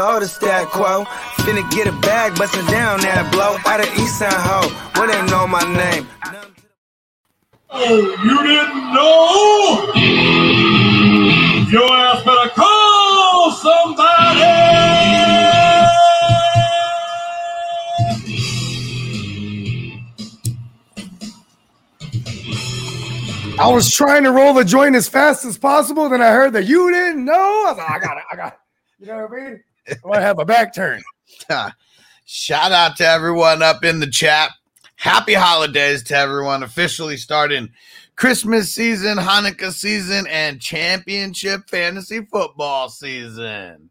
You 0.00 0.06
know 0.06 0.20
the 0.20 0.28
stat 0.28 0.66
quo. 0.68 1.04
Finna 1.44 1.68
get 1.70 1.86
a 1.86 1.92
bag, 2.00 2.34
bustin' 2.36 2.64
down 2.66 3.00
that 3.00 3.30
blow. 3.32 3.56
Out 3.70 3.80
of 3.80 3.98
East 3.98 4.18
San 4.18 4.32
Ho, 4.32 4.68
where 4.96 5.08
they 5.08 5.20
know 5.30 5.46
my 5.46 5.60
name. 5.76 6.08
Oh, 7.68 7.98
you 8.24 8.42
didn't 8.42 8.94
know? 8.94 9.92
Your 11.70 11.92
ass 11.92 12.24
better 12.24 12.50
call 12.50 13.50
somebody! 13.52 14.40
I 23.58 23.68
was 23.68 23.90
trying 23.90 24.24
to 24.24 24.32
roll 24.32 24.54
the 24.54 24.64
joint 24.64 24.96
as 24.96 25.06
fast 25.06 25.44
as 25.44 25.58
possible. 25.58 26.08
Then 26.08 26.22
I 26.22 26.30
heard 26.30 26.54
that 26.54 26.64
you 26.64 26.90
didn't 26.90 27.26
know. 27.26 27.34
I 27.34 27.72
was 27.72 27.76
like, 27.76 27.90
I 27.90 27.98
got 27.98 28.16
it. 28.16 28.24
I 28.32 28.36
got 28.36 28.52
it. 28.54 28.58
You 28.98 29.06
know 29.06 29.26
what 29.26 29.32
I 29.32 29.50
mean? 29.50 29.62
I 30.12 30.20
have 30.20 30.38
a 30.38 30.44
back 30.44 30.74
turn. 30.74 31.02
Shout 32.24 32.72
out 32.72 32.96
to 32.96 33.06
everyone 33.06 33.62
up 33.62 33.84
in 33.84 34.00
the 34.00 34.06
chat. 34.06 34.50
Happy 34.96 35.34
holidays 35.34 36.02
to 36.04 36.16
everyone 36.16 36.62
officially 36.62 37.16
starting 37.16 37.70
Christmas 38.16 38.74
season, 38.74 39.16
Hanukkah 39.16 39.72
season, 39.72 40.26
and 40.28 40.60
championship 40.60 41.68
fantasy 41.68 42.24
football 42.26 42.90
season. 42.90 43.90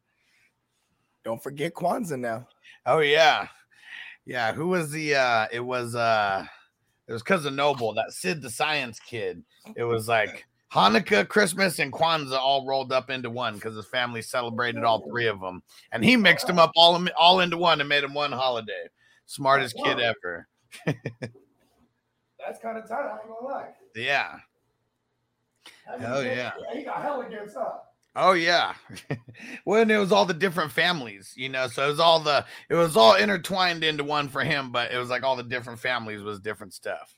Don't 1.23 1.41
forget 1.41 1.73
Kwanzaa 1.73 2.19
now. 2.19 2.47
Oh 2.85 2.99
yeah. 2.99 3.47
Yeah, 4.25 4.53
who 4.53 4.67
was 4.67 4.91
the 4.91 5.15
uh 5.15 5.47
it 5.51 5.59
was 5.59 5.95
uh 5.95 6.45
it 7.07 7.13
was 7.13 7.23
cousin 7.23 7.55
Noble, 7.55 7.93
that 7.95 8.11
Sid 8.11 8.41
the 8.41 8.49
Science 8.49 8.99
kid. 8.99 9.43
It 9.75 9.83
was 9.83 10.07
like 10.07 10.45
Hanukkah, 10.71 11.27
Christmas, 11.27 11.79
and 11.79 11.91
Kwanzaa 11.91 12.37
all 12.37 12.65
rolled 12.65 12.91
up 12.91 13.09
into 13.09 13.29
one 13.29 13.55
because 13.55 13.75
his 13.75 13.87
family 13.87 14.21
celebrated 14.21 14.83
all 14.83 15.07
three 15.07 15.27
of 15.27 15.39
them, 15.39 15.63
and 15.91 16.03
he 16.03 16.15
mixed 16.15 16.47
them 16.47 16.59
up 16.59 16.71
all 16.75 17.03
all 17.17 17.39
into 17.39 17.57
one 17.57 17.79
and 17.79 17.89
made 17.89 18.03
them 18.03 18.13
one 18.13 18.31
holiday. 18.31 18.87
Smartest 19.25 19.75
kid 19.83 19.99
ever. 19.99 20.47
That's 20.85 22.59
kind 22.61 22.77
of 22.77 22.87
tight. 22.87 23.05
I 23.05 23.17
ain't 23.17 23.27
gonna 23.27 23.47
lie. 23.47 23.69
Yeah. 23.95 24.37
Oh 26.01 26.21
yeah. 26.21 26.51
He 26.73 26.83
got 26.83 27.01
hell 27.01 27.21
against 27.21 27.57
us. 27.57 27.79
Oh 28.15 28.33
yeah. 28.33 28.73
when 29.63 29.89
it 29.89 29.97
was 29.97 30.11
all 30.11 30.25
the 30.25 30.33
different 30.33 30.71
families, 30.71 31.33
you 31.35 31.49
know, 31.49 31.67
so 31.67 31.85
it 31.85 31.89
was 31.89 31.99
all 31.99 32.19
the 32.19 32.45
it 32.69 32.75
was 32.75 32.97
all 32.97 33.15
intertwined 33.15 33.83
into 33.83 34.03
one 34.03 34.29
for 34.29 34.43
him, 34.43 34.71
but 34.71 34.91
it 34.91 34.97
was 34.97 35.09
like 35.09 35.23
all 35.23 35.35
the 35.35 35.43
different 35.43 35.79
families 35.79 36.21
was 36.21 36.39
different 36.39 36.73
stuff. 36.73 37.13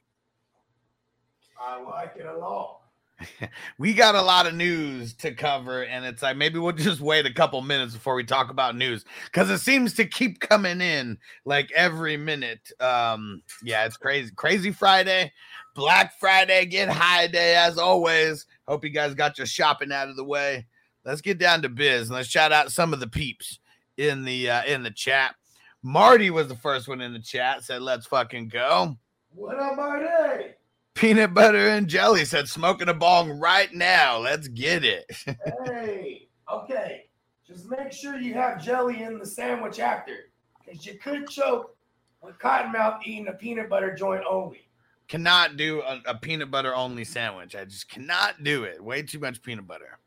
I 1.59 1.81
like 1.81 2.15
it 2.17 2.25
a 2.25 2.37
lot. 2.37 2.80
we 3.77 3.93
got 3.93 4.15
a 4.15 4.21
lot 4.21 4.47
of 4.47 4.55
news 4.55 5.13
to 5.15 5.33
cover, 5.33 5.83
and 5.83 6.05
it's 6.05 6.21
like 6.21 6.37
maybe 6.37 6.59
we'll 6.59 6.71
just 6.71 7.01
wait 7.01 7.25
a 7.25 7.33
couple 7.33 7.61
minutes 7.61 7.93
before 7.93 8.15
we 8.15 8.23
talk 8.23 8.49
about 8.49 8.75
news 8.75 9.05
because 9.25 9.49
it 9.49 9.59
seems 9.59 9.93
to 9.95 10.05
keep 10.05 10.39
coming 10.39 10.81
in 10.81 11.17
like 11.45 11.71
every 11.71 12.17
minute. 12.17 12.71
Um, 12.79 13.41
yeah, 13.63 13.85
it's 13.85 13.97
crazy, 13.97 14.31
crazy 14.35 14.71
Friday, 14.71 15.31
Black 15.75 16.19
Friday, 16.19 16.65
get 16.65 16.89
high 16.89 17.27
day 17.27 17.55
as 17.55 17.77
always. 17.77 18.45
Hope 18.67 18.83
you 18.83 18.89
guys 18.89 19.13
got 19.13 19.37
your 19.37 19.47
shopping 19.47 19.91
out 19.91 20.09
of 20.09 20.15
the 20.15 20.23
way. 20.23 20.67
Let's 21.05 21.21
get 21.21 21.39
down 21.39 21.61
to 21.63 21.69
biz 21.69 22.07
and 22.07 22.15
let's 22.15 22.29
shout 22.29 22.51
out 22.51 22.71
some 22.71 22.93
of 22.93 22.99
the 22.99 23.07
peeps 23.07 23.59
in 23.97 24.23
the 24.23 24.49
uh, 24.49 24.63
in 24.65 24.83
the 24.83 24.91
chat. 24.91 25.35
Marty 25.83 26.29
was 26.29 26.47
the 26.47 26.55
first 26.55 26.87
one 26.87 27.01
in 27.01 27.13
the 27.13 27.19
chat. 27.19 27.63
Said, 27.63 27.81
"Let's 27.81 28.05
fucking 28.05 28.49
go." 28.49 28.97
What 29.33 29.59
up, 29.59 29.75
Marty? 29.75 30.53
Peanut 30.93 31.33
butter 31.33 31.69
and 31.69 31.87
jelly 31.87 32.25
said, 32.25 32.47
"Smoking 32.47 32.89
a 32.89 32.93
bong 32.93 33.39
right 33.39 33.73
now. 33.73 34.17
Let's 34.17 34.47
get 34.47 34.83
it." 34.83 35.05
hey, 35.65 36.27
okay. 36.51 37.05
Just 37.47 37.69
make 37.69 37.91
sure 37.91 38.17
you 38.17 38.33
have 38.33 38.63
jelly 38.63 39.03
in 39.03 39.19
the 39.19 39.25
sandwich 39.25 39.79
after, 39.79 40.31
because 40.63 40.85
you 40.85 40.97
could 40.99 41.27
choke 41.27 41.75
with 42.21 42.37
Cottonmouth 42.39 43.01
eating 43.03 43.27
a 43.27 43.33
peanut 43.33 43.69
butter 43.69 43.93
joint 43.93 44.23
only. 44.29 44.61
cannot 45.07 45.57
do 45.57 45.81
a, 45.81 46.01
a 46.05 46.15
peanut 46.15 46.51
butter 46.51 46.73
only 46.73 47.03
sandwich. 47.03 47.55
I 47.55 47.65
just 47.65 47.89
cannot 47.89 48.43
do 48.43 48.63
it. 48.63 48.83
Way 48.83 49.03
too 49.03 49.19
much 49.19 49.41
peanut 49.41 49.67
butter. 49.67 49.97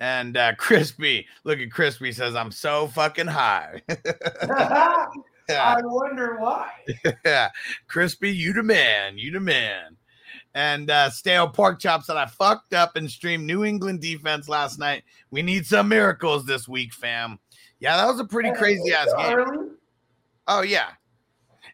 And 0.00 0.36
uh, 0.36 0.54
Crispy, 0.58 1.26
look 1.44 1.58
at 1.60 1.70
Crispy 1.70 2.12
says, 2.12 2.34
I'm 2.34 2.50
so 2.50 2.88
fucking 2.88 3.26
high. 3.26 3.82
I 5.50 5.80
wonder 5.84 6.36
why. 6.38 6.70
yeah. 7.24 7.50
Crispy, 7.88 8.30
you 8.34 8.52
the 8.52 8.62
man. 8.62 9.18
You 9.18 9.32
the 9.32 9.40
man. 9.40 9.96
And 10.54 10.90
uh, 10.90 11.08
Stale 11.10 11.48
Pork 11.48 11.78
chops 11.80 12.06
that 12.06 12.16
I 12.16 12.26
fucked 12.26 12.74
up 12.74 12.96
and 12.96 13.10
streamed 13.10 13.46
New 13.46 13.64
England 13.64 14.00
defense 14.00 14.48
last 14.48 14.78
night. 14.78 15.04
We 15.30 15.42
need 15.42 15.66
some 15.66 15.88
miracles 15.88 16.44
this 16.44 16.68
week, 16.68 16.92
fam. 16.92 17.38
Yeah, 17.80 17.96
that 17.96 18.06
was 18.06 18.20
a 18.20 18.24
pretty 18.24 18.52
crazy 18.52 18.92
ass 18.92 19.12
game. 19.16 19.76
Oh, 20.46 20.62
yeah. 20.62 20.88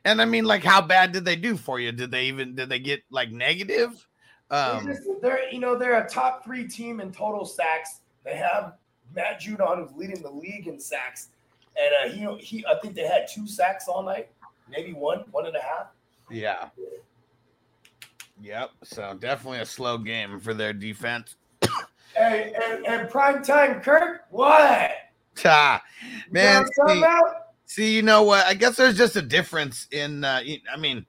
And 0.05 0.23
I 0.23 0.25
mean, 0.25 0.45
like, 0.45 0.63
how 0.63 0.81
bad 0.81 1.13
did 1.13 1.25
they 1.25 1.37
do 1.37 1.57
for 1.57 1.81
you? 1.81 1.93
Did 1.93 2.11
they 2.11 2.27
even 2.27 2.55
did 2.55 2.69
they 2.69 2.79
get 2.79 3.03
like 3.11 3.31
negative? 3.31 4.07
Um, 4.51 4.87
They 4.87 4.93
just- 4.93 5.09
they're 5.21 5.53
you 5.53 5.59
know 5.59 5.77
they're 5.77 6.03
a 6.03 6.09
top 6.09 6.45
three 6.45 6.67
team 6.67 7.01
in 7.01 7.13
total 7.13 7.45
sacks. 7.45 8.01
They 8.25 8.37
have 8.37 8.75
Matt 9.15 9.41
Judon 9.41 9.79
who's 9.83 9.97
leading 9.97 10.23
the 10.23 10.31
league 10.31 10.69
in 10.69 10.79
sacks, 10.81 11.29
and 11.81 11.95
uh, 11.95 12.15
he 12.15 12.45
he 12.45 12.67
I 12.67 12.79
think 12.81 12.95
they 12.95 13.07
had 13.07 13.27
two 13.33 13.47
sacks 13.47 13.89
all 13.89 14.03
night, 14.03 14.29
maybe 14.69 14.93
one, 14.93 15.25
one 15.31 15.47
and 15.47 15.57
a 15.57 15.63
half. 15.63 15.89
Yeah. 16.31 16.69
Yep. 18.41 18.71
So 18.85 19.17
definitely 19.19 19.61
a 19.61 19.67
slow 19.67 19.99
game 19.99 20.39
for 20.41 20.55
their 20.55 20.73
defense. 20.73 21.37
Hey, 22.15 22.53
and, 22.65 22.87
and 22.87 23.11
prime 23.11 23.43
time 23.43 23.81
Kirk, 23.81 24.23
what? 24.31 24.91
Ah, 25.45 25.83
man, 26.31 26.65
You 26.65 26.85
know 26.85 27.01
what 27.01 27.09
I'm 27.09 27.23
see, 27.67 27.83
see, 27.83 27.97
you 27.97 28.03
know 28.03 28.23
what? 28.25 28.45
I 28.47 28.55
guess 28.55 28.77
there's 28.77 28.97
just 28.97 29.15
a 29.15 29.23
difference 29.23 29.87
in. 29.93 30.25
Uh, 30.25 30.43
I 30.73 30.77
mean, 30.79 31.07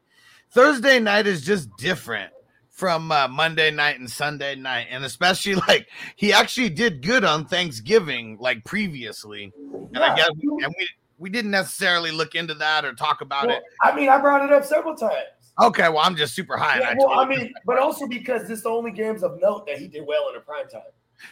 Thursday 0.52 1.00
night 1.00 1.26
is 1.26 1.44
just 1.44 1.76
different 1.78 2.32
from 2.80 3.12
uh, 3.12 3.28
Monday 3.28 3.70
night 3.72 4.00
and 4.00 4.10
Sunday 4.10 4.56
night, 4.56 4.88
and 4.90 5.04
especially 5.04 5.56
like 5.68 5.88
he 6.16 6.32
actually 6.32 6.70
did 6.70 7.06
good 7.06 7.26
on 7.26 7.46
Thanksgiving, 7.46 8.38
like 8.40 8.64
previously, 8.64 9.52
and 9.94 10.04
I 10.04 10.08
Yeah. 10.08 10.16
guess 10.16 10.30
and 10.64 10.74
we 10.78 10.90
we 11.18 11.30
didn't 11.30 11.52
necessarily 11.52 12.12
look 12.12 12.34
into 12.34 12.54
that 12.56 12.86
or 12.86 12.94
talk 12.94 13.20
about 13.20 13.48
Well, 13.48 13.58
it. 13.58 13.64
I 13.84 13.94
mean, 13.94 14.08
I 14.08 14.18
brought 14.20 14.46
it 14.46 14.54
up 14.54 14.64
several 14.64 14.96
times. 14.96 15.28
Okay, 15.62 15.90
well, 15.90 16.00
I'm 16.00 16.16
just 16.16 16.34
super 16.34 16.56
high. 16.56 16.76
and 16.76 16.82
Yeah, 16.84 16.92
I 16.92 16.96
well, 16.98 17.20
I 17.20 17.26
mean, 17.28 17.54
but 17.66 17.78
also 17.78 18.08
because 18.08 18.44
this 18.44 18.60
is 18.60 18.64
the 18.64 18.70
only 18.70 18.92
games 18.92 19.24
of 19.24 19.38
note 19.42 19.68
that 19.68 19.78
he 19.78 19.90
did 19.90 20.06
well 20.08 20.30
in 20.30 20.38
a 20.38 20.40
prime 20.40 20.70
time. 20.70 20.82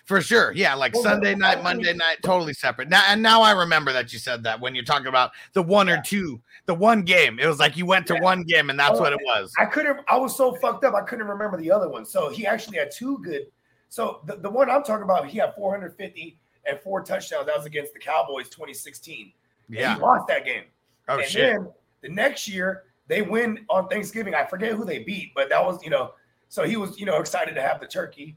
For 0.04 0.20
sure. 0.20 0.52
Yeah, 0.52 0.74
like 0.74 0.94
Well, 0.94 1.04
Sunday 1.04 1.34
night, 1.34 1.60
I 1.60 1.62
Monday 1.62 1.94
night, 1.94 2.18
totally 2.22 2.54
separate. 2.54 2.90
Now 2.90 3.04
and 3.08 3.22
now 3.22 3.42
I 3.42 3.52
remember 3.52 3.94
that 3.94 4.12
you 4.12 4.20
said 4.20 4.44
that 4.44 4.60
when 4.60 4.76
you're 4.76 4.84
talking 4.84 5.08
about 5.08 5.32
the 5.54 5.64
one 5.64 5.88
or 5.90 6.02
two, 6.02 6.42
the 6.68 6.74
one 6.76 7.02
game. 7.02 7.40
It 7.40 7.48
was 7.48 7.60
like 7.60 7.76
you 7.78 7.86
went 7.86 8.06
to 8.08 8.14
Yeah. 8.16 8.22
one 8.22 8.44
game 8.44 8.70
and 8.70 8.80
that's 8.80 9.00
Oh, 9.00 9.02
what 9.02 9.14
it 9.14 9.20
was. 9.24 9.52
I 9.58 9.66
couldn't. 9.66 10.02
I 10.08 10.18
was 10.18 10.36
so 10.36 10.54
fucked 10.56 10.84
up. 10.84 10.94
I 10.94 11.02
couldn't 11.02 11.26
remember 11.28 11.58
the 11.58 11.72
other 11.72 11.90
one. 11.90 12.06
So 12.06 12.30
he 12.30 12.46
actually 12.46 12.78
had 12.78 12.92
two 12.92 13.18
good. 13.20 13.48
So 13.90 14.20
the, 14.26 14.36
the 14.36 14.50
one 14.50 14.70
I'm 14.70 14.84
talking 14.84 15.04
about, 15.04 15.28
he 15.28 15.38
had 15.40 15.56
450 15.56 16.38
and 16.66 16.80
four 16.82 17.02
touchdowns. 17.04 17.46
That 17.48 17.56
was 17.58 17.66
against 17.66 17.94
the 17.94 18.00
Cowboys 18.00 18.50
2016. 18.50 19.32
And 19.70 19.76
Yeah. 19.78 19.96
he 19.96 20.02
lost 20.02 20.28
that 20.28 20.46
game. 20.46 20.66
Oh 21.08 21.18
and 21.20 21.26
shit. 21.28 21.42
then 21.54 21.70
the 22.02 22.10
next 22.10 22.48
year 22.50 22.84
they 23.08 23.22
win 23.22 23.66
on 23.70 23.88
Thanksgiving. 23.88 24.36
I 24.36 24.46
forget 24.46 24.74
who 24.74 24.84
they 24.84 25.00
beat, 25.00 25.34
but 25.34 25.48
that 25.50 25.64
was 25.66 25.82
you 25.84 25.90
know. 25.90 26.14
So 26.50 26.64
he 26.64 26.76
was 26.76 27.00
you 27.00 27.06
know 27.06 27.18
excited 27.20 27.56
to 27.56 27.62
have 27.62 27.80
the 27.80 27.88
turkey, 27.88 28.36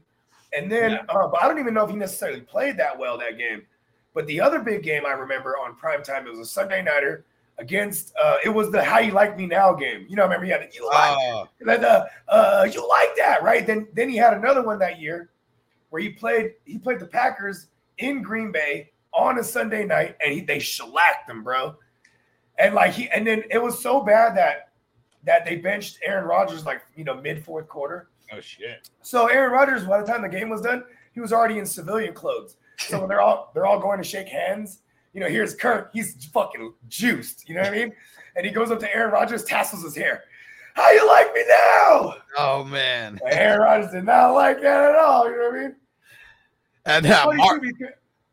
and 0.53 0.71
then 0.71 0.99
uh, 1.09 1.27
but 1.27 1.43
I 1.43 1.49
don't 1.49 1.59
even 1.59 1.73
know 1.73 1.83
if 1.83 1.89
he 1.89 1.97
necessarily 1.97 2.39
played 2.41 2.77
that 2.77 2.97
well 2.97 3.17
that 3.17 3.37
game. 3.37 3.63
But 4.13 4.25
the 4.27 4.39
other 4.39 4.59
big 4.59 4.83
game 4.83 5.05
I 5.05 5.11
remember 5.11 5.57
on 5.57 5.75
prime 5.75 6.01
time 6.01 6.25
it 6.27 6.29
was 6.29 6.39
a 6.39 6.45
Sunday 6.45 6.81
nighter 6.81 7.25
against. 7.57 8.13
uh 8.21 8.37
It 8.43 8.49
was 8.49 8.71
the 8.71 8.83
How 8.83 8.99
You 8.99 9.11
Like 9.11 9.37
Me 9.37 9.45
Now 9.45 9.73
game. 9.73 10.05
You 10.09 10.15
know, 10.15 10.23
I 10.23 10.25
remember 10.25 10.45
he 10.45 10.51
had 10.51 10.61
the, 10.61 10.73
you 10.73 10.87
like 10.87 11.47
that, 11.65 11.83
uh, 11.83 12.05
uh, 12.31 12.67
you 12.71 12.87
like 12.87 13.15
that, 13.17 13.43
right? 13.43 13.65
Then 13.65 13.87
then 13.93 14.09
he 14.09 14.17
had 14.17 14.33
another 14.33 14.63
one 14.63 14.79
that 14.79 14.99
year 14.99 15.29
where 15.89 16.01
he 16.01 16.09
played 16.09 16.53
he 16.65 16.77
played 16.77 16.99
the 16.99 17.07
Packers 17.07 17.67
in 17.97 18.21
Green 18.21 18.51
Bay 18.51 18.91
on 19.13 19.39
a 19.39 19.43
Sunday 19.43 19.85
night 19.85 20.15
and 20.23 20.33
he, 20.33 20.41
they 20.41 20.59
shellacked 20.59 21.27
them, 21.27 21.43
bro. 21.43 21.75
And 22.57 22.75
like 22.75 22.93
he 22.93 23.09
and 23.09 23.25
then 23.25 23.43
it 23.49 23.61
was 23.61 23.81
so 23.81 24.01
bad 24.01 24.35
that 24.37 24.69
that 25.23 25.45
they 25.45 25.57
benched 25.57 25.99
Aaron 26.03 26.25
Rodgers 26.25 26.65
like 26.65 26.81
you 26.95 27.03
know 27.03 27.15
mid 27.15 27.43
fourth 27.43 27.67
quarter. 27.67 28.09
Oh 28.31 28.39
shit. 28.39 28.89
So 29.01 29.27
Aaron 29.27 29.51
Rodgers, 29.51 29.83
by 29.83 29.99
the 29.99 30.07
time 30.07 30.21
the 30.21 30.29
game 30.29 30.49
was 30.49 30.61
done, 30.61 30.83
he 31.13 31.19
was 31.19 31.33
already 31.33 31.59
in 31.59 31.65
civilian 31.65 32.13
clothes. 32.13 32.55
So 32.77 32.99
when 32.99 33.09
they're 33.09 33.21
all 33.21 33.51
they're 33.53 33.65
all 33.65 33.79
going 33.79 33.97
to 33.97 34.03
shake 34.03 34.27
hands, 34.27 34.79
you 35.13 35.19
know, 35.19 35.27
here's 35.27 35.55
Kirk, 35.55 35.91
he's 35.93 36.25
fucking 36.25 36.73
juiced, 36.87 37.47
you 37.47 37.55
know 37.55 37.61
what 37.61 37.73
I 37.73 37.75
mean? 37.75 37.93
And 38.33 38.45
he 38.45 38.51
goes 38.53 38.71
up 38.71 38.79
to 38.79 38.95
Aaron 38.95 39.11
Rodgers, 39.11 39.43
tassels 39.43 39.83
his 39.83 39.93
hair. 39.93 40.23
How 40.73 40.89
you 40.91 41.05
like 41.05 41.33
me 41.33 41.43
now? 41.49 42.15
Oh 42.37 42.63
man. 42.63 43.19
And 43.25 43.33
Aaron 43.33 43.59
Rodgers 43.59 43.91
did 43.91 44.05
not 44.05 44.31
like 44.31 44.61
that 44.61 44.91
at 44.91 44.95
all. 44.95 45.29
You 45.29 45.37
know 45.37 45.49
what 45.49 45.55
I 45.55 45.61
mean? 45.63 45.75
And 46.85 47.05
uh, 47.05 47.31
Mark, 47.33 47.61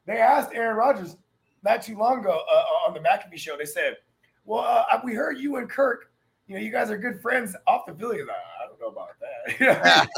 They 0.06 0.18
asked 0.18 0.50
Aaron 0.54 0.76
Rodgers 0.76 1.16
not 1.64 1.82
too 1.82 1.96
long 1.98 2.20
ago 2.20 2.42
uh, 2.50 2.86
on 2.86 2.94
the 2.94 3.00
McAfee 3.00 3.38
show. 3.38 3.56
They 3.56 3.66
said, 3.66 3.96
"Well, 4.44 4.60
uh, 4.60 5.00
we 5.04 5.14
heard 5.14 5.38
you 5.38 5.56
and 5.56 5.68
Kirk. 5.68 6.10
You 6.46 6.54
know, 6.54 6.60
you 6.60 6.70
guys 6.70 6.90
are 6.90 6.96
good 6.96 7.20
friends 7.20 7.54
off 7.66 7.86
the 7.86 7.94
field." 7.94 8.12
Like, 8.12 8.28
"I 8.30 8.66
don't 8.68 8.80
know 8.80 8.88
about 8.88 9.08
that." 9.20 10.08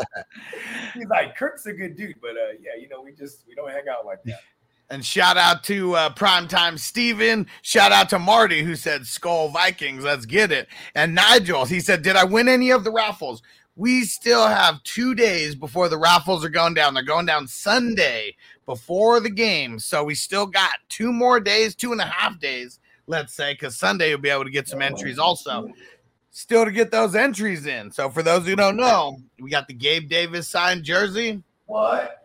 He's 0.95 1.09
like, 1.09 1.37
"Kirk's 1.37 1.67
a 1.67 1.73
good 1.73 1.97
dude, 1.97 2.17
but 2.21 2.33
uh, 2.33 2.53
yeah, 2.61 2.81
you 2.81 2.89
know, 2.89 3.01
we 3.01 3.13
just 3.13 3.45
we 3.49 3.55
don't 3.55 3.71
hang 3.71 3.89
out 3.91 4.07
like 4.07 4.23
that." 4.25 4.41
And 4.91 5.05
shout 5.05 5.37
out 5.37 5.63
to 5.65 5.95
uh, 5.95 6.11
Primetime 6.15 6.77
Steven. 6.77 7.47
Shout 7.63 7.93
out 7.93 8.09
to 8.11 8.19
Marty 8.19 8.65
who 8.65 8.75
said 8.75 9.03
Skol 9.03 9.53
Vikings. 9.53 10.03
Let's 10.03 10.27
get 10.27 10.51
it. 10.51 10.67
And 10.97 11.15
Nigel, 11.15 11.65
he 11.65 11.79
said, 11.79 12.03
Did 12.03 12.17
I 12.17 12.25
win 12.25 12.49
any 12.49 12.71
of 12.71 12.83
the 12.83 12.91
raffles? 12.91 13.41
We 13.77 14.03
still 14.03 14.49
have 14.49 14.83
two 14.83 15.15
days 15.15 15.55
before 15.55 15.89
the 15.89 15.97
raffles 15.97 16.45
are 16.45 16.51
going 16.51 16.75
down. 16.75 16.93
They're 16.93 17.05
going 17.05 17.25
down 17.25 17.47
Sunday 17.47 18.35
before 18.67 19.21
the 19.21 19.31
game. 19.31 19.79
So 19.79 20.03
we 20.03 20.17
still 20.17 20.45
got 20.45 20.73
two 20.89 21.13
more 21.13 21.39
days, 21.39 21.77
two 21.77 21.93
and 21.93 22.01
a 22.01 22.05
half 22.05 22.41
days, 22.41 22.81
let's 23.07 23.33
say, 23.33 23.55
because 23.55 23.79
Sunday 23.79 24.11
you'll 24.11 24.19
be 24.19 24.29
able 24.29 24.45
to 24.45 24.51
get 24.51 24.69
some 24.69 24.83
entries 24.83 25.21
also. 25.21 25.69
Still 26.33 26.65
to 26.65 26.73
get 26.73 26.91
those 26.91 27.15
entries 27.15 27.67
in. 27.67 27.93
So 27.93 28.11
for 28.11 28.25
those 28.25 28.45
who 28.45 28.57
don't 28.57 28.77
know, 28.77 29.19
we 29.39 29.51
got 29.51 29.69
the 29.69 29.75
Gabe 29.75 30.09
Davis 30.09 30.49
signed 30.49 30.83
jersey. 30.83 31.43
What? 31.67 32.20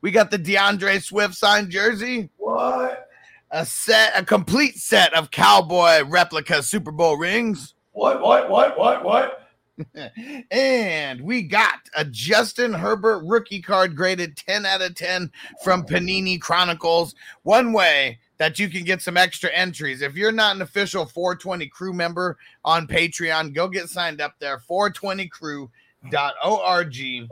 We 0.00 0.10
got 0.10 0.30
the 0.30 0.38
D'Andre 0.38 0.98
Swift 0.98 1.34
signed 1.34 1.70
jersey. 1.70 2.30
What? 2.36 3.08
A 3.50 3.64
set, 3.64 4.12
a 4.14 4.24
complete 4.24 4.76
set 4.76 5.14
of 5.14 5.30
cowboy 5.30 6.04
replica 6.04 6.62
Super 6.62 6.92
Bowl 6.92 7.16
rings. 7.16 7.74
What? 7.92 8.20
What? 8.20 8.50
What? 8.50 8.78
What? 8.78 9.04
What? 9.04 9.48
and 10.50 11.20
we 11.20 11.42
got 11.42 11.78
a 11.96 12.04
Justin 12.04 12.72
Herbert 12.72 13.22
rookie 13.24 13.62
card 13.62 13.96
graded 13.96 14.36
10 14.36 14.66
out 14.66 14.82
of 14.82 14.94
10 14.94 15.30
from 15.62 15.84
Panini 15.84 16.40
Chronicles. 16.40 17.14
One 17.42 17.72
way 17.72 18.18
that 18.38 18.58
you 18.58 18.68
can 18.68 18.84
get 18.84 19.02
some 19.02 19.16
extra 19.16 19.50
entries. 19.50 20.02
If 20.02 20.14
you're 20.14 20.32
not 20.32 20.56
an 20.56 20.62
official 20.62 21.06
420 21.06 21.68
crew 21.68 21.92
member 21.92 22.38
on 22.64 22.86
Patreon, 22.86 23.54
go 23.54 23.68
get 23.68 23.88
signed 23.88 24.20
up 24.20 24.34
there. 24.38 24.60
420crew.org. 26.04 27.28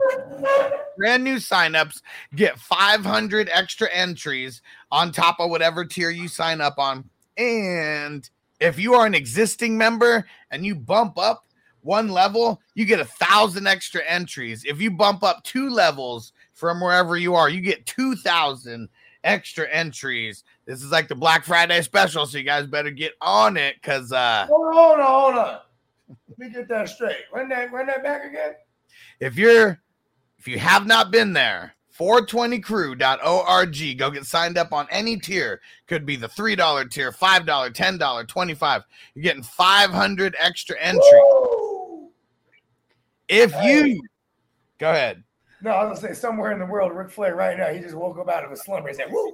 Brand 0.97 1.23
new 1.23 1.35
signups 1.35 2.01
get 2.35 2.57
500 2.59 3.49
extra 3.51 3.87
entries 3.91 4.61
on 4.91 5.11
top 5.11 5.39
of 5.39 5.49
whatever 5.49 5.85
tier 5.85 6.09
you 6.09 6.27
sign 6.27 6.61
up 6.61 6.77
on. 6.77 7.07
And 7.37 8.27
if 8.59 8.79
you 8.79 8.95
are 8.95 9.05
an 9.05 9.13
existing 9.13 9.77
member 9.77 10.25
and 10.49 10.65
you 10.65 10.73
bump 10.75 11.19
up 11.19 11.45
one 11.81 12.09
level, 12.09 12.59
you 12.73 12.85
get 12.85 12.99
a 12.99 13.05
thousand 13.05 13.67
extra 13.67 14.01
entries. 14.07 14.65
If 14.65 14.81
you 14.81 14.91
bump 14.91 15.23
up 15.23 15.43
two 15.43 15.69
levels 15.69 16.33
from 16.53 16.81
wherever 16.81 17.15
you 17.15 17.35
are, 17.35 17.49
you 17.49 17.61
get 17.61 17.85
2,000 17.85 18.89
extra 19.23 19.69
entries. 19.69 20.43
This 20.65 20.81
is 20.81 20.91
like 20.91 21.07
the 21.07 21.15
Black 21.15 21.45
Friday 21.45 21.81
special, 21.83 22.25
so 22.25 22.39
you 22.39 22.43
guys 22.43 22.65
better 22.65 22.89
get 22.89 23.13
on 23.21 23.55
it 23.55 23.75
because 23.75 24.11
uh, 24.11 24.47
Hold 24.49 24.67
on, 24.67 24.73
hold 24.73 24.99
on, 24.99 25.05
hold 25.05 25.35
on. 25.35 25.59
Let 26.09 26.39
me 26.39 26.49
get 26.49 26.67
that 26.69 26.89
straight. 26.89 27.17
Run 27.33 27.49
that, 27.49 27.71
run 27.71 27.87
that 27.87 28.03
back 28.03 28.23
again. 28.25 28.53
if 29.19 29.35
you're 29.37 29.79
if 30.39 30.47
you 30.47 30.57
have 30.59 30.85
not 30.87 31.11
been 31.11 31.33
there 31.33 31.73
420crew.org 31.99 33.97
go 33.97 34.11
get 34.11 34.25
signed 34.25 34.57
up 34.57 34.71
on 34.71 34.87
any 34.91 35.17
tier 35.17 35.59
could 35.87 36.05
be 36.05 36.15
the 36.15 36.27
$3 36.27 36.91
tier 36.91 37.11
$5 37.11 37.73
$10 37.73 38.27
25 38.27 38.81
you're 39.15 39.23
getting 39.23 39.41
500 39.43 40.35
extra 40.39 40.77
entries 40.79 41.03
Woo! 41.11 42.11
if 43.27 43.51
Hey. 43.51 43.87
you 43.87 44.01
go 44.79 44.91
ahead 44.91 45.23
No, 45.61 45.71
I 45.71 45.85
was 45.85 45.99
gonna 45.99 46.13
say 46.13 46.19
somewhere 46.19 46.51
in 46.51 46.59
the 46.59 46.65
world, 46.67 46.91
Ric 46.95 47.09
Flair 47.09 47.35
right 47.35 47.57
now, 47.57 47.69
he 47.73 47.79
just 47.79 47.95
woke 47.95 48.19
up 48.19 48.29
out 48.29 48.45
of 48.45 48.51
a 48.51 48.55
slumber. 48.57 48.89
He 48.89 48.93
said, 48.95 49.07
"Woo!" 49.09 49.31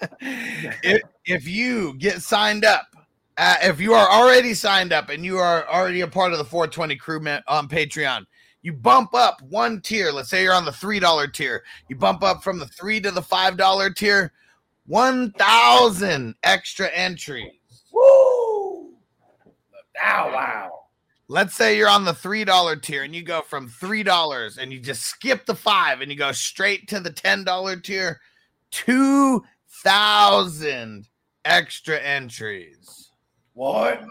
if, 0.20 1.02
if 1.26 1.48
you 1.48 1.94
get 1.98 2.22
signed 2.22 2.64
up, 2.64 2.86
uh, 3.36 3.56
if 3.62 3.80
you 3.80 3.94
are 3.94 4.08
already 4.08 4.54
signed 4.54 4.92
up 4.92 5.08
and 5.08 5.24
you 5.24 5.38
are 5.38 5.68
already 5.68 6.02
a 6.02 6.06
part 6.06 6.32
of 6.32 6.38
the 6.38 6.44
420 6.44 6.96
crew 6.96 7.18
on 7.48 7.68
Patreon, 7.68 8.24
you 8.62 8.72
bump 8.72 9.14
up 9.14 9.42
one 9.42 9.80
tier. 9.80 10.12
Let's 10.12 10.30
say 10.30 10.42
you're 10.42 10.54
on 10.54 10.64
the 10.64 10.70
$3 10.70 11.32
tier. 11.32 11.62
You 11.88 11.96
bump 11.96 12.22
up 12.22 12.42
from 12.42 12.58
the 12.58 12.68
3 12.68 13.00
to 13.02 13.10
the 13.10 13.20
$5 13.20 13.96
tier, 13.96 14.32
1,000 14.86 16.34
extra 16.42 16.88
entries. 16.88 17.52
Woo! 17.92 18.94
Ow, 20.02 20.32
wow. 20.32 20.70
Let's 21.28 21.54
say 21.54 21.76
you're 21.76 21.90
on 21.90 22.04
the 22.04 22.12
$3 22.12 22.82
tier 22.82 23.02
and 23.02 23.14
you 23.14 23.22
go 23.22 23.42
from 23.42 23.68
$3 23.68 24.58
and 24.58 24.72
you 24.72 24.80
just 24.80 25.02
skip 25.02 25.44
the 25.46 25.54
5 25.54 26.00
and 26.00 26.10
you 26.10 26.16
go 26.16 26.32
straight 26.32 26.88
to 26.88 27.00
the 27.00 27.10
$10 27.10 27.82
tier, 27.82 28.20
2,000 28.70 31.08
extra 31.44 31.98
entries. 31.98 33.10
What? 33.54 34.04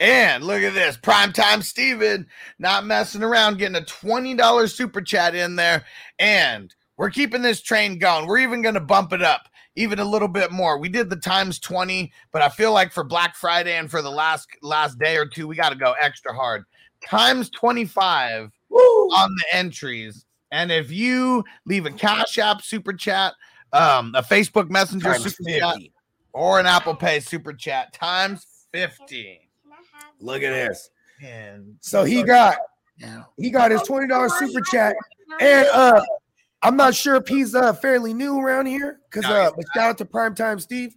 And 0.00 0.42
look 0.42 0.62
at 0.62 0.74
this 0.74 0.96
primetime 0.96 1.62
Steven 1.62 2.26
not 2.58 2.84
messing 2.84 3.22
around, 3.22 3.58
getting 3.58 3.76
a 3.76 3.84
$20 3.84 4.68
super 4.68 5.00
chat 5.00 5.36
in 5.36 5.54
there. 5.54 5.84
And 6.18 6.74
we're 6.96 7.10
keeping 7.10 7.42
this 7.42 7.62
train 7.62 8.00
going. 8.00 8.26
We're 8.26 8.38
even 8.38 8.62
going 8.62 8.74
to 8.74 8.80
bump 8.80 9.12
it 9.12 9.22
up 9.22 9.48
even 9.78 10.00
a 10.00 10.04
little 10.04 10.28
bit 10.28 10.50
more. 10.50 10.78
We 10.78 10.88
did 10.88 11.08
the 11.08 11.16
times 11.16 11.58
20, 11.60 12.12
but 12.32 12.42
I 12.42 12.48
feel 12.48 12.72
like 12.72 12.92
for 12.92 13.04
Black 13.04 13.36
Friday 13.36 13.76
and 13.76 13.90
for 13.90 14.02
the 14.02 14.10
last 14.10 14.48
last 14.60 14.98
day 14.98 15.16
or 15.16 15.24
two, 15.24 15.46
we 15.46 15.54
got 15.54 15.70
to 15.70 15.76
go 15.76 15.94
extra 16.00 16.34
hard. 16.34 16.64
Times 17.06 17.48
25 17.50 18.50
Woo! 18.68 18.80
on 18.80 19.30
the 19.36 19.56
entries. 19.56 20.26
And 20.50 20.72
if 20.72 20.90
you 20.90 21.44
leave 21.64 21.86
a 21.86 21.92
Cash 21.92 22.38
App 22.38 22.62
super 22.62 22.92
chat, 22.92 23.34
um, 23.72 24.12
a 24.16 24.22
Facebook 24.22 24.68
Messenger 24.68 25.12
Times 25.12 25.36
super 25.36 25.50
chat, 25.50 25.74
50. 25.74 25.92
Or 26.32 26.60
an 26.60 26.66
Apple 26.66 26.94
Pay 26.94 27.20
super 27.20 27.52
chat, 27.52 27.92
times 27.92 28.46
50. 28.72 29.40
Look 30.20 30.42
at 30.42 30.50
this. 30.50 30.90
And 31.22 31.76
So 31.80 32.04
he 32.04 32.22
got 32.22 32.58
he 33.38 33.50
got 33.50 33.70
his 33.70 33.82
twenty 33.82 34.06
dollars 34.08 34.32
super 34.38 34.60
chat, 34.60 34.94
and 35.40 35.66
uh, 35.68 36.00
I'm 36.62 36.76
not 36.76 36.94
sure 36.94 37.16
if 37.16 37.26
he's 37.28 37.54
uh 37.54 37.72
fairly 37.72 38.14
new 38.14 38.38
around 38.40 38.66
here 38.66 39.00
because 39.10 39.24
uh, 39.24 39.50
but 39.54 39.64
shout 39.74 39.90
out 39.90 39.98
to 39.98 40.04
Primetime 40.04 40.60
Steve. 40.60 40.94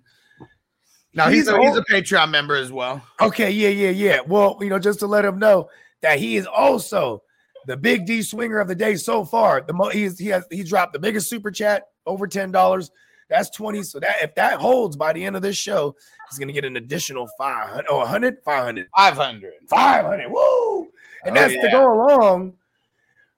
now 1.13 1.29
he's, 1.29 1.47
He's 1.47 1.47
a, 1.47 1.59
he's 1.59 1.75
a 1.75 1.83
Patreon 1.83 2.29
member 2.29 2.55
as 2.55 2.71
well. 2.71 3.03
Okay, 3.19 3.51
yeah, 3.51 3.69
yeah, 3.69 3.89
yeah. 3.89 4.19
Well, 4.25 4.57
you 4.61 4.69
know, 4.69 4.79
just 4.79 4.99
to 4.99 5.07
let 5.07 5.25
him 5.25 5.39
know 5.39 5.69
that 6.01 6.19
he 6.19 6.37
is 6.37 6.45
also 6.47 7.23
the 7.67 7.77
big 7.77 8.05
D 8.05 8.21
swinger 8.23 8.59
of 8.59 8.67
the 8.67 8.75
day 8.75 8.95
so 8.95 9.23
far. 9.25 9.61
The 9.61 9.73
mo- 9.73 9.89
he's 9.89 10.17
he 10.19 10.27
has 10.27 10.45
he 10.51 10.63
dropped 10.63 10.93
the 10.93 10.99
biggest 10.99 11.29
super 11.29 11.51
chat 11.51 11.83
over 12.05 12.27
ten 12.27 12.51
dollars. 12.51 12.91
That's 13.31 13.49
twenty. 13.49 13.81
So 13.81 13.99
that 14.01 14.17
if 14.21 14.35
that 14.35 14.59
holds 14.59 14.97
by 14.97 15.13
the 15.13 15.23
end 15.23 15.37
of 15.37 15.41
this 15.41 15.55
show, 15.55 15.95
he's 16.29 16.37
gonna 16.37 16.51
get 16.51 16.65
an 16.65 16.75
additional 16.75 17.29
five 17.37 17.69
oh, 17.69 17.73
hundred. 17.73 17.87
Oh, 17.89 17.97
100? 17.99 18.37
500. 18.43 18.87
500. 18.95 19.53
500. 19.69 20.29
Woo! 20.29 20.81
And 21.23 21.37
Oh, 21.37 21.41
that's 21.41 21.53
to 21.53 21.69
go 21.71 21.93
along 21.93 22.53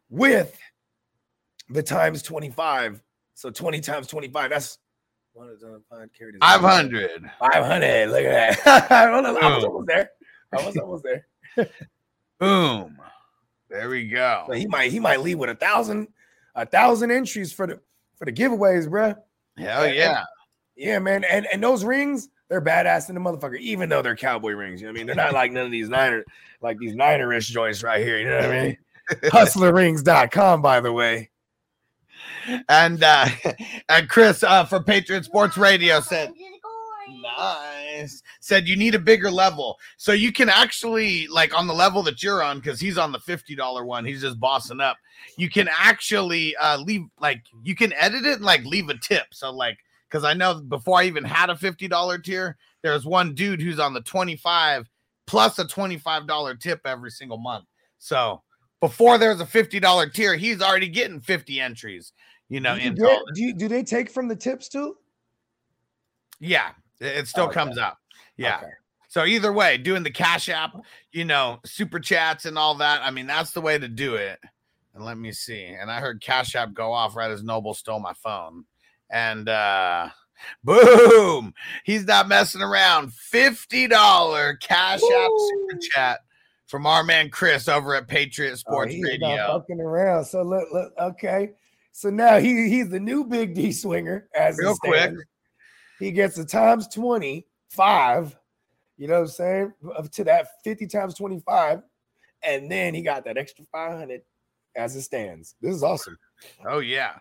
with 0.09 0.57
the 1.69 1.83
times 1.83 2.23
25. 2.23 3.01
So 3.35 3.51
20 3.51 3.81
times 3.81 4.07
25. 4.07 4.49
That's 4.49 4.79
one 5.33 5.49
of 5.49 5.59
five 5.89 6.09
carried. 6.17 6.35
500. 6.41 7.29
500. 7.39 8.09
Look 8.09 8.23
at 8.23 8.63
that. 8.63 8.91
I 8.91 9.09
was 9.09 9.25
I 9.25 9.55
was 9.55 9.63
almost 9.63 9.87
there. 9.87 10.09
I 10.51 10.65
was 10.65 10.77
almost 10.77 11.03
there. 11.03 11.27
Boom. 12.39 12.97
There 13.69 13.89
we 13.89 14.07
go. 14.07 14.45
So 14.47 14.53
he 14.53 14.65
might 14.67 14.91
he 14.91 14.99
might 14.99 15.21
leave 15.21 15.37
with 15.37 15.49
a 15.49 15.55
thousand 15.55 16.07
a 16.55 16.65
thousand 16.65 17.11
entries 17.11 17.53
for 17.53 17.67
the 17.67 17.79
for 18.15 18.25
the 18.25 18.31
giveaways, 18.31 18.87
bruh. 18.87 19.15
Hell 19.57 19.87
yeah. 19.87 20.23
Yeah, 20.75 20.99
man. 20.99 21.23
And 21.23 21.47
and 21.53 21.63
those 21.63 21.83
rings, 21.83 22.29
they're 22.49 22.61
badass 22.61 23.09
in 23.09 23.15
the 23.15 23.21
motherfucker, 23.21 23.59
even 23.59 23.89
though 23.89 24.01
they're 24.01 24.15
cowboy 24.15 24.51
rings. 24.51 24.81
You 24.81 24.87
know 24.87 24.91
what 24.91 24.97
I 24.97 24.99
mean? 24.99 25.07
They're 25.07 25.15
not 25.15 25.33
like 25.33 25.51
none 25.51 25.65
of 25.65 25.71
these 25.71 25.89
niner, 25.89 26.23
like 26.61 26.77
these 26.79 26.95
niner-ish 26.95 27.47
joints 27.47 27.83
right 27.83 28.03
here. 28.03 28.19
You 28.19 28.29
know 28.29 28.37
what 28.37 28.51
I 28.51 28.61
mean? 28.63 28.77
Hustlerrings.com, 29.31 30.61
by 30.61 30.79
the 30.79 30.91
way. 30.91 31.29
And 32.67 33.03
uh 33.03 33.27
and 33.89 34.09
Chris 34.09 34.43
uh 34.43 34.65
for 34.65 34.81
Patriot 34.81 35.25
Sports 35.25 35.57
Radio 35.57 35.99
said 36.01 36.33
nice 37.21 38.21
said 38.39 38.67
you 38.67 38.75
need 38.75 38.95
a 38.95 38.99
bigger 38.99 39.29
level 39.29 39.77
so 39.97 40.11
you 40.11 40.31
can 40.31 40.49
actually 40.49 41.27
like 41.27 41.57
on 41.57 41.67
the 41.67 41.73
level 41.73 42.01
that 42.03 42.23
you're 42.23 42.43
on 42.43 42.59
because 42.59 42.79
he's 42.79 42.97
on 42.97 43.11
the 43.11 43.19
$50 43.19 43.85
one 43.85 44.05
he's 44.05 44.21
just 44.21 44.39
bossing 44.39 44.81
up 44.81 44.97
you 45.37 45.49
can 45.49 45.69
actually 45.77 46.55
uh 46.57 46.77
leave 46.77 47.03
like 47.19 47.43
you 47.63 47.75
can 47.75 47.93
edit 47.93 48.25
it 48.25 48.35
and 48.35 48.45
like 48.45 48.63
leave 48.65 48.89
a 48.89 48.97
tip 48.97 49.27
so 49.31 49.51
like 49.51 49.77
because 50.09 50.23
i 50.23 50.33
know 50.33 50.61
before 50.61 50.99
i 50.99 51.03
even 51.03 51.23
had 51.23 51.49
a 51.49 51.55
$50 51.55 52.23
tier 52.23 52.57
there's 52.81 53.05
one 53.05 53.33
dude 53.33 53.61
who's 53.61 53.79
on 53.79 53.93
the 53.93 54.01
25 54.01 54.89
plus 55.25 55.57
a 55.59 55.65
$25 55.65 56.59
tip 56.59 56.81
every 56.85 57.09
single 57.09 57.37
month. 57.37 57.65
So 57.97 58.41
before 58.81 59.17
there's 59.17 59.39
a 59.39 59.45
$50 59.45 60.13
tier, 60.13 60.35
he's 60.35 60.61
already 60.61 60.89
getting 60.89 61.19
50 61.19 61.59
entries, 61.59 62.11
you 62.49 62.59
know, 62.59 62.75
do, 62.77 62.83
you 62.83 62.93
get- 62.93 63.21
do, 63.33 63.41
you, 63.41 63.53
do 63.53 63.67
they 63.67 63.83
take 63.83 64.11
from 64.11 64.27
the 64.27 64.35
tips 64.35 64.67
too? 64.67 64.97
Yeah, 66.39 66.71
it, 66.99 67.27
still 67.27 67.45
Okay. 67.45 67.53
comes 67.53 67.77
up. 67.77 67.97
Yeah. 68.37 68.57
Okay. 68.57 68.71
So 69.09 69.25
either 69.25 69.53
way, 69.53 69.77
doing 69.77 70.01
the 70.03 70.09
cash 70.11 70.49
app, 70.49 70.71
you 71.11 71.23
know, 71.25 71.59
super 71.65 71.99
chats 71.99 72.45
and 72.45 72.57
all 72.57 72.75
that. 72.75 73.01
I 73.03 73.11
mean, 73.11 73.27
that's 73.27 73.51
the 73.51 73.61
way 73.61 73.77
to 73.77 73.87
do 73.87 74.15
it. 74.15 74.39
And 74.95 75.03
let 75.05 75.17
me 75.17 75.31
see. 75.31 75.65
And 75.65 75.89
I 75.91 75.99
heard 75.99 76.21
Cash 76.21 76.55
App 76.55 76.73
go 76.73 76.91
off 76.93 77.15
right 77.15 77.31
as 77.31 77.43
Noble 77.43 77.73
stole 77.73 77.99
my 77.99 78.13
phone. 78.13 78.65
And 79.11 79.49
uh 79.49 80.09
boom, 80.63 81.53
he's 81.83 82.05
not 82.05 82.27
messing 82.27 82.61
around. 82.61 83.11
$50 83.11 84.59
Cash 84.59 84.99
App 85.01 85.29
super 85.37 85.79
chat 85.93 86.19
from 86.67 86.85
our 86.85 87.03
man 87.03 87.29
Chris 87.29 87.67
over 87.67 87.95
at 87.95 88.07
Patriot 88.07 88.53
Oh, 88.53 88.55
Sports 88.55 88.93
he's 88.93 89.19
not 89.19 89.47
fucking 89.47 89.79
around. 89.79 90.25
So 90.25 90.41
look, 90.43 90.67
look, 90.71 90.93
okay. 90.99 91.51
So 91.91 92.09
now 92.09 92.39
he 92.39 92.69
he's 92.69 92.89
the 92.89 92.99
new 92.99 93.23
big 93.25 93.53
D 93.53 93.71
swinger 93.71 94.27
as 94.35 94.57
Real 94.57 94.75
quick. 94.77 94.95
stands. 95.01 95.23
He 96.03 96.11
gets 96.11 96.37
a 96.37 96.43
times 96.43 96.89
25, 96.89 98.35
you 98.97 99.07
know 99.07 99.13
what 99.13 99.19
I'm 99.21 99.27
saying? 99.27 99.73
Up 99.95 100.11
to 100.11 100.25
that 100.25 100.47
50 100.65 100.85
times 100.87 101.13
25. 101.13 101.81
And 102.43 102.69
then 102.69 102.93
he 102.93 103.01
got 103.01 103.23
that 103.23 103.37
extra 103.37 103.63
500 103.71 104.21
as 104.75 104.97
it 104.97 105.03
stands. 105.03 105.55
This 105.61 105.73
is 105.73 105.81
awesome. 105.81 106.17
Oh 106.67 106.79
yeah. 106.79 107.13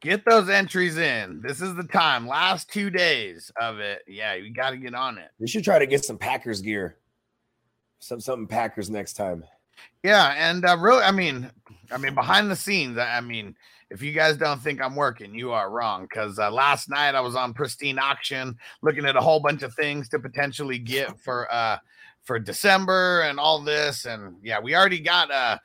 Get 0.00 0.24
those 0.24 0.48
entries 0.48 0.96
in. 0.96 1.42
This 1.42 1.60
is 1.60 1.74
the 1.74 1.82
time. 1.82 2.28
Last 2.28 2.70
two 2.70 2.88
days 2.88 3.50
of 3.60 3.80
it. 3.80 4.02
Yeah, 4.06 4.34
you 4.34 4.52
got 4.52 4.70
to 4.70 4.76
get 4.76 4.94
on 4.94 5.18
it. 5.18 5.30
We 5.40 5.48
should 5.48 5.64
try 5.64 5.80
to 5.80 5.86
get 5.86 6.04
some 6.04 6.16
Packers 6.16 6.60
gear. 6.60 6.98
Some 7.98 8.20
something 8.20 8.46
Packers 8.46 8.88
next 8.88 9.14
time. 9.14 9.44
Yeah, 10.04 10.34
and 10.38 10.64
uh, 10.64 10.78
really, 10.78 11.02
I 11.02 11.10
mean, 11.10 11.50
I 11.90 11.98
mean, 11.98 12.14
behind 12.14 12.50
the 12.50 12.56
scenes, 12.56 12.96
I 12.96 13.18
I 13.18 13.20
mean, 13.20 13.56
if 13.90 14.02
you 14.02 14.12
guys 14.12 14.36
don't 14.36 14.60
think 14.60 14.80
I'm 14.80 14.96
working, 14.96 15.34
you 15.34 15.52
are 15.52 15.70
wrong. 15.70 16.02
Because 16.02 16.38
uh, 16.38 16.50
last 16.50 16.88
night 16.88 17.14
I 17.14 17.20
was 17.20 17.34
on 17.34 17.52
Pristine 17.52 17.98
Auction, 17.98 18.56
looking 18.82 19.04
at 19.04 19.16
a 19.16 19.20
whole 19.20 19.40
bunch 19.40 19.62
of 19.62 19.74
things 19.74 20.08
to 20.10 20.18
potentially 20.18 20.78
get 20.78 21.18
for 21.20 21.52
uh 21.52 21.78
for 22.22 22.38
December 22.38 23.22
and 23.22 23.40
all 23.40 23.60
this, 23.60 24.04
and 24.04 24.36
yeah, 24.42 24.60
we 24.60 24.76
already 24.76 25.00
got 25.00 25.30
uh, 25.30 25.58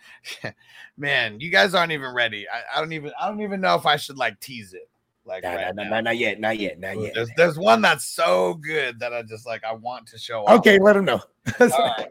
man, 0.97 1.39
you 1.39 1.51
guys 1.51 1.73
aren't 1.73 1.91
even 1.91 2.13
ready. 2.13 2.47
I, 2.47 2.77
I 2.77 2.81
don't 2.81 2.93
even, 2.93 3.11
I 3.19 3.27
don't 3.27 3.41
even 3.41 3.61
know 3.61 3.75
if 3.75 3.85
I 3.85 3.97
should 3.97 4.17
like 4.17 4.39
tease 4.39 4.73
it, 4.73 4.89
like 5.25 5.43
Nah, 5.43 5.53
right 5.53 5.75
nah, 5.75 5.83
nah, 5.83 6.01
not 6.01 6.17
yet, 6.17 6.39
not 6.39 6.57
yet, 6.57 6.79
not 6.79 6.99
yet. 6.99 7.13
There's, 7.13 7.29
there's 7.35 7.59
one 7.59 7.81
that's 7.81 8.05
so 8.05 8.55
good 8.55 8.99
that 8.99 9.13
I 9.13 9.21
just 9.21 9.45
like 9.45 9.63
I 9.63 9.73
want 9.73 10.07
to 10.07 10.17
show 10.17 10.45
off. 10.45 10.59
Okay, 10.59 10.79
let 10.79 10.95
him 10.95 11.05
know. 11.05 11.21
All 11.59 11.67
right, 11.67 12.07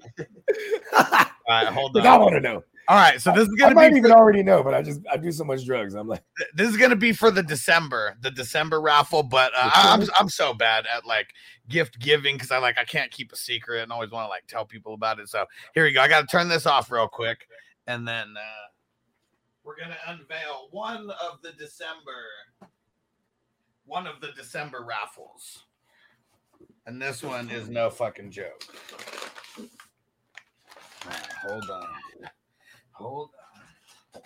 all 0.97 1.05
right, 1.49 1.67
hold 1.67 1.97
on. 1.97 2.07
I 2.07 2.17
want 2.19 2.35
to 2.35 2.41
know. 2.41 2.63
All 2.87 2.97
right, 2.97 3.19
so 3.21 3.33
this 3.33 3.49
is 3.49 3.55
I 3.59 3.63
gonna 3.63 3.75
might 3.75 3.93
be 3.93 3.97
even 3.97 4.13
already 4.13 4.43
know, 4.43 4.63
but 4.63 4.75
I 4.75 4.83
just 4.83 5.01
I 5.11 5.17
do 5.17 5.33
so 5.33 5.43
much 5.45 5.65
drugs. 5.65 5.95
I'm 5.95 6.07
like, 6.07 6.23
this 6.55 6.69
is 6.69 6.77
gonna 6.77 6.97
be 6.97 7.13
for 7.13 7.31
the 7.31 7.43
December, 7.43 8.17
the 8.21 8.31
December 8.31 8.81
raffle. 8.81 9.23
But 9.23 9.53
uh, 9.57 9.71
I, 9.75 9.95
I'm 9.95 10.07
I'm 10.19 10.29
so 10.29 10.53
bad 10.53 10.85
at 10.95 11.07
like 11.07 11.29
gift 11.69 11.99
giving 11.99 12.37
because 12.37 12.51
I 12.51 12.59
like 12.59 12.77
I 12.79 12.85
can't 12.85 13.11
keep 13.11 13.33
a 13.33 13.37
secret 13.37 13.83
and 13.83 13.91
always 13.91 14.11
want 14.11 14.27
to 14.27 14.29
like 14.29 14.47
tell 14.47 14.67
people 14.67 14.93
about 14.93 15.19
it. 15.19 15.29
So 15.29 15.47
here 15.75 15.85
we 15.85 15.93
go. 15.93 16.03
I 16.03 16.09
got 16.09 16.21
to 16.21 16.27
turn 16.27 16.49
this 16.49 16.67
off 16.67 16.91
real 16.91 17.09
quick, 17.09 17.49
and 17.87 18.07
then 18.07 18.35
uh, 18.37 18.67
we're 19.65 19.79
gonna 19.79 19.97
unveil 20.07 20.69
one 20.71 21.09
of 21.11 21.41
the 21.43 21.53
December, 21.53 22.69
one 23.87 24.07
of 24.07 24.21
the 24.21 24.33
December 24.33 24.85
raffles, 24.85 25.65
and 26.87 27.01
this 27.01 27.23
one 27.23 27.49
is 27.49 27.71
no 27.71 27.89
fucking 27.89 28.31
joke. 28.31 28.63
Right, 31.07 31.33
hold 31.47 31.71
on, 31.71 31.87
hold 32.95 33.31
on. 34.15 34.23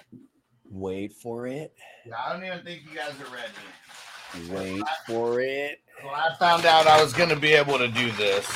wait 0.70 1.12
for 1.12 1.46
it, 1.46 1.74
Yeah, 2.06 2.14
I 2.26 2.32
don't 2.32 2.44
even 2.44 2.62
think 2.64 2.82
you 2.90 2.96
guys 2.96 3.12
are 3.20 3.34
ready. 3.34 4.52
wait 4.52 4.82
for 5.06 5.40
it. 5.40 5.80
When 6.02 6.14
I 6.14 6.28
found 6.38 6.64
out 6.64 6.86
I 6.86 7.02
was 7.02 7.12
going 7.12 7.30
to 7.30 7.36
be 7.36 7.52
able 7.52 7.78
to 7.78 7.88
do 7.88 8.10
this, 8.12 8.46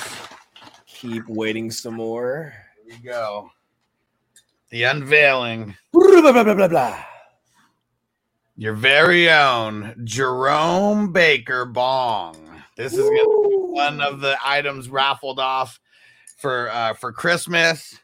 Keep 0.87 1.25
waiting 1.29 1.71
some 1.71 1.95
more. 1.95 2.53
here 2.87 2.97
we 2.99 3.05
go. 3.05 3.51
The 4.71 4.85
unveiling, 4.85 5.75
Blah, 5.93 6.21
blah, 6.23 6.33
blah, 6.45 6.55
blah, 6.55 6.69
blah, 6.69 7.05
your 8.57 8.75
very 8.75 9.29
own 9.31 9.95
Jerome 10.05 11.13
Baker 11.13 11.65
Bong. 11.65 12.37
This 12.77 12.93
is 12.93 13.01
going 13.01 13.17
to 13.19 13.49
be 13.49 13.57
one 13.73 14.01
of 14.01 14.21
the 14.21 14.37
items 14.45 14.89
raffled 14.89 15.41
off 15.41 15.81
for 16.39 16.71
uh, 16.71 16.95
for 16.95 17.13
Christmas. 17.13 17.99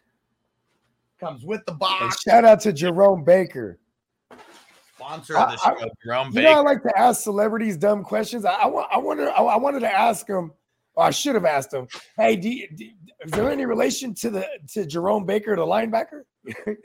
Comes 1.21 1.45
with 1.45 1.65
the 1.67 1.73
And 1.73 1.79
box. 1.81 2.23
shout 2.23 2.45
out 2.45 2.61
to 2.61 2.73
Jerome 2.73 3.25
Baker. 3.25 3.79
Sponsor 4.97 5.37
of 5.37 5.51
the 5.51 5.59
I- 5.65 5.71
I- 5.73 5.81
show, 5.81 5.89
Jerome 6.05 6.33
You 6.33 6.43
know, 6.43 6.53
I 6.53 6.61
like 6.61 6.83
to 6.85 6.97
ask 6.99 7.23
celebrities 7.23 7.77
dumb 7.77 8.05
questions. 8.05 8.45
I, 8.45 8.53
I, 8.53 8.67
I 8.69 8.99
wonder. 8.99 9.31
I, 9.31 9.43
I 9.43 9.57
wanted 9.57 9.81
to 9.81 9.93
ask 9.93 10.29
him, 10.29 10.53
or 10.95 11.05
I 11.05 11.11
should 11.11 11.35
have 11.35 11.45
asked 11.45 11.73
him. 11.75 11.89
Hey, 12.17 12.37
do, 12.37 12.49
you- 12.49 12.69
do, 12.75 12.85
is 13.25 13.31
there 13.33 13.51
any 13.51 13.65
relation 13.67 14.15
to 14.15 14.31
the 14.31 14.47
to 14.75 14.87
Jerome 14.87 15.25
Baker, 15.27 15.57
the 15.57 15.63
linebacker? 15.67 16.23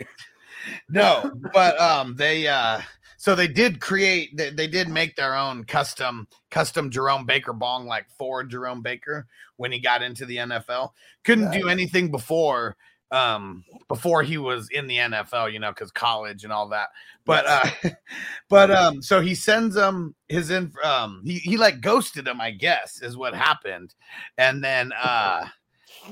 no 0.90 1.32
but 1.54 1.80
um 1.80 2.16
they 2.16 2.48
uh 2.48 2.80
so 3.18 3.36
they 3.36 3.48
did 3.48 3.80
create 3.82 4.36
they, 4.38 4.50
they 4.50 4.68
did 4.68 4.88
make 4.88 5.16
their 5.16 5.36
own 5.36 5.64
custom 5.66 6.28
custom 6.52 6.90
jerome 6.90 7.26
baker 7.26 7.52
bong 7.54 7.86
like 7.86 8.06
for 8.18 8.44
jerome 8.44 8.82
baker 8.82 9.28
when 9.58 9.72
he 9.72 9.80
got 9.80 10.02
into 10.02 10.26
the 10.26 10.38
nfl 10.38 10.92
couldn't 11.26 11.52
do 11.52 11.68
anything 11.70 12.10
before 12.12 12.76
um 13.14 13.64
before 13.88 14.24
he 14.24 14.38
was 14.38 14.68
in 14.72 14.88
the 14.88 14.98
nfl 14.98 15.52
you 15.52 15.60
know 15.60 15.70
because 15.72 15.92
college 15.92 16.44
and 16.44 16.52
all 16.52 16.68
that 16.68 16.90
but 17.26 17.46
uh 17.46 17.90
but 18.50 18.72
um 18.72 19.02
so 19.02 19.22
he 19.22 19.36
sends 19.36 19.76
them 19.76 20.16
his 20.28 20.50
in 20.50 20.74
um 20.84 21.22
he, 21.24 21.38
he 21.40 21.56
like 21.56 21.80
ghosted 21.80 22.28
him 22.28 22.42
i 22.42 22.50
guess 22.52 23.02
is 23.02 23.16
what 23.16 23.34
happened 23.36 23.94
and 24.38 24.64
then 24.64 24.92
uh 24.94 25.46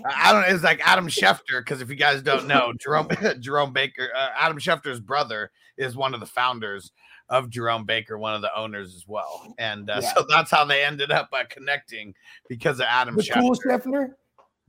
I 0.05 0.31
don't 0.31 0.41
know. 0.41 0.48
It's 0.55 0.63
like 0.63 0.79
Adam 0.88 1.08
Schefter 1.08 1.60
because 1.60 1.81
if 1.81 1.89
you 1.89 1.96
guys 1.96 2.22
don't 2.22 2.48
know, 2.48 2.72
Jerome 2.79 3.10
Jerome 3.39 3.74
Baker, 3.74 4.10
uh, 4.15 4.29
Adam 4.38 4.58
Schefter's 4.58 5.00
brother 5.00 5.51
is 5.77 5.96
one 5.96 6.13
of 6.13 6.20
the 6.20 6.25
founders 6.25 6.91
of 7.29 7.50
Jerome 7.50 7.86
Baker, 7.86 8.17
one 8.17 8.34
of 8.34 8.41
the 8.41 8.55
owners 8.58 8.96
as 8.96 9.05
well, 9.08 9.53
and 9.58 9.89
uh, 9.89 10.00
Yeah. 10.01 10.13
so 10.13 10.25
that's 10.27 10.50
how 10.50 10.65
they 10.65 10.84
ended 10.84 11.12
up 11.12 11.29
uh, 11.34 11.43
connecting 11.50 12.15
because 12.48 12.79
of 12.79 12.86
Adam 12.89 13.15
The 13.15 13.24
Schefter. 13.24 13.41
cool 13.41 13.55
Scheffner? 13.55 14.17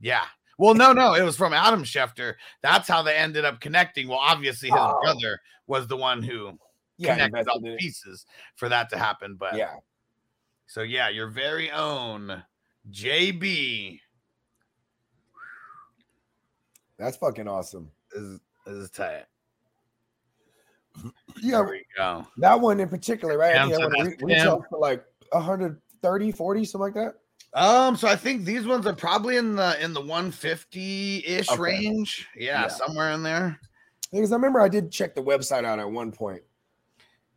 Yeah. 0.01 0.25
Well, 0.57 0.73
no, 0.75 0.93
no, 0.93 1.15
it 1.15 1.23
was 1.23 1.35
from 1.35 1.53
Adam 1.53 1.83
Schefter. 1.83 2.35
That's 2.61 2.87
how 2.87 3.01
they 3.01 3.15
ended 3.15 3.45
up 3.45 3.59
connecting. 3.59 4.07
Well, 4.07 4.19
obviously 4.19 4.69
his 4.69 4.77
Oh. 4.79 4.99
brother 5.01 5.39
was 5.67 5.87
the 5.87 5.97
one 5.97 6.21
who 6.21 6.57
Yeah, 6.97 7.13
connected 7.13 7.47
all 7.49 7.59
the 7.59 7.75
pieces 7.77 8.25
for 8.55 8.69
that 8.69 8.89
to 8.91 8.97
happen. 8.97 9.35
But 9.35 9.55
Yeah. 9.55 9.75
so 10.67 10.81
yeah, 10.81 11.09
your 11.09 11.27
very 11.27 11.71
own 11.71 12.43
JB 12.91 13.99
That's 16.97 17.17
fucking 17.17 17.47
awesome. 17.47 17.91
is 18.13 18.39
is 18.67 18.89
tight. 18.91 19.25
Yeah, 21.41 21.57
There 21.57 21.63
we 21.65 21.85
go. 21.97 22.27
that 22.37 22.59
one 22.59 22.79
in 22.79 22.87
particular, 22.87 23.37
right? 23.37 23.55
Yeah, 23.55 23.63
I 23.63 23.65
think 23.65 23.75
so 23.75 23.83
I 23.83 23.87
want 23.95 24.21
reach 24.21 24.37
out 24.45 24.63
for 24.69 24.77
like 24.79 25.03
130, 25.31 26.31
40, 26.31 26.63
something 26.65 26.81
like 26.81 26.93
that. 26.93 27.15
Um, 27.55 27.95
so 27.95 28.07
I 28.07 28.15
think 28.15 28.45
these 28.45 28.65
ones 28.65 28.87
are 28.87 28.93
probably 28.95 29.37
in 29.37 29.55
the 29.55 29.81
in 29.83 29.93
the 29.93 30.01
150 30.01 31.23
ish 31.25 31.49
Okay. 31.49 31.61
range. 31.61 32.27
Yeah, 32.35 32.63
Yeah. 32.63 32.67
somewhere 32.67 33.11
in 33.11 33.23
there. 33.23 33.59
Because 34.11 34.31
I 34.31 34.35
remember 34.35 34.59
I 34.61 34.69
did 34.69 34.91
check 34.91 35.15
the 35.15 35.23
website 35.23 35.63
out 35.65 35.79
at 35.79 35.89
one 35.89 36.11
point. 36.11 36.41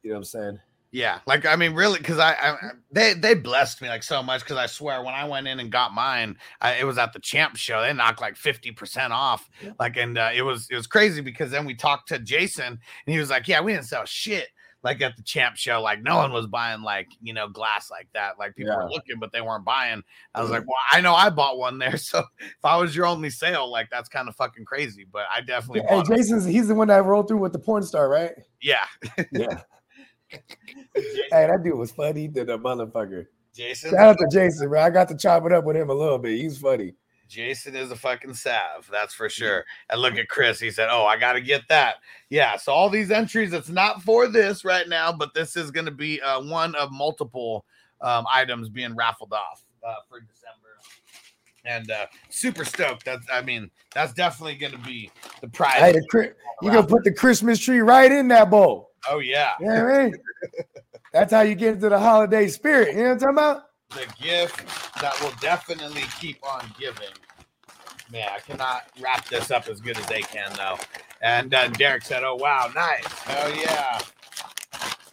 You 0.02 0.10
know 0.10 0.14
what 0.16 0.18
I'm 0.20 0.24
saying? 0.24 0.60
Yeah, 0.92 1.18
like 1.26 1.44
I 1.44 1.56
mean, 1.56 1.74
really, 1.74 1.98
because 1.98 2.18
I, 2.18 2.32
I 2.32 2.56
they 2.90 3.12
they 3.12 3.34
blessed 3.34 3.82
me 3.82 3.88
like 3.88 4.02
so 4.02 4.22
much 4.22 4.40
because 4.40 4.56
I 4.56 4.64
swear 4.66 5.02
when 5.02 5.12
I 5.14 5.28
went 5.28 5.46
in 5.48 5.60
and 5.60 5.70
got 5.70 5.92
mine, 5.92 6.38
I, 6.62 6.74
it 6.74 6.84
was 6.84 6.96
at 6.96 7.12
the 7.12 7.18
champ 7.18 7.56
show. 7.56 7.82
They 7.82 7.92
knocked 7.92 8.20
like 8.20 8.36
fifty 8.36 8.70
percent 8.70 9.12
off, 9.12 9.50
Yeah. 9.62 9.72
like, 9.78 9.96
and 9.98 10.16
uh, 10.16 10.30
it 10.34 10.42
was 10.42 10.68
it 10.70 10.76
was 10.76 10.86
crazy 10.86 11.20
because 11.20 11.50
then 11.50 11.66
we 11.66 11.74
talked 11.74 12.08
to 12.08 12.18
Jason 12.18 12.66
and 12.66 13.12
he 13.12 13.18
was 13.18 13.28
like, 13.28 13.48
"Yeah, 13.48 13.60
we 13.60 13.72
didn't 13.72 13.86
sell 13.86 14.06
shit." 14.06 14.48
Like 14.86 15.02
at 15.02 15.16
the 15.16 15.22
champ 15.22 15.56
show, 15.56 15.82
like 15.82 16.00
no 16.00 16.16
one 16.16 16.32
was 16.32 16.46
buying 16.46 16.82
like 16.82 17.08
you 17.20 17.34
know 17.34 17.48
glass 17.48 17.90
like 17.90 18.06
that. 18.14 18.38
Like 18.38 18.54
people 18.54 18.76
were 18.76 18.88
looking, 18.88 19.18
but 19.18 19.32
they 19.32 19.40
weren't 19.40 19.64
buying. 19.64 20.04
I 20.32 20.40
was 20.40 20.46
mm-hmm. 20.46 20.58
like, 20.58 20.66
well, 20.68 20.76
I 20.92 21.00
know 21.00 21.12
I 21.12 21.28
bought 21.28 21.58
one 21.58 21.78
there, 21.78 21.96
so 21.96 22.22
if 22.38 22.64
I 22.64 22.76
was 22.76 22.94
your 22.94 23.06
only 23.06 23.30
sale, 23.30 23.68
like 23.68 23.90
that's 23.90 24.08
kind 24.08 24.28
of 24.28 24.36
fucking 24.36 24.64
crazy. 24.64 25.04
But 25.10 25.26
I 25.34 25.40
definitely 25.40 25.80
Hey, 25.80 25.88
bought 25.88 26.08
'em. 26.08 26.16
Jason's 26.16 26.44
he's 26.44 26.68
the 26.68 26.76
one 26.76 26.86
that 26.86 27.04
rolled 27.04 27.26
through 27.26 27.38
with 27.38 27.52
the 27.52 27.58
porn 27.58 27.82
star, 27.82 28.08
right? 28.08 28.32
Yeah, 28.62 28.86
Yeah. 29.32 29.62
hey, 30.94 31.02
that 31.30 31.62
dude 31.64 31.76
was 31.76 31.90
funny 31.90 32.28
to 32.28 32.44
the 32.44 32.58
motherfucker. 32.58 33.26
Jason. 33.54 33.90
Shout 33.90 34.08
out 34.08 34.18
to 34.18 34.28
Jason, 34.30 34.68
bro. 34.68 34.82
I 34.82 34.90
got 34.90 35.08
to 35.08 35.16
chop 35.16 35.44
it 35.46 35.52
up 35.52 35.64
with 35.64 35.76
him 35.76 35.90
a 35.90 35.94
little 35.94 36.18
bit. 36.18 36.38
He's 36.38 36.58
funny. 36.58 36.94
Jason 37.28 37.76
is 37.76 37.90
a 37.90 37.96
fucking 37.96 38.34
sav, 38.34 38.88
that's 38.90 39.14
for 39.14 39.28
sure. 39.28 39.64
And 39.90 40.00
look 40.00 40.16
at 40.16 40.28
Chris. 40.28 40.60
He 40.60 40.70
said, 40.70 40.88
"Oh, 40.90 41.04
I 41.04 41.16
got 41.16 41.32
to 41.34 41.40
get 41.40 41.62
that." 41.68 41.96
Yeah. 42.30 42.56
So 42.56 42.72
all 42.72 42.88
these 42.88 43.10
entries, 43.10 43.52
it's 43.52 43.68
not 43.68 44.02
for 44.02 44.28
this 44.28 44.64
right 44.64 44.88
now, 44.88 45.12
but 45.12 45.34
this 45.34 45.56
is 45.56 45.70
going 45.70 45.86
to 45.86 45.92
be 45.92 46.20
uh, 46.20 46.42
one 46.42 46.74
of 46.74 46.90
multiple 46.92 47.64
um, 48.00 48.24
items 48.32 48.68
being 48.68 48.94
raffled 48.94 49.32
off 49.32 49.64
uh, 49.86 49.94
for 50.08 50.20
December. 50.20 50.52
and 51.64 51.90
uh 51.90 52.06
super 52.30 52.64
stoked. 52.64 53.04
That's 53.04 53.26
I 53.32 53.42
mean, 53.42 53.70
that's 53.92 54.12
definitely 54.12 54.54
gonna 54.54 54.78
be 54.78 55.10
the 55.40 55.48
prize. 55.48 55.80
Hey, 55.80 55.92
the, 55.92 56.06
Chri- 56.12 56.32
you 56.62 56.70
gonna 56.70 56.86
put 56.86 57.04
the 57.04 57.12
Christmas 57.12 57.58
tree 57.58 57.80
right 57.80 58.10
in 58.10 58.28
that 58.28 58.50
bowl. 58.50 58.90
oh 59.10 59.18
yeah. 59.18 59.52
You 59.60 59.66
know 59.66 59.88
I 59.88 60.04
mean? 60.04 60.16
That's 61.12 61.32
how 61.32 61.40
you 61.40 61.54
get 61.54 61.74
into 61.74 61.88
the 61.88 61.98
holiday 61.98 62.46
spirit. 62.48 62.88
You 62.88 63.02
know 63.02 63.02
what 63.04 63.12
I'm 63.12 63.18
talking 63.18 63.34
about? 63.34 63.62
The 63.90 64.06
gift 64.20 64.64
that 65.00 65.18
will 65.22 65.32
definitely 65.40 66.04
keep 66.20 66.38
on 66.46 66.64
giving. 66.78 67.08
Man, 68.10 68.28
I 68.34 68.38
cannot 68.40 68.84
wrap 69.00 69.26
this 69.28 69.50
up 69.50 69.68
as 69.68 69.80
good 69.80 69.98
as 69.98 70.06
they 70.06 70.20
can 70.20 70.52
though. 70.56 70.76
And 71.22 71.52
uh, 71.54 71.68
Derek 71.68 72.02
said, 72.04 72.22
"Oh 72.24 72.36
wow, 72.36 72.70
nice. 72.74 73.04
Oh 73.28 73.48
yeah. 73.48 73.98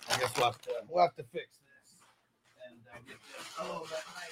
I 0.10 0.20
guess 0.20 0.32
we'll 0.38 0.46
have 0.48 0.62
to 0.62 0.72
we'll 0.89 1.03
have 1.03 1.15
to 1.15 1.24
fix 1.24 1.48
this 1.48 1.96
and 2.70 2.77
uh, 2.94 2.98
get 3.08 3.15
this 3.36 3.48
a 3.60 3.63
little 3.63 3.82
bit 3.82 3.92
nicer." 4.15 4.30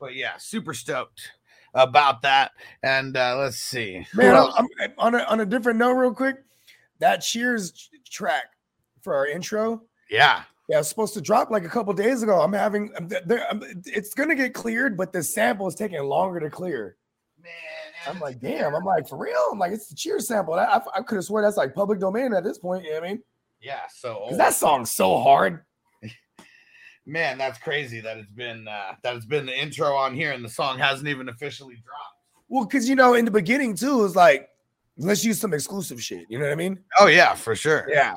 But 0.00 0.14
yeah, 0.14 0.36
super 0.38 0.74
stoked 0.74 1.32
about 1.74 2.22
that. 2.22 2.52
And 2.82 3.16
uh, 3.16 3.36
let's 3.38 3.58
see. 3.58 4.06
Man? 4.14 4.34
I'm, 4.36 4.46
I'm- 4.80 4.92
on 4.96 5.14
a 5.16 5.18
on 5.24 5.40
a 5.40 5.46
different 5.46 5.78
note, 5.78 5.92
real 5.94 6.14
quick. 6.14 6.36
That 7.00 7.18
Cheers 7.18 7.90
track 8.10 8.44
for 9.02 9.14
our 9.14 9.26
intro. 9.26 9.82
yeah, 10.10 10.42
Yeah, 10.68 10.80
it's 10.80 10.88
supposed 10.88 11.14
to 11.14 11.20
drop 11.22 11.50
like 11.50 11.64
a 11.64 11.68
couple 11.68 11.92
days 11.94 12.22
ago. 12.22 12.40
I'm 12.40 12.52
having, 12.52 12.90
it's 13.86 14.12
gonna 14.12 14.34
get 14.34 14.52
cleared, 14.52 14.96
but 14.96 15.12
the 15.12 15.22
sample 15.22 15.66
is 15.66 15.74
taking 15.74 16.02
longer 16.02 16.40
to 16.40 16.50
clear. 16.50 16.96
man. 17.42 17.52
I'm 18.06 18.20
like, 18.20 18.40
damn. 18.40 18.74
I'm 18.74 18.84
like, 18.84 19.08
for 19.08 19.16
real? 19.16 19.42
I'm 19.50 19.58
like, 19.58 19.72
it's 19.72 19.88
the 19.88 19.94
Cheers 19.94 20.28
sample. 20.28 20.54
I, 20.54 20.64
I, 20.64 20.80
I 20.96 21.02
could 21.02 21.16
have 21.16 21.24
sworn 21.24 21.42
that's 21.42 21.56
like 21.56 21.74
public 21.74 22.00
domain 22.00 22.32
at 22.34 22.44
this 22.44 22.58
point. 22.58 22.84
You 22.84 22.90
know 22.90 23.00
what 23.00 23.04
I 23.04 23.08
mean? 23.08 23.22
yeah. 23.60 23.80
So 23.92 24.28
that 24.32 24.54
song's 24.54 24.92
so 24.92 25.18
hard. 25.18 25.64
man, 27.06 27.38
that's 27.38 27.58
crazy 27.58 28.00
that 28.00 28.18
it's 28.18 28.30
been 28.30 28.68
uh, 28.68 28.92
that 29.02 29.16
it's 29.16 29.26
been 29.26 29.46
the 29.46 29.58
intro 29.58 29.94
on 29.94 30.14
here 30.14 30.32
and 30.32 30.44
the 30.44 30.48
song 30.48 30.78
hasn't 30.78 31.08
even 31.08 31.28
officially 31.28 31.74
dropped. 31.74 32.44
Well, 32.48 32.64
because 32.64 32.88
you 32.88 32.94
know, 32.94 33.14
in 33.14 33.24
the 33.24 33.30
beginning 33.30 33.74
too, 33.74 34.04
it's 34.04 34.16
like, 34.16 34.48
let's 34.96 35.24
use 35.24 35.40
some 35.40 35.54
exclusive 35.54 36.02
shit. 36.02 36.26
You 36.28 36.38
know 36.38 36.44
what 36.44 36.52
I 36.52 36.56
mean? 36.56 36.78
Oh 36.98 37.06
yeah, 37.06 37.34
for 37.34 37.54
sure. 37.54 37.88
Yeah. 37.90 38.14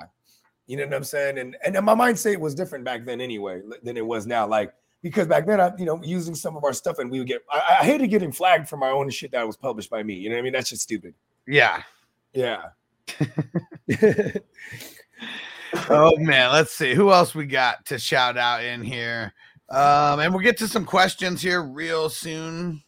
You 0.72 0.78
know 0.78 0.86
what 0.86 0.94
I'm 0.94 1.04
saying? 1.04 1.38
And 1.38 1.58
and 1.66 1.86
my 1.86 1.94
mindset 1.94 2.38
was 2.38 2.56
different 2.56 2.86
back 2.86 3.04
then 3.04 3.20
anyway 3.20 3.62
than 3.84 3.98
it 3.98 4.06
was 4.06 4.26
now. 4.26 4.48
Like 4.48 4.74
because 5.02 5.28
back 5.28 5.46
then 5.46 5.60
I, 5.60 5.74
you 5.78 5.84
know, 5.84 6.00
using 6.02 6.34
some 6.34 6.56
of 6.56 6.64
our 6.64 6.72
stuff 6.72 7.00
and 7.00 7.12
we 7.12 7.20
would 7.20 7.28
get 7.28 7.42
I, 7.52 7.80
I 7.82 7.84
hated 7.84 8.08
getting 8.08 8.32
flagged 8.32 8.70
for 8.70 8.78
my 8.78 8.90
own 8.90 9.10
shit 9.10 9.34
that 9.34 9.46
was 9.46 9.58
published 9.58 9.90
by 9.90 10.02
me. 10.02 10.14
You 10.14 10.30
know 10.30 10.36
what 10.36 10.40
I 10.40 10.44
mean? 10.44 10.54
That's 10.54 10.70
just 10.70 10.84
stupid. 10.84 11.14
Yeah. 11.46 11.84
Yeah. 12.34 12.70
Oh 15.90 16.18
man, 16.18 16.52
let's 16.52 16.74
see 16.74 16.94
who 16.94 17.14
else 17.14 17.34
we 17.34 17.46
got 17.46 17.86
to 17.86 17.98
shout 17.98 18.38
out 18.38 18.62
in 18.62 18.82
here. 18.82 19.34
Um, 19.70 20.20
and 20.20 20.34
we'll 20.34 20.44
get 20.44 20.58
to 20.58 20.68
some 20.68 20.84
questions 20.84 21.42
here 21.42 21.64
real 21.64 22.10
soon. 22.10 22.84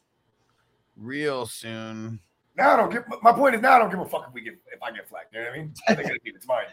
Real 0.97 1.45
soon. 1.45 2.19
now 2.57 2.73
I 2.73 2.75
don't 2.75 2.91
give 2.91 3.03
my 3.21 3.31
point 3.31 3.55
is 3.55 3.61
now 3.61 3.75
I 3.75 3.79
don't 3.79 3.89
give 3.89 4.01
a 4.01 4.05
fuck 4.05 4.25
if 4.27 4.33
we 4.33 4.41
get 4.41 4.55
if 4.73 4.83
I 4.83 4.91
get 4.91 5.07
flagged. 5.07 5.27
You 5.31 5.39
know 5.39 5.45
what 5.45 5.53
I 5.53 5.57
mean? 5.59 5.73
I 5.87 5.95
think 5.95 6.21
it's 6.25 6.45
mine. 6.45 6.65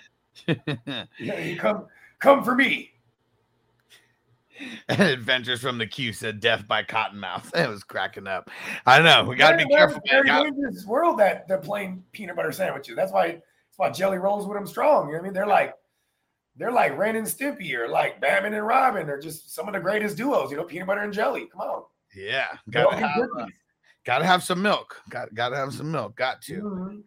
You 1.19 1.57
come 1.59 1.87
come 2.19 2.45
for 2.45 2.55
me. 2.55 2.93
Adventures 4.89 5.61
from 5.61 5.79
the 5.79 5.87
Q 5.87 6.13
said 6.13 6.41
death 6.41 6.67
by 6.69 6.83
Cottonmouth. 6.83 7.55
It 7.55 7.69
was 7.69 7.83
cracking 7.85 8.27
up. 8.27 8.51
I 8.87 9.01
know. 9.01 9.25
We 9.25 9.37
got 9.37 9.53
to 9.53 9.57
be 9.59 9.67
careful. 9.67 10.01
in 10.45 10.61
this 10.61 10.85
world 10.85 11.19
that 11.19 11.49
they're 11.49 11.59
playing 11.59 12.05
peanut 12.13 12.37
butter 12.37 12.53
sandwiches. 12.53 12.95
That's 12.97 13.13
why 13.13 13.29
that's 13.29 13.79
why 13.79 13.91
Jelly 13.91 14.19
rolls 14.19 14.47
with 14.47 14.57
them 14.57 14.67
strong. 14.67 15.07
You 15.09 15.15
know 15.15 15.19
what 15.19 15.23
I 15.23 15.25
mean? 15.25 15.35
They're 15.35 15.47
like 15.47 15.75
they're 16.57 16.73
like 16.73 16.97
Ren 16.99 17.17
and 17.17 17.27
Stimpy 17.27 17.75
or 17.75 17.89
like 17.89 18.21
Batman 18.21 18.55
and 18.55 18.67
Robin. 18.67 19.07
They're 19.07 19.21
just 19.21 19.55
some 19.55 19.67
of 19.69 19.75
the 19.75 19.81
greatest 19.81 20.17
duos. 20.17 20.51
You 20.51 20.59
know, 20.59 20.65
peanut 20.65 20.87
butter 20.89 21.03
and 21.03 21.13
jelly. 21.13 21.47
Come 21.51 21.61
on. 21.63 21.83
Yeah. 22.15 22.49
Got 22.71 22.91
to 22.91 22.97
have, 23.07 23.29
uh, 23.39 23.47
gotta 24.05 24.27
have 24.27 24.43
some 24.43 24.61
milk. 24.61 25.01
Got 25.09 25.33
got 25.35 25.51
to 25.51 25.57
have 25.57 25.73
some 25.73 25.91
milk. 25.91 26.17
Got 26.17 26.43
to. 26.43 26.61
Mhm. 26.61 27.03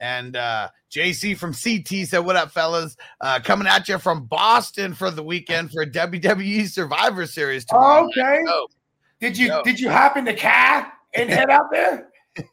And 0.00 0.36
uh, 0.36 0.68
JC 0.90 1.36
from 1.36 1.52
CT 1.54 2.06
said, 2.08 2.18
What 2.20 2.36
up, 2.36 2.50
fellas? 2.50 2.96
Uh, 3.20 3.40
coming 3.42 3.66
at 3.66 3.88
you 3.88 3.98
from 3.98 4.24
Boston 4.26 4.94
for 4.94 5.10
the 5.10 5.22
weekend 5.22 5.70
for 5.72 5.86
WWE 5.86 6.68
Survivor 6.68 7.26
Series 7.26 7.64
tomorrow. 7.64 8.04
Okay. 8.06 8.40
Oh, 8.48 8.66
Did 9.20 9.38
you 9.38 9.48
Yo. 9.48 9.62
did 9.62 9.80
you 9.80 9.90
hop 9.90 10.16
in 10.16 10.24
the 10.24 10.34
car 10.34 10.92
and 11.14 11.30
head 11.30 11.50
out 11.50 11.66
there? 11.72 12.08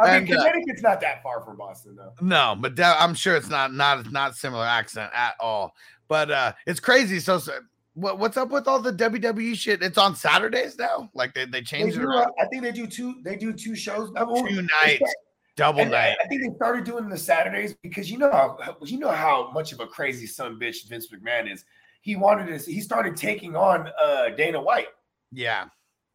I 0.00 0.20
mean, 0.20 0.28
And, 0.28 0.32
uh, 0.32 0.36
Connecticut's 0.36 0.82
not 0.82 1.00
that 1.00 1.22
far 1.22 1.42
from 1.44 1.56
Boston, 1.56 1.96
though. 1.96 2.12
no, 2.20 2.56
but 2.58 2.76
that, 2.76 2.96
I'm 3.00 3.14
sure 3.14 3.36
it's 3.36 3.48
not 3.48 3.72
not 3.72 4.10
not 4.12 4.34
similar 4.36 4.64
accent 4.66 5.10
at 5.14 5.34
all. 5.40 5.72
But 6.08 6.30
uh, 6.30 6.52
it's 6.66 6.80
crazy. 6.80 7.20
So, 7.20 7.38
so 7.38 7.58
what, 7.94 8.18
what's 8.18 8.36
up 8.36 8.50
with 8.50 8.66
all 8.68 8.80
the 8.80 8.92
WWE 8.92 9.54
shit? 9.56 9.82
It's 9.82 9.98
on 9.98 10.14
Saturdays 10.16 10.78
now. 10.78 11.10
Like 11.14 11.34
they, 11.34 11.44
they 11.44 11.50
They 11.58 11.62
changed 11.62 11.96
it 11.96 12.04
around. 12.04 12.26
uh, 12.26 12.30
I 12.40 12.46
think 12.46 12.62
they 12.62 12.72
do 12.72 12.86
two. 12.86 13.16
They 13.24 13.36
do 13.36 13.52
two 13.52 13.74
shows. 13.74 14.10
Two 14.16 14.66
nights, 14.82 15.14
double 15.58 15.80
and 15.80 15.94
I- 15.94 16.08
night. 16.10 16.16
I 16.24 16.28
think 16.28 16.42
they 16.42 16.54
started 16.56 16.84
doing 16.84 17.08
the 17.08 17.18
Saturdays 17.18 17.74
because 17.82 18.10
you 18.10 18.16
know 18.16 18.30
how 18.30 18.76
you 18.82 18.98
know 18.98 19.10
how 19.10 19.50
much 19.52 19.72
of 19.72 19.80
a 19.80 19.86
crazy 19.86 20.26
son 20.26 20.58
bitch 20.58 20.88
Vince 20.88 21.08
McMahon 21.12 21.52
is. 21.52 21.64
He 22.00 22.16
wanted 22.16 22.46
to. 22.58 22.70
He 22.70 22.80
started 22.80 23.16
taking 23.16 23.56
on 23.56 23.90
uh, 24.02 24.30
Dana 24.30 24.60
White. 24.62 24.88
Yeah, 25.30 25.66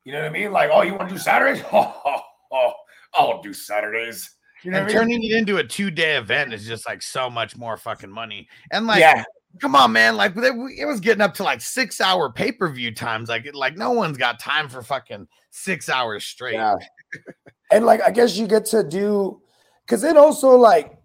You 0.06 0.14
know 0.14 0.22
what 0.22 0.30
I 0.30 0.34
mean? 0.34 0.52
Like, 0.52 0.72
oh, 0.74 0.82
you 0.82 0.96
want 0.96 1.10
to 1.10 1.16
do 1.16 1.20
Saturdays? 1.22 1.64
Oh, 1.72 2.02
oh, 2.06 2.22
oh, 2.52 2.74
I'll 3.14 3.42
do 3.44 3.54
Saturdays. 3.54 4.32
You 4.64 4.72
know 4.72 4.78
and 4.78 4.86
I 4.86 4.88
mean? 4.88 4.98
turning 4.98 5.24
it 5.24 5.36
into 5.36 5.58
a 5.58 5.64
two 5.64 5.92
day 5.92 6.16
event 6.16 6.54
is 6.54 6.66
just 6.66 6.88
like 6.88 7.02
so 7.04 7.30
much 7.30 7.56
more 7.58 7.78
fucking 7.78 8.10
money. 8.10 8.48
And 8.72 8.88
like, 8.88 9.02
yeah, 9.02 9.24
come 9.60 9.76
on, 9.76 9.92
man. 9.92 10.16
Like 10.16 10.34
it 10.36 10.88
was 10.88 11.00
getting 11.00 11.22
up 11.22 11.34
to 11.36 11.44
like 11.44 11.62
six 11.62 12.00
hour 12.02 12.32
pay 12.32 12.52
per 12.52 12.70
view 12.72 12.94
times. 12.94 13.30
Like, 13.30 13.48
like 13.54 13.76
no 13.78 13.92
one's 13.92 14.18
got 14.18 14.40
time 14.40 14.70
for 14.70 14.82
fucking 14.82 15.28
six 15.52 15.90
hours 15.90 16.24
straight. 16.26 16.54
yeah. 16.56 16.76
and 17.74 17.86
like, 17.86 18.02
I 18.02 18.12
guess 18.12 18.38
you 18.38 18.48
get 18.48 18.66
to 18.68 18.84
do 18.84 19.42
because 19.86 20.02
then 20.02 20.18
also 20.18 20.56
like, 20.58 20.98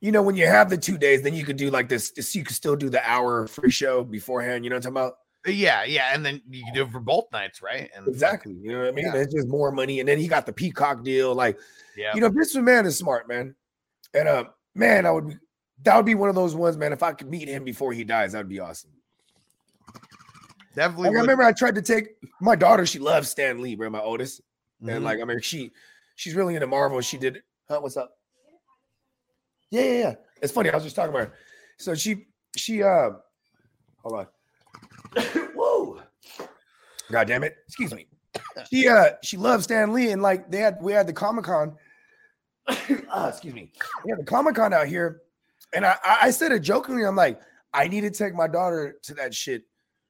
you 0.00 0.12
know, 0.12 0.22
when 0.22 0.36
you 0.36 0.46
have 0.46 0.68
the 0.68 0.76
two 0.76 0.98
days, 0.98 1.22
then 1.22 1.34
you 1.34 1.44
could 1.44 1.56
do 1.56 1.70
like 1.70 1.88
this. 1.88 2.10
this 2.10 2.34
you 2.34 2.44
could 2.44 2.56
still 2.56 2.76
do 2.76 2.90
the 2.90 3.08
hour 3.08 3.46
free 3.46 3.70
show 3.70 4.02
beforehand. 4.02 4.64
You 4.64 4.70
know 4.70 4.76
what 4.76 4.86
I'm 4.86 4.94
talking 4.94 5.08
about? 5.08 5.18
yeah, 5.46 5.84
yeah. 5.84 6.14
And 6.14 6.24
then 6.24 6.40
you 6.48 6.64
can 6.64 6.74
do 6.74 6.82
it 6.82 6.90
for 6.90 7.00
both 7.00 7.26
nights, 7.32 7.62
right? 7.62 7.90
And 7.94 8.06
Exactly. 8.06 8.54
You 8.60 8.72
know 8.72 8.78
what 8.80 8.88
I 8.88 8.92
mean? 8.92 9.06
Yeah. 9.06 9.20
It's 9.20 9.34
just 9.34 9.48
more 9.48 9.72
money, 9.72 10.00
and 10.00 10.08
then 10.08 10.18
he 10.18 10.28
got 10.28 10.46
the 10.46 10.52
Peacock 10.52 11.04
deal. 11.04 11.34
Like, 11.34 11.58
yeah, 11.96 12.14
you 12.14 12.20
know, 12.20 12.28
Vince 12.28 12.54
McMahon 12.56 12.86
is 12.86 12.96
smart, 12.96 13.28
man. 13.28 13.54
And 14.14 14.28
uh, 14.28 14.44
man, 14.74 15.06
I 15.06 15.10
would 15.10 15.28
be 15.28 15.36
that 15.84 15.96
would 15.96 16.06
be 16.06 16.14
one 16.14 16.28
of 16.28 16.34
those 16.34 16.54
ones, 16.54 16.76
man. 16.76 16.92
If 16.92 17.02
I 17.02 17.12
could 17.12 17.28
meet 17.28 17.48
him 17.48 17.64
before 17.64 17.92
he 17.92 18.04
dies, 18.04 18.32
that'd 18.32 18.48
be 18.48 18.60
awesome. 18.60 18.90
definitely. 20.74 21.08
Like, 21.08 21.16
I 21.16 21.20
remember 21.20 21.42
I 21.42 21.52
tried 21.52 21.74
to 21.74 21.82
take 21.82 22.08
my 22.40 22.54
daughter. 22.54 22.86
She 22.86 22.98
loves 22.98 23.28
Stan 23.28 23.60
Lee, 23.60 23.74
bro. 23.74 23.90
My 23.90 24.00
oldest, 24.00 24.42
Mhm. 24.82 24.96
and 24.96 25.04
like 25.04 25.20
I 25.20 25.24
mean, 25.24 25.40
she 25.40 25.72
she's 26.16 26.34
really 26.34 26.54
into 26.54 26.66
Marvel. 26.66 27.00
She 27.00 27.18
did. 27.18 27.42
Huh? 27.68 27.80
What's 27.80 27.96
up? 27.96 28.16
Yeah, 29.70 29.82
yeah, 29.82 29.92
yeah. 29.98 30.14
It's 30.42 30.52
funny. 30.52 30.70
I 30.70 30.74
was 30.74 30.84
just 30.84 30.96
talking 30.96 31.10
about 31.10 31.28
her. 31.28 31.34
So 31.78 31.94
she 31.94 32.26
she 32.56 32.82
uh, 32.82 33.10
hold 34.02 34.20
on. 34.20 34.26
Whoa. 35.54 36.00
God 37.10 37.26
damn 37.28 37.44
it. 37.44 37.56
Excuse 37.66 37.94
me. 37.94 38.06
She 38.70 38.88
uh 38.88 39.10
she 39.22 39.36
loves 39.36 39.64
Stan 39.64 39.92
Lee 39.92 40.10
and 40.10 40.22
like 40.22 40.50
they 40.50 40.58
had 40.58 40.78
we 40.80 40.92
had 40.92 41.06
the 41.06 41.12
Comic 41.12 41.44
Con. 41.44 41.76
uh, 42.68 43.26
excuse 43.28 43.54
me. 43.54 43.72
We 44.04 44.10
had 44.10 44.20
the 44.20 44.24
Comic 44.24 44.54
Con 44.56 44.72
out 44.72 44.86
here, 44.86 45.22
and 45.74 45.84
I 45.86 45.96
I 46.04 46.18
I 46.22 46.30
said 46.30 46.52
it 46.52 46.60
jokingly. 46.60 47.04
I'm 47.04 47.16
like, 47.16 47.40
I 47.74 47.88
need 47.88 48.02
to 48.02 48.10
take 48.10 48.34
my 48.34 48.46
daughter 48.48 48.96
to 49.02 49.14
that 49.14 49.34
shit 49.34 49.64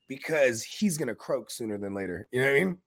because 0.09 0.63
he's 0.63 0.97
gonna 0.97 1.15
croak 1.15 1.51
sooner 1.51 1.79
than 1.79 1.95
later. 1.95 2.29
You 2.33 2.41
know 2.43 2.47
what 2.53 2.57
I 2.57 2.65
mean? 2.65 2.79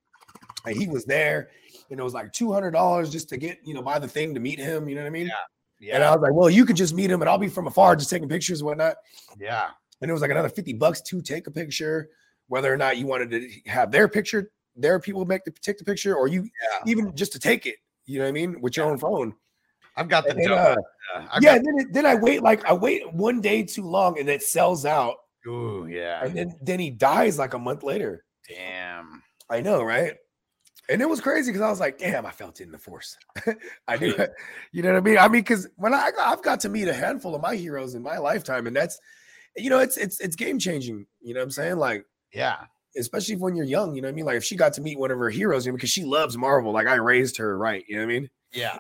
Like 0.65 0.75
he 0.75 0.87
was 0.87 1.05
there, 1.05 1.49
and 1.89 1.99
it 1.99 2.03
was 2.03 2.13
like 2.13 2.31
two 2.33 2.51
hundred 2.51 2.71
dollars 2.71 3.11
just 3.11 3.29
to 3.29 3.37
get 3.37 3.59
you 3.63 3.73
know 3.73 3.81
buy 3.81 3.99
the 3.99 4.07
thing 4.07 4.33
to 4.33 4.39
meet 4.39 4.59
him. 4.59 4.87
You 4.89 4.95
know 4.95 5.01
what 5.01 5.07
I 5.07 5.11
mean? 5.11 5.31
yeah, 5.79 5.95
And 5.95 6.03
I 6.03 6.11
was 6.11 6.21
like, 6.21 6.33
well, 6.33 6.49
you 6.49 6.65
could 6.65 6.75
just 6.75 6.93
meet 6.93 7.11
him, 7.11 7.21
and 7.21 7.29
I'll 7.29 7.37
be 7.37 7.47
from 7.49 7.67
afar, 7.67 7.95
just 7.95 8.09
taking 8.09 8.29
pictures 8.29 8.61
and 8.61 8.67
whatnot. 8.67 8.95
yeah, 9.39 9.69
And 10.01 10.09
it 10.09 10.13
was 10.13 10.21
like 10.21 10.31
another 10.31 10.49
fifty 10.49 10.73
bucks 10.73 11.01
to 11.01 11.21
take 11.21 11.47
a 11.47 11.51
picture, 11.51 12.09
whether 12.47 12.71
or 12.73 12.77
not 12.77 12.97
you 12.97 13.05
wanted 13.07 13.29
to 13.31 13.49
have 13.69 13.91
their 13.91 14.07
picture, 14.07 14.51
their 14.75 14.99
people 14.99 15.25
make 15.25 15.43
the 15.43 15.51
take 15.51 15.77
the 15.77 15.85
picture, 15.85 16.15
or 16.15 16.27
you 16.27 16.43
Yeah. 16.43 16.79
even 16.87 17.15
just 17.15 17.31
to 17.33 17.39
take 17.39 17.65
it. 17.65 17.75
You 18.05 18.19
know 18.19 18.25
what 18.25 18.29
I 18.29 18.33
mean? 18.33 18.61
With 18.61 18.77
your 18.77 18.85
own 18.89 18.97
phone. 18.97 19.33
I've 19.97 20.09
got 20.09 20.25
the 20.25 20.31
And 20.35 20.51
uh, 20.51 20.75
uh, 21.15 21.39
yeah, 21.41 21.55
got- 21.55 21.63
then 21.65 21.79
it, 21.79 21.93
then 21.93 22.05
I 22.05 22.15
wait 22.15 22.41
like 22.43 22.65
I 22.65 22.73
wait 22.73 23.11
one 23.13 23.39
day 23.41 23.63
too 23.63 23.83
long, 23.87 24.19
and 24.19 24.27
it 24.29 24.43
sells 24.43 24.85
out, 24.85 25.15
ooh, 25.47 25.87
yeah. 25.89 26.23
and 26.23 26.35
then 26.35 26.55
then 26.61 26.79
he 26.79 26.89
dies 26.89 27.37
like 27.39 27.53
a 27.53 27.59
month 27.59 27.81
later. 27.83 28.25
Damn. 28.47 29.21
I 29.49 29.61
know, 29.61 29.83
right? 29.83 30.15
And 30.89 31.01
it 31.01 31.09
was 31.09 31.19
crazy 31.21 31.51
because 31.51 31.61
I 31.65 31.69
was 31.69 31.79
like, 31.79 31.97
damn, 31.97 32.25
I 32.25 32.31
felt 32.31 32.59
it 32.61 32.65
in 32.65 32.71
the 32.71 32.77
force. 32.77 33.17
I 33.87 33.97
knew 33.97 34.13
it. 34.15 34.31
You 34.71 34.83
know 34.83 34.91
what 34.93 34.97
I 34.97 35.01
mean? 35.01 35.17
I 35.17 35.23
mean, 35.27 35.41
because 35.41 35.67
when 35.77 35.93
I 35.93 36.11
I've 36.21 36.43
got 36.43 36.59
to 36.61 36.69
meet 36.69 36.87
a 36.87 36.93
handful 36.93 37.33
of 37.35 37.41
my 37.41 37.55
heroes 37.55 37.95
in 37.95 38.03
my 38.03 38.17
lifetime, 38.17 38.67
and 38.67 38.75
that's 38.75 38.99
you 39.57 39.69
know, 39.69 39.79
it's 39.79 39.97
it's 39.97 40.19
it's 40.19 40.35
game 40.35 40.59
changing. 40.59 41.05
You 41.21 41.33
know 41.33 41.39
what 41.39 41.45
I'm 41.45 41.51
saying? 41.51 41.77
Like, 41.77 42.05
Yeah. 42.33 42.57
especially 42.97 43.35
when 43.37 43.55
you're 43.55 43.65
young, 43.65 43.95
you 43.95 44.01
know 44.01 44.07
what 44.07 44.13
I 44.13 44.15
mean? 44.15 44.25
Like 44.25 44.37
if 44.37 44.43
she 44.43 44.55
got 44.55 44.73
to 44.73 44.81
meet 44.81 44.99
one 44.99 45.11
of 45.11 45.17
her 45.17 45.29
heroes, 45.29 45.65
you 45.65 45.71
know, 45.71 45.75
because 45.77 45.89
she 45.89 46.03
loves 46.03 46.37
Marvel, 46.37 46.71
like 46.71 46.87
I 46.87 46.95
raised 46.95 47.37
her 47.37 47.57
right. 47.57 47.83
You 47.87 47.95
know 47.95 48.01
what 48.05 48.11
I 48.11 48.19
mean? 48.19 48.29
Yeah. 48.53 48.77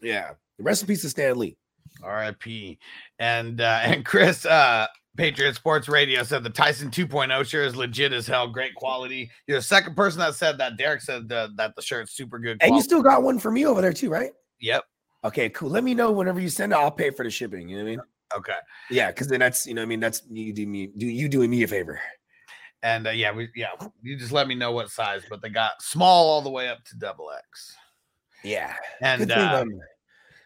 Yeah. 0.00 0.30
The 0.56 0.64
rest 0.64 0.82
in 0.82 0.88
peace 0.88 1.02
to 1.02 1.08
Stan 1.10 1.36
Lee. 1.38 1.56
R.I.P. 2.02 2.78
And 3.18 3.60
uh, 3.60 3.80
and 3.84 4.04
Chris 4.04 4.46
uh 4.46 4.86
Patriot 5.18 5.56
Sports 5.56 5.88
Radio 5.88 6.22
said 6.22 6.44
the 6.44 6.50
Tyson 6.50 6.90
2.0 6.90 7.44
shirt 7.44 7.66
is 7.66 7.74
legit 7.74 8.12
as 8.12 8.28
hell, 8.28 8.46
great 8.46 8.74
quality. 8.76 9.30
You're 9.48 9.58
the 9.58 9.62
second 9.62 9.96
person 9.96 10.20
that 10.20 10.36
said 10.36 10.58
that. 10.58 10.76
Derek 10.76 11.02
said 11.02 11.28
the, 11.28 11.50
that 11.56 11.74
the 11.74 11.82
shirt's 11.82 12.12
super 12.12 12.38
good. 12.38 12.58
And 12.62 12.76
you 12.76 12.80
still 12.80 13.02
got 13.02 13.24
one 13.24 13.40
for 13.40 13.50
me 13.50 13.66
over 13.66 13.82
there 13.82 13.92
too, 13.92 14.10
right? 14.10 14.30
yep. 14.60 14.84
Okay, 15.24 15.50
cool. 15.50 15.68
Let 15.70 15.82
me 15.82 15.94
know 15.94 16.12
whenever 16.12 16.38
you 16.38 16.48
send 16.48 16.72
it. 16.72 16.76
I'll 16.76 16.92
pay 16.92 17.10
for 17.10 17.24
the 17.24 17.30
shipping. 17.30 17.68
You 17.68 17.78
know 17.78 17.82
what 17.82 17.88
I 17.88 17.90
mean? 17.90 18.00
Okay. 18.36 18.56
Yeah, 18.90 19.08
because 19.08 19.26
then 19.26 19.40
that's 19.40 19.66
you 19.66 19.74
know 19.74 19.80
what 19.80 19.86
I 19.86 19.88
mean 19.88 20.00
that's 20.00 20.22
you 20.30 20.52
do 20.52 20.64
me 20.64 20.92
do 20.96 21.06
you 21.06 21.28
doing 21.28 21.50
me 21.50 21.64
a 21.64 21.66
favor. 21.66 22.00
And 22.84 23.08
uh, 23.08 23.10
yeah, 23.10 23.32
we 23.32 23.48
yeah, 23.56 23.70
you 24.00 24.16
just 24.16 24.30
let 24.30 24.46
me 24.46 24.54
know 24.54 24.70
what 24.70 24.90
size, 24.90 25.22
but 25.28 25.42
they 25.42 25.48
got 25.48 25.82
small 25.82 26.28
all 26.28 26.42
the 26.42 26.50
way 26.50 26.68
up 26.68 26.84
to 26.84 26.96
double 26.96 27.32
X. 27.32 27.74
Yeah. 28.44 28.74
And 29.02 29.32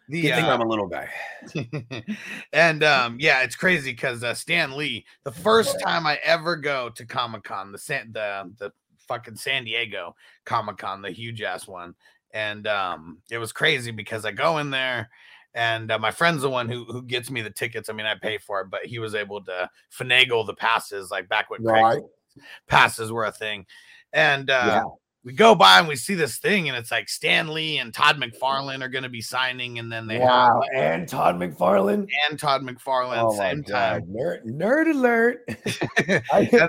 the 0.09 0.23
good 0.23 0.35
thing 0.35 0.45
uh, 0.45 0.55
I'm 0.55 0.61
a 0.61 0.67
little 0.67 0.89
guy. 0.89 1.09
and 2.53 2.83
um, 2.85 3.17
yeah, 3.21 3.43
it's 3.43 3.57
crazy 3.57 3.93
because 3.93 4.23
uh, 4.23 4.35
Stan 4.35 4.77
Lee, 4.77 5.05
the 5.25 5.33
first 5.33 5.81
time 5.81 6.07
I 6.07 6.19
ever 6.25 6.57
go 6.57 6.91
to 6.91 7.07
Comic 7.07 7.45
Con, 7.45 7.73
the 7.73 7.79
San, 7.79 8.13
the 8.13 8.53
the 8.59 8.73
fucking 9.09 9.37
San 9.37 9.65
Diego 9.65 10.15
Comic 10.45 10.79
Con, 10.79 11.03
the 11.03 11.11
huge 11.11 11.43
ass 11.43 11.67
one, 11.67 11.95
and 12.33 12.67
um, 12.67 13.19
it 13.31 13.39
was 13.39 13.53
crazy 13.53 13.91
because 13.91 14.25
I 14.25 14.33
go 14.33 14.59
in 14.59 14.71
there. 14.71 15.11
And 15.55 15.91
uh, 15.91 15.99
my 15.99 16.11
friend's 16.11 16.41
the 16.43 16.49
one 16.49 16.69
who 16.71 16.85
who 16.85 17.03
gets 17.03 17.31
me 17.31 17.43
the 17.43 17.51
tickets. 17.51 17.91
I 17.91 17.93
mean, 17.93 18.07
I 18.07 18.15
pay 18.15 18.39
for 18.39 18.63
it, 18.63 18.71
but 18.71 18.87
he 18.87 18.99
was 18.99 19.15
able 19.15 19.45
to 19.45 19.69
finagle 19.97 20.47
the 20.47 20.55
passes, 20.55 21.11
like 21.11 21.29
back 21.29 21.51
when 21.51 21.63
Right. 21.63 22.01
passes 22.67 23.13
were 23.13 23.27
a 23.27 23.33
thing. 23.33 23.67
And 24.15 24.49
uh, 24.49 24.67
Yeah. 24.67 24.83
We 25.25 25.33
go 25.33 25.55
by 25.55 25.79
and 25.79 25.87
we 25.89 25.97
see 25.97 26.15
this 26.15 26.39
thing, 26.39 26.69
and 26.69 26.77
it's 26.77 26.91
like 26.91 27.09
Stan 27.09 27.49
Lee 27.49 27.79
and 27.79 27.95
Todd 27.95 28.17
McFarlane 28.21 28.83
are 28.83 28.89
going 28.89 29.05
to 29.05 29.09
be 29.09 29.21
signing, 29.23 29.79
and 29.79 29.91
then 29.91 30.07
they 30.07 30.19
have 30.19 30.29
Wow. 30.29 30.63
And 30.75 31.09
Todd 31.09 31.37
McFarlane. 31.37 32.09
and 32.29 32.39
Todd 32.39 32.63
McFarlane 32.63 33.17
at 33.17 33.25
Oh 33.25 33.31
the 33.31 33.37
same 33.37 33.63
time. 33.63 34.03
Nerd, 34.07 34.45
nerd 34.47 34.91
alert. 34.91 35.45
I- 36.33 36.69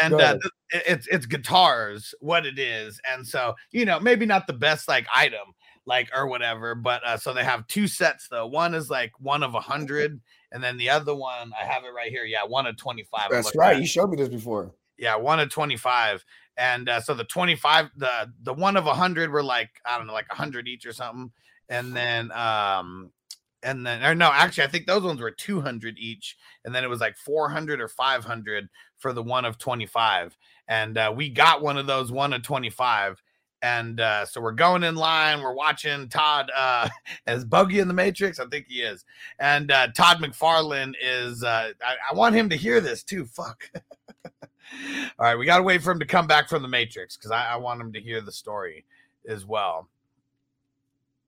and 0.00 0.14
uh, 0.20 0.36
it's 0.70 1.06
it's 1.08 1.26
guitars, 1.26 2.14
what 2.20 2.46
it 2.46 2.58
is, 2.58 3.00
and 3.10 3.26
so 3.26 3.54
you 3.70 3.84
know 3.84 3.98
maybe 3.98 4.26
not 4.26 4.46
the 4.46 4.52
best 4.52 4.88
like 4.88 5.06
item 5.14 5.54
like 5.86 6.10
or 6.14 6.26
whatever, 6.26 6.74
but 6.74 7.04
uh, 7.04 7.16
so 7.16 7.32
they 7.32 7.44
have 7.44 7.66
two 7.66 7.86
sets 7.88 8.28
though. 8.28 8.46
One 8.46 8.74
is 8.74 8.90
like 8.90 9.12
one 9.18 9.42
of 9.42 9.54
a 9.54 9.60
hundred, 9.60 10.20
and 10.52 10.62
then 10.62 10.76
the 10.76 10.90
other 10.90 11.14
one 11.14 11.52
I 11.60 11.64
have 11.64 11.84
it 11.84 11.88
right 11.96 12.10
here. 12.10 12.24
Yeah, 12.24 12.44
one 12.44 12.66
of 12.66 12.76
twenty 12.76 13.04
five. 13.10 13.30
That's 13.30 13.54
right. 13.56 13.78
You 13.78 13.86
showed 13.86 14.10
me 14.10 14.16
this 14.16 14.28
before. 14.28 14.72
Yeah 14.98 15.16
one 15.16 15.40
of 15.40 15.50
25 15.50 16.24
and 16.56 16.88
uh, 16.88 17.00
so 17.00 17.14
the 17.14 17.24
25 17.24 17.90
the 17.96 18.30
the 18.42 18.52
one 18.52 18.76
of 18.76 18.84
100 18.84 19.30
were 19.30 19.42
like 19.42 19.70
i 19.84 19.96
don't 19.96 20.06
know 20.06 20.12
like 20.12 20.28
100 20.28 20.68
each 20.68 20.86
or 20.86 20.92
something 20.92 21.30
and 21.68 21.94
then 21.94 22.30
um 22.32 23.10
and 23.62 23.86
then 23.86 24.04
or 24.04 24.14
no 24.14 24.30
actually 24.32 24.64
i 24.64 24.68
think 24.68 24.86
those 24.86 25.02
ones 25.02 25.20
were 25.20 25.30
200 25.30 25.98
each 25.98 26.36
and 26.64 26.74
then 26.74 26.84
it 26.84 26.90
was 26.90 27.00
like 27.00 27.16
400 27.16 27.80
or 27.80 27.88
500 27.88 28.68
for 28.98 29.12
the 29.12 29.22
one 29.22 29.44
of 29.44 29.58
25 29.58 30.36
and 30.68 30.96
uh, 30.96 31.12
we 31.14 31.28
got 31.28 31.62
one 31.62 31.76
of 31.76 31.86
those 31.86 32.12
one 32.12 32.32
of 32.32 32.42
25 32.42 33.22
and 33.62 33.98
uh, 33.98 34.26
so 34.26 34.42
we're 34.42 34.52
going 34.52 34.84
in 34.84 34.94
line 34.94 35.40
we're 35.40 35.54
watching 35.54 36.08
todd 36.08 36.50
uh 36.54 36.88
as 37.26 37.44
bogey 37.44 37.80
in 37.80 37.88
the 37.88 37.94
matrix 37.94 38.38
i 38.38 38.46
think 38.46 38.66
he 38.68 38.82
is 38.82 39.04
and 39.38 39.70
uh 39.70 39.88
todd 39.96 40.18
mcfarlane 40.18 40.92
is 41.02 41.42
uh 41.42 41.70
I, 41.82 41.94
I 42.10 42.14
want 42.14 42.34
him 42.34 42.50
to 42.50 42.56
hear 42.56 42.80
this 42.80 43.02
too 43.02 43.24
fuck 43.24 43.70
all 45.18 45.26
right, 45.26 45.36
we 45.38 45.46
got 45.46 45.58
to 45.58 45.62
wait 45.62 45.82
for 45.82 45.90
him 45.90 45.98
to 46.00 46.06
come 46.06 46.26
back 46.26 46.48
from 46.48 46.62
the 46.62 46.68
Matrix 46.68 47.16
because 47.16 47.30
I, 47.30 47.52
I 47.52 47.56
want 47.56 47.80
him 47.80 47.92
to 47.92 48.00
hear 48.00 48.20
the 48.20 48.32
story 48.32 48.84
as 49.28 49.44
well. 49.46 49.88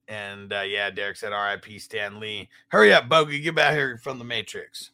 And 0.09 0.53
uh, 0.53 0.61
yeah, 0.61 0.91
Derek 0.91 1.17
said, 1.17 1.33
"R.I.P. 1.33 1.79
Stan 1.81 2.21
Lee." 2.21 2.49
Hurry 2.69 2.93
up, 2.93 3.09
Bogey, 3.09 3.41
get 3.41 3.55
back 3.57 3.75
here 3.75 3.99
from 4.03 4.19
the 4.19 4.25
Matrix. 4.25 4.91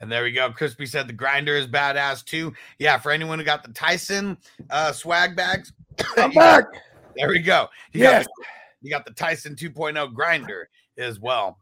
And 0.00 0.10
there 0.10 0.22
we 0.24 0.32
go. 0.32 0.50
Crispy 0.50 0.86
said 0.86 1.06
the 1.06 1.12
grinder 1.12 1.56
is 1.56 1.66
badass 1.66 2.24
too. 2.24 2.52
Yeah, 2.78 2.98
for 2.98 3.10
anyone 3.12 3.38
who 3.38 3.44
got 3.44 3.62
the 3.62 3.72
Tyson 3.72 4.36
uh, 4.70 4.92
swag 4.92 5.36
bags, 5.36 5.72
I'm 6.16 6.30
you 6.32 6.38
got- 6.38 6.70
back. 6.72 6.82
there 7.16 7.28
we 7.28 7.38
go. 7.40 7.68
You 7.92 8.00
Yes. 8.02 8.24
got 8.26 8.26
the, 8.36 8.44
you 8.82 8.90
got 8.90 9.04
the 9.06 9.12
Tyson 9.12 9.54
2.0 9.54 10.12
grinder 10.12 10.68
as 10.98 11.18
well. 11.20 11.58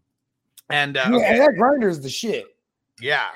And 0.70 0.96
uh, 0.96 1.08
Yeah, 1.10 1.16
okay, 1.16 1.38
that 1.38 1.54
grinder 1.56 1.88
is 1.88 2.00
the 2.00 2.08
shit. 2.10 2.46
yeah. 3.00 3.28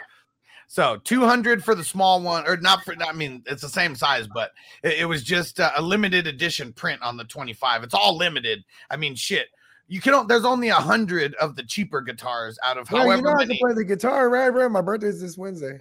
So 0.69 0.99
200 1.05 1.63
for 1.63 1.77
the 1.77 1.85
small 1.85 2.21
one, 2.21 2.47
or 2.47 2.57
not 2.57 2.83
for, 2.85 2.95
I 3.01 3.13
mean, 3.13 3.43
it's 3.47 3.63
the 3.63 3.69
same 3.69 3.95
size, 3.95 4.27
but 4.35 4.51
it, 4.83 5.01
it 5.01 5.05
was 5.05 5.23
just 5.23 5.61
uh, 5.61 5.71
a 5.77 5.83
limited 5.83 6.27
edition 6.27 6.73
print 6.73 7.01
on 7.03 7.17
the 7.17 7.25
25. 7.25 7.85
It's 7.85 7.95
all 7.95 8.17
limited. 8.17 8.65
I 8.91 8.97
mean, 8.97 9.15
shit. 9.15 9.47
You 9.89 10.01
can, 10.01 10.27
there's 10.27 10.45
only 10.45 10.69
a 10.69 10.75
hundred 10.75 11.37
of 11.37 11.55
the 11.55 11.63
cheaper 11.63 12.01
guitars 12.01 12.59
out 12.65 12.77
of 12.77 12.91
you 12.91 12.97
however 12.99 13.23
know 13.23 13.35
I 13.39 13.47
can 13.47 13.57
play 13.57 13.75
the 13.75 13.85
guitar, 13.85 14.29
right, 14.29 14.51
bro? 14.51 14.69
My 14.69 14.81
birthday's 14.81 15.21
this 15.21 15.39
Wednesday. 15.39 15.79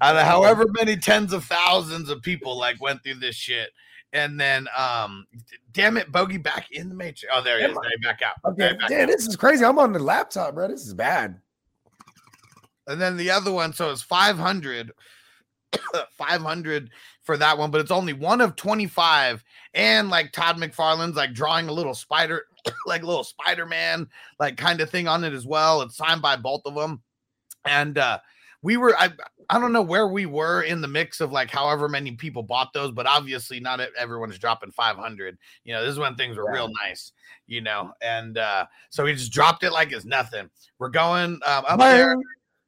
out 0.00 0.14
of 0.14 0.22
however 0.24 0.64
many 0.78 0.96
tens 0.96 1.32
of 1.32 1.44
thousands 1.44 2.08
of 2.08 2.22
people 2.22 2.56
like 2.56 2.80
went 2.80 3.02
through 3.02 3.14
this 3.14 3.34
shit. 3.34 3.70
And 4.12 4.40
then, 4.40 4.68
um, 4.76 5.26
damn 5.72 5.96
it, 5.96 6.10
Bogey 6.10 6.38
back 6.38 6.70
in 6.70 6.88
the 6.88 6.94
matrix. 6.94 7.26
Oh, 7.32 7.42
there 7.42 7.58
he 7.58 7.64
Am 7.64 7.72
is. 7.72 7.78
Back 8.02 8.20
out. 8.22 8.52
Okay, 8.52 8.74
back 8.74 8.88
damn, 8.88 9.06
this 9.06 9.26
is 9.26 9.36
crazy. 9.36 9.64
I'm 9.64 9.78
on 9.78 9.92
the 9.92 9.98
laptop, 9.98 10.54
bro. 10.54 10.68
This 10.68 10.86
is 10.86 10.94
bad. 10.94 11.40
And 12.86 13.00
then 13.00 13.18
the 13.18 13.30
other 13.30 13.52
one, 13.52 13.74
so 13.74 13.90
it's 13.90 14.00
500, 14.00 14.92
500 16.12 16.90
for 17.22 17.36
that 17.36 17.58
one, 17.58 17.70
but 17.70 17.82
it's 17.82 17.90
only 17.90 18.14
one 18.14 18.40
of 18.40 18.56
25. 18.56 19.44
And 19.74 20.08
like 20.08 20.32
Todd 20.32 20.56
McFarlane's 20.56 21.16
like 21.16 21.34
drawing 21.34 21.68
a 21.68 21.72
little 21.72 21.94
spider, 21.94 22.46
like 22.86 23.02
little 23.02 23.24
Spider 23.24 23.66
Man, 23.66 24.08
like 24.40 24.56
kind 24.56 24.80
of 24.80 24.88
thing 24.88 25.06
on 25.06 25.22
it 25.24 25.34
as 25.34 25.46
well. 25.46 25.82
It's 25.82 25.98
signed 25.98 26.22
by 26.22 26.36
both 26.36 26.62
of 26.64 26.74
them. 26.74 27.02
And 27.66 27.98
uh, 27.98 28.20
we 28.62 28.76
were, 28.76 28.96
I, 28.98 29.10
I 29.48 29.58
don't 29.58 29.72
know 29.72 29.82
where 29.82 30.08
we 30.08 30.26
were 30.26 30.62
in 30.62 30.80
the 30.80 30.88
mix 30.88 31.20
of 31.20 31.32
like 31.32 31.50
however 31.50 31.88
many 31.88 32.12
people 32.12 32.42
bought 32.42 32.72
those, 32.72 32.90
but 32.90 33.06
obviously 33.06 33.60
not 33.60 33.80
everyone's 33.96 34.38
dropping 34.38 34.72
500. 34.72 35.38
You 35.64 35.74
know, 35.74 35.82
this 35.82 35.92
is 35.92 35.98
when 35.98 36.16
things 36.16 36.36
were 36.36 36.52
real 36.52 36.70
nice, 36.84 37.12
you 37.46 37.60
know. 37.60 37.92
And 38.02 38.36
uh, 38.38 38.66
so 38.90 39.04
we 39.04 39.14
just 39.14 39.32
dropped 39.32 39.62
it 39.64 39.72
like 39.72 39.92
it's 39.92 40.04
nothing. 40.04 40.50
We're 40.78 40.90
going 40.90 41.40
um, 41.46 41.64
up 41.66 41.78
there. 41.78 42.16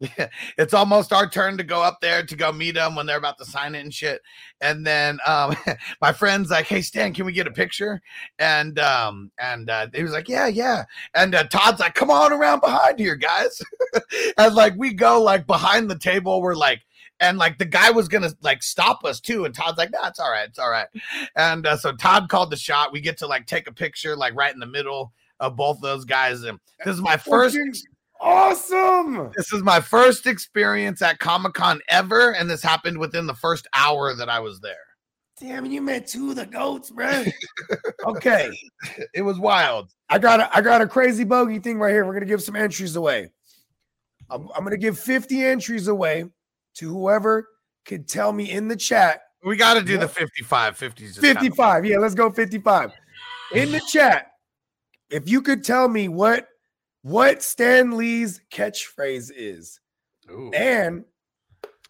Yeah, 0.01 0.29
it's 0.57 0.73
almost 0.73 1.13
our 1.13 1.29
turn 1.29 1.59
to 1.59 1.63
go 1.63 1.83
up 1.83 2.01
there 2.01 2.25
to 2.25 2.35
go 2.35 2.53
meet 2.53 2.75
them 2.75 2.95
when 2.95 3.05
they're 3.05 3.19
about 3.19 3.37
to 3.37 3.45
sign 3.45 3.75
it 3.75 3.81
and 3.81 3.93
shit. 3.93 4.23
And 4.63 4.87
then 4.87 5.19
um, 5.27 5.55
my 6.01 6.11
friend's 6.11 6.51
like, 6.51 6.67
"Hey 6.67 6.81
Stan, 6.81 7.13
can 7.13 7.27
we 7.27 7.33
get 7.33 7.47
a 7.47 7.51
picture?" 7.51 8.01
And 8.39 8.79
um, 8.79 9.31
and 9.39 9.69
uh, 9.69 9.89
he 9.95 10.03
was 10.03 10.13
like, 10.13 10.27
"Yeah, 10.27 10.47
yeah." 10.47 10.85
And 11.15 11.35
uh, 11.35 11.45
Todd's 11.45 11.81
like, 11.81 11.95
"Come 11.95 12.11
on 12.11 12.33
around 12.33 12.61
behind 12.61 12.99
here, 12.99 13.15
guys." 13.15 13.61
and 14.39 14.55
like 14.55 14.73
we 14.79 14.95
go 14.95 15.23
like 15.23 15.47
behind 15.47 15.91
the 15.91 15.99
table, 15.99 16.41
we're 16.41 16.55
like. 16.55 16.81
And 17.23 17.37
like 17.37 17.59
the 17.59 17.67
guy 17.67 17.91
was 17.91 18.09
gonna 18.09 18.33
like 18.41 18.63
stop 18.63 19.05
us 19.05 19.21
too, 19.21 19.45
and 19.45 19.55
Todd's 19.55 19.77
like, 19.77 19.91
"No, 19.93 19.99
it's 20.05 20.19
all 20.19 20.31
right, 20.31 20.49
it's 20.49 20.59
all 20.59 20.71
right." 20.71 20.87
And 21.37 21.67
uh, 21.67 21.77
so 21.77 21.93
Todd 21.93 22.31
called 22.31 22.51
the 22.51 22.57
shot. 22.57 22.93
We 22.93 23.03
get 23.03 23.19
to 23.19 23.27
like 23.27 23.47
take 23.47 23.69
a 23.69 23.73
picture, 23.75 24.17
like 24.17 24.35
right 24.35 24.55
in 24.55 24.59
the 24.59 24.65
middle 24.65 25.13
of 25.39 25.55
both 25.55 25.83
those 25.83 26.07
guys. 26.07 26.43
And 26.45 26.59
this 26.83 26.95
is 26.95 27.03
my 27.03 27.19
first 27.19 27.59
Awesome. 28.21 29.31
this 29.37 29.53
is 29.53 29.63
my 29.63 29.81
first 29.81 30.27
experience 30.27 31.01
at 31.03 31.19
Comic 31.19 31.55
Con 31.55 31.81
ever, 31.89 32.35
and 32.35 32.51
this 32.51 32.63
happened 32.63 32.99
within 32.99 33.27
the 33.27 33.35
first 33.35 33.67
hour 33.75 34.15
that 34.15 34.29
I 34.29 34.41
was 34.41 34.61
there. 34.61 34.75
Damn, 35.41 35.65
you 35.65 35.81
met 35.81 36.07
two 36.07 36.31
of 36.31 36.37
the 36.37 36.45
goats, 36.45 36.91
bro. 36.91 37.25
okay. 38.07 38.51
It 39.15 39.23
was 39.23 39.39
wild. 39.39 39.91
I 40.11 40.19
got 40.19 40.41
a 40.41 40.55
I 40.55 40.61
got 40.61 40.83
a 40.83 40.87
crazy 40.87 41.25
bogey 41.25 41.59
thing 41.59 41.79
right 41.79 41.93
here. 41.93 42.05
We're 42.05 42.13
gonna 42.13 42.27
give 42.27 42.43
some 42.43 42.57
entries 42.57 42.95
away. 42.97 43.31
I'm, 44.29 44.49
I'm 44.55 44.65
gonna 44.65 44.77
give 44.77 44.99
50 44.99 45.43
entries 45.43 45.89
away 45.89 46.27
to 46.75 46.89
whoever 46.91 47.49
could 47.87 48.07
tell 48.07 48.33
me 48.35 48.51
in 48.51 48.69
the 48.69 48.77
chat. 48.77 49.23
We 49.43 49.57
got 49.57 49.75
to 49.75 49.83
do 49.83 49.97
the 49.97 50.09
55. 50.09 50.77
50 50.77 51.05
is 51.05 51.15
just 51.15 51.23
kind 51.23 51.37
of- 51.37 51.43
55. 51.43 51.87
Yeah, 51.87 51.97
let's 51.97 52.15
go 52.15 52.31
55. 52.31 52.93
In 53.55 53.73
the 53.73 53.81
chat, 53.89 54.27
if 55.09 55.27
you 55.29 55.41
could 55.41 55.65
tell 55.65 55.89
me 55.89 56.09
what 56.09 56.47
what 57.03 57.43
Stan 57.43 57.97
Lee's 57.97 58.41
catchphrase 58.53 59.31
is. 59.35 59.81
Ooh. 60.31 60.51
And 60.53 61.05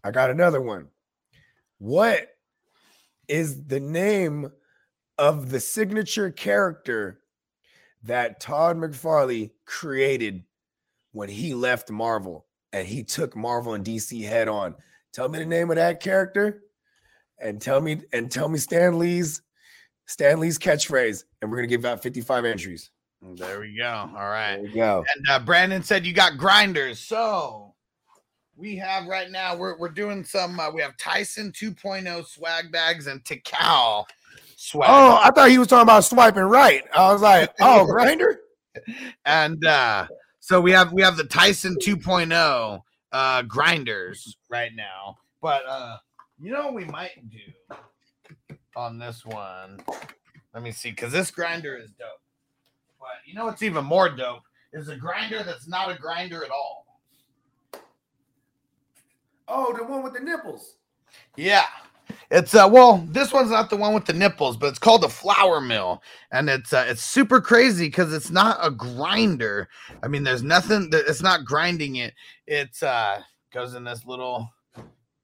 I 0.04 0.10
got 0.10 0.30
another 0.30 0.60
one. 0.60 0.88
What 1.78 2.28
is 3.28 3.64
the 3.66 3.80
name 3.80 4.50
of 5.18 5.50
the 5.50 5.60
signature 5.60 6.30
character 6.30 7.20
that 8.02 8.40
Todd 8.40 8.76
McFarlane 8.76 9.50
created 9.66 10.44
when 11.12 11.28
he 11.28 11.54
left 11.54 11.90
Marvel 11.90 12.46
and 12.72 12.86
he 12.86 13.02
took 13.02 13.36
Marvel 13.36 13.74
and 13.74 13.84
DC 13.84 14.26
head 14.26 14.48
on? 14.48 14.74
Tell 15.12 15.28
me 15.28 15.38
the 15.38 15.46
name 15.46 15.70
of 15.70 15.76
that 15.76 16.00
character 16.00 16.62
and 17.38 17.60
tell 17.60 17.80
me 17.80 18.02
and 18.12 18.30
tell 18.30 18.48
me 18.48 18.58
Stan 18.58 18.98
Lee's 18.98 19.42
Stan 20.06 20.40
Lee's 20.40 20.58
catchphrase 20.58 21.24
and 21.40 21.50
we're 21.50 21.58
going 21.58 21.68
to 21.68 21.76
give 21.76 21.84
out 21.84 22.02
55 22.02 22.44
entries. 22.44 22.90
There 23.22 23.60
we 23.60 23.76
go. 23.76 24.10
All 24.16 24.28
right. 24.28 24.56
There 24.56 24.62
we 24.62 24.72
go. 24.72 25.04
And 25.14 25.24
uh, 25.30 25.38
Brandon 25.40 25.82
said 25.82 26.06
you 26.06 26.14
got 26.14 26.38
grinders. 26.38 26.98
So 27.00 27.74
we 28.56 28.76
have 28.76 29.06
right 29.06 29.30
now, 29.30 29.56
we're, 29.56 29.78
we're 29.78 29.88
doing 29.88 30.24
some, 30.24 30.58
uh, 30.58 30.70
we 30.70 30.80
have 30.82 30.96
Tyson 30.96 31.52
2.0 31.52 32.26
swag 32.26 32.72
bags 32.72 33.06
and 33.06 33.22
Tikal 33.24 34.06
swag. 34.56 34.88
Oh, 34.90 35.20
I 35.22 35.30
thought 35.30 35.50
he 35.50 35.58
was 35.58 35.68
talking 35.68 35.82
about 35.82 36.04
swiping 36.04 36.42
right. 36.42 36.84
I 36.94 37.12
was 37.12 37.22
like, 37.22 37.52
oh, 37.60 37.86
grinder? 37.86 38.40
and 39.24 39.64
uh 39.64 40.06
so 40.38 40.60
we 40.60 40.70
have 40.70 40.92
we 40.92 41.02
have 41.02 41.16
the 41.16 41.24
Tyson 41.24 41.76
2.0 41.82 42.80
uh 43.12 43.42
grinders 43.42 44.36
right 44.48 44.70
now. 44.74 45.16
But 45.42 45.62
uh 45.66 45.96
you 46.38 46.52
know 46.52 46.66
what 46.66 46.74
we 46.74 46.84
might 46.84 47.28
do 47.28 47.76
on 48.76 48.98
this 48.98 49.24
one? 49.24 49.80
Let 50.54 50.62
me 50.62 50.72
see, 50.72 50.90
because 50.90 51.12
this 51.12 51.30
grinder 51.30 51.76
is 51.76 51.90
dope. 51.98 52.19
But 53.10 53.26
you 53.26 53.34
know 53.34 53.46
what's 53.46 53.62
even 53.62 53.84
more 53.84 54.08
dope 54.08 54.42
is 54.72 54.88
a 54.88 54.96
grinder 54.96 55.42
that's 55.42 55.66
not 55.66 55.90
a 55.90 55.98
grinder 55.98 56.44
at 56.44 56.50
all. 56.50 56.86
Oh, 59.48 59.74
the 59.76 59.84
one 59.84 60.04
with 60.04 60.14
the 60.14 60.20
nipples. 60.20 60.76
Yeah. 61.36 61.66
It's 62.30 62.54
uh 62.54 62.68
well, 62.70 63.04
this 63.08 63.32
one's 63.32 63.50
not 63.50 63.68
the 63.68 63.76
one 63.76 63.94
with 63.94 64.04
the 64.04 64.12
nipples, 64.12 64.56
but 64.56 64.68
it's 64.68 64.78
called 64.78 65.02
the 65.02 65.08
Flower 65.08 65.60
Mill, 65.60 66.02
and 66.30 66.48
it's 66.48 66.72
uh, 66.72 66.84
it's 66.88 67.02
super 67.02 67.40
crazy 67.40 67.86
because 67.86 68.12
it's 68.12 68.30
not 68.30 68.58
a 68.60 68.70
grinder. 68.70 69.68
I 70.02 70.08
mean, 70.08 70.22
there's 70.22 70.42
nothing 70.42 70.90
that 70.90 71.06
it's 71.08 71.22
not 71.22 71.44
grinding 71.44 71.96
it. 71.96 72.14
It's 72.46 72.82
uh 72.82 73.22
goes 73.52 73.74
in 73.74 73.84
this 73.84 74.06
little 74.06 74.48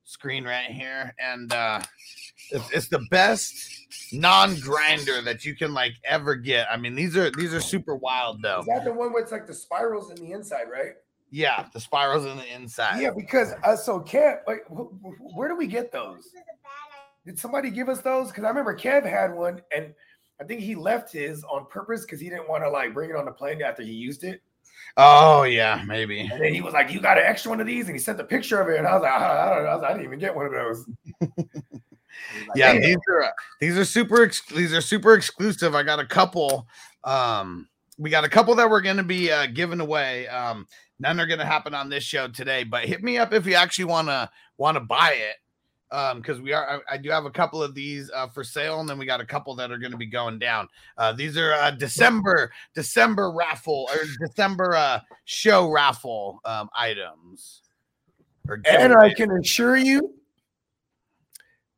screen 0.07 0.45
right 0.45 0.71
here, 0.71 1.15
and 1.19 1.53
uh 1.53 1.83
it's, 2.51 2.71
it's 2.71 2.89
the 2.89 3.05
best 3.11 4.13
non-grinder 4.13 5.21
that 5.23 5.45
you 5.45 5.55
can 5.55 5.75
like 5.75 5.95
ever 6.05 6.35
get. 6.35 6.67
I 6.71 6.77
mean, 6.77 6.95
these 6.95 7.17
are 7.17 7.31
these 7.33 7.53
are 7.53 7.61
super 7.61 7.95
wild 7.95 8.41
though. 8.41 8.61
Is 8.61 8.67
that 8.67 8.85
the 8.85 8.93
one 8.93 9.13
where 9.13 9.23
it's 9.23 9.33
like 9.33 9.47
the 9.47 9.55
spirals 9.55 10.11
in 10.11 10.17
the 10.17 10.33
inside, 10.33 10.67
right? 10.73 10.93
Yeah, 11.31 11.67
the 11.73 11.81
spirals 11.81 12.25
in 12.25 12.37
the 12.37 12.55
inside. 12.55 13.01
Yeah, 13.01 13.11
because 13.17 13.53
uh, 13.65 13.75
so 13.77 14.01
Kev, 14.01 14.39
like, 14.47 14.65
wh- 14.69 14.95
wh- 15.03 15.37
where 15.37 15.49
do 15.49 15.57
we 15.57 15.67
get 15.67 15.91
those? 15.91 16.31
Did 17.27 17.37
somebody 17.37 17.71
give 17.71 17.89
us 17.89 18.01
those? 18.01 18.29
Because 18.29 18.45
I 18.45 18.49
remember 18.49 18.77
Kev 18.77 19.05
had 19.05 19.35
one, 19.35 19.61
and 19.77 19.93
I 20.41 20.45
think 20.45 20.61
he 20.61 20.77
left 20.77 21.13
his 21.13 21.43
on 21.45 21.67
purpose 21.67 22.03
because 22.03 22.21
he 22.21 22.29
didn't 22.29 22.49
want 22.49 22.63
to 22.63 22.71
like 22.71 22.95
bring 22.95 23.11
it 23.11 23.17
on 23.17 23.25
the 23.25 23.33
plane 23.33 23.61
after 23.61 23.83
he 23.83 23.91
used 23.93 24.23
it. 24.23 24.41
Oh 24.97 25.43
yeah, 25.43 25.83
maybe. 25.87 26.21
And 26.21 26.43
then 26.43 26.55
he 26.55 26.61
was 26.61 26.73
like, 26.73 26.91
"You 26.91 27.01
got 27.01 27.19
an 27.19 27.25
extra 27.25 27.51
one 27.51 27.61
of 27.61 27.67
these?" 27.67 27.87
And 27.87 27.95
he 27.95 27.99
sent 27.99 28.19
the 28.19 28.25
picture 28.25 28.61
of 28.61 28.69
it, 28.69 28.79
and 28.79 28.87
I 28.87 28.95
was 28.95 29.03
like, 29.03 29.13
"I, 29.13 29.17
I 29.17 29.55
don't 29.55 29.65
know." 29.65 29.71
I, 29.71 29.75
was 29.75 29.83
like, 29.83 29.91
I 29.91 29.95
didn't 29.95 30.07
even 30.07 30.19
get 30.19 30.35
one 30.35 30.47
of 30.47 30.53
those. 30.53 30.87
Like, 31.21 31.31
yeah 32.57 32.73
"Damn." 32.73 32.83
these 32.83 32.97
are 33.09 33.23
uh, 33.25 33.31
these 33.61 33.77
are 33.77 33.85
super 33.85 34.25
ex- 34.25 34.47
these 34.55 34.73
are 34.73 34.81
super 34.81 35.15
exclusive 35.15 35.75
i 35.75 35.83
got 35.83 35.99
a 35.99 36.07
couple 36.07 36.67
um 37.05 37.69
we 37.99 38.11
got 38.11 38.25
a 38.25 38.29
couple 38.29 38.55
that 38.55 38.69
we're 38.69 38.81
going 38.81 38.97
to 38.97 39.03
be 39.03 39.31
uh 39.31 39.47
giving 39.47 39.81
away 39.81 40.27
um 40.29 40.67
none 40.99 41.21
are 41.21 41.27
going 41.27 41.39
to 41.39 41.45
happen 41.45 41.75
on 41.75 41.89
this 41.89 42.05
show 42.05 42.29
today 42.29 42.65
but 42.65 42.85
hit 42.85 43.03
me 43.03 43.19
up 43.19 43.33
if 43.33 43.47
you 43.47 43.55
actually 43.55 43.85
want 43.85 44.09
to 44.09 44.29
want 44.59 44.77
to 44.77 44.81
buy 44.81 45.13
it 45.13 45.37
um 45.97 46.21
because 46.21 46.41
we 46.41 46.53
are 46.53 46.83
I, 46.89 46.95
I 46.95 46.97
do 46.99 47.11
have 47.11 47.25
a 47.25 47.31
couple 47.31 47.63
of 47.63 47.75
these 47.75 48.11
uh 48.15 48.29
for 48.29 48.45
sale 48.45 48.81
and 48.81 48.89
then 48.89 48.99
we 48.99 49.07
got 49.07 49.21
a 49.21 49.27
couple 49.27 49.55
that 49.57 49.73
are 49.73 49.79
going 49.79 49.93
to 49.93 49.99
be 49.99 50.07
going 50.07 50.39
down 50.39 50.69
uh 50.99 51.13
these 51.13 51.37
are 51.37 51.53
uh 51.55 51.71
december 51.71 52.53
december 52.75 53.33
raffle 53.33 53.89
or 53.93 53.99
december 54.27 54.75
uh 54.75 55.01
show 55.25 55.71
raffle 55.71 56.41
um 56.45 56.69
items 56.77 57.63
or 58.49 58.61
And 58.65 58.95
I 58.95 59.13
can 59.13 59.31
assure 59.33 59.77
you, 59.77 60.15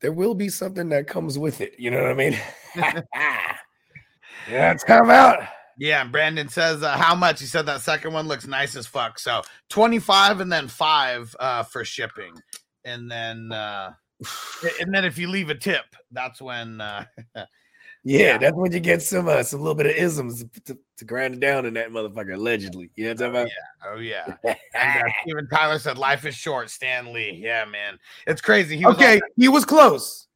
there 0.00 0.12
will 0.12 0.35
be 0.35 0.48
something 0.48 0.88
that 0.90 1.07
comes 1.07 1.38
with 1.38 1.61
it. 1.61 1.74
You 1.78 1.90
know 1.90 2.02
what 2.02 2.11
I 2.11 2.14
mean? 2.14 2.38
yeah, 2.76 4.72
it's 4.72 4.85
come 4.85 5.11
out. 5.11 5.40
Yeah, 5.78 6.04
Brandon 6.04 6.48
says 6.48 6.83
uh, 6.83 6.96
how 6.96 7.14
much? 7.14 7.40
He 7.40 7.46
said 7.46 7.66
that 7.66 7.81
second 7.81 8.12
one 8.12 8.26
looks 8.26 8.46
nice 8.46 8.76
as 8.76 8.87
fuck. 8.87 9.18
So 9.18 9.42
25 9.70 10.40
and 10.40 10.52
then 10.52 10.68
5 10.68 11.37
uh 11.38 11.62
for 11.62 11.85
shipping. 11.85 12.35
And 12.85 13.11
then 13.11 13.52
uh 13.52 13.92
and 14.81 14.92
then 14.94 15.04
if 15.04 15.18
you 15.18 15.28
leave 15.28 15.50
a 15.50 15.54
tip, 15.54 15.85
that's 16.11 16.40
when 16.40 16.81
uh 16.81 17.04
Yeah, 18.04 18.38
that's 18.38 18.57
when 18.57 18.72
you 18.72 18.81
get 18.81 19.02
some 19.02 19.28
uh, 19.28 19.42
some 19.42 19.61
little 19.61 19.74
bit 19.74 19.87
of 19.87 19.92
isms 19.92 20.44
to, 20.64 20.78
to 20.96 21.04
grind 21.04 21.35
it 21.35 21.40
down 21.40 21.66
in 21.66 21.74
that 21.74 21.90
motherfucker. 21.90 22.35
Allegedly, 22.35 22.90
you 22.94 23.12
know 23.12 23.28
what 23.28 23.37
I'm 23.37 23.48
oh 23.87 23.96
yeah. 23.98 24.24
talking 24.24 24.38
And 24.44 24.57
uh, 24.96 25.00
about? 25.00 25.12
Steven 25.22 25.48
Tyler 25.48 25.78
said 25.78 25.98
life 25.98 26.24
is 26.24 26.35
short, 26.35 26.70
Stan 26.70 27.12
Lee. 27.12 27.38
Yeah, 27.42 27.64
man. 27.64 27.98
It's 28.26 28.40
crazy. 28.40 28.76
He 28.76 28.87
was 28.87 28.94
okay, 28.96 29.16
on- 29.16 29.31
he 29.37 29.48
was 29.48 29.64
close, 29.64 30.28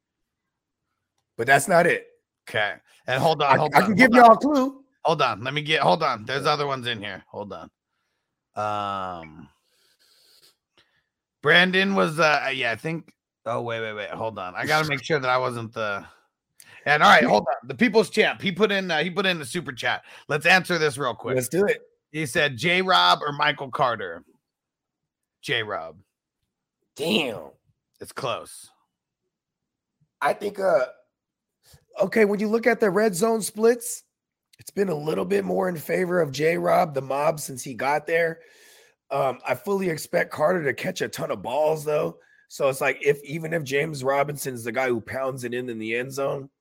but 1.37 1.47
that's 1.47 1.67
not 1.67 1.87
it. 1.87 2.07
okay. 2.47 2.75
And 3.07 3.21
hold 3.21 3.41
on, 3.41 3.53
I, 3.53 3.57
hold 3.57 3.73
I 3.75 3.79
on. 3.79 3.85
can 3.85 3.95
give 3.95 4.11
on. 4.11 4.17
y'all 4.17 4.33
a 4.33 4.37
clue. 4.37 4.83
Hold 5.03 5.21
on. 5.21 5.43
Let 5.43 5.53
me 5.53 5.61
get 5.61 5.81
hold 5.81 6.03
on. 6.03 6.25
There's 6.25 6.45
other 6.45 6.67
ones 6.67 6.85
in 6.85 7.01
here. 7.01 7.23
Hold 7.27 7.53
on. 7.53 9.21
Um 9.21 9.49
Brandon 11.41 11.95
was 11.95 12.19
uh 12.19 12.51
yeah, 12.53 12.71
I 12.71 12.75
think 12.75 13.11
oh 13.45 13.61
wait, 13.61 13.81
wait, 13.81 13.93
wait. 13.93 14.09
Hold 14.09 14.37
on. 14.39 14.55
I 14.55 14.65
gotta 14.65 14.87
make 14.89 15.03
sure 15.03 15.19
that 15.19 15.29
I 15.29 15.37
wasn't 15.37 15.73
the 15.73 16.05
and 16.85 17.01
all 17.01 17.09
right, 17.09 17.23
hold 17.23 17.45
on. 17.47 17.67
The 17.67 17.75
people's 17.75 18.09
champ. 18.09 18.41
He 18.41 18.51
put 18.51 18.71
in 18.71 18.91
uh, 18.91 19.03
he 19.03 19.09
put 19.09 19.25
in 19.25 19.39
the 19.39 19.45
super 19.45 19.71
chat. 19.71 20.03
Let's 20.27 20.45
answer 20.45 20.77
this 20.77 20.97
real 20.97 21.13
quick. 21.13 21.35
Let's 21.35 21.47
do 21.47 21.65
it. 21.65 21.81
He 22.11 22.25
said 22.25 22.57
J 22.57 22.81
Rob 22.81 23.19
or 23.21 23.31
Michael 23.31 23.71
Carter. 23.71 24.23
J 25.41 25.63
Rob. 25.63 25.97
Damn. 26.95 27.49
It's 27.99 28.11
close. 28.11 28.69
I 30.21 30.33
think 30.33 30.59
uh 30.59 30.85
okay, 32.01 32.25
when 32.25 32.39
you 32.39 32.47
look 32.47 32.67
at 32.67 32.79
the 32.79 32.89
red 32.89 33.15
zone 33.15 33.41
splits, 33.41 34.03
it's 34.59 34.71
been 34.71 34.89
a 34.89 34.95
little 34.95 35.25
bit 35.25 35.45
more 35.45 35.69
in 35.69 35.77
favor 35.77 36.21
of 36.21 36.31
J 36.31 36.57
Rob, 36.57 36.93
the 36.93 37.01
mob, 37.01 37.39
since 37.39 37.63
he 37.63 37.73
got 37.73 38.05
there. 38.05 38.39
Um, 39.09 39.39
I 39.47 39.55
fully 39.55 39.89
expect 39.89 40.31
Carter 40.31 40.63
to 40.63 40.73
catch 40.73 41.01
a 41.01 41.07
ton 41.07 41.31
of 41.31 41.41
balls 41.41 41.85
though. 41.85 42.17
So 42.53 42.69
it's 42.69 42.81
like 42.81 42.99
if 43.01 43.19
even 43.23 43.51
if 43.51 43.63
James 43.63 44.03
Robinson's 44.03 44.63
the 44.63 44.71
guy 44.71 44.87
who 44.87 45.01
pounds 45.01 45.43
it 45.43 45.55
in 45.55 45.69
in 45.69 45.79
the 45.79 45.95
end 45.95 46.13
zone, 46.13 46.51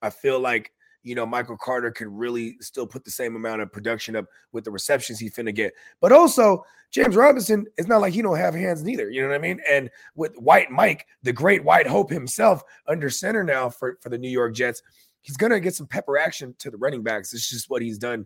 I 0.00 0.08
feel 0.08 0.38
like 0.38 0.70
you 1.02 1.16
know 1.16 1.26
Michael 1.26 1.56
Carter 1.56 1.90
could 1.90 2.06
really 2.06 2.56
still 2.60 2.86
put 2.86 3.04
the 3.04 3.10
same 3.10 3.34
amount 3.34 3.60
of 3.60 3.72
production 3.72 4.14
up 4.14 4.26
with 4.52 4.62
the 4.62 4.70
receptions 4.70 5.18
he's 5.18 5.34
finna 5.34 5.52
get. 5.52 5.74
But 6.00 6.12
also 6.12 6.64
James 6.92 7.16
Robinson, 7.16 7.66
it's 7.76 7.88
not 7.88 8.00
like 8.00 8.12
he 8.12 8.22
don't 8.22 8.38
have 8.38 8.54
hands 8.54 8.84
neither. 8.84 9.10
You 9.10 9.22
know 9.22 9.28
what 9.30 9.34
I 9.34 9.38
mean? 9.38 9.58
And 9.68 9.90
with 10.14 10.36
White 10.36 10.70
Mike, 10.70 11.04
the 11.24 11.32
great 11.32 11.64
White 11.64 11.88
Hope 11.88 12.10
himself, 12.10 12.62
under 12.86 13.10
center 13.10 13.42
now 13.42 13.68
for, 13.68 13.98
for 14.00 14.10
the 14.10 14.18
New 14.18 14.30
York 14.30 14.54
Jets, 14.54 14.82
he's 15.20 15.36
gonna 15.36 15.58
get 15.58 15.74
some 15.74 15.88
pepper 15.88 16.16
action 16.16 16.54
to 16.60 16.70
the 16.70 16.76
running 16.76 17.02
backs. 17.02 17.34
It's 17.34 17.50
just 17.50 17.68
what 17.68 17.82
he's 17.82 17.98
done 17.98 18.24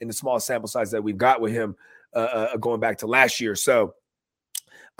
in 0.00 0.08
the 0.08 0.12
small 0.14 0.38
sample 0.38 0.68
size 0.68 0.90
that 0.90 1.02
we've 1.02 1.16
got 1.16 1.40
with 1.40 1.52
him 1.52 1.74
uh, 2.14 2.18
uh, 2.52 2.56
going 2.58 2.80
back 2.80 2.98
to 2.98 3.06
last 3.06 3.40
year. 3.40 3.56
So 3.56 3.94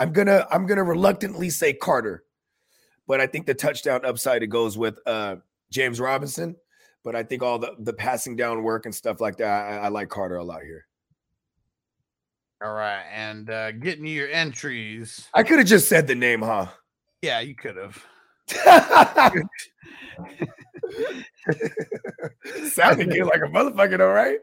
I'm 0.01 0.11
gonna 0.11 0.45
I'm 0.49 0.65
gonna 0.65 0.83
reluctantly 0.83 1.51
say 1.51 1.73
Carter, 1.73 2.23
but 3.07 3.21
I 3.21 3.27
think 3.27 3.45
the 3.45 3.53
touchdown 3.53 4.03
upside 4.03 4.41
it 4.41 4.47
goes 4.47 4.75
with 4.75 4.97
uh, 5.05 5.35
James 5.69 5.99
Robinson. 5.99 6.55
But 7.03 7.15
I 7.15 7.21
think 7.21 7.43
all 7.43 7.59
the 7.59 7.75
the 7.77 7.93
passing 7.93 8.35
down 8.35 8.63
work 8.63 8.87
and 8.87 8.95
stuff 8.95 9.21
like 9.21 9.37
that, 9.37 9.47
I, 9.47 9.77
I 9.77 9.89
like 9.89 10.09
Carter 10.09 10.37
a 10.37 10.43
lot 10.43 10.63
here. 10.63 10.87
All 12.63 12.73
right. 12.73 13.03
And 13.13 13.51
uh 13.51 13.73
getting 13.73 14.07
you 14.07 14.13
your 14.13 14.29
entries. 14.29 15.27
I 15.35 15.43
could 15.43 15.59
have 15.59 15.67
just 15.67 15.87
said 15.87 16.07
the 16.07 16.15
name, 16.15 16.41
huh? 16.41 16.65
Yeah, 17.21 17.41
you 17.41 17.53
could 17.53 17.77
have. 17.77 18.03
Sounded 22.71 23.11
good 23.11 23.25
like 23.25 23.41
a 23.41 23.51
motherfucker, 23.51 23.99
though, 23.99 24.11
right? 24.11 24.39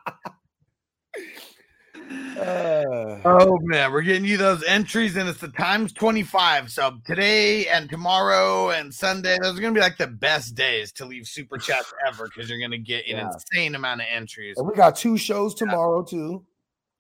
Uh, 2.38 3.20
Oh 3.24 3.56
man, 3.62 3.92
we're 3.92 4.02
getting 4.02 4.24
you 4.24 4.36
those 4.36 4.62
entries, 4.64 5.16
and 5.16 5.28
it's 5.28 5.40
the 5.40 5.48
times 5.48 5.92
25. 5.92 6.70
So 6.70 6.98
today 7.04 7.66
and 7.68 7.88
tomorrow 7.88 8.70
and 8.70 8.92
Sunday, 8.92 9.36
those 9.40 9.56
are 9.58 9.60
gonna 9.60 9.74
be 9.74 9.80
like 9.80 9.98
the 9.98 10.06
best 10.06 10.54
days 10.54 10.92
to 10.92 11.04
leave 11.04 11.26
super 11.26 11.58
chats 11.58 11.92
ever 12.06 12.24
because 12.26 12.50
you're 12.50 12.58
gonna 12.60 12.78
get 12.78 13.04
an 13.06 13.16
Yeah. 13.18 13.30
insane 13.32 13.74
amount 13.74 14.00
of 14.00 14.06
entries. 14.10 14.56
and 14.58 14.66
we 14.66 14.74
got 14.74 14.96
two 14.96 15.16
shows 15.16 15.54
tomorrow 15.54 16.02
too. 16.02 16.44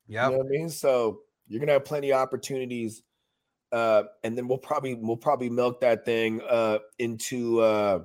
You 0.06 0.16
know 0.18 0.40
I 0.40 0.42
mean? 0.48 0.68
So 0.68 1.20
you're 1.48 1.60
gonna 1.60 1.72
have 1.72 1.84
plenty 1.84 2.10
of 2.12 2.20
opportunities. 2.20 3.02
Uh, 3.72 4.04
and 4.22 4.36
then 4.36 4.48
we'll 4.48 4.58
probably 4.58 4.94
we'll 4.94 5.16
probably 5.16 5.48
milk 5.48 5.80
that 5.80 6.04
thing 6.04 6.42
uh 6.48 6.78
into 6.98 7.60
uh 7.60 8.00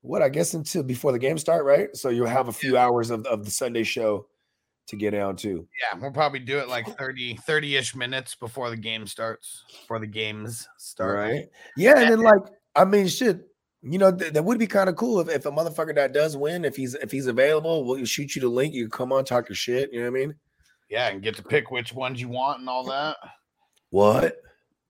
what 0.00 0.22
I 0.22 0.28
guess 0.28 0.54
into 0.54 0.82
before 0.82 1.12
the 1.12 1.18
game 1.18 1.38
start, 1.38 1.64
right? 1.64 1.94
So 1.96 2.08
you'll 2.10 2.26
have 2.26 2.48
a 2.48 2.52
few 2.52 2.76
hours 2.76 3.10
of, 3.10 3.26
of 3.26 3.44
the 3.44 3.50
Sunday 3.50 3.84
show 3.84 4.26
to 4.88 4.96
get 4.96 5.10
down 5.10 5.36
to. 5.36 5.66
Yeah, 5.80 5.98
we'll 6.00 6.12
probably 6.12 6.38
do 6.40 6.58
it 6.58 6.68
like 6.68 6.86
30 6.96 7.36
30-ish 7.36 7.94
minutes 7.94 8.34
before 8.34 8.70
the 8.70 8.76
game 8.76 9.06
starts. 9.06 9.64
Before 9.80 9.98
the 9.98 10.06
games 10.06 10.68
start. 10.78 11.16
right. 11.16 11.46
Yeah, 11.76 11.98
and 11.98 12.10
then 12.10 12.20
like 12.20 12.42
I 12.74 12.84
mean 12.84 13.08
shit. 13.08 13.40
You 13.82 13.98
know, 13.98 14.10
th- 14.10 14.32
that 14.32 14.44
would 14.44 14.58
be 14.58 14.66
kind 14.66 14.88
of 14.88 14.96
cool 14.96 15.20
if, 15.20 15.28
if 15.28 15.46
a 15.46 15.52
motherfucker 15.52 15.94
that 15.94 16.12
does 16.12 16.36
win, 16.36 16.64
if 16.64 16.74
he's 16.76 16.94
if 16.94 17.12
he's 17.12 17.26
available, 17.26 17.84
we'll 17.84 18.04
shoot 18.04 18.34
you 18.34 18.42
the 18.42 18.48
link. 18.48 18.74
You 18.74 18.84
can 18.84 18.90
come 18.90 19.12
on, 19.12 19.24
talk 19.24 19.48
your 19.48 19.56
shit. 19.56 19.92
You 19.92 20.00
know 20.00 20.10
what 20.10 20.16
I 20.18 20.20
mean? 20.20 20.34
Yeah, 20.90 21.08
and 21.08 21.22
get 21.22 21.36
to 21.36 21.42
pick 21.42 21.70
which 21.70 21.92
ones 21.92 22.20
you 22.20 22.28
want 22.28 22.60
and 22.60 22.68
all 22.68 22.84
that. 22.84 23.16
What? 23.90 24.36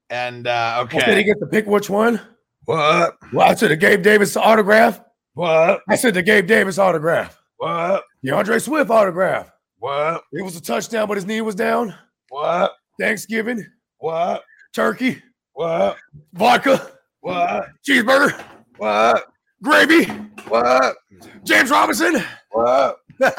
And 0.09 0.47
uh 0.47 0.81
Okay. 0.85 1.05
Did 1.05 1.19
he 1.19 1.25
get 1.25 1.39
to 1.41 1.47
pick 1.47 1.67
which 1.67 1.91
one? 1.91 2.21
What? 2.65 3.17
Well, 3.33 3.49
I 3.49 3.55
said 3.55 3.71
the 3.71 3.77
Gabe 3.77 4.03
Davis 4.03 4.37
autograph. 4.37 5.01
What? 5.35 5.83
I 5.89 5.97
said 5.97 6.15
the 6.15 6.23
Gabe 6.23 6.47
Davis 6.47 6.79
autograph. 6.79 7.39
What? 7.59 8.05
D'Andre 8.25 8.59
Swift 8.59 8.91
autograph. 8.91 9.51
What? 9.79 10.23
It 10.33 10.43
was 10.43 10.57
a 10.57 10.61
touchdown, 10.63 11.09
but 11.09 11.17
his 11.17 11.27
knee 11.27 11.41
was 11.41 11.55
down. 11.55 11.95
What? 12.29 12.73
Thanksgiving, 12.99 13.65
What? 13.99 14.43
turkey, 14.75 15.23
What? 15.53 15.97
vodka, 16.33 16.93
What? 17.21 17.69
cheeseburger, 17.89 18.43
What? 18.79 19.27
gravy, 19.63 20.05
What? 20.49 20.97
James 21.45 21.71
Robinson, 21.71 22.23
What? 22.51 22.99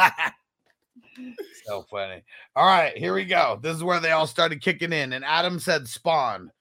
so 1.66 1.84
funny. 1.90 2.24
All 2.56 2.66
right, 2.68 2.96
here 2.98 3.14
we 3.14 3.26
go. 3.26 3.60
This 3.62 3.76
is 3.76 3.84
where 3.84 4.00
they 4.00 4.12
all 4.12 4.28
started 4.28 4.62
kicking 4.62 4.94
in, 4.94 5.14
and 5.14 5.26
Adam 5.26 5.60
said 5.60 5.88
spawn. 5.88 6.52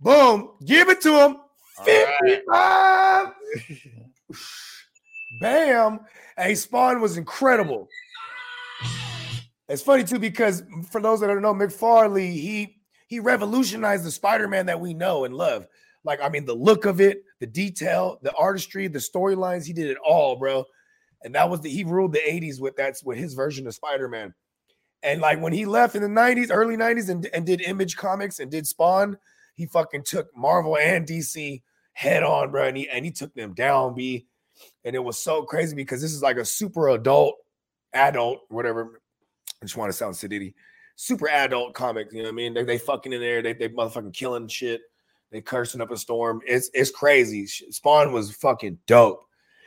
Boom. 0.00 0.50
Give 0.64 0.88
it 0.88 1.00
to 1.02 1.10
him. 1.12 1.36
All 1.78 1.84
right. 1.86 2.42
55. 2.48 3.32
Bam. 5.40 6.00
Hey, 6.36 6.54
Spawn 6.54 7.00
was 7.00 7.16
incredible. 7.16 7.88
It's 9.68 9.82
funny 9.82 10.04
too 10.04 10.18
because 10.18 10.62
for 10.90 11.00
those 11.00 11.20
that 11.20 11.26
don't 11.26 11.42
know, 11.42 11.54
McFarlane 11.54 12.32
he 12.32 12.76
he 13.08 13.20
revolutionized 13.20 14.04
the 14.04 14.10
Spider-Man 14.10 14.66
that 14.66 14.80
we 14.80 14.94
know 14.94 15.24
and 15.24 15.34
love. 15.34 15.66
Like 16.04 16.20
I 16.22 16.28
mean, 16.28 16.44
the 16.44 16.54
look 16.54 16.84
of 16.86 17.00
it, 17.00 17.22
the 17.40 17.46
detail, 17.46 18.18
the 18.22 18.32
artistry, 18.34 18.86
the 18.88 18.98
storylines. 18.98 19.66
He 19.66 19.72
did 19.72 19.90
it 19.90 19.98
all, 20.04 20.36
bro. 20.36 20.64
And 21.22 21.34
that 21.34 21.50
was 21.50 21.60
the 21.60 21.70
he 21.70 21.82
ruled 21.84 22.12
the 22.12 22.20
'80s 22.20 22.60
with 22.60 22.76
that's 22.76 23.02
with 23.02 23.18
his 23.18 23.34
version 23.34 23.66
of 23.66 23.74
Spider-Man. 23.74 24.34
And 25.02 25.20
like 25.20 25.40
when 25.40 25.52
he 25.52 25.66
left 25.66 25.96
in 25.96 26.02
the 26.02 26.08
'90s, 26.08 26.48
early 26.50 26.76
'90s, 26.76 27.08
and, 27.08 27.26
and 27.34 27.44
did 27.44 27.60
Image 27.60 27.96
Comics 27.96 28.38
and 28.38 28.50
did 28.50 28.66
Spawn, 28.66 29.18
he 29.54 29.66
fucking 29.66 30.04
took 30.04 30.28
Marvel 30.36 30.76
and 30.76 31.06
DC 31.06 31.62
head 31.92 32.22
on, 32.22 32.52
bro. 32.52 32.68
And 32.68 32.76
he 32.76 32.88
and 32.88 33.04
he 33.04 33.10
took 33.10 33.34
them 33.34 33.52
down, 33.52 33.94
b. 33.94 34.26
And 34.84 34.94
it 34.94 35.02
was 35.02 35.18
so 35.18 35.42
crazy 35.42 35.74
because 35.74 36.00
this 36.00 36.12
is 36.12 36.22
like 36.22 36.36
a 36.36 36.44
super 36.44 36.88
adult, 36.90 37.34
adult, 37.92 38.40
whatever. 38.48 39.00
Want 39.74 39.90
to 39.90 39.96
sound 39.96 40.14
sedity. 40.14 40.54
Super 40.94 41.28
adult 41.28 41.74
comic, 41.74 42.12
you 42.12 42.18
know 42.18 42.24
what 42.24 42.32
I 42.32 42.36
mean? 42.36 42.54
They, 42.54 42.64
they 42.64 42.78
fucking 42.78 43.12
in 43.12 43.20
there, 43.20 43.42
they 43.42 43.52
they 43.52 43.68
motherfucking 43.68 44.14
killing 44.14 44.48
shit, 44.48 44.82
they 45.30 45.40
cursing 45.40 45.80
up 45.80 45.90
a 45.90 45.96
storm. 45.96 46.40
It's 46.46 46.70
it's 46.72 46.90
crazy. 46.90 47.46
Spawn 47.46 48.12
was 48.12 48.30
fucking 48.30 48.78
dope, 48.86 49.26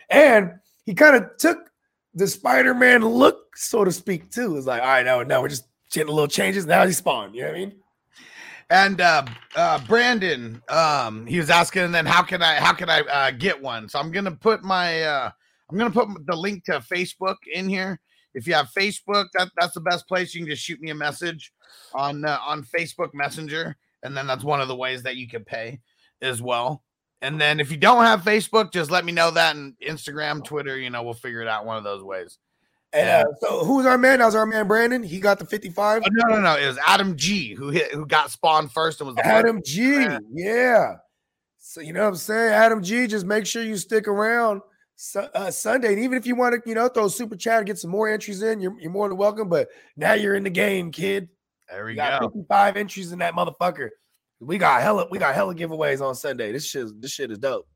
and 0.10 0.54
he 0.86 0.94
kind 0.94 1.16
of 1.16 1.38
took 1.38 1.70
the 2.16 2.28
Spider-Man 2.28 3.06
look, 3.06 3.56
so 3.56 3.84
to 3.84 3.92
speak, 3.92 4.32
too. 4.32 4.58
It's 4.58 4.66
like, 4.66 4.82
all 4.82 4.88
right, 4.88 5.06
now 5.06 5.22
now 5.22 5.42
we're 5.42 5.50
just 5.50 5.68
getting 5.92 6.10
a 6.10 6.14
little 6.14 6.28
changes. 6.28 6.66
Now 6.66 6.86
he's 6.86 6.98
Spawn. 6.98 7.34
You 7.34 7.42
know 7.42 7.48
what 7.50 7.56
I 7.56 7.60
mean? 7.60 7.76
And 8.72 9.02
uh, 9.02 9.26
uh, 9.56 9.80
Brandon, 9.88 10.62
um, 10.70 11.26
he 11.26 11.38
was 11.40 11.50
asking, 11.50 11.92
then 11.92 12.06
how 12.06 12.22
can 12.22 12.42
I 12.44 12.56
how 12.56 12.74
can 12.74 12.90
I 12.90 13.02
uh, 13.02 13.32
get 13.32 13.60
one? 13.60 13.90
So 13.90 14.00
I'm 14.00 14.12
gonna 14.12 14.32
put 14.32 14.64
my 14.64 15.02
uh, 15.04 15.32
I'm 15.70 15.78
gonna 15.78 15.92
put 15.92 16.08
the 16.26 16.36
link 16.36 16.66
to 16.66 16.80
Facebook 16.80 17.38
in 17.52 17.70
here. 17.70 18.00
If 18.34 18.48
you 18.48 18.54
have 18.54 18.70
Facebook, 18.70 19.28
that, 19.34 19.50
that's 19.58 19.74
the 19.74 19.82
best 19.82 20.08
place. 20.08 20.34
You 20.34 20.42
can 20.42 20.50
just 20.50 20.64
shoot 20.64 20.80
me 20.80 20.92
a 20.92 20.96
message 20.96 21.52
on 21.94 22.26
uh, 22.26 22.40
on 22.46 22.64
Facebook 22.64 23.14
Messenger, 23.14 23.76
and 24.04 24.16
then 24.16 24.28
that's 24.28 24.44
one 24.44 24.62
of 24.62 24.68
the 24.68 24.76
ways 24.76 25.04
that 25.04 25.16
you 25.16 25.28
can 25.28 25.44
pay 25.44 25.80
as 26.22 26.42
well. 26.42 26.84
And 27.22 27.40
then 27.40 27.60
if 27.60 27.70
you 27.72 27.78
don't 27.78 28.04
have 28.04 28.22
Facebook, 28.22 28.72
just 28.72 28.92
let 28.92 29.04
me 29.04 29.12
know 29.12 29.32
that 29.32 29.56
and 29.56 29.74
Instagram, 29.86 30.44
Twitter, 30.44 30.78
you 30.78 30.90
know, 30.90 31.04
we'll 31.04 31.14
figure 31.14 31.42
it 31.42 31.48
out 31.48 31.66
one 31.66 31.78
of 31.78 31.84
those 31.84 32.04
ways. 32.04 32.38
And 32.94 33.08
uh, 33.08 33.32
so 33.42 33.66
who's 33.66 33.86
our 33.86 33.98
man? 33.98 34.20
That 34.20 34.26
was 34.26 34.36
our 34.36 34.46
man 34.46 34.68
Brandon. 34.68 35.04
He 35.04 35.20
got 35.20 35.38
the 35.38 35.46
55. 35.46 36.02
Oh, 36.04 36.10
no, 36.12 36.36
no, 36.36 36.42
no. 36.42 36.58
It 36.58 36.66
was 36.66 36.80
Adam 36.86 37.16
G 37.16 37.54
who 37.54 37.70
hit 37.70 37.92
who 37.92 38.06
got 38.06 38.32
spawned 38.32 38.72
first 38.72 39.00
and 39.02 39.08
was 39.08 39.16
the 39.16 39.26
Adam. 39.26 39.62
G. 39.64 40.08
Yeah. 40.32 40.96
So 41.58 41.82
you 41.82 41.94
know 41.94 42.02
what 42.04 42.10
I'm 42.10 42.16
saying? 42.16 42.54
Adam 42.54 42.82
G, 42.82 43.06
just 43.06 43.26
make 43.26 43.46
sure 43.46 43.62
you 43.62 43.78
stick 43.78 44.08
around 44.08 44.62
su- 45.00 45.20
uh, 45.34 45.50
Sunday. 45.50 45.94
And 45.94 46.00
even 46.00 46.18
if 46.18 46.28
you 46.28 46.36
want 46.36 46.62
to, 46.62 46.70
you 46.70 46.76
know, 46.76 46.88
throw 46.90 47.06
a 47.06 47.10
super 47.10 47.36
chat 47.36 47.60
and 47.60 47.68
get 47.68 47.80
some 47.80 47.90
more 47.90 48.10
entries 48.10 48.42
in, 48.44 48.60
you're, 48.60 48.80
you're 48.80 48.92
more 48.92 49.08
than 49.08 49.18
welcome. 49.18 49.50
But 49.50 49.70
now 49.96 50.14
you're 50.14 50.36
in 50.36 50.44
the 50.44 50.50
game, 50.50 50.92
kid. 50.92 51.30
There 51.70 51.86
we 51.86 51.96
got 51.96 52.22
go. 52.22 52.30
55 52.30 52.78
entries 52.78 53.12
in 53.12 53.20
that 53.20 53.34
motherfucker. 53.34 53.90
We 54.40 54.58
got 54.58 54.82
hella, 54.82 55.08
we 55.10 55.20
got 55.20 55.36
hella 55.36 55.56
giveaways 55.56 56.06
on 56.06 56.16
Sunday. 56.16 56.52
This 56.52 56.66
shit, 56.66 57.02
this 57.02 57.12
shit 57.12 57.32
is 57.32 57.40
dope. 57.40 57.68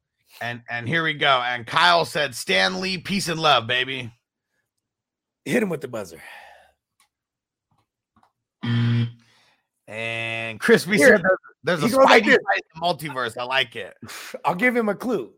And 0.42 0.62
and 0.70 0.88
here 0.88 1.04
we 1.04 1.14
go. 1.14 1.42
And 1.46 1.66
Kyle 1.68 2.06
said, 2.06 2.34
Stan 2.34 2.82
Lee, 2.82 2.98
peace 2.98 3.28
and 3.28 3.40
love, 3.40 3.68
baby. 3.68 4.12
Hit 5.46 5.62
him 5.62 5.70
with 5.70 5.82
the 5.82 5.88
buzzer. 5.88 6.22
And 9.88 10.60
Crispy 10.60 10.98
Here. 10.98 11.18
said, 11.18 11.26
there's, 11.64 11.84
a 11.84 12.00
like 12.00 12.24
Spidey 12.24 12.26
this. 12.28 12.38
fight 12.38 12.64
in 12.74 12.82
the 12.82 12.82
multiverse. 12.82 13.38
I 13.38 13.44
like 13.44 13.76
it. 13.76 13.96
I'll 14.46 14.56
give 14.56 14.76
him 14.76 14.90
a 14.90 14.96
clue. 14.96 15.34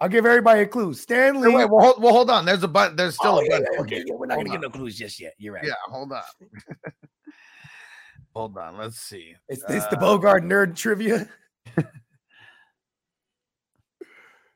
I'll 0.00 0.08
give 0.08 0.26
everybody 0.26 0.60
a 0.62 0.66
clue. 0.66 0.94
Stan 0.94 1.40
Lee. 1.40 1.52
Wait, 1.52 1.68
well, 1.68 1.84
hold, 1.84 2.02
well, 2.02 2.12
hold 2.12 2.30
on. 2.30 2.44
There's 2.44 2.62
a 2.62 2.68
but. 2.68 2.96
There's 2.96 3.16
still 3.16 3.36
Oh, 3.36 3.40
a 3.40 3.44
yeah, 3.44 3.58
yeah, 3.72 3.80
okay, 3.80 4.04
yeah, 4.06 4.14
we're 4.14 4.26
not 4.26 4.34
Hold 4.34 4.46
gonna 4.46 4.58
get 4.58 4.62
no 4.62 4.70
clues 4.70 4.96
just 4.96 5.18
yet. 5.20 5.34
You're 5.38 5.54
right. 5.54 5.64
Yeah, 5.64 5.72
hold 5.88 6.12
on. 6.12 6.22
hold 8.34 8.56
on. 8.58 8.78
Let's 8.78 9.00
see. 9.00 9.34
It's 9.48 9.62
the 9.64 9.96
Uh, 9.96 10.00
Bogart 10.00 10.44
nerd 10.44 10.76
trivia. 10.76 11.28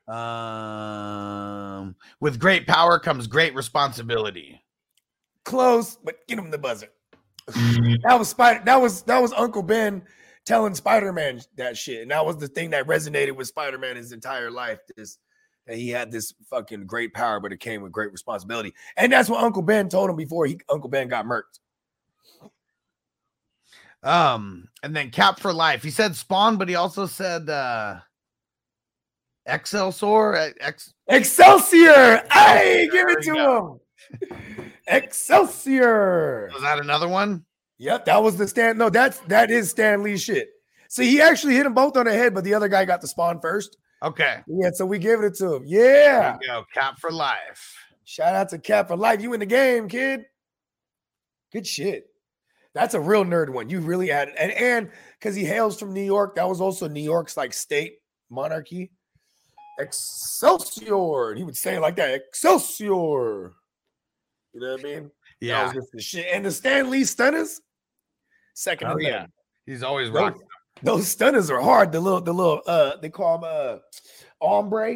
Um, 0.05 1.95
with 2.19 2.37
great 2.39 2.67
power 2.67 2.99
comes 2.99 3.25
great 3.25 3.55
responsibility. 3.55 4.61
Close, 5.45 5.95
but 6.03 6.17
get 6.27 6.37
him 6.39 6.51
the 6.51 6.57
buzzer. 6.57 6.89
that 7.47 8.15
was 8.19 8.27
Spider. 8.29 8.61
That 8.65 8.81
was 8.81 9.03
that 9.03 9.21
was 9.21 9.31
Uncle 9.33 9.63
Ben 9.63 10.03
telling 10.45 10.75
Spider-Man 10.75 11.41
that 11.55 11.77
shit, 11.77 12.01
and 12.01 12.11
that 12.11 12.25
was 12.25 12.37
the 12.37 12.49
thing 12.49 12.71
that 12.71 12.85
resonated 12.87 13.35
with 13.35 13.47
Spider-Man 13.47 13.95
his 13.95 14.11
entire 14.11 14.51
life. 14.51 14.79
This 14.95 15.19
that 15.67 15.77
he 15.77 15.89
had 15.89 16.11
this 16.11 16.33
fucking 16.49 16.85
great 16.85 17.13
power, 17.13 17.39
but 17.39 17.53
it 17.53 17.59
came 17.59 17.81
with 17.81 17.91
great 17.91 18.11
responsibility, 18.11 18.73
and 18.97 19.11
that's 19.11 19.29
what 19.29 19.43
Uncle 19.43 19.61
Ben 19.61 19.89
told 19.89 20.09
him 20.09 20.15
before 20.15 20.45
he 20.45 20.59
Uncle 20.69 20.89
Ben 20.89 21.07
got 21.07 21.25
murked. 21.25 21.59
Um, 24.03 24.67
and 24.83 24.93
then 24.95 25.09
Cap 25.11 25.39
for 25.39 25.53
life. 25.53 25.81
He 25.81 25.89
said 25.89 26.15
Spawn, 26.15 26.57
but 26.57 26.67
he 26.67 26.75
also 26.75 27.05
said 27.05 27.49
uh 27.49 27.99
Excelsior. 29.45 30.35
uh, 30.35 30.49
Ex. 30.59 30.93
Excelsior! 31.07 32.23
Hey, 32.31 32.87
give 32.91 33.07
it 33.09 33.21
to 33.23 33.33
go. 33.33 33.81
him. 34.21 34.71
Excelsior! 34.87 36.49
Was 36.53 36.61
that 36.61 36.79
another 36.79 37.07
one? 37.07 37.45
Yep, 37.77 38.05
that 38.05 38.21
was 38.23 38.37
the 38.37 38.47
stand. 38.47 38.77
No, 38.77 38.89
that's 38.89 39.19
that 39.21 39.51
is 39.51 39.69
Stan 39.69 40.03
Lee 40.03 40.17
shit. 40.17 40.49
See, 40.87 41.09
he 41.09 41.21
actually 41.21 41.55
hit 41.55 41.63
them 41.63 41.73
both 41.73 41.97
on 41.97 42.05
the 42.05 42.13
head, 42.13 42.33
but 42.33 42.43
the 42.43 42.53
other 42.53 42.67
guy 42.67 42.85
got 42.85 43.01
the 43.01 43.07
spawn 43.07 43.39
first. 43.41 43.77
Okay. 44.03 44.41
Yeah, 44.47 44.69
so 44.73 44.85
we 44.85 44.99
gave 44.99 45.21
it 45.21 45.33
to 45.35 45.55
him. 45.55 45.67
There 45.69 46.03
Yeah. 46.03 46.37
go. 46.45 46.65
Cap 46.73 46.99
for 46.99 47.11
life. 47.11 47.75
Shout 48.03 48.35
out 48.35 48.49
to 48.49 48.57
Cap 48.59 48.89
for 48.89 48.97
life. 48.97 49.21
You 49.21 49.33
in 49.33 49.39
the 49.39 49.45
game, 49.45 49.87
kid. 49.87 50.25
Good 51.53 51.65
shit. 51.65 52.07
That's 52.73 52.95
a 52.95 52.99
real 52.99 53.23
nerd 53.23 53.49
one. 53.49 53.69
You 53.69 53.79
really 53.79 54.09
had 54.09 54.29
it. 54.29 54.35
And 54.37 54.51
and 54.51 54.91
because 55.19 55.35
he 55.35 55.45
hails 55.45 55.79
from 55.79 55.93
New 55.93 56.03
York, 56.03 56.35
that 56.35 56.49
was 56.49 56.59
also 56.59 56.87
New 56.87 57.03
York's 57.03 57.37
like 57.37 57.53
state 57.53 57.99
monarchy. 58.29 58.91
Excelsior. 59.79 61.29
And 61.29 61.37
he 61.37 61.43
would 61.43 61.55
say 61.57 61.75
it 61.75 61.81
like 61.81 61.95
that. 61.97 62.13
Excelsior. 62.13 63.53
You 64.53 64.59
know 64.59 64.71
what 64.71 64.79
I 64.79 64.83
mean? 64.83 65.03
That 65.03 65.11
Yeah. 65.47 65.63
was 65.65 65.73
just 65.73 65.91
the 65.93 66.01
shit. 66.01 66.27
And 66.33 66.45
the 66.45 66.51
Stan 66.51 66.89
Lee 66.89 67.05
stunners, 67.05 67.61
second 68.53 68.87
Oh, 68.91 68.97
yeah. 68.97 69.27
He's 69.65 69.83
always 69.83 70.09
rocking. 70.09 70.41
Those 70.81 71.07
stunners 71.07 71.49
are 71.49 71.61
hard. 71.61 71.91
The 71.91 71.99
little, 71.99 72.21
the 72.21 72.33
little, 72.33 72.61
uh, 72.65 72.97
they 73.01 73.09
call 73.09 73.37
them 73.39 73.49
uh 73.51 73.77
ombre. 74.45 74.95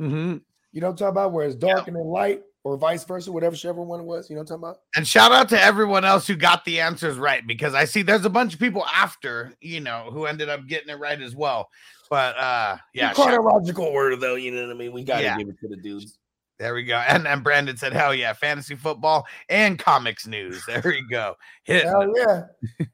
Mm-hmm. 0.00 0.36
You 0.72 0.80
know 0.80 0.88
what 0.88 0.90
I'm 0.92 0.96
talking 0.96 1.08
about? 1.08 1.32
Where 1.32 1.46
it's 1.46 1.56
dark 1.56 1.86
and 1.88 1.96
then 1.96 2.04
light, 2.04 2.42
or 2.64 2.76
vice 2.76 3.04
versa, 3.04 3.32
whatever, 3.32 3.52
whichever 3.52 3.82
one 3.82 4.00
it 4.00 4.04
was. 4.04 4.28
You 4.28 4.36
know 4.36 4.40
what 4.42 4.50
I'm 4.50 4.60
talking 4.60 4.64
about? 4.70 4.76
And 4.96 5.06
shout 5.06 5.32
out 5.32 5.48
to 5.50 5.60
everyone 5.62 6.04
else 6.04 6.26
who 6.26 6.36
got 6.36 6.64
the 6.64 6.80
answers 6.80 7.16
right 7.16 7.46
because 7.46 7.74
I 7.74 7.84
see 7.86 8.02
there's 8.02 8.24
a 8.24 8.30
bunch 8.30 8.54
of 8.54 8.60
people 8.60 8.84
after, 8.86 9.54
you 9.60 9.80
know, 9.80 10.10
who 10.12 10.26
ended 10.26 10.48
up 10.48 10.66
getting 10.66 10.90
it 10.90 10.98
right 10.98 11.20
as 11.20 11.34
well. 11.34 11.68
But 12.10 12.36
uh 12.36 12.76
yeah, 12.94 13.10
In 13.10 13.14
shout- 13.16 13.26
chronological 13.28 13.84
order, 13.84 14.16
though. 14.16 14.34
You 14.34 14.50
know 14.52 14.66
what 14.66 14.74
I 14.74 14.78
mean? 14.78 14.92
We 14.92 15.02
got 15.04 15.18
to 15.18 15.22
Yeah. 15.24 15.38
give 15.38 15.48
it 15.48 15.56
to 15.60 15.68
the 15.68 15.76
dudes. 15.76 16.18
There 16.58 16.74
we 16.74 16.84
go. 16.84 16.96
And 17.08 17.26
and 17.26 17.42
Brandon 17.42 17.76
said, 17.76 17.92
Hell 17.92 18.14
yeah, 18.14 18.32
fantasy 18.32 18.74
football 18.74 19.26
and 19.48 19.78
comics 19.78 20.26
news. 20.26 20.64
There 20.66 20.82
we 20.84 21.04
go. 21.10 21.34
Hit 21.64 21.84
Hell 21.84 22.12
yeah. 22.16 22.42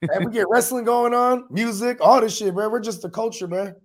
and 0.14 0.26
we 0.26 0.32
get 0.32 0.46
wrestling 0.48 0.84
going 0.84 1.14
on, 1.14 1.46
music, 1.50 1.98
all 2.00 2.20
this 2.20 2.36
shit, 2.36 2.54
man. 2.54 2.70
We're 2.70 2.80
just 2.80 3.02
the 3.02 3.10
culture, 3.10 3.48
man. 3.48 3.76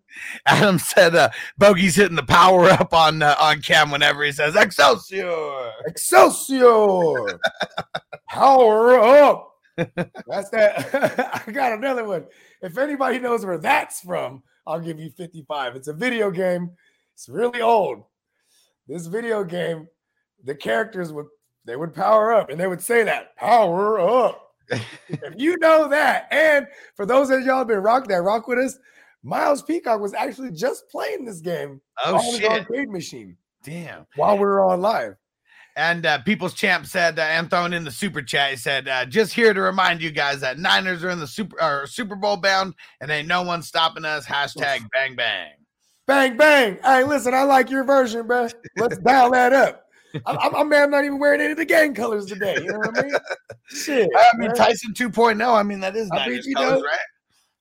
Adam 0.46 0.80
said 0.80 1.16
uh 1.16 1.30
Bogey's 1.58 1.96
hitting 1.96 2.16
the 2.16 2.24
power 2.24 2.66
up 2.66 2.94
on 2.94 3.22
uh, 3.22 3.36
on 3.40 3.62
cam 3.62 3.92
whenever 3.92 4.24
he 4.24 4.32
says 4.32 4.56
Excelsior. 4.56 5.72
Excelsior! 5.86 7.40
Power 8.30 9.00
up! 9.00 9.48
That's 9.78 10.50
that. 10.52 11.44
I 11.48 11.52
got 11.52 11.73
another 11.73 12.04
one. 12.04 12.25
If 12.62 12.78
anybody 12.78 13.19
knows 13.19 13.46
where 13.46 13.60
that's 13.60 14.02
from, 14.02 14.44
I'll 14.65 14.80
give 14.80 15.00
you 15.00 15.12
55. 15.12 15.75
It's 15.75 15.88
a 15.88 15.94
video 15.94 16.32
game. 16.32 16.71
It's 17.13 17.30
really 17.30 17.62
old. 17.62 18.04
This 18.88 19.08
video 19.08 19.44
game, 19.44 19.88
the 20.44 20.56
characters 20.56 21.12
would 21.12 21.27
they 21.65 21.75
would 21.75 21.94
power 21.94 22.33
up 22.33 22.50
and 22.50 22.60
they 22.60 22.67
would 22.67 22.81
say 22.81 23.04
that 23.04 23.35
power 23.35 24.00
up. 24.00 24.44
if 25.10 25.33
you 25.38 25.58
know 25.60 25.88
that, 25.90 26.27
and 26.31 26.67
for 26.96 27.06
those 27.06 27.29
of 27.29 27.44
y'all 27.44 27.65
been 27.65 27.79
rock 27.79 28.08
that 28.08 28.21
rock 28.21 28.48
with 28.48 28.60
us, 28.60 28.77
Miles 29.23 29.62
Peacock 29.62 30.00
was 30.00 30.13
actually 30.13 30.52
just 30.52 30.90
playing 30.90 31.25
this 31.25 31.42
game 31.42 31.81
Oh 32.04 32.15
on 32.15 32.23
his 32.23 32.44
arcade 32.44 32.90
machine 32.90 33.38
Damn. 33.63 34.06
while 34.15 34.35
we 34.35 34.42
were 34.42 34.62
on 34.62 34.81
live. 34.81 35.15
And 35.75 36.06
uh, 36.06 36.19
People's 36.23 36.56
Champ 36.56 36.88
said, 36.88 37.19
uh, 37.19 37.21
Anthony 37.21 37.77
in 37.77 37.83
the 37.83 37.92
super 37.92 38.21
chat, 38.21 38.50
he 38.50 38.58
said, 38.58 38.88
uh, 38.88 39.06
just 39.06 39.33
here 39.33 39.54
to 39.54 39.62
remind 39.62 40.02
you 40.02 40.10
guys 40.10 40.42
that 40.42 40.58
Niners 40.58 41.04
are 41.04 41.12
in 41.12 41.19
the 41.19 41.27
super 41.27 41.62
or 41.62 41.85
Super 41.85 42.15
Bowl 42.15 42.38
bound 42.38 42.73
and 43.00 43.12
ain't 43.12 43.27
no 43.27 43.44
one 43.44 43.62
stopping 43.62 44.04
us. 44.04 44.25
Hashtag 44.25 44.88
bang 44.92 45.15
bang. 45.15 45.52
Bang 46.08 46.37
bang. 46.37 46.79
Hey, 46.83 47.03
listen, 47.03 47.33
I 47.33 47.43
like 47.43 47.69
your 47.69 47.83
version, 47.83 48.25
bro. 48.25 48.47
Let's 48.77 48.97
dial 48.99 49.31
that 49.31 49.51
up. 49.51 49.83
I'm, 50.25 50.37
I'm, 50.55 50.73
I'm 50.73 50.89
not 50.89 51.03
even 51.03 51.19
wearing 51.19 51.41
any 51.41 51.51
of 51.51 51.58
the 51.58 51.65
gang 51.65 51.93
colors 51.93 52.25
today. 52.25 52.55
You 52.55 52.71
know 52.71 52.79
what 52.79 52.97
I 52.97 53.03
mean? 53.03 53.15
Shit. 53.67 54.10
I 54.15 54.37
mean, 54.37 54.47
man. 54.47 54.55
Tyson 54.55 54.93
2.0. 54.93 55.45
I 55.45 55.63
mean, 55.63 55.81
that 55.81 55.97
is 55.97 56.10
I 56.13 56.29
mean, 56.29 56.39
90s 56.39 56.53
colors, 56.53 56.81
know, 56.81 56.81
right? 56.81 56.99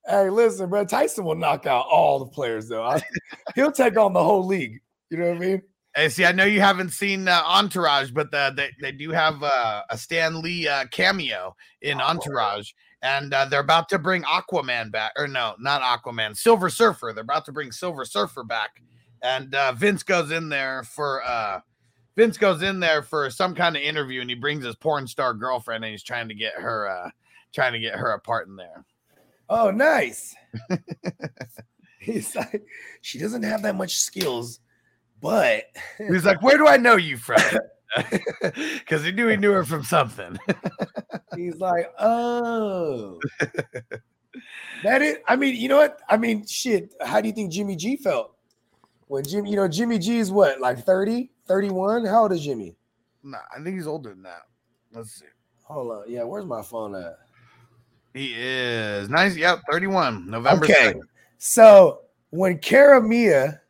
Hey, 0.07 0.30
listen, 0.30 0.70
bro. 0.70 0.84
Tyson 0.84 1.24
will 1.24 1.34
knock 1.34 1.66
out 1.66 1.86
all 1.90 2.20
the 2.20 2.26
players, 2.26 2.68
though. 2.68 2.84
I, 2.84 3.03
he'll 3.57 3.72
take 3.72 3.99
on 3.99 4.12
the 4.12 4.22
whole 4.22 4.47
league. 4.47 4.80
You 5.11 5.18
know 5.18 5.28
what 5.28 5.36
I 5.36 5.40
mean? 5.40 5.62
Hey, 5.97 6.09
see, 6.11 6.24
I 6.24 6.32
know 6.32 6.44
you 6.44 6.61
haven't 6.61 6.90
seen 6.90 7.26
uh, 7.26 7.42
Entourage, 7.44 8.11
but 8.11 8.30
the, 8.30 8.53
they 8.55 8.70
they 8.82 8.92
do 8.92 9.11
have 9.11 9.42
uh, 9.42 9.82
a 9.88 9.97
Stan 9.97 10.42
Lee 10.42 10.68
uh, 10.68 10.84
cameo 10.90 11.57
in 11.80 12.03
Entourage, 12.03 12.70
and 13.07 13.33
uh, 13.33 13.45
they're 13.45 13.61
about 13.61 13.89
to 13.91 14.01
bring 14.01 14.25
Aquaman 14.25 14.91
back, 14.91 15.13
or 15.17 15.29
no, 15.29 15.55
not 15.61 15.81
Aquaman, 15.81 16.37
Silver 16.37 16.69
Surfer. 16.69 17.13
They're 17.15 17.23
about 17.23 17.45
to 17.45 17.53
bring 17.53 17.71
Silver 17.71 18.05
Surfer 18.05 18.43
back, 18.43 18.83
and 19.23 19.55
uh, 19.55 19.73
Vince 19.73 20.03
goes 20.03 20.33
in 20.33 20.49
there 20.49 20.83
for 20.83 21.23
uh, 21.25 21.61
Vince 22.17 22.37
goes 22.37 22.63
in 22.63 22.81
there 22.81 23.03
for 23.03 23.31
some 23.31 23.55
kind 23.55 23.77
of 23.77 23.83
interview, 23.83 24.23
and 24.23 24.29
he 24.29 24.35
brings 24.35 24.65
his 24.65 24.75
porn 24.75 25.07
star 25.07 25.35
girlfriend, 25.35 25.85
and 25.85 25.93
he's 25.93 26.03
trying 26.03 26.29
to 26.29 26.35
get 26.35 26.55
her 26.55 26.89
uh, 26.89 27.11
trying 27.55 27.75
to 27.75 27.79
get 27.79 27.95
her 27.95 28.11
a 28.11 28.19
part 28.19 28.49
in 28.49 28.57
there. 28.57 28.85
Oh, 29.49 29.71
nice. 29.71 30.35
He's 32.01 32.35
like, 32.35 32.65
she 33.01 33.19
doesn't 33.19 33.45
have 33.45 33.63
that 33.63 33.77
much 33.77 33.97
skills, 33.99 34.59
but 35.21 35.65
He's 35.99 36.25
like, 36.25 36.43
"Where 36.43 36.59
do 36.59 36.67
I 36.67 36.77
know 36.77 36.97
you 36.97 37.17
from?" 37.17 37.41
Because 38.78 39.05
he 39.05 39.12
knew 39.12 39.28
he 39.28 39.36
knew 39.36 39.53
her 39.53 39.64
from 39.64 39.82
something. 39.82 40.38
he's 41.36 41.57
like, 41.57 41.92
oh, 41.99 43.18
that 44.82 45.03
it. 45.03 45.22
I 45.26 45.36
mean, 45.36 45.57
you 45.57 45.68
know 45.68 45.78
what? 45.78 46.01
I 46.09 46.16
mean, 46.16 46.47
shit. 46.47 46.94
How 47.01 47.20
do 47.20 47.28
you 47.28 47.34
think 47.34 47.53
Jimmy 47.53 47.76
G 47.76 47.97
felt 47.97 48.36
when 49.09 49.24
Jimmy? 49.24 49.51
You 49.51 49.57
know, 49.57 49.68
Jimmy 49.68 49.99
G 49.99 50.18
is 50.18 50.30
what, 50.30 50.61
like 50.61 50.84
30, 50.84 51.30
31? 51.47 52.05
How 52.07 52.22
old 52.22 52.32
is 52.32 52.42
Jimmy? 52.42 52.76
nah, 53.26 53.38
I 53.55 53.62
think 53.62 53.76
he's 53.76 53.86
older 53.86 54.11
than 54.11 54.22
that. 54.22 54.42
Let's 54.92 55.12
see. 55.12 55.26
Hold 55.64 55.92
on. 55.92 56.05
Yeah, 56.09 56.22
where's 56.22 56.47
my 56.47 56.62
phone 56.62 56.94
at? 56.94 57.18
He 58.14 58.32
is 58.34 59.11
nice. 59.11 59.36
Yep, 59.36 59.61
31 59.70 60.30
November. 60.30 60.64
Okay. 60.64 60.94
2nd. 60.94 61.01
So 61.38 62.03
when 62.30 62.59
Cara 62.59 63.03
Mia, 63.03 63.61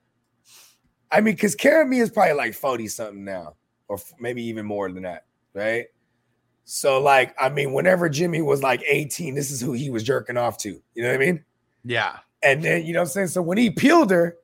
I 1.11 1.21
mean, 1.21 1.35
because 1.35 1.55
Cara 1.55 1.87
Mia 1.87 2.03
is 2.03 2.11
probably 2.11 2.35
like 2.35 2.55
40 2.55 2.87
something 2.89 3.25
now, 3.25 3.57
or 3.89 3.99
maybe 4.19 4.43
even 4.45 4.67
more 4.67 4.91
than 4.91 5.03
that, 5.05 5.25
right? 5.55 5.87
So, 6.65 7.01
like, 7.01 7.35
I 7.39 7.49
mean, 7.49 7.73
whenever 7.73 8.09
Jimmy 8.09 8.43
was 8.43 8.63
like 8.63 8.83
18, 8.87 9.35
this 9.35 9.51
is 9.51 9.61
who 9.61 9.73
he 9.73 9.89
was 9.89 10.03
jerking 10.03 10.37
off 10.37 10.59
to. 10.59 10.83
You 10.95 11.03
know 11.03 11.11
what 11.11 11.15
I 11.15 11.25
mean? 11.25 11.45
Yeah. 11.85 12.19
And 12.43 12.63
then, 12.63 12.85
you 12.85 12.93
know 12.93 13.01
what 13.01 13.05
I'm 13.05 13.11
saying? 13.11 13.29
So 13.29 13.41
when 13.41 13.57
he 13.57 13.71
peeled 13.71 14.11
her, 14.11 14.37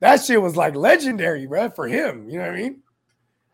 that 0.00 0.22
shit 0.22 0.40
was 0.40 0.56
like 0.56 0.76
legendary, 0.76 1.46
bro, 1.46 1.70
for 1.70 1.88
him. 1.88 2.28
You 2.28 2.38
know 2.38 2.46
what 2.46 2.54
I 2.54 2.56
mean? 2.56 2.82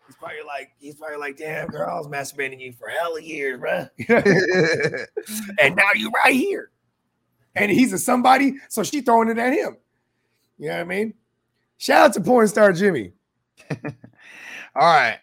He's 0.07 0.17
probably 0.17 0.43
like, 0.47 0.73
he's 0.79 0.97
probably 0.97 1.17
like, 1.17 1.39
damn, 1.39 1.69
girl, 1.69 1.89
I 1.89 1.95
was 1.95 2.09
masturbating 2.09 2.61
you 2.61 2.73
for 2.73 2.89
hell 2.89 3.17
of 3.17 3.23
years, 3.23 3.59
bro. 3.59 3.87
and 5.59 5.77
now 5.77 5.89
you 5.95 6.11
right 6.25 6.35
here. 6.35 6.71
And 7.55 7.71
he's 7.71 7.93
a 7.95 7.99
somebody, 7.99 8.57
so 8.69 8.83
she 8.83 9.01
throwing 9.01 9.29
it 9.31 9.39
at 9.39 9.55
him. 9.55 9.77
You 10.59 10.69
know 10.69 10.75
what 10.75 10.81
I 10.81 10.85
mean? 10.85 11.15
Shout 11.79 12.07
out 12.07 12.13
to 12.15 12.21
porn 12.21 12.47
star 12.49 12.73
Jimmy. 12.73 13.13
All 14.75 14.87
right. 14.87 15.19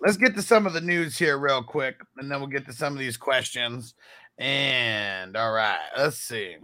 Let's 0.00 0.16
get 0.16 0.34
to 0.34 0.42
some 0.42 0.66
of 0.66 0.72
the 0.72 0.80
news 0.80 1.16
here 1.16 1.38
real 1.38 1.62
quick, 1.62 2.00
and 2.18 2.30
then 2.30 2.40
we'll 2.40 2.48
get 2.48 2.66
to 2.66 2.72
some 2.72 2.92
of 2.92 2.98
these 2.98 3.16
questions. 3.16 3.94
And 4.38 5.36
all 5.36 5.52
right, 5.52 5.78
let's 5.96 6.18
see. 6.18 6.56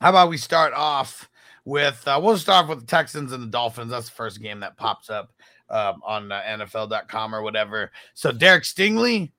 How 0.00 0.10
about 0.10 0.28
we 0.28 0.36
start 0.36 0.72
off 0.72 1.28
with 1.64 2.06
uh, 2.06 2.20
we'll 2.22 2.38
start 2.38 2.64
off 2.64 2.70
with 2.70 2.80
the 2.80 2.86
Texans 2.86 3.32
and 3.32 3.42
the 3.42 3.48
Dolphins. 3.48 3.90
That's 3.90 4.08
the 4.08 4.14
first 4.14 4.40
game 4.40 4.60
that 4.60 4.76
pops 4.76 5.10
up 5.10 5.32
um, 5.68 6.00
on 6.04 6.30
uh, 6.30 6.42
NFL.com 6.42 7.34
or 7.34 7.42
whatever. 7.42 7.90
So 8.14 8.30
Derek 8.30 8.64
Stingley, 8.64 9.32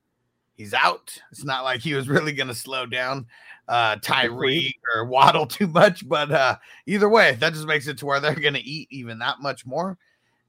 he's 0.54 0.74
out. 0.74 1.16
It's 1.30 1.44
not 1.44 1.64
like 1.64 1.80
he 1.80 1.94
was 1.94 2.08
really 2.10 2.32
going 2.32 2.48
to 2.48 2.54
slow 2.54 2.86
down 2.86 3.26
uh, 3.68 3.96
Tyreek 3.96 4.74
or 4.94 5.06
Waddle 5.06 5.46
too 5.46 5.66
much, 5.66 6.06
but 6.08 6.30
uh, 6.30 6.56
either 6.86 7.08
way, 7.08 7.32
that 7.40 7.54
just 7.54 7.66
makes 7.66 7.86
it 7.86 7.98
to 7.98 8.06
where 8.06 8.20
they're 8.20 8.34
going 8.34 8.54
to 8.54 8.60
eat 8.60 8.88
even 8.90 9.18
that 9.20 9.40
much 9.40 9.64
more. 9.64 9.96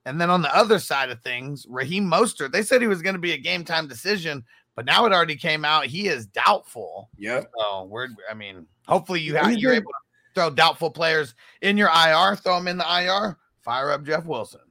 And 0.06 0.22
then 0.22 0.30
on 0.30 0.42
the 0.42 0.56
other 0.56 0.80
side 0.80 1.10
of 1.10 1.22
things, 1.22 1.66
Raheem 1.68 2.06
Mostert, 2.06 2.52
they 2.52 2.62
said 2.62 2.82
he 2.82 2.88
was 2.88 3.02
going 3.02 3.16
to 3.16 3.20
be 3.20 3.34
a 3.34 3.38
game 3.38 3.66
time 3.66 3.88
decision, 3.88 4.44
but 4.76 4.86
now 4.86 5.06
it 5.06 5.14
already 5.14 5.36
came 5.36 5.66
out 5.66 5.86
he 5.86 6.08
is 6.08 6.28
doubtful. 6.28 7.10
Yeah. 7.18 7.42
So 7.58 7.86
we're, 7.86 8.10
I 8.30 8.36
mean, 8.36 8.68
hopefully 8.88 9.22
you 9.22 9.36
have 9.36 9.52
you're 9.58 9.74
able 9.74 9.92
to 9.92 10.34
throw 10.36 10.50
doubtful 10.52 10.92
players 10.92 11.34
in 11.62 11.78
your 11.78 11.90
IR, 11.90 12.36
throw 12.36 12.58
them 12.58 12.68
in 12.68 12.78
the 12.78 12.86
IR, 12.86 13.38
fire 13.64 13.92
up 13.92 14.04
Jeff 14.04 14.26
Wilson. 14.26 14.62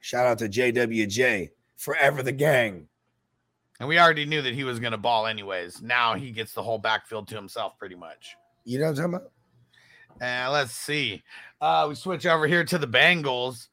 Shout 0.00 0.26
out 0.26 0.38
to 0.38 0.48
JWJ, 0.48 1.50
forever 1.76 2.22
the 2.22 2.32
gang. 2.32 2.88
And 3.80 3.88
we 3.88 3.98
already 3.98 4.24
knew 4.24 4.42
that 4.42 4.54
he 4.54 4.62
was 4.62 4.78
going 4.78 4.92
to 4.92 4.98
ball 4.98 5.26
anyways. 5.26 5.82
Now 5.82 6.14
he 6.14 6.30
gets 6.30 6.52
the 6.52 6.62
whole 6.62 6.78
backfield 6.78 7.26
to 7.28 7.34
himself 7.34 7.76
pretty 7.78 7.96
much. 7.96 8.36
You 8.64 8.78
know 8.78 8.84
what 8.84 8.90
I'm 8.90 8.96
talking 8.96 9.14
about? 9.14 9.30
And 10.20 10.52
let's 10.52 10.72
see. 10.72 11.22
Uh, 11.60 11.86
we 11.88 11.96
switch 11.96 12.24
over 12.24 12.46
here 12.46 12.64
to 12.64 12.78
the 12.78 12.86
Bengals. 12.86 13.68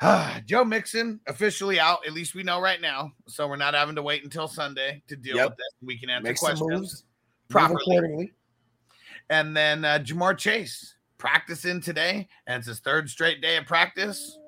Joe 0.46 0.64
Mixon 0.64 1.20
officially 1.26 1.80
out. 1.80 2.06
At 2.06 2.12
least 2.12 2.34
we 2.34 2.42
know 2.42 2.60
right 2.60 2.80
now. 2.80 3.12
So 3.26 3.48
we're 3.48 3.56
not 3.56 3.74
having 3.74 3.96
to 3.96 4.02
wait 4.02 4.22
until 4.24 4.46
Sunday 4.48 5.02
to 5.08 5.16
deal 5.16 5.36
Yep. 5.36 5.48
with 5.50 5.56
this. 5.58 5.66
We 5.82 5.98
can 5.98 6.10
answer 6.10 6.22
Make 6.24 6.38
questions. 6.38 7.04
Properly. 7.48 8.32
And 9.30 9.56
then 9.56 9.84
uh, 9.84 9.98
Ja'Marr 9.98 10.36
Chase 10.38 10.94
practicing 11.18 11.80
today, 11.80 12.28
and 12.46 12.58
it's 12.58 12.68
his 12.68 12.78
third 12.80 13.10
straight 13.10 13.42
day 13.42 13.56
of 13.56 13.66
practice. 13.66 14.38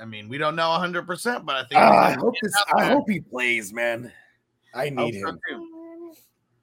I 0.00 0.04
mean, 0.04 0.28
we 0.28 0.38
don't 0.38 0.56
know 0.56 0.70
100%, 0.70 1.44
but 1.44 1.56
I 1.56 1.60
think 1.68 1.74
Ah, 1.80 2.06
I 2.06 2.12
hope 2.14 2.34
this, 2.42 2.52
I 2.76 2.86
hope 2.86 3.04
he 3.08 3.20
plays, 3.20 3.72
man. 3.72 4.10
I 4.74 4.90
need 4.90 5.14
him. 5.14 5.38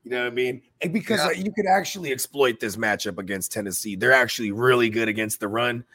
You 0.04 0.10
know 0.12 0.24
what 0.24 0.28
I 0.28 0.36
mean? 0.36 0.62
And 0.82 0.91
because 0.91 1.20
Yeah. 1.20 1.28
uh, 1.28 1.30
you 1.32 1.52
could 1.54 1.68
actually 1.68 2.12
exploit 2.12 2.60
this 2.60 2.76
matchup 2.76 3.20
against 3.20 3.52
Tennessee. 3.52 3.95
They're 3.95 4.12
actually 4.12 4.52
really 4.52 4.89
good 4.89 5.08
against 5.08 5.39
the 5.39 5.47
run. 5.47 5.86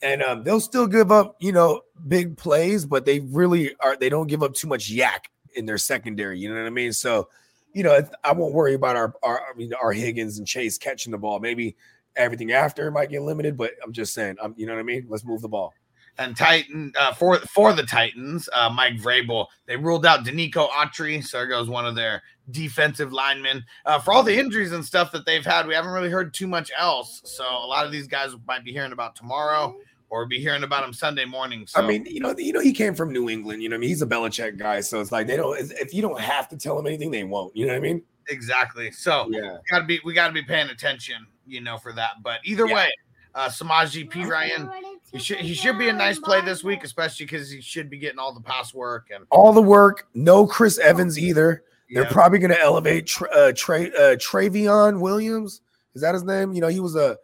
And 0.00 0.22
um, 0.22 0.44
they'll 0.44 0.60
still 0.60 0.86
give 0.86 1.10
up, 1.10 1.36
you 1.40 1.52
know, 1.52 1.82
big 2.06 2.36
plays, 2.36 2.86
but 2.86 3.04
they 3.04 3.20
really 3.20 3.74
are. 3.80 3.96
They 3.96 4.08
don't 4.08 4.28
give 4.28 4.42
up 4.42 4.54
too 4.54 4.68
much 4.68 4.90
YAC 4.92 5.24
in 5.56 5.66
their 5.66 5.78
secondary. 5.78 6.38
You 6.38 6.48
know 6.48 6.60
what 6.60 6.66
I 6.66 6.70
mean? 6.70 6.92
So, 6.92 7.28
you 7.72 7.82
know, 7.82 8.00
I 8.22 8.32
won't 8.32 8.54
worry 8.54 8.74
about 8.74 8.96
our, 8.96 9.14
our 9.22 9.40
I 9.40 9.56
mean, 9.56 9.72
our 9.74 9.92
Higgins 9.92 10.38
and 10.38 10.46
Chase 10.46 10.78
catching 10.78 11.10
the 11.10 11.18
ball. 11.18 11.40
Maybe 11.40 11.76
everything 12.16 12.52
after 12.52 12.90
might 12.90 13.10
get 13.10 13.22
limited, 13.22 13.56
but 13.56 13.72
I'm 13.82 13.92
just 13.92 14.14
saying, 14.14 14.36
you 14.56 14.66
know 14.66 14.74
what 14.74 14.80
I 14.80 14.84
mean? 14.84 15.06
Let's 15.08 15.24
move 15.24 15.40
the 15.40 15.48
ball. 15.48 15.74
and 16.18 16.36
Titan 16.36 16.92
uh, 16.98 17.12
for 17.14 17.38
for 17.38 17.72
the 17.72 17.84
Titans, 17.84 18.48
uh, 18.52 18.68
Mike 18.70 18.96
Vrabel. 18.96 19.46
They 19.66 19.76
ruled 19.76 20.04
out 20.04 20.24
Denico 20.24 20.68
Autry, 20.70 21.24
so 21.24 21.38
there 21.38 21.46
goes 21.46 21.68
one 21.68 21.86
of 21.86 21.94
their 21.94 22.22
defensive 22.50 23.12
linemen. 23.12 23.64
Uh, 23.84 23.98
for 24.00 24.12
all 24.12 24.22
the 24.22 24.36
injuries 24.36 24.72
and 24.72 24.84
stuff 24.84 25.12
that 25.12 25.24
they've 25.26 25.44
had, 25.44 25.66
we 25.66 25.74
haven't 25.74 25.92
really 25.92 26.10
heard 26.10 26.34
too 26.34 26.46
much 26.46 26.70
else. 26.76 27.20
So 27.24 27.44
a 27.44 27.66
lot 27.66 27.86
of 27.86 27.92
these 27.92 28.08
guys 28.08 28.32
might 28.46 28.64
be 28.64 28.72
hearing 28.72 28.92
about 28.92 29.14
tomorrow 29.14 29.76
or 30.10 30.26
be 30.26 30.38
hearing 30.38 30.62
about 30.62 30.84
him 30.84 30.92
Sunday 30.92 31.24
morning. 31.24 31.66
So 31.66 31.82
I 31.82 31.86
mean, 31.86 32.06
you 32.06 32.20
know, 32.20 32.34
you 32.36 32.52
know, 32.52 32.60
he 32.60 32.72
came 32.72 32.94
from 32.94 33.12
New 33.12 33.28
England. 33.28 33.62
You 33.62 33.68
know, 33.68 33.74
what 33.74 33.78
I 33.78 33.80
mean, 33.80 33.88
he's 33.90 34.02
a 34.02 34.06
Belichick 34.06 34.58
guy, 34.58 34.80
so 34.80 35.00
it's 35.00 35.12
like 35.12 35.26
they 35.26 35.36
don't. 35.36 35.58
If 35.58 35.92
you 35.92 36.02
don't 36.02 36.20
have 36.20 36.48
to 36.48 36.56
tell 36.56 36.76
them 36.76 36.86
anything, 36.86 37.10
they 37.10 37.24
won't. 37.24 37.54
You 37.56 37.66
know 37.66 37.72
what 37.72 37.78
I 37.78 37.82
mean? 37.82 38.02
exactly. 38.30 38.90
So 38.90 39.26
Yeah. 39.30 39.52
we 39.54 39.58
gotta 39.70 39.84
be 39.84 40.00
we 40.04 40.12
gotta 40.12 40.32
be 40.34 40.42
paying 40.42 40.68
attention, 40.68 41.26
you 41.46 41.60
know, 41.60 41.78
for 41.78 41.92
that. 41.94 42.22
But 42.22 42.40
either 42.44 42.66
Yeah. 42.66 42.74
way, 42.74 42.92
uh, 43.34 43.48
Samaje 43.48 44.10
Perine. 44.10 44.70
He 45.12 45.18
should 45.18 45.38
he 45.38 45.54
should 45.54 45.78
be 45.78 45.88
a 45.88 45.92
nice 45.94 46.18
play 46.18 46.42
this 46.42 46.62
week, 46.62 46.84
especially 46.84 47.24
because 47.24 47.50
he 47.50 47.62
should 47.62 47.88
be 47.88 47.96
getting 47.98 48.18
all 48.18 48.34
the 48.34 48.40
pass 48.42 48.74
work 48.74 49.08
and 49.14 49.24
All 49.30 49.52
the 49.52 49.62
work. 49.62 50.08
No 50.14 50.46
Chris 50.46 50.78
Evans 50.78 51.18
either. 51.18 51.64
They're 51.90 52.02
yeah. 52.02 52.10
probably 52.10 52.38
going 52.38 52.50
to 52.50 52.60
elevate 52.60 53.06
Tra- 53.06 53.30
uh, 53.30 53.52
Tra- 53.56 53.88
uh, 53.88 54.16
Trayveon 54.16 55.00
Williams. 55.00 55.62
Is 55.94 56.02
that 56.02 56.12
his 56.12 56.22
name? 56.22 56.52
You 56.52 56.60
know, 56.60 56.68
he 56.68 56.80
was 56.80 56.94
a. 56.96 57.16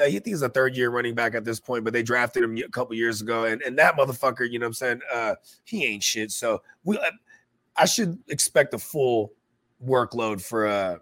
Uh, 0.00 0.06
he 0.06 0.20
he's 0.24 0.42
a 0.42 0.48
third 0.48 0.76
year 0.76 0.90
running 0.90 1.14
back 1.14 1.34
at 1.34 1.44
this 1.44 1.60
point, 1.60 1.84
but 1.84 1.92
they 1.92 2.02
drafted 2.02 2.42
him 2.42 2.56
a 2.56 2.68
couple 2.68 2.94
years 2.94 3.20
ago, 3.20 3.44
and, 3.44 3.60
and 3.62 3.78
that 3.78 3.96
motherfucker, 3.96 4.50
you 4.50 4.58
know 4.58 4.64
what 4.64 4.68
I'm 4.68 4.74
saying? 4.74 5.00
Uh, 5.12 5.34
he 5.64 5.84
ain't 5.84 6.02
shit. 6.02 6.30
So 6.30 6.62
we, 6.84 6.98
I, 6.98 7.10
I 7.76 7.84
should 7.84 8.18
expect 8.28 8.74
a 8.74 8.78
full 8.78 9.32
workload 9.84 10.40
for 10.40 10.66
uh 10.66 10.96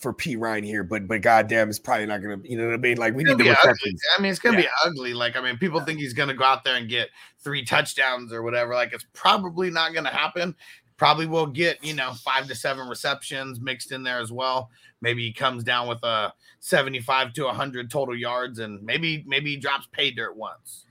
for 0.00 0.14
Perine 0.14 0.64
here, 0.64 0.82
but 0.82 1.06
but 1.06 1.20
goddamn, 1.20 1.68
it's 1.68 1.78
probably 1.78 2.06
not 2.06 2.22
gonna. 2.22 2.38
You 2.42 2.56
know 2.56 2.66
what 2.66 2.74
I 2.74 2.78
mean? 2.78 2.96
Like 2.96 3.14
we 3.14 3.22
need 3.22 3.32
gonna 3.32 3.38
the 3.38 3.44
be 3.44 3.50
ugly. 3.50 3.68
receptions. 3.68 4.02
I 4.18 4.22
mean, 4.22 4.30
it's 4.30 4.40
gonna 4.40 4.56
be 4.56 4.68
ugly. 4.84 5.12
Like, 5.12 5.36
I 5.36 5.42
mean, 5.42 5.58
people 5.58 5.80
think 5.80 6.00
he's 6.00 6.14
gonna 6.14 6.34
go 6.34 6.44
out 6.44 6.64
there 6.64 6.76
and 6.76 6.88
get 6.88 7.10
three 7.38 7.64
touchdowns 7.64 8.32
or 8.32 8.42
whatever. 8.42 8.74
Like, 8.74 8.94
it's 8.94 9.06
probably 9.12 9.70
not 9.70 9.92
gonna 9.92 10.10
happen. 10.10 10.56
Probably 11.00 11.24
will 11.24 11.46
get 11.46 11.82
you 11.82 11.94
know 11.94 12.12
five 12.12 12.46
to 12.48 12.54
seven 12.54 12.86
receptions 12.86 13.58
mixed 13.58 13.90
in 13.90 14.02
there 14.02 14.18
as 14.18 14.30
well. 14.30 14.68
Maybe 15.00 15.22
he 15.22 15.32
comes 15.32 15.64
down 15.64 15.88
with 15.88 16.04
a 16.04 16.30
seventy-five 16.58 17.32
to 17.32 17.48
hundred 17.48 17.90
total 17.90 18.14
yards, 18.14 18.58
and 18.58 18.82
maybe 18.82 19.24
maybe 19.26 19.52
he 19.52 19.56
drops 19.56 19.88
pay 19.92 20.10
dirt 20.10 20.36
once. 20.36 20.84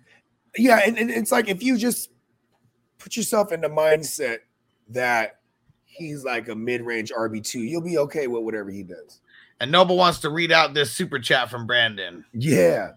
yeah, 0.58 0.80
and, 0.84 0.98
and 0.98 1.12
it's 1.12 1.32
like 1.32 1.48
if 1.48 1.62
you 1.62 1.78
just 1.78 2.10
put 2.98 3.16
yourself 3.16 3.52
in 3.52 3.62
the 3.62 3.70
mindset 3.70 4.40
that 4.88 5.42
he's 5.86 6.24
like 6.24 6.48
a 6.50 6.56
mid-range 6.56 7.12
RB 7.12 7.44
two, 7.44 7.60
you'll 7.60 7.80
be 7.80 8.00
okay 8.00 8.26
with 8.26 8.42
whatever 8.42 8.72
he 8.72 8.82
does. 8.82 9.22
And 9.60 9.72
Noble 9.72 9.96
wants 9.96 10.18
to 10.22 10.32
read 10.32 10.52
out 10.52 10.74
this 10.74 10.92
super 10.92 11.20
chat 11.20 11.52
from 11.52 11.68
Brandon. 11.68 12.26
Yeah, 12.34 12.94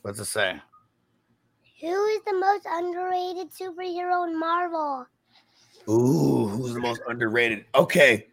What's 0.00 0.18
it 0.18 0.24
say? 0.24 0.58
Who 1.82 2.06
is 2.06 2.22
the 2.24 2.32
most 2.32 2.66
underrated 2.66 3.50
superhero 3.52 4.26
in 4.26 4.40
Marvel? 4.40 5.06
Ooh, 5.88 6.48
who's 6.48 6.74
the 6.74 6.80
most 6.80 7.00
underrated? 7.08 7.64
Okay. 7.74 8.26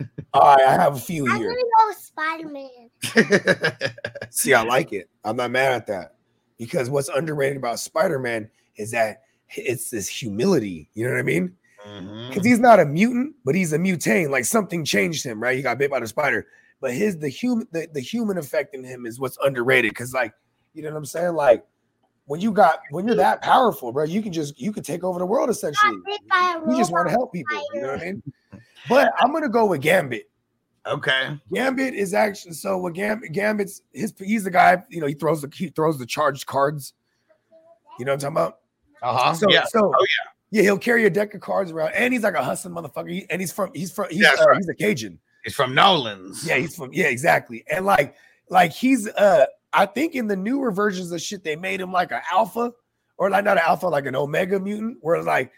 All 0.34 0.56
right, 0.56 0.66
I 0.66 0.72
have 0.72 0.96
a 0.96 1.00
few 1.00 1.28
I'm 1.28 1.38
here. 1.38 1.48
gonna 1.48 1.60
go 1.60 1.88
with 1.88 1.98
Spider 1.98 2.48
Man. 2.48 3.90
See, 4.30 4.52
I 4.52 4.62
like 4.62 4.92
it. 4.92 5.08
I'm 5.24 5.36
not 5.36 5.50
mad 5.50 5.72
at 5.72 5.86
that 5.86 6.16
because 6.58 6.90
what's 6.90 7.08
underrated 7.08 7.56
about 7.56 7.78
Spider 7.78 8.18
Man 8.18 8.50
is 8.76 8.90
that 8.90 9.22
it's 9.50 9.90
this 9.90 10.08
humility. 10.08 10.90
You 10.94 11.04
know 11.04 11.12
what 11.12 11.20
I 11.20 11.22
mean? 11.22 11.56
Mm-hmm. 11.86 12.28
Because 12.28 12.44
he's 12.44 12.58
not 12.58 12.80
a 12.80 12.84
mutant, 12.84 13.36
but 13.44 13.54
he's 13.54 13.72
a 13.72 13.78
mutane. 13.78 14.30
Like 14.30 14.44
something 14.44 14.84
changed 14.84 15.24
him, 15.24 15.42
right? 15.42 15.56
He 15.56 15.62
got 15.62 15.78
bit 15.78 15.90
by 15.90 16.00
the 16.00 16.06
spider, 16.06 16.46
but 16.80 16.92
his 16.92 17.18
the 17.18 17.28
human 17.28 17.66
the, 17.72 17.88
the 17.92 18.00
human 18.00 18.36
effect 18.36 18.74
in 18.74 18.84
him 18.84 19.06
is 19.06 19.18
what's 19.18 19.38
underrated. 19.42 19.92
Because 19.92 20.12
like, 20.12 20.34
you 20.74 20.82
know 20.82 20.90
what 20.90 20.98
I'm 20.98 21.06
saying? 21.06 21.34
Like 21.34 21.64
when 22.28 22.42
you 22.42 22.52
got 22.52 22.80
when 22.90 23.06
you're 23.06 23.16
that 23.16 23.40
powerful, 23.40 23.90
bro, 23.90 24.04
you 24.04 24.22
can 24.22 24.32
just 24.32 24.60
you 24.60 24.70
can 24.70 24.82
take 24.82 25.02
over 25.02 25.18
the 25.18 25.26
world 25.26 25.48
essentially. 25.48 25.96
Bit 26.04 26.20
You 26.68 26.76
just 26.76 26.92
want 26.92 27.08
to 27.08 27.10
help 27.10 27.32
people. 27.32 27.60
You 27.72 27.80
know 27.80 27.88
what 27.88 28.00
I 28.00 28.04
mean? 28.04 28.22
But 28.88 29.12
I'm 29.18 29.32
gonna 29.32 29.48
go 29.48 29.66
with 29.66 29.80
Gambit. 29.80 30.28
Okay. 30.86 31.38
Gambit 31.52 31.94
is 31.94 32.12
actually 32.12 32.52
so 32.52 32.76
what 32.76 32.92
Gambit 32.92 33.32
Gambit's 33.32 33.80
his 33.92 34.12
he's 34.18 34.44
the 34.44 34.50
guy, 34.50 34.82
you 34.90 35.00
know, 35.00 35.06
he 35.06 35.14
throws 35.14 35.40
the 35.40 35.50
he 35.54 35.68
throws 35.68 35.98
the 35.98 36.04
charged 36.04 36.46
cards. 36.46 36.92
You 37.98 38.04
know 38.04 38.12
what 38.12 38.22
I'm 38.22 38.34
talking 38.34 38.36
about? 38.36 38.58
Uh-huh. 39.02 39.34
So 39.34 39.46
yeah. 39.50 39.64
so 39.64 39.90
Oh, 39.94 40.06
yeah, 40.50 40.62
he'll 40.62 40.78
carry 40.78 41.06
a 41.06 41.10
deck 41.10 41.32
of 41.34 41.40
cards 41.40 41.70
around, 41.70 41.92
and 41.94 42.12
he's 42.12 42.22
like 42.22 42.34
a 42.34 42.44
hustling 42.44 42.74
motherfucker. 42.74 43.10
He- 43.10 43.26
and 43.30 43.40
he's 43.40 43.52
from 43.52 43.70
he's 43.74 43.90
from 43.90 44.08
he's, 44.10 44.20
That's 44.22 44.40
uh, 44.40 44.46
right. 44.46 44.56
he's 44.56 44.68
a 44.68 44.74
Cajun. 44.74 45.18
He's 45.44 45.54
from 45.54 45.74
Nolan's. 45.74 46.46
Yeah, 46.46 46.56
he's 46.56 46.76
from 46.76 46.92
yeah, 46.92 47.06
exactly. 47.06 47.64
And 47.70 47.86
like 47.86 48.14
like 48.50 48.72
he's 48.72 49.08
uh 49.08 49.46
I 49.72 49.86
think 49.86 50.14
in 50.14 50.26
the 50.28 50.36
newer 50.36 50.70
versions 50.70 51.12
of 51.12 51.20
shit 51.20 51.44
they 51.44 51.56
made 51.56 51.80
him 51.80 51.92
like 51.92 52.10
an 52.12 52.20
alpha 52.32 52.72
or 53.18 53.30
like 53.30 53.44
not 53.44 53.56
an 53.58 53.64
alpha, 53.66 53.86
like 53.86 54.06
an 54.06 54.16
omega 54.16 54.58
mutant, 54.60 54.98
where 55.00 55.22
like 55.22 55.52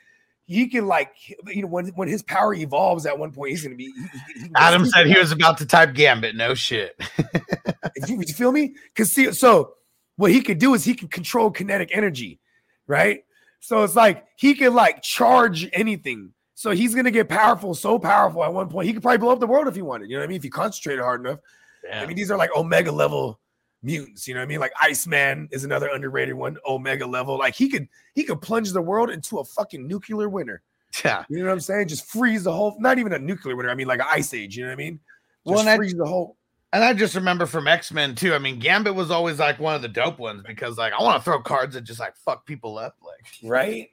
he 0.46 0.66
can 0.68 0.86
like 0.86 1.12
you 1.46 1.62
know 1.62 1.68
when 1.68 1.86
when 1.88 2.08
his 2.08 2.22
power 2.22 2.52
evolves 2.54 3.06
at 3.06 3.18
one 3.18 3.30
point 3.32 3.50
he's 3.50 3.62
gonna 3.62 3.76
be. 3.76 3.84
he- 3.84 3.90
he- 3.92 4.18
he 4.34 4.40
can 4.44 4.52
go 4.52 4.60
Adam 4.60 4.86
said 4.86 5.06
he 5.06 5.18
was 5.18 5.30
about 5.32 5.58
to 5.58 5.66
type 5.66 5.94
Gambit. 5.94 6.34
No 6.34 6.54
shit. 6.54 7.00
you, 8.08 8.20
you 8.26 8.34
feel 8.34 8.52
me? 8.52 8.74
Because 8.94 9.12
see, 9.12 9.30
so 9.32 9.74
what 10.16 10.30
he 10.32 10.40
could 10.40 10.58
do 10.58 10.74
is 10.74 10.84
he 10.84 10.94
can 10.94 11.08
control 11.08 11.50
kinetic 11.50 11.90
energy, 11.92 12.40
right? 12.86 13.22
So 13.60 13.82
it's 13.84 13.94
like 13.96 14.24
he 14.36 14.54
can 14.54 14.74
like 14.74 15.02
charge 15.02 15.68
anything. 15.72 16.32
So 16.54 16.72
he's 16.72 16.94
gonna 16.94 17.10
get 17.10 17.28
powerful, 17.28 17.74
so 17.74 17.98
powerful 17.98 18.42
at 18.44 18.52
one 18.52 18.68
point. 18.68 18.86
He 18.86 18.92
could 18.92 19.02
probably 19.02 19.18
blow 19.18 19.32
up 19.32 19.40
the 19.40 19.46
world 19.46 19.68
if 19.68 19.74
he 19.76 19.82
wanted. 19.82 20.10
You 20.10 20.16
know 20.16 20.20
what 20.22 20.24
I 20.24 20.28
mean? 20.28 20.36
If 20.38 20.42
he 20.42 20.50
concentrated 20.50 21.02
hard 21.02 21.20
enough. 21.20 21.38
I 21.92 22.06
mean, 22.06 22.16
these 22.16 22.30
are 22.30 22.36
like 22.36 22.54
omega 22.54 22.92
level 22.92 23.40
mutants. 23.82 24.26
You 24.28 24.34
know 24.34 24.40
what 24.40 24.44
I 24.44 24.48
mean? 24.48 24.60
Like 24.60 24.72
Iceman 24.80 25.48
is 25.50 25.64
another 25.64 25.88
underrated 25.88 26.34
one, 26.34 26.56
omega 26.66 27.06
level. 27.06 27.38
Like 27.38 27.54
he 27.54 27.68
could 27.68 27.88
he 28.14 28.24
could 28.24 28.40
plunge 28.40 28.72
the 28.72 28.82
world 28.82 29.10
into 29.10 29.38
a 29.38 29.44
fucking 29.44 29.86
nuclear 29.86 30.28
winter. 30.28 30.62
Yeah. 31.04 31.24
You 31.28 31.38
know 31.38 31.46
what 31.46 31.52
I'm 31.52 31.60
saying? 31.60 31.88
Just 31.88 32.06
freeze 32.06 32.44
the 32.44 32.52
whole. 32.52 32.76
Not 32.80 32.98
even 32.98 33.12
a 33.12 33.18
nuclear 33.18 33.56
winter. 33.56 33.70
I 33.70 33.74
mean, 33.74 33.86
like 33.86 34.00
an 34.00 34.06
ice 34.10 34.34
age. 34.34 34.56
You 34.56 34.64
know 34.64 34.70
what 34.70 34.74
I 34.74 34.76
mean? 34.76 34.94
Just 35.46 35.56
Well, 35.56 35.60
and 35.60 35.68
I- 35.68 35.76
the 35.78 36.06
whole. 36.06 36.36
And 36.72 36.84
I 36.84 36.92
just 36.92 37.16
remember 37.16 37.46
from 37.46 37.66
X 37.66 37.90
Men 37.90 38.14
too. 38.14 38.32
I 38.32 38.38
mean, 38.38 38.60
Gambit 38.60 38.94
was 38.94 39.10
always 39.10 39.40
like 39.40 39.58
one 39.58 39.74
of 39.74 39.82
the 39.82 39.88
dope 39.88 40.20
ones 40.20 40.44
because 40.46 40.78
like 40.78 40.92
I 40.92 41.02
want 41.02 41.16
to 41.18 41.24
throw 41.24 41.42
cards 41.42 41.74
that 41.74 41.80
just 41.80 41.98
like 41.98 42.16
fuck 42.16 42.46
people 42.46 42.78
up. 42.78 42.94
Like, 43.04 43.50
right? 43.50 43.90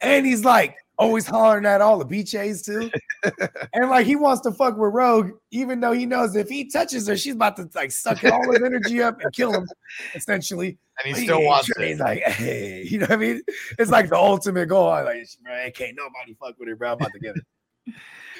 And 0.00 0.26
he's 0.26 0.44
like 0.44 0.76
always 0.98 1.26
hollering 1.26 1.66
at 1.66 1.80
all 1.80 1.98
the 1.98 2.04
BHAs 2.04 2.64
too. 2.64 2.90
and 3.72 3.90
like 3.90 4.06
he 4.06 4.16
wants 4.16 4.42
to 4.42 4.52
fuck 4.52 4.76
with 4.76 4.92
Rogue, 4.92 5.32
even 5.50 5.80
though 5.80 5.92
he 5.92 6.06
knows 6.06 6.36
if 6.36 6.48
he 6.48 6.70
touches 6.70 7.08
her, 7.08 7.16
she's 7.16 7.34
about 7.34 7.56
to 7.56 7.68
like 7.74 7.90
suck 7.90 8.22
all 8.24 8.52
his 8.52 8.62
energy 8.62 9.02
up 9.02 9.20
and 9.20 9.32
kill 9.32 9.52
him, 9.52 9.66
essentially. 10.14 10.78
and 11.04 11.12
But 11.12 11.18
he 11.18 11.24
still 11.24 11.38
ain't 11.38 11.46
wants 11.46 11.70
it. 11.70 11.88
He's 11.88 12.00
like, 12.00 12.22
hey, 12.22 12.86
you 12.88 12.98
know 12.98 13.06
what 13.06 13.12
I 13.12 13.16
mean? 13.16 13.42
It's 13.78 13.90
like 13.90 14.08
the 14.08 14.16
ultimate 14.16 14.66
goal. 14.66 14.90
I'm 14.90 15.04
like, 15.04 15.26
bro, 15.42 15.70
can't 15.74 15.96
nobody 15.96 16.34
fuck 16.34 16.58
with 16.58 16.68
her, 16.68 16.76
bro. 16.76 16.92
I'm 16.92 16.96
about 16.96 17.12
to 17.12 17.20
get 17.20 17.36
it. 17.36 17.94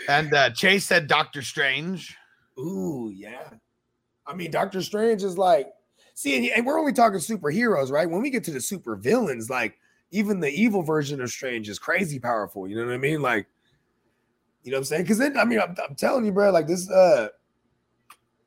And 0.08 0.32
uh, 0.34 0.50
Chase 0.50 0.84
said 0.84 1.06
Doctor 1.06 1.42
Strange. 1.42 2.16
Ooh, 2.58 3.10
yeah. 3.14 3.50
I 4.26 4.34
mean, 4.34 4.50
Doctor 4.50 4.82
Strange 4.82 5.22
is 5.22 5.38
like, 5.38 5.68
see, 6.14 6.36
and, 6.36 6.56
and 6.56 6.66
we're 6.66 6.78
only 6.78 6.92
talking 6.92 7.18
superheroes, 7.18 7.90
right? 7.90 8.08
When 8.08 8.22
we 8.22 8.30
get 8.30 8.44
to 8.44 8.50
the 8.50 8.60
super 8.60 8.96
villains, 8.96 9.50
like 9.50 9.78
even 10.12 10.38
the 10.38 10.50
evil 10.50 10.82
version 10.82 11.20
of 11.20 11.30
Strange 11.30 11.68
is 11.68 11.78
crazy 11.78 12.20
powerful. 12.20 12.68
You 12.68 12.76
know 12.76 12.86
what 12.86 12.94
I 12.94 12.98
mean? 12.98 13.20
Like, 13.20 13.46
you 14.62 14.70
know 14.70 14.76
what 14.76 14.82
I'm 14.82 14.84
saying? 14.84 15.02
Because 15.02 15.18
then, 15.18 15.36
I 15.36 15.44
mean, 15.44 15.58
I'm, 15.58 15.74
I'm 15.88 15.96
telling 15.96 16.24
you, 16.24 16.32
bro, 16.32 16.52
like 16.52 16.68
this, 16.68 16.88
uh, 16.88 17.28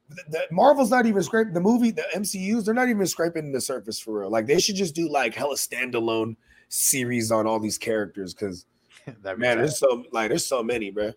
the, 0.10 0.24
the 0.30 0.40
Marvel's 0.52 0.92
not 0.92 1.06
even 1.06 1.22
scraping 1.24 1.54
the 1.54 1.60
movie, 1.60 1.92
the 1.92 2.06
MCUs, 2.16 2.64
they're 2.64 2.74
not 2.74 2.88
even 2.88 3.06
scraping 3.06 3.52
the 3.52 3.60
surface 3.60 4.00
for 4.00 4.20
real. 4.20 4.30
Like, 4.30 4.46
they 4.46 4.60
should 4.60 4.76
just 4.76 4.96
do 4.96 5.10
like 5.10 5.34
hella 5.34 5.56
standalone 5.56 6.38
series 6.70 7.32
on 7.32 7.48
all 7.48 7.60
these 7.60 7.78
characters 7.78 8.34
because 8.34 8.66
man, 9.38 9.58
there's 9.58 9.80
so 9.80 10.04
like 10.12 10.30
there's 10.30 10.46
so 10.46 10.64
many, 10.64 10.92
bro. 10.92 11.12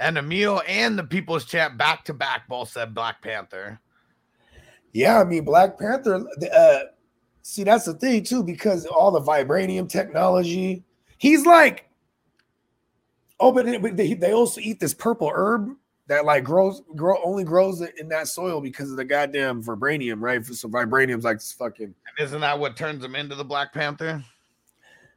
and 0.00 0.18
Emil 0.18 0.62
and 0.66 0.98
the 0.98 1.04
People's 1.04 1.44
Champ 1.44 1.78
back 1.78 2.04
to 2.06 2.14
back 2.14 2.48
both 2.48 2.70
said 2.70 2.94
Black 2.94 3.22
Panther. 3.22 3.80
Yeah, 4.92 5.20
I 5.20 5.24
mean 5.24 5.44
Black 5.44 5.78
Panther. 5.78 6.26
Uh, 6.54 6.78
see, 7.42 7.64
that's 7.64 7.84
the 7.84 7.94
thing 7.94 8.24
too, 8.24 8.42
because 8.42 8.86
all 8.86 9.10
the 9.10 9.20
vibranium 9.20 9.88
technology. 9.88 10.84
He's 11.18 11.46
like, 11.46 11.88
oh, 13.38 13.52
but, 13.52 13.66
they, 13.96 14.14
they 14.14 14.32
also 14.32 14.60
eat 14.60 14.80
this 14.80 14.94
purple 14.94 15.30
herb 15.32 15.76
that 16.08 16.24
like 16.24 16.42
grows 16.42 16.82
grow 16.96 17.16
only 17.24 17.44
grows 17.44 17.80
in 17.80 18.08
that 18.08 18.26
soil 18.28 18.60
because 18.60 18.90
of 18.90 18.96
the 18.96 19.04
goddamn 19.04 19.62
vibranium, 19.62 20.20
right? 20.20 20.44
So 20.44 20.68
vibranium's 20.68 21.24
like 21.24 21.38
this 21.38 21.52
fucking 21.52 21.86
And 21.86 22.26
isn't 22.26 22.40
that 22.40 22.58
what 22.58 22.76
turns 22.76 23.04
him 23.04 23.14
into 23.14 23.34
the 23.34 23.44
Black 23.44 23.72
Panther? 23.72 24.24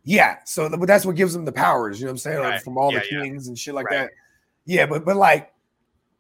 yeah. 0.03 0.37
So 0.45 0.67
th- 0.69 0.79
but 0.79 0.85
that's 0.85 1.05
what 1.05 1.15
gives 1.15 1.35
him 1.35 1.43
the 1.43 1.51
powers. 1.51 1.99
You 1.99 2.05
know 2.05 2.09
what 2.09 2.13
I'm 2.13 2.17
saying? 2.19 2.39
Like, 2.39 2.63
from 2.63 2.77
all 2.77 2.91
Yeah, 2.91 2.99
the 2.99 3.15
yeah. 3.15 3.23
kings 3.23 3.47
and 3.47 3.57
shit 3.57 3.73
like 3.73 3.87
Right. 3.87 4.01
that. 4.01 4.11
Yeah, 4.65 4.85
but 4.85 5.05
but 5.05 5.15
like, 5.15 5.51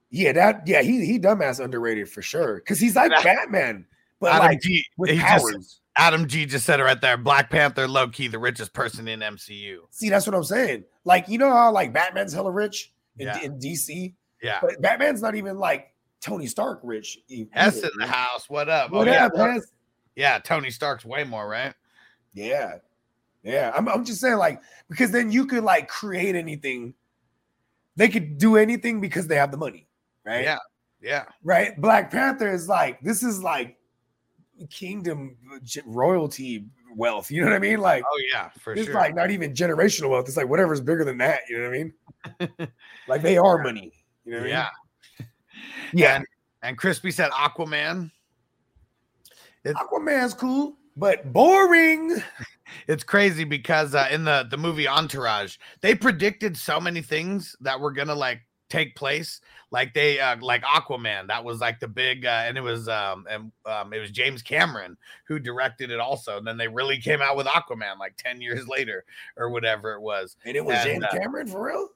yeah, 0.09 0.31
that 0.31 0.67
yeah, 0.67 0.81
he 0.81 1.05
he 1.05 1.19
dumbass 1.19 1.63
underrated 1.63 2.09
for 2.09 2.21
sure 2.21 2.55
because 2.55 2.79
he's 2.79 2.95
like 2.95 3.11
Batman, 3.23 3.85
but 4.19 4.33
Adam 4.33 4.47
like 4.47 4.61
G, 4.61 4.83
with 4.97 5.11
he 5.11 5.19
powers. 5.19 5.55
just, 5.55 5.81
Adam 5.97 6.27
G 6.27 6.45
just 6.45 6.65
said 6.65 6.79
it 6.79 6.83
right 6.83 6.99
there. 6.99 7.17
Black 7.17 7.49
Panther, 7.49 7.87
low 7.87 8.07
key, 8.09 8.27
the 8.27 8.39
richest 8.39 8.73
person 8.73 9.07
in 9.07 9.21
MCU. 9.21 9.79
See, 9.91 10.09
that's 10.09 10.27
what 10.27 10.35
I'm 10.35 10.43
saying. 10.43 10.83
Like, 11.05 11.27
you 11.29 11.37
know 11.37 11.49
how 11.51 11.71
like 11.71 11.93
Batman's 11.93 12.33
hella 12.33 12.51
rich 12.51 12.91
in, 13.17 13.27
Yeah. 13.27 13.39
in 13.41 13.59
DC, 13.59 14.13
Yeah. 14.41 14.59
but 14.61 14.81
Batman's 14.81 15.21
not 15.21 15.35
even 15.35 15.57
like 15.57 15.93
Tony 16.21 16.47
Stark 16.47 16.79
rich. 16.83 17.19
e- 17.29 17.47
Hess 17.51 17.81
in 17.81 17.91
the 17.97 18.07
house. 18.07 18.49
What 18.49 18.67
up? 18.67 18.91
What 18.91 19.07
oh, 19.07 19.11
yeah. 19.11 19.25
up, 19.27 19.35
Hess? 19.37 19.67
yeah, 20.15 20.39
Tony 20.39 20.69
Stark's 20.71 21.05
way 21.05 21.23
more, 21.23 21.47
right? 21.47 21.73
Yeah, 22.33 22.79
yeah. 23.43 23.71
I'm, 23.75 23.87
I'm 23.87 24.03
just 24.03 24.19
saying, 24.19 24.35
like, 24.37 24.61
because 24.89 25.11
then 25.11 25.31
you 25.31 25.45
could 25.45 25.63
like 25.63 25.87
create 25.87 26.35
anything. 26.35 26.93
They 27.95 28.09
could 28.09 28.37
do 28.37 28.57
anything 28.57 28.99
because 28.99 29.27
they 29.27 29.37
have 29.37 29.51
the 29.51 29.57
money, 29.57 29.87
right? 30.25 30.43
Yeah. 30.43 30.57
Yeah. 31.01 31.25
Right. 31.43 31.79
Black 31.79 32.11
Panther 32.11 32.51
is 32.51 32.67
like 32.67 32.99
this 33.01 33.21
is 33.23 33.41
like 33.41 33.77
kingdom 34.69 35.35
royalty 35.85 36.65
wealth. 36.95 37.29
You 37.29 37.41
know 37.41 37.47
what 37.47 37.55
I 37.55 37.59
mean? 37.59 37.79
Like 37.79 38.03
Oh 38.05 38.21
yeah, 38.31 38.49
for 38.59 38.73
it's 38.73 38.83
sure. 38.83 38.91
It's 38.91 38.95
like 38.95 39.15
not 39.15 39.31
even 39.31 39.53
generational 39.53 40.09
wealth. 40.09 40.27
It's 40.27 40.37
like 40.37 40.47
whatever's 40.47 40.81
bigger 40.81 41.03
than 41.03 41.17
that. 41.19 41.41
You 41.49 41.57
know 41.57 41.69
what 41.69 42.49
I 42.49 42.57
mean? 42.57 42.69
like 43.07 43.21
they 43.21 43.37
are 43.37 43.61
money. 43.61 43.93
You 44.25 44.31
know 44.31 44.37
what 44.37 44.43
I 44.43 44.45
mean? 44.45 44.51
yeah. 44.51 44.67
Yeah. 45.93 46.15
And, 46.15 46.25
and 46.63 46.77
Crispy 46.77 47.11
said 47.11 47.31
Aquaman. 47.31 48.11
Aquaman's 49.65 50.33
cool, 50.33 50.77
but 50.97 51.31
boring. 51.31 52.17
It's 52.87 53.03
crazy 53.03 53.43
because 53.43 53.93
uh, 53.93 54.07
in 54.11 54.23
the 54.23 54.47
the 54.49 54.57
movie 54.57 54.87
Entourage, 54.87 55.57
they 55.81 55.93
predicted 55.93 56.57
so 56.57 56.79
many 56.79 57.01
things 57.01 57.55
that 57.61 57.79
were 57.79 57.91
gonna 57.91 58.15
like 58.15 58.41
take 58.75 58.95
place. 58.95 59.41
Like 59.71 59.93
they 59.93 60.19
uh, 60.19 60.37
like 60.41 60.63
Aquaman, 60.63 61.27
that 61.27 61.43
was 61.43 61.59
like 61.59 61.79
the 61.79 61.87
big, 61.87 62.25
uh, 62.25 62.43
and 62.45 62.57
it 62.57 62.61
was 62.61 62.87
um 62.87 63.25
and 63.29 63.51
um 63.65 63.93
it 63.93 63.99
was 63.99 64.11
James 64.11 64.41
Cameron 64.41 64.97
who 65.27 65.39
directed 65.39 65.91
it 65.91 65.99
also. 65.99 66.37
And 66.37 66.45
then 66.47 66.57
they 66.57 66.67
really 66.67 66.97
came 66.99 67.21
out 67.21 67.35
with 67.35 67.47
Aquaman 67.47 67.97
like 67.99 68.15
ten 68.17 68.41
years 68.41 68.67
later 68.67 69.03
or 69.37 69.49
whatever 69.49 69.93
it 69.93 70.01
was. 70.01 70.37
And 70.45 70.55
it 70.55 70.63
was 70.63 70.75
And, 70.77 70.85
James 70.85 71.03
uh, 71.05 71.17
Cameron 71.17 71.47
for 71.47 71.63
real? 71.65 71.89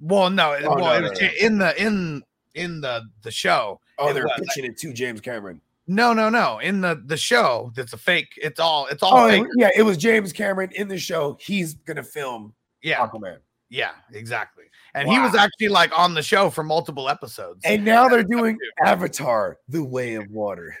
Well, 0.00 0.30
no, 0.30 0.52
it- 0.52 0.64
Oh, 0.64 0.74
well, 0.76 1.00
no, 1.00 1.06
it 1.06 1.10
was 1.10 1.20
no. 1.20 1.26
Ja- 1.26 1.32
in 1.46 1.58
the 1.58 1.82
in 1.82 2.22
in 2.54 2.80
the 2.80 3.02
the 3.22 3.30
show. 3.30 3.80
Oh, 3.98 4.12
they're 4.12 4.24
was. 4.24 4.40
pitching 4.48 4.70
it 4.70 4.76
to 4.78 4.92
James 4.92 5.20
Cameron. 5.20 5.60
No, 5.86 6.12
no, 6.14 6.30
no. 6.30 6.58
In 6.60 6.80
the 6.80 7.02
the 7.06 7.16
show, 7.16 7.72
that's 7.76 7.92
a 7.92 7.98
fake. 7.98 8.28
It's 8.36 8.58
all 8.60 8.86
it's 8.86 9.02
all 9.02 9.16
Oh, 9.26 9.28
fake. 9.28 9.46
yeah, 9.56 9.70
it 9.76 9.82
was 9.82 9.96
James 9.96 10.32
Cameron 10.32 10.70
in 10.74 10.88
the 10.88 10.98
show. 10.98 11.36
He's 11.40 11.74
gonna 11.74 12.02
film 12.02 12.54
Yeah, 12.82 13.06
Aquaman. 13.06 13.38
yeah, 13.70 13.92
exactly. 14.12 14.64
And 14.94 15.08
he 15.08 15.18
was 15.18 15.34
actually 15.34 15.68
like 15.68 15.96
on 15.98 16.14
the 16.14 16.22
show 16.22 16.50
for 16.50 16.62
multiple 16.62 17.08
episodes. 17.08 17.62
And 17.64 17.84
now 17.84 18.08
they're 18.08 18.22
doing 18.36 18.56
Avatar: 18.84 19.58
The 19.68 19.82
Way 19.82 20.14
of 20.14 20.30
Water. 20.30 20.76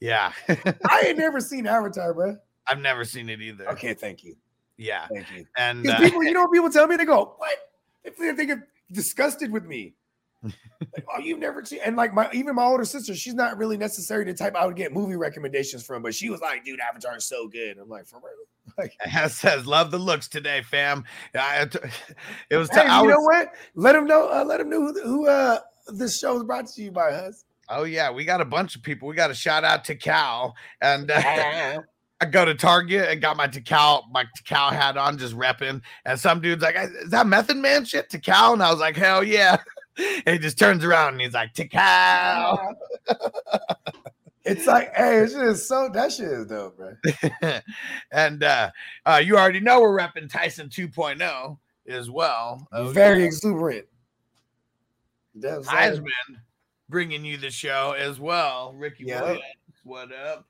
yeah, 0.00 0.32
I 0.48 1.04
ain't 1.06 1.18
never 1.18 1.40
seen 1.40 1.66
Avatar, 1.66 2.14
bro. 2.14 2.36
I've 2.68 2.80
never 2.80 3.04
seen 3.04 3.28
it 3.28 3.40
either. 3.40 3.68
Okay, 3.70 3.94
thank 3.94 4.22
you, 4.22 4.36
Yeah, 4.76 5.06
thank 5.12 5.30
you. 5.32 5.44
and 5.56 5.88
uh, 5.88 5.98
people, 5.98 6.22
you 6.22 6.32
know, 6.32 6.46
people 6.48 6.70
tell 6.70 6.86
me 6.86 6.96
they 6.96 7.04
go, 7.04 7.34
"What?" 7.38 7.56
If 8.04 8.16
they 8.16 8.30
they 8.32 8.46
get 8.46 8.58
disgusted 8.92 9.50
with 9.50 9.64
me. 9.64 9.94
like, 10.42 11.06
oh, 11.08 11.20
you've 11.20 11.38
never 11.38 11.64
seen, 11.64 11.78
and 11.84 11.96
like 11.96 12.12
my 12.12 12.28
even 12.32 12.54
my 12.56 12.64
older 12.64 12.84
sister, 12.84 13.14
she's 13.14 13.34
not 13.34 13.58
really 13.58 13.76
necessarily 13.76 14.30
the 14.30 14.36
type 14.36 14.56
I 14.56 14.66
would 14.66 14.74
get 14.76 14.92
movie 14.92 15.14
recommendations 15.16 15.84
from, 15.86 16.02
but 16.02 16.14
she 16.14 16.30
was 16.30 16.40
like, 16.40 16.64
"Dude, 16.64 16.80
Avatar 16.80 17.16
is 17.16 17.24
so 17.24 17.46
good." 17.48 17.78
I'm 17.78 17.88
like, 17.88 18.06
for 18.06 18.16
real. 18.16 18.32
Like, 18.78 18.94
It 19.04 19.30
says 19.30 19.66
love 19.66 19.90
the 19.90 19.98
looks 19.98 20.28
today, 20.28 20.62
fam. 20.62 21.04
I- 21.34 21.68
it 22.50 22.56
was. 22.56 22.70
hey, 22.70 22.80
I 22.80 23.02
you 23.02 23.08
know 23.08 23.20
what? 23.20 23.52
Let 23.74 23.94
him 23.94 24.06
know. 24.06 24.28
Uh, 24.30 24.44
let 24.44 24.60
him 24.60 24.70
know 24.70 24.80
who, 24.80 25.02
who 25.02 25.28
uh 25.28 25.58
this 25.94 26.18
show 26.18 26.36
is 26.36 26.44
brought 26.44 26.66
to 26.68 26.82
you 26.82 26.90
by 26.92 27.10
us. 27.10 27.44
Oh 27.68 27.84
yeah, 27.84 28.10
we 28.10 28.24
got 28.24 28.40
a 28.40 28.44
bunch 28.44 28.76
of 28.76 28.82
people. 28.82 29.08
We 29.08 29.14
got 29.14 29.30
a 29.30 29.34
shout 29.34 29.64
out 29.64 29.84
to 29.86 29.94
Cal, 29.94 30.54
and 30.80 31.10
uh, 31.10 31.80
I 32.20 32.24
go 32.26 32.44
to 32.44 32.54
Target 32.54 33.08
and 33.08 33.20
got 33.20 33.36
my 33.36 33.48
Tical 33.48 34.02
my 34.12 34.24
Tical 34.38 34.70
hat 34.72 34.96
on, 34.96 35.16
just 35.18 35.34
repping. 35.36 35.80
And 36.04 36.18
some 36.20 36.40
dude's 36.40 36.62
like, 36.62 36.76
"Is 36.78 37.10
that 37.10 37.26
Method 37.26 37.56
Man 37.56 37.84
shit 37.84 38.10
Tical?" 38.10 38.52
And 38.52 38.62
I 38.62 38.70
was 38.70 38.80
like, 38.80 38.96
"Hell 38.96 39.24
yeah!" 39.24 39.56
And 40.26 40.28
he 40.34 40.38
just 40.38 40.58
turns 40.58 40.84
around 40.84 41.14
and 41.14 41.20
he's 41.22 41.34
like, 41.34 41.54
"Tical." 41.54 42.74
It's 44.44 44.66
like, 44.66 44.92
hey, 44.96 45.18
it's 45.18 45.34
just 45.34 45.68
so 45.68 45.88
that 45.92 46.12
shit 46.12 46.26
is 46.26 46.46
dope, 46.46 46.76
bro. 46.76 46.94
and 48.12 48.42
uh, 48.42 48.70
uh, 49.06 49.22
you 49.24 49.36
already 49.36 49.60
know 49.60 49.80
we're 49.80 49.96
repping 49.96 50.28
Tyson 50.28 50.68
2.0 50.68 51.58
as 51.88 52.10
well. 52.10 52.66
Oh, 52.72 52.88
Very 52.88 53.22
exuberant. 53.24 53.86
That's 55.34 55.66
Highsman 55.66 56.02
bringing 56.88 57.24
you 57.24 57.36
the 57.36 57.50
show 57.50 57.94
as 57.98 58.20
well. 58.20 58.74
Ricky 58.76 59.04
Yeah. 59.04 59.22
Williams, 59.22 59.42
what 59.84 60.12
up? 60.12 60.46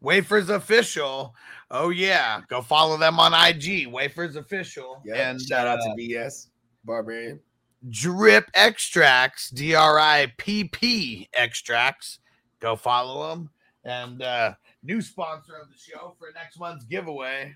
Wafers 0.00 0.50
official. 0.50 1.34
Oh 1.70 1.88
yeah, 1.88 2.42
go 2.48 2.60
follow 2.60 2.96
them 2.98 3.18
on 3.18 3.32
IG. 3.32 3.88
Wafers 3.88 4.36
official. 4.36 5.00
Yeah. 5.04 5.30
And 5.30 5.40
shout 5.40 5.66
out 5.66 5.78
uh, 5.78 5.82
to 5.82 5.94
BS 5.98 6.48
Barbarian. 6.84 7.40
Drip 7.88 8.50
Extracts, 8.54 9.50
D 9.50 9.74
R 9.74 9.98
I 9.98 10.32
P 10.36 10.64
P 10.64 11.28
Extracts. 11.32 12.18
Go 12.60 12.76
follow 12.76 13.28
them. 13.28 13.50
And 13.84 14.22
uh, 14.22 14.54
new 14.82 15.00
sponsor 15.00 15.54
of 15.54 15.68
the 15.68 15.78
show 15.78 16.14
for 16.18 16.28
next 16.34 16.58
month's 16.58 16.84
giveaway, 16.84 17.54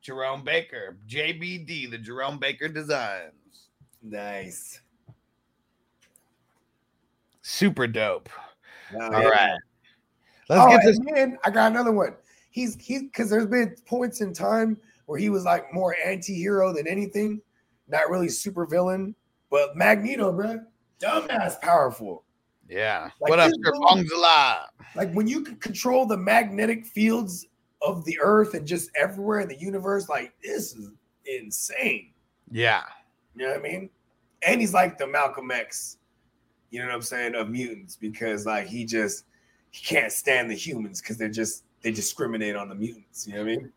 Jerome 0.00 0.42
Baker, 0.42 0.98
JBD, 1.08 1.90
the 1.90 1.98
Jerome 1.98 2.38
Baker 2.38 2.68
Designs. 2.68 3.68
Nice. 4.02 4.80
Super 7.42 7.86
dope. 7.86 8.28
All 8.94 9.12
yeah. 9.12 9.28
right. 9.28 9.58
Let's 10.48 10.62
oh, 10.62 10.70
get 10.70 10.84
this. 10.84 10.98
then 11.14 11.38
I 11.44 11.50
got 11.50 11.70
another 11.70 11.92
one. 11.92 12.14
He's 12.50 12.76
he 12.80 13.04
because 13.04 13.30
there's 13.30 13.46
been 13.46 13.76
points 13.86 14.20
in 14.20 14.34
time 14.34 14.76
where 15.06 15.18
he 15.18 15.30
was 15.30 15.44
like 15.44 15.72
more 15.72 15.96
anti-hero 16.04 16.72
than 16.74 16.86
anything, 16.86 17.40
not 17.88 18.10
really 18.10 18.28
super 18.28 18.66
villain. 18.66 19.14
But 19.50 19.76
Magneto, 19.76 20.32
bro, 20.32 20.60
dumbass 21.00 21.60
powerful. 21.60 22.24
Yeah. 22.72 23.10
Like 23.20 23.30
what 23.30 23.38
up, 23.38 23.50
Sir 23.50 23.72
dude- 23.72 23.82
Bongzala? 23.82 24.64
Like 24.96 25.12
when 25.12 25.26
you 25.26 25.42
can 25.42 25.56
control 25.56 26.06
the 26.06 26.16
magnetic 26.16 26.86
fields 26.86 27.46
of 27.82 28.04
the 28.04 28.18
earth 28.22 28.54
and 28.54 28.66
just 28.66 28.90
everywhere 28.96 29.40
in 29.40 29.48
the 29.48 29.58
universe, 29.58 30.08
like 30.08 30.32
this 30.42 30.74
is 30.74 30.90
insane. 31.26 32.12
Yeah. 32.50 32.82
You 33.34 33.42
know 33.46 33.50
what 33.52 33.60
I 33.60 33.62
mean? 33.62 33.90
And 34.46 34.60
he's 34.60 34.74
like 34.74 34.98
the 34.98 35.06
Malcolm 35.06 35.50
X, 35.50 35.98
you 36.70 36.80
know 36.80 36.86
what 36.86 36.94
I'm 36.94 37.02
saying, 37.02 37.34
of 37.34 37.48
mutants 37.50 37.96
because 37.96 38.46
like 38.46 38.66
he 38.66 38.84
just 38.84 39.24
he 39.70 39.84
can't 39.84 40.12
stand 40.12 40.50
the 40.50 40.54
humans 40.54 41.00
because 41.00 41.16
they're 41.16 41.28
just 41.28 41.64
they 41.82 41.90
discriminate 41.92 42.56
on 42.56 42.68
the 42.68 42.74
mutants. 42.74 43.26
You 43.26 43.34
know 43.34 43.40
what 43.40 43.52
I 43.52 43.56
mean? 43.56 43.72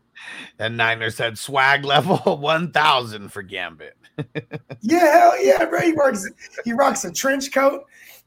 And 0.58 0.76
Niner 0.76 1.10
said 1.10 1.36
swag 1.38 1.84
level 1.84 2.16
1000 2.38 3.28
for 3.30 3.42
Gambit. 3.42 3.96
Yeah, 4.80 4.98
hell 5.18 5.44
yeah, 5.44 5.64
bro. 5.64 5.80
He 5.80 5.92
rocks 5.92 6.24
he 6.64 6.72
rocks 6.72 7.04
a 7.04 7.12
trench 7.12 7.52
coat 7.52 7.84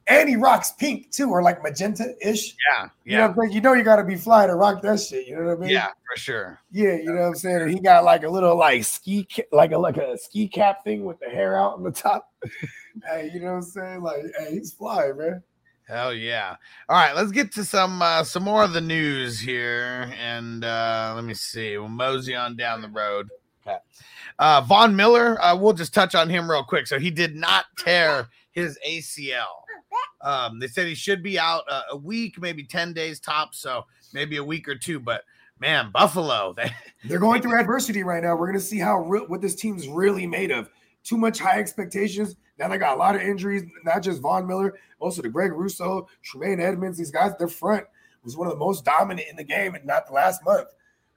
and 0.09 0.27
he 0.27 0.35
rocks 0.35 0.71
pink 0.71 1.11
too, 1.11 1.29
or 1.29 1.41
like 1.41 1.61
magenta-ish. 1.63 2.55
Yeah. 2.71 2.89
You 3.05 3.17
know, 3.17 3.23
Yeah. 3.25 3.27
what 3.27 3.45
I'm 3.45 3.51
you 3.51 3.61
know 3.61 3.73
you 3.73 3.83
gotta 3.83 4.03
be 4.03 4.15
fly 4.15 4.47
to 4.47 4.55
rock 4.55 4.81
that 4.81 4.99
shit. 4.99 5.27
You 5.27 5.37
know 5.37 5.45
what 5.45 5.57
I 5.57 5.61
mean? 5.61 5.69
Yeah, 5.69 5.87
for 5.87 6.17
sure. 6.19 6.59
Yeah, 6.71 6.93
you 6.95 7.05
know 7.13 7.21
what 7.21 7.27
I'm 7.27 7.35
saying? 7.35 7.61
And 7.61 7.71
he 7.71 7.79
got 7.79 8.03
like 8.03 8.23
a 8.23 8.29
little 8.29 8.55
like 8.57 8.83
ski 8.83 9.27
like 9.51 9.71
a 9.71 9.77
like 9.77 9.97
a 9.97 10.17
ski 10.17 10.47
cap 10.47 10.83
thing 10.83 11.05
with 11.05 11.19
the 11.19 11.27
hair 11.27 11.57
out 11.57 11.73
on 11.73 11.83
the 11.83 11.91
top. 11.91 12.31
hey, 13.07 13.29
you 13.33 13.39
know 13.39 13.51
what 13.51 13.57
I'm 13.57 13.61
saying? 13.63 14.01
Like, 14.01 14.21
hey, 14.39 14.51
he's 14.55 14.73
fly, 14.73 15.11
man. 15.15 15.43
Hell 15.87 16.13
yeah. 16.13 16.55
All 16.87 16.95
right, 16.95 17.15
let's 17.15 17.31
get 17.31 17.51
to 17.53 17.65
some 17.65 18.01
uh 18.01 18.23
some 18.23 18.43
more 18.43 18.63
of 18.63 18.73
the 18.73 18.81
news 18.81 19.39
here. 19.39 20.11
And 20.19 20.63
uh 20.63 21.13
let 21.15 21.23
me 21.23 21.33
see. 21.33 21.77
We'll 21.77 21.87
mosey 21.89 22.35
on 22.35 22.55
down 22.55 22.81
the 22.81 22.89
road. 22.89 23.29
Okay. 23.65 23.77
Uh 24.37 24.61
Von 24.61 24.95
Miller, 24.95 25.41
uh, 25.41 25.55
we'll 25.55 25.73
just 25.73 25.93
touch 25.93 26.13
on 26.15 26.29
him 26.29 26.49
real 26.49 26.63
quick. 26.63 26.85
So 26.87 26.99
he 26.99 27.09
did 27.11 27.35
not 27.35 27.65
tear 27.77 28.27
his 28.51 28.77
ACL. 28.87 29.45
Um, 30.21 30.59
they 30.59 30.67
said 30.67 30.87
he 30.87 30.95
should 30.95 31.23
be 31.23 31.39
out 31.39 31.63
uh, 31.69 31.83
a 31.91 31.97
week, 31.97 32.41
maybe 32.41 32.63
10 32.63 32.93
days 32.93 33.19
tops, 33.19 33.59
so 33.59 33.85
maybe 34.13 34.37
a 34.37 34.43
week 34.43 34.67
or 34.67 34.75
two. 34.75 34.99
But 34.99 35.23
man, 35.59 35.91
Buffalo, 35.91 36.53
they 36.57 36.71
They're 37.05 37.19
going 37.19 37.41
through 37.41 37.59
adversity 37.59 38.03
right 38.03 38.23
now. 38.23 38.35
We're 38.35 38.47
gonna 38.47 38.59
see 38.59 38.79
how 38.79 38.99
real 38.99 39.25
what 39.27 39.41
this 39.41 39.55
team's 39.55 39.87
really 39.87 40.27
made 40.27 40.51
of. 40.51 40.69
Too 41.03 41.17
much 41.17 41.39
high 41.39 41.59
expectations. 41.59 42.35
Now 42.57 42.67
they 42.67 42.77
got 42.77 42.95
a 42.95 42.99
lot 42.99 43.15
of 43.15 43.21
injuries, 43.21 43.63
not 43.85 44.03
just 44.03 44.21
Von 44.21 44.45
Miller, 44.45 44.77
also 44.99 45.21
the 45.21 45.29
Greg 45.29 45.53
Rousseau, 45.53 46.09
Tremaine 46.21 46.59
Edmunds. 46.59 46.97
These 46.97 47.11
guys, 47.11 47.31
their 47.37 47.47
front 47.47 47.85
was 48.23 48.35
one 48.35 48.47
of 48.47 48.53
the 48.53 48.59
most 48.59 48.83
dominant 48.83 49.27
in 49.29 49.37
the 49.37 49.43
game, 49.43 49.75
and 49.75 49.85
not 49.85 50.07
the 50.07 50.13
last 50.13 50.43
month. 50.43 50.67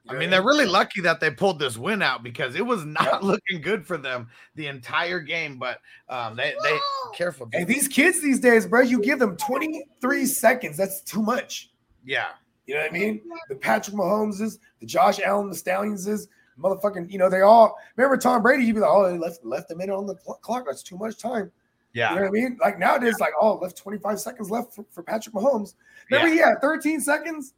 I 0.09 0.15
mean, 0.15 0.29
they're 0.29 0.43
really 0.43 0.65
lucky 0.65 0.99
that 1.01 1.19
they 1.21 1.31
pulled 1.31 1.59
this 1.59 1.77
win 1.77 2.01
out 2.01 2.23
because 2.23 2.55
it 2.55 2.65
was 2.65 2.83
not 2.85 3.23
looking 3.23 3.61
good 3.61 3.85
for 3.87 3.97
them 3.97 4.27
the 4.55 4.67
entire 4.67 5.19
game. 5.19 5.57
But 5.57 5.79
um, 6.09 6.35
they 6.35 6.53
they 6.63 6.77
careful, 7.15 7.49
And 7.53 7.65
these 7.67 7.87
kids 7.87 8.21
these 8.21 8.39
days, 8.39 8.65
bro, 8.67 8.81
you 8.81 8.99
give 9.01 9.19
them 9.19 9.37
23 9.37 10.25
seconds. 10.25 10.75
That's 10.77 11.01
too 11.01 11.21
much. 11.21 11.71
yeah, 12.05 12.29
You 12.65 12.75
know 12.75 12.81
what 12.81 12.89
I 12.91 12.93
mean? 12.93 13.21
The 13.49 13.55
Patrick 13.55 13.95
Mahomeses, 13.95 14.59
the 14.79 14.85
Josh 14.85 15.19
Allen, 15.21 15.49
the 15.49 15.55
Stallionses, 15.55 16.27
motherfucking, 16.59 17.09
you 17.09 17.17
know, 17.17 17.29
they 17.29 17.41
all 17.41 17.77
remember 17.95 18.17
Tom 18.17 18.41
Brady, 18.41 18.65
you'd 18.65 18.75
be 18.75 18.81
like, 18.81 18.91
oh, 18.91 19.09
they 19.09 19.17
left 19.17 19.45
left 19.45 19.71
a 19.71 19.75
minute 19.75 19.95
on 19.95 20.05
the 20.05 20.15
clock. 20.15 20.65
That's 20.65 20.83
too 20.83 20.97
much 20.97 21.17
time. 21.17 21.49
yeah, 21.93 22.09
You 22.09 22.15
know 22.17 22.21
what 22.23 22.27
I 22.27 22.31
mean? 22.31 22.57
Like 22.61 22.77
nowadays, 22.77 23.19
like, 23.21 23.33
oh, 23.39 23.55
left 23.55 23.77
25 23.77 24.19
seconds 24.19 24.51
left 24.51 24.73
for, 24.75 24.85
for 24.91 25.01
Patrick 25.01 25.33
Mahomes. 25.33 25.75
Remember, 26.11 26.27
Yeah. 26.27 26.33
he 26.33 26.39
had 26.39 26.61
13 26.61 26.99
seconds? 26.99 27.53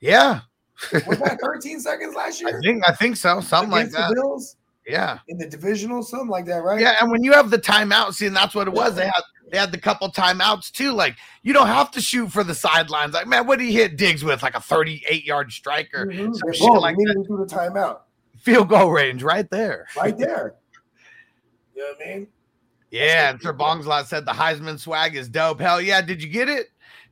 yeah. 0.00 0.42
Was 0.92 1.18
that 1.18 1.38
13 1.42 1.80
seconds 1.80 2.14
last 2.14 2.40
year? 2.40 2.56
I 2.56 2.60
think 2.60 2.88
I 2.88 2.92
think 2.92 3.16
so, 3.16 3.40
something 3.40 3.70
like 3.70 3.90
that. 3.90 4.12
Bills 4.14 4.56
Yeah, 4.86 5.18
in 5.28 5.36
the 5.38 5.46
divisional, 5.46 6.02
something 6.02 6.28
like 6.28 6.46
that, 6.46 6.62
right? 6.62 6.80
yeah. 6.80 6.96
And 7.00 7.10
when 7.10 7.22
you 7.24 7.32
have 7.32 7.50
the 7.50 7.58
timeout, 7.58 8.14
see, 8.14 8.26
and 8.26 8.36
that's 8.36 8.54
what 8.54 8.68
it 8.68 8.74
was. 8.74 8.94
They 8.94 9.04
had 9.06 9.22
they 9.50 9.58
had 9.58 9.72
the 9.72 9.78
couple 9.78 10.10
timeouts 10.12 10.70
too. 10.70 10.92
Like 10.92 11.16
you 11.42 11.52
don't 11.52 11.66
have 11.66 11.90
to 11.92 12.00
shoot 12.00 12.30
for 12.30 12.44
the 12.44 12.54
sidelines. 12.54 13.14
Like 13.14 13.26
man, 13.26 13.46
what 13.46 13.58
did 13.58 13.66
he 13.66 13.72
hit 13.72 13.96
Diggs 13.96 14.22
with? 14.22 14.42
Like 14.42 14.54
a 14.54 14.60
thirty-eight 14.60 15.24
yard 15.24 15.50
striker, 15.52 16.06
Mhm. 16.06 16.34
some 16.36 16.52
shit 16.52 16.72
like 16.80 16.96
that. 16.96 17.24
through 17.26 17.44
the 17.46 17.54
timeout. 17.54 18.00
Field 18.38 18.68
goal 18.68 18.90
range 18.90 19.22
right 19.22 19.50
there. 19.50 19.86
Right 19.96 20.16
there. 20.16 20.54
you 21.74 21.82
know 21.82 21.88
what 21.98 22.06
I 22.06 22.10
mean? 22.18 22.26
Yeah, 22.90 23.30
and 23.30 23.42
Sir 23.42 23.52
Bongslot 23.52 24.06
said 24.06 24.24
the 24.24 24.32
Highsman 24.32 24.78
swag 24.78 25.14
is 25.16 25.28
dope. 25.28 25.60
Hell 25.60 25.80
yeah! 25.80 26.00
Did 26.00 26.22
you 26.22 26.28
get 26.30 26.48
it? 26.48 26.68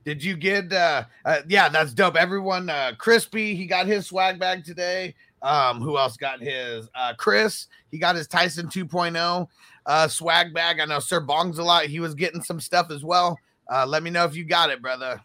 Did 0.06 0.22
you 0.22 0.36
get? 0.36 0.72
uh, 0.72 1.04
uh 1.24 1.38
Yeah, 1.48 1.68
that's 1.68 1.92
dope. 1.92 2.14
Everyone, 2.16 2.70
uh 2.70 2.92
Crispy, 2.96 3.56
he 3.56 3.66
got 3.66 3.86
his 3.86 4.06
swag 4.06 4.38
bag 4.38 4.64
today. 4.64 5.16
Um, 5.42 5.80
who 5.82 5.98
else 5.98 6.16
got 6.16 6.40
his? 6.40 6.88
Uh, 6.94 7.12
Chris, 7.18 7.66
he 7.90 7.98
got 7.98 8.14
his 8.14 8.28
Tyson 8.28 8.68
2.0 8.68 9.48
uh 9.84 10.08
swag 10.08 10.54
bag. 10.54 10.78
I 10.78 10.84
know 10.84 11.00
Sir 11.00 11.20
Bongs 11.20 11.58
a 11.58 11.62
lot. 11.62 11.86
He 11.86 11.98
was 11.98 12.14
getting 12.14 12.40
some 12.40 12.60
stuff 12.60 12.90
as 12.92 13.04
well. 13.04 13.36
Uh, 13.70 13.84
let 13.84 14.04
me 14.04 14.10
know 14.10 14.24
if 14.24 14.36
you 14.36 14.44
got 14.44 14.70
it, 14.70 14.80
brother. 14.80 15.20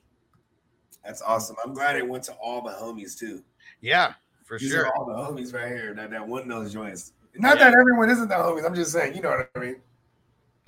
That's 1.05 1.21
awesome. 1.21 1.55
I'm 1.63 1.75
glad 1.75 1.95
it 1.95 2.07
went 2.07 2.23
to 2.25 2.33
all 2.33 2.61
the 2.63 2.71
homies 2.71 3.17
too. 3.17 3.43
Yeah, 3.81 4.13
for 4.45 4.57
These 4.57 4.71
sure. 4.71 4.91
all 4.97 5.05
the 5.05 5.13
homies 5.13 5.53
right 5.53 5.67
here. 5.67 5.93
That 5.93 6.09
that 6.09 6.27
one 6.27 6.47
those 6.47 6.73
joints. 6.73 7.13
Not 7.35 7.59
that 7.59 7.73
everyone 7.73 8.09
isn't 8.09 8.27
the 8.29 8.35
homies. 8.35 8.65
I'm 8.65 8.75
just 8.75 8.91
saying, 8.91 9.15
you 9.15 9.21
know 9.21 9.29
what 9.29 9.49
I 9.55 9.59
mean. 9.59 9.75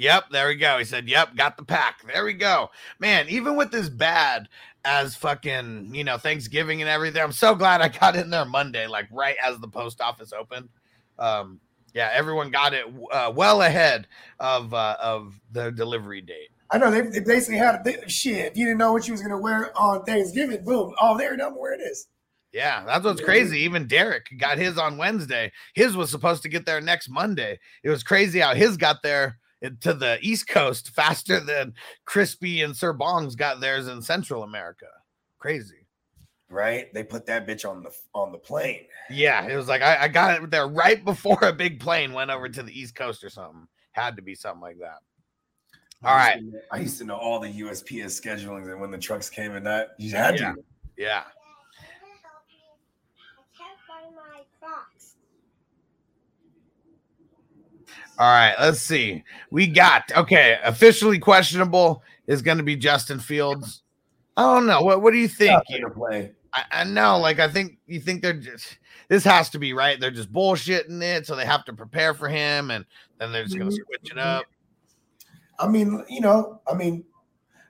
Yep, 0.04 0.32
there 0.32 0.50
we 0.50 0.56
go. 0.56 0.78
He 0.80 0.84
said, 0.84 1.08
"Yep, 1.08 1.38
got 1.38 1.56
the 1.56 1.64
pack." 1.64 2.04
There 2.06 2.26
we 2.26 2.34
go, 2.34 2.70
man. 3.00 3.30
Even 3.30 3.56
with 3.56 3.72
this 3.72 3.88
bad 3.88 4.50
as 4.84 5.16
fucking 5.16 5.96
you 5.96 6.04
know 6.04 6.18
Thanksgiving 6.18 6.82
and 6.82 6.90
everything, 6.90 7.22
I'm 7.22 7.32
so 7.32 7.56
glad 7.56 7.80
I 7.80 7.88
got 7.88 8.18
in 8.18 8.30
there 8.30 8.44
Monday, 8.44 8.86
like 8.86 9.08
right 9.14 9.38
as 9.42 9.60
the 9.60 9.68
post 9.70 10.02
office 10.02 10.34
opened. 10.34 10.68
Um, 11.18 11.62
yeah, 11.94 12.10
everyone 12.12 12.52
got 12.52 12.74
it 12.74 12.86
uh, 13.14 13.32
well 13.34 13.62
ahead 13.62 14.08
of 14.42 14.74
uh, 14.74 14.98
of 15.00 15.40
the 15.54 15.72
delivery 15.72 16.20
date. 16.20 16.50
I 16.70 16.80
know 16.80 16.92
they, 16.92 17.04
they 17.04 17.22
basically 17.22 17.60
had 17.60 17.86
they, 17.86 18.04
shit. 18.08 18.52
If 18.52 18.58
you 18.58 18.66
didn't 18.66 18.80
know 18.80 18.92
what 18.92 19.08
you 19.08 19.14
was 19.14 19.22
gonna 19.22 19.40
wear 19.40 19.72
on 19.80 20.04
Thanksgiving, 20.04 20.66
boom, 20.66 20.94
oh 21.00 21.18
there, 21.18 21.38
know 21.38 21.52
where 21.52 21.72
it 21.72 21.82
is. 21.82 22.10
Yeah, 22.52 22.84
that's 22.86 23.06
what's 23.06 23.22
crazy. 23.22 23.60
Even 23.60 23.88
Derek 23.88 24.28
got 24.38 24.58
his 24.58 24.78
on 24.78 24.98
Wednesday. 24.98 25.54
His 25.76 25.96
was 25.96 26.12
supposed 26.12 26.44
to 26.44 26.50
get 26.50 26.66
there 26.66 26.82
next 26.82 27.10
Monday. 27.10 27.58
It 27.84 27.90
was 27.90 28.04
crazy 28.04 28.40
how 28.40 28.54
his 28.54 28.76
got 28.76 29.02
there 29.02 29.40
to 29.82 29.94
the 29.94 30.18
East 30.22 30.48
Coast 30.48 30.90
faster 30.90 31.40
than 31.40 31.74
Crispy 32.06 32.62
and 32.62 32.76
Sir 32.76 32.94
Bong's 32.94 33.36
got 33.36 33.60
theirs 33.60 33.88
in 33.88 34.02
Central 34.02 34.44
America. 34.44 34.88
Crazy. 35.40 35.88
Right? 36.50 36.94
They 36.94 37.04
put 37.04 37.26
that 37.28 37.48
bitch 37.48 37.68
on 37.68 37.82
the 37.84 37.92
on 38.14 38.32
the 38.32 38.38
plane. 38.38 38.86
Yeah, 39.10 39.48
it 39.48 39.56
was 39.56 39.68
like 39.68 39.82
I, 39.82 40.04
I 40.04 40.08
got 40.08 40.44
it 40.44 40.52
there 40.52 40.68
right 40.68 41.04
before 41.04 41.40
a 41.44 41.54
big 41.54 41.80
plane 41.80 42.14
went 42.14 42.30
over 42.32 42.48
to 42.50 42.62
the 42.64 42.78
East 42.80 42.96
Coast 42.96 43.24
or 43.24 43.30
something. 43.30 43.68
Had 43.92 44.16
to 44.18 44.22
be 44.22 44.36
something 44.36 44.62
like 44.62 44.78
that. 44.80 44.98
All 46.04 46.14
I 46.14 46.16
right. 46.18 46.44
know- 46.44 46.60
I 46.72 46.78
used 46.80 46.98
to 47.00 47.06
know 47.06 47.16
all 47.16 47.40
the 47.40 47.48
USPS 47.62 48.20
schedulings 48.22 48.70
and 48.70 48.80
when 48.82 48.92
the 48.92 48.98
trucks 48.98 49.30
came 49.30 49.56
and 49.56 49.66
that 49.66 49.96
you 49.98 50.12
had 50.12 50.40
Yeah. 50.40 50.52
to. 50.54 50.64
Yeah. 50.98 51.24
I 51.80 53.58
can't 53.58 53.80
find 53.88 54.16
my 54.16 54.42
Crocs. 54.60 55.16
All 58.20 58.32
right, 58.32 58.54
let's 58.60 58.80
see. 58.80 59.24
We 59.50 59.68
got 59.68 60.12
okay. 60.16 60.60
Officially 60.64 61.18
questionable 61.18 62.04
is 62.28 62.42
going 62.42 62.58
to 62.58 62.64
be 62.64 62.76
Justin 62.76 63.20
Fields. 63.20 63.82
I 64.38 64.44
don't 64.44 64.68
know. 64.68 64.82
What 64.82 65.02
What 65.02 65.12
do 65.12 65.18
you 65.18 65.28
think? 65.28 65.62
Gonna 65.70 65.90
play. 65.90 66.32
I, 66.54 66.64
I 66.72 66.84
know. 66.84 67.18
Like, 67.18 67.40
I 67.40 67.48
think 67.48 67.80
you 67.88 68.00
think 68.00 68.22
they're 68.22 68.34
just. 68.34 68.78
This 69.10 69.24
has 69.24 69.50
to 69.50 69.60
be 69.60 69.74
right. 69.74 70.00
They're 70.00 70.12
just 70.12 70.32
bullshitting 70.32 71.02
it, 71.02 71.26
so 71.26 71.36
they 71.36 71.46
have 71.46 71.66
to 71.66 71.74
prepare 71.74 72.14
for 72.14 72.30
him, 72.30 72.72
and 72.72 72.86
then 73.20 73.32
they're 73.32 73.44
just 73.44 73.58
going 73.58 73.70
to 73.70 73.76
mm-hmm. 73.76 73.84
switch 73.86 74.12
it 74.12 74.18
up. 74.18 74.46
I 75.60 75.68
mean, 75.68 76.04
you 76.08 76.22
know, 76.22 76.62
I 76.68 76.74
mean, 76.76 77.04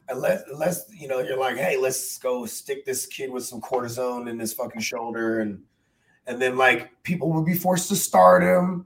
unless 0.10 0.44
unless 0.52 0.86
you 0.91 1.08
know 1.08 1.20
you're 1.20 1.39
like, 1.39 1.56
hey, 1.56 1.78
let's 1.78 2.18
go 2.18 2.46
stick 2.46 2.86
this 2.86 3.06
kid 3.06 3.32
with 3.32 3.46
some 3.46 3.62
cortisone 3.62 4.30
in 4.30 4.39
his 4.39 4.54
fucking 4.54 4.82
shoulder, 4.82 5.39
and 5.39 5.64
and 6.28 6.41
then 6.41 6.58
like 6.58 6.91
people 7.04 7.32
will 7.32 7.44
be 7.44 7.56
forced 7.56 7.88
to 7.89 7.96
start 7.96 8.44
him 8.44 8.86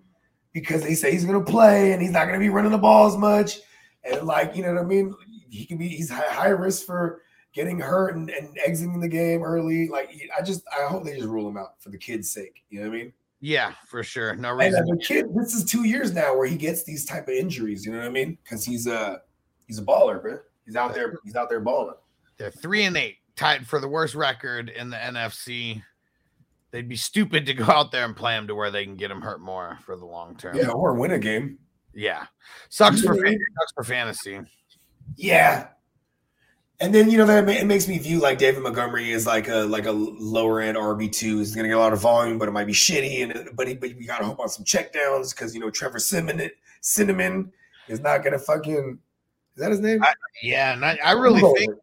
because 0.59 0.83
they 0.83 0.95
say 0.95 1.11
he's 1.11 1.25
gonna 1.25 1.43
play 1.43 1.91
and 1.91 2.01
he's 2.01 2.11
not 2.11 2.25
gonna 2.25 2.39
be 2.39 2.49
running 2.49 2.71
the 2.71 2.77
ball 2.77 3.07
as 3.07 3.15
much, 3.17 3.59
and 4.03 4.23
like 4.25 4.55
you 4.55 4.63
know 4.63 4.73
what 4.73 4.81
I 4.81 4.85
mean, 4.85 5.13
he 5.49 5.65
can 5.65 5.77
be 5.77 5.87
he's 5.87 6.09
high, 6.09 6.27
high 6.29 6.49
risk 6.49 6.85
for 6.85 7.21
getting 7.53 7.79
hurt 7.79 8.15
and, 8.15 8.29
and 8.29 8.57
exiting 8.65 8.99
the 8.99 9.07
game 9.07 9.43
early. 9.43 9.87
Like 9.87 10.09
I 10.37 10.41
just 10.41 10.63
I 10.77 10.87
hope 10.87 11.03
they 11.05 11.15
just 11.15 11.27
rule 11.27 11.47
him 11.47 11.57
out 11.57 11.79
for 11.81 11.89
the 11.89 11.97
kid's 11.97 12.31
sake. 12.31 12.63
You 12.69 12.81
know 12.81 12.89
what 12.89 12.95
I 12.95 12.97
mean? 13.03 13.13
Yeah, 13.39 13.73
for 13.87 14.01
sure. 14.03 14.35
No 14.35 14.49
And 14.49 14.59
reason. 14.59 14.81
as 14.81 14.89
a 14.89 14.97
kid, 14.97 15.25
this 15.35 15.53
is 15.53 15.63
two 15.63 15.83
years 15.83 16.11
now 16.13 16.35
where 16.35 16.47
he 16.47 16.55
gets 16.55 16.83
these 16.83 17.05
type 17.05 17.27
of 17.27 17.35
injuries. 17.35 17.85
You 17.85 17.91
know 17.91 17.99
what 17.99 18.07
I 18.07 18.09
mean? 18.09 18.37
Because 18.43 18.65
he's 18.65 18.87
a 18.87 19.21
he's 19.67 19.77
a 19.77 19.83
baller, 19.83 20.21
bro. 20.21 20.39
He's 20.65 20.75
out 20.75 20.93
there. 20.93 21.13
He's 21.23 21.35
out 21.35 21.47
there 21.49 21.59
balling. 21.59 21.95
They're 22.37 22.51
three 22.51 22.83
and 22.83 22.97
eight, 22.97 23.17
tied 23.35 23.65
for 23.67 23.79
the 23.79 23.87
worst 23.87 24.15
record 24.15 24.69
in 24.69 24.89
the 24.89 24.97
NFC. 24.97 25.81
They'd 26.71 26.89
be 26.89 26.95
stupid 26.97 27.45
to 27.45 27.53
go 27.53 27.63
out 27.65 27.91
there 27.91 28.03
and 28.05 28.15
play 28.15 28.35
him 28.35 28.47
to 28.47 28.55
where 28.55 28.71
they 28.71 28.83
can 28.85 28.95
get 28.95 29.09
him 29.11 29.21
hurt 29.21 29.39
more 29.41 29.79
for 29.85 29.95
the 29.95 30.05
long 30.05 30.35
term. 30.35 30.55
Yeah, 30.57 30.69
or 30.69 30.93
win 30.93 31.11
a 31.11 31.19
game. 31.19 31.59
Yeah. 31.93 32.25
Sucks 32.69 33.01
for 33.01 33.15
fan- 33.15 33.37
sucks 33.59 33.71
for 33.73 33.83
fantasy. 33.83 34.39
Yeah. 35.15 35.67
And 36.79 36.93
then 36.93 37.09
you 37.09 37.17
know 37.17 37.25
that 37.25 37.49
it 37.49 37.65
makes 37.65 37.87
me 37.87 37.97
view 37.97 38.19
like 38.19 38.37
David 38.37 38.61
Montgomery 38.61 39.09
is 39.11 39.25
like 39.25 39.47
a 39.47 39.65
like 39.65 39.87
a 39.87 39.91
lower 39.91 40.61
end 40.61 40.77
RB 40.77 41.11
two. 41.11 41.39
He's 41.39 41.55
gonna 41.55 41.69
get 41.69 41.77
a 41.77 41.79
lot 41.79 41.91
of 41.93 41.99
volume, 41.99 42.37
but 42.37 42.47
it 42.47 42.51
might 42.51 42.67
be 42.67 42.73
shitty. 42.73 43.23
And 43.23 43.35
uh, 43.35 43.43
but 43.55 43.67
he, 43.67 43.73
but 43.73 43.93
we 43.97 44.05
gotta 44.05 44.25
hope 44.25 44.39
on 44.39 44.47
some 44.49 44.63
checkdowns 44.63 45.33
because 45.33 45.55
you 45.55 45.59
know 45.59 45.71
Trevor 45.71 45.97
Cinnamon 45.97 46.51
Cinnamon 46.81 47.51
is 47.87 47.99
not 47.99 48.23
gonna 48.23 48.37
fucking. 48.37 48.99
Is 49.55 49.61
that 49.61 49.71
his 49.71 49.79
name? 49.79 50.03
I- 50.03 50.13
Yeah, 50.43 50.73
and 50.73 50.85
I, 50.85 50.99
I 51.03 51.13
really 51.13 51.41
think 51.41 51.73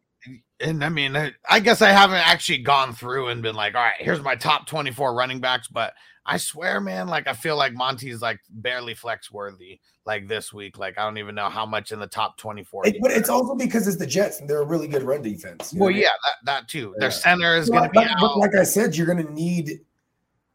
and 0.59 0.83
I 0.83 0.89
mean, 0.89 1.15
I, 1.15 1.33
I 1.49 1.59
guess 1.59 1.81
I 1.81 1.89
haven't 1.89 2.17
actually 2.27 2.59
gone 2.59 2.93
through 2.93 3.27
and 3.27 3.41
been 3.41 3.55
like, 3.55 3.75
all 3.75 3.81
right, 3.81 3.95
here's 3.99 4.21
my 4.21 4.35
top 4.35 4.67
24 4.67 5.13
running 5.13 5.39
backs, 5.39 5.67
but 5.67 5.93
I 6.25 6.37
swear, 6.37 6.81
man, 6.81 7.07
like 7.07 7.27
I 7.27 7.33
feel 7.33 7.55
like 7.55 7.73
Monty's 7.73 8.21
like 8.21 8.39
barely 8.49 8.95
flex 8.95 9.31
worthy 9.31 9.79
like 10.05 10.27
this 10.27 10.51
week. 10.53 10.77
Like 10.77 10.97
I 10.97 11.03
don't 11.03 11.17
even 11.17 11.35
know 11.35 11.49
how 11.49 11.65
much 11.65 11.91
in 11.91 11.99
the 11.99 12.07
top 12.07 12.37
24. 12.37 12.87
It- 12.87 12.97
but 13.01 13.11
it's 13.11 13.29
also 13.29 13.53
because 13.55 13.87
it's 13.87 13.97
the 13.97 14.07
Jets 14.07 14.39
and 14.39 14.49
they're 14.49 14.61
a 14.61 14.65
really 14.65 14.87
good 14.87 15.03
run 15.03 15.21
defense. 15.21 15.73
know 15.73 15.81
well, 15.81 15.85
what 15.87 15.91
I 15.91 15.93
mean? 15.93 16.01
yeah, 16.03 16.09
that, 16.25 16.35
that 16.45 16.67
too. 16.67 16.95
Their 16.97 17.11
center 17.11 17.55
is 17.55 17.69
Well, 17.69 17.81
gonna 17.81 17.91
be 17.91 17.99
but, 17.99 18.07
but 18.19 18.31
out. 18.31 18.37
like 18.39 18.55
I 18.55 18.63
said, 18.63 18.95
you're 18.95 19.07
gonna 19.07 19.29
need 19.29 19.79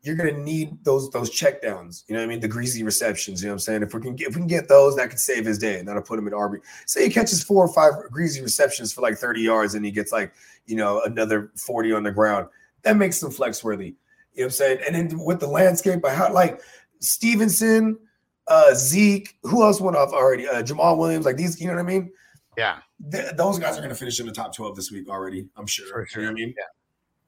you're 0.02 0.16
gonna 0.16 0.32
need 0.32 0.82
those 0.84 1.10
those 1.10 1.30
checkdowns. 1.30 2.04
You 2.08 2.14
know 2.14 2.20
what 2.20 2.24
I 2.24 2.28
mean? 2.28 2.40
The 2.40 2.48
greasy 2.48 2.82
receptions. 2.82 3.42
You 3.42 3.48
know 3.48 3.52
what 3.52 3.56
I'm 3.56 3.58
saying? 3.60 3.82
If 3.82 3.94
we 3.94 4.00
can 4.00 4.16
get 4.16 4.28
if 4.28 4.34
we 4.34 4.40
can 4.40 4.46
get 4.46 4.68
those, 4.68 4.96
that 4.96 5.10
could 5.10 5.18
save 5.18 5.44
his 5.44 5.58
day. 5.58 5.78
And 5.78 5.86
that'll 5.86 6.02
put 6.02 6.18
him 6.18 6.26
in 6.26 6.32
RB. 6.32 6.58
Say 6.86 7.04
he 7.04 7.10
catches 7.10 7.42
four 7.42 7.64
or 7.64 7.72
five 7.72 7.92
greasy 8.10 8.40
receptions 8.40 8.92
for 8.92 9.02
like 9.02 9.16
30 9.18 9.42
yards 9.42 9.74
and 9.74 9.84
he 9.84 9.90
gets 9.90 10.10
like, 10.12 10.32
you 10.66 10.76
know, 10.76 11.02
another 11.02 11.50
40 11.56 11.92
on 11.92 12.02
the 12.02 12.10
ground. 12.10 12.46
That 12.82 12.96
makes 12.96 13.22
him 13.22 13.30
flex 13.30 13.62
worthy. 13.62 13.86
You 13.86 13.90
know 13.90 13.96
what 14.34 14.44
I'm 14.44 14.50
saying? 14.52 14.78
And 14.86 14.94
then 15.10 15.18
with 15.18 15.40
the 15.40 15.46
landscape, 15.46 16.04
I 16.04 16.14
had 16.14 16.32
like 16.32 16.62
Stevenson, 17.00 17.98
uh 18.46 18.74
Zeke, 18.74 19.36
who 19.42 19.62
else 19.62 19.80
went 19.80 19.96
off 19.96 20.12
already? 20.12 20.48
Uh 20.48 20.62
Jamaal 20.62 20.96
Williams, 20.96 21.26
like 21.26 21.36
these, 21.36 21.60
you 21.60 21.66
know 21.66 21.74
what 21.74 21.80
I 21.80 21.84
mean? 21.84 22.10
yeah, 22.56 22.78
Th- 23.12 23.32
those 23.36 23.58
guys 23.58 23.76
are 23.76 23.80
going 23.80 23.90
to 23.90 23.94
finish 23.94 24.18
in 24.20 24.26
the 24.26 24.32
top 24.32 24.54
12 24.54 24.76
this 24.76 24.90
week 24.90 25.08
already, 25.08 25.46
I'm 25.56 25.66
sure. 25.66 25.86
Sure. 26.06 26.22
You 26.22 26.26
know 26.28 26.32
what 26.32 26.40
I 26.40 26.44
mean? 26.44 26.54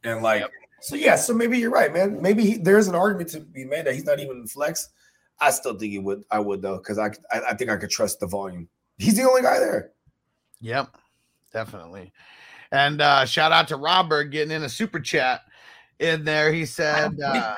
Yeah. 0.04 0.12
And 0.12 0.22
like, 0.22 0.40
Yep. 0.40 0.50
So 0.82 0.96
yeah, 0.96 1.14
so 1.14 1.32
maybe 1.32 1.58
you're 1.58 1.70
right, 1.70 1.92
man. 1.92 2.20
Maybe 2.20 2.44
he, 2.44 2.56
there's 2.56 2.88
an 2.88 2.96
argument 2.96 3.30
to 3.30 3.40
be 3.40 3.64
made 3.64 3.86
that 3.86 3.94
he's 3.94 4.04
not 4.04 4.18
even 4.18 4.46
flex. 4.48 4.88
I 5.40 5.50
still 5.50 5.78
think 5.78 5.92
he 5.92 5.98
would. 6.00 6.24
I 6.30 6.40
would 6.40 6.60
though, 6.60 6.78
because 6.78 6.98
I, 6.98 7.06
I 7.30 7.40
I 7.50 7.54
think 7.54 7.70
I 7.70 7.76
could 7.76 7.90
trust 7.90 8.18
the 8.18 8.26
volume. 8.26 8.68
He's 8.98 9.16
the 9.16 9.22
only 9.22 9.42
guy 9.42 9.60
there. 9.60 9.92
Yep, 10.60 10.96
definitely. 11.52 12.12
And 12.72 13.00
uh 13.00 13.24
shout 13.24 13.52
out 13.52 13.68
to 13.68 13.76
Robert 13.76 14.24
getting 14.24 14.50
in 14.50 14.64
a 14.64 14.68
super 14.68 14.98
chat 14.98 15.42
in 16.00 16.24
there. 16.24 16.52
He 16.52 16.64
said, 16.64 17.18
uh, 17.24 17.54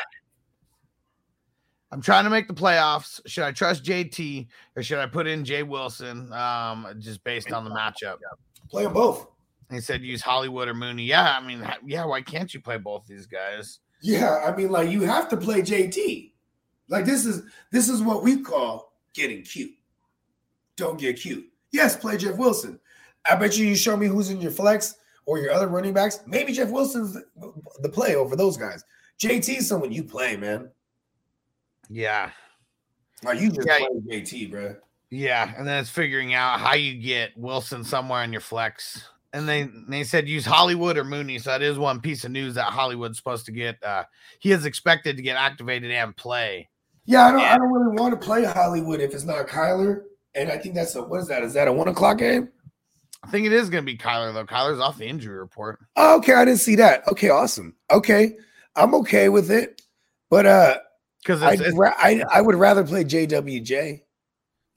I'm 1.91 2.03
trying 2.03 2.25
to 2.25 2.31
make 2.31 2.47
the 2.47 2.55
playoffs. 2.55 3.21
Should 3.27 3.45
I 3.45 3.53
trust 3.53 3.85
JT 3.85 4.49
or 4.77 4.83
should 4.83 4.99
I 4.99 5.07
put 5.07 5.27
in 5.27 5.45
Jay 5.45 5.63
Wilson? 5.63 6.33
Um, 6.33 6.87
just 6.99 7.25
based 7.25 7.53
on 7.53 7.65
the 7.65 7.71
matchup. 7.71 8.19
Play 8.69 8.85
them 8.85 8.93
both. 8.93 9.29
He 9.75 9.81
said 9.81 10.03
use 10.03 10.23
Hollywood 10.23 10.69
or 10.69 10.75
Mooney. 10.75 11.05
Yeah, 11.05 11.37
I 11.39 11.45
mean, 11.45 11.67
yeah, 11.85 12.05
why 12.05 12.23
can't 12.23 12.53
you 12.53 12.61
play 12.61 12.79
both 12.79 13.07
these 13.07 13.27
guys? 13.27 13.81
Yeah, 14.01 14.45
I 14.47 14.55
mean, 14.55 14.71
like 14.71 14.91
you 14.91 15.03
have 15.03 15.29
to 15.31 15.37
play 15.37 15.63
JT. 15.63 16.33
Like 16.89 17.05
this 17.05 17.25
is 17.25 17.43
this 17.71 17.89
is 17.89 18.03
what 18.03 18.23
we 18.23 18.41
call 18.41 18.93
getting 19.15 19.43
cute. 19.43 19.73
Don't 20.77 20.99
get 20.99 21.19
cute. 21.19 21.47
Yes, 21.73 21.97
play 21.97 22.17
Jeff 22.17 22.37
Wilson. 22.37 22.79
I 23.29 23.37
bet 23.37 23.57
you 23.57 23.67
you 23.67 23.77
show 23.77 23.97
me 23.97 24.07
who's 24.07 24.31
in 24.31 24.41
your 24.41 24.51
flex 24.51 24.97
or 25.27 25.39
your 25.39 25.53
other 25.53 25.69
running 25.69 25.95
backs. 25.95 26.21
Maybe 26.27 26.53
Jeff 26.53 26.71
Wilson's 26.71 27.15
the, 27.81 27.89
play 27.89 28.15
over 28.15 28.37
those 28.37 28.57
guys. 28.57 28.85
JT 29.19 29.59
is 29.59 29.69
someone 29.69 29.93
you 29.93 30.05
play, 30.05 30.37
man. 30.37 30.71
Yeah. 31.89 32.31
Like 33.23 33.41
you 33.41 33.51
just 33.51 33.67
Yeah. 33.67 33.79
play 33.79 34.21
JT, 34.21 34.51
bro. 34.51 34.77
Yeah, 35.11 35.55
and 35.57 35.67
then 35.67 35.81
it's 35.81 35.91
figuring 35.91 36.35
out 36.35 36.59
how 36.59 36.75
you 36.75 37.01
get 37.01 37.37
Wilson 37.37 37.85
somewhere 37.85 38.25
in 38.25 38.33
your 38.33 38.41
flex. 38.41 39.09
And 39.35 39.47
they 39.49 39.69
they 39.89 40.05
said 40.05 40.29
use 40.29 40.47
Hollywood 40.47 40.97
or 40.97 41.05
Mooney. 41.05 41.39
So 41.41 41.51
that 41.51 41.61
is 41.61 41.77
one 41.77 42.01
piece 42.01 42.25
of 42.25 42.31
news 42.31 42.55
that 42.55 42.67
Hollywood's 42.67 43.19
supposed 43.19 43.45
to 43.47 43.53
get. 43.53 43.83
Uh, 43.83 44.05
he 44.39 44.53
is 44.53 44.65
expected 44.65 45.17
to 45.17 45.23
get 45.23 45.37
activated 45.37 45.91
and 45.91 46.17
play. 46.17 46.71
Yeah, 47.05 47.27
I 47.27 47.33
don't. 47.33 47.41
I 47.41 47.57
don't 47.59 47.73
really 47.73 48.01
want 48.01 48.19
to 48.19 48.27
play 48.27 48.45
Hollywood 48.45 49.01
if 49.01 49.13
it's 49.13 49.25
not 49.25 49.47
Kyler. 49.49 50.03
And 50.37 50.51
I 50.51 50.59
think 50.59 50.75
that's 50.75 50.95
a 50.95 51.03
what 51.03 51.21
is 51.21 51.29
that? 51.29 51.43
Is 51.43 51.53
that 51.55 51.69
a 51.69 51.73
one 51.73 51.89
o'clock 51.89 52.19
game? 52.19 52.49
I 53.25 53.31
think 53.31 53.47
it 53.47 53.53
is 53.53 53.71
going 53.71 53.85
to 53.85 53.93
be 53.93 53.99
Kyler 53.99 54.33
though. 54.33 54.45
Kyler's 54.45 54.81
off 54.81 54.99
the 54.99 55.07
injury 55.07 55.37
report. 55.37 55.81
Oh, 55.97 56.17
okay, 56.19 56.35
I 56.35 56.45
didn't 56.45 56.61
see 56.61 56.77
that. 56.77 57.07
Okay, 57.09 57.31
awesome. 57.31 57.75
Okay, 57.91 58.37
I'm 58.77 58.95
okay 58.95 59.29
with 59.31 59.51
it. 59.51 59.83
But 60.31 60.47
uh, 60.47 60.79
Because 61.23 61.43
I'd 61.43 61.55
it's, 61.55 61.69
it's 61.69 61.77
ra- 61.77 61.95
I 61.97 62.23
I 62.33 62.41
would 62.41 62.55
rather 62.55 62.85
play 62.85 63.03
JWJ. 63.05 64.03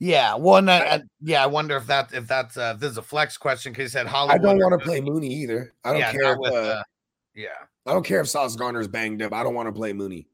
Yeah, 0.00 0.36
well, 0.36 0.56
and 0.56 0.70
I, 0.70 0.78
I- 0.78 1.02
yeah, 1.20 1.42
I 1.42 1.46
wonder 1.46 1.76
if 1.76 1.86
that 1.88 2.12
if 2.12 2.28
that's 2.28 2.56
uh, 2.56 2.72
if 2.74 2.80
this 2.80 2.92
is 2.92 2.98
a 2.98 3.02
flex 3.02 3.36
question 3.36 3.72
because 3.72 3.90
he 3.90 3.98
said 3.98 4.06
I 4.06 4.38
don't 4.38 4.58
want 4.58 4.78
to 4.78 4.84
play 4.84 5.00
Mooney 5.00 5.28
either. 5.28 5.72
I 5.84 5.90
don't 5.92 6.00
Yeah, 6.00 6.12
care. 6.12 6.32
If, 6.34 6.38
with, 6.38 6.52
uh, 6.52 6.56
uh, 6.56 6.82
yeah, 7.34 7.48
I 7.86 7.92
don't 7.92 8.04
care 8.04 8.20
if 8.20 8.28
Sauce 8.28 8.54
Gardner's 8.54 8.86
banged 8.88 9.22
up. 9.22 9.32
I 9.32 9.42
don't 9.42 9.54
want 9.54 9.68
to 9.68 9.72
play 9.72 9.92
Mooney. 9.92 10.28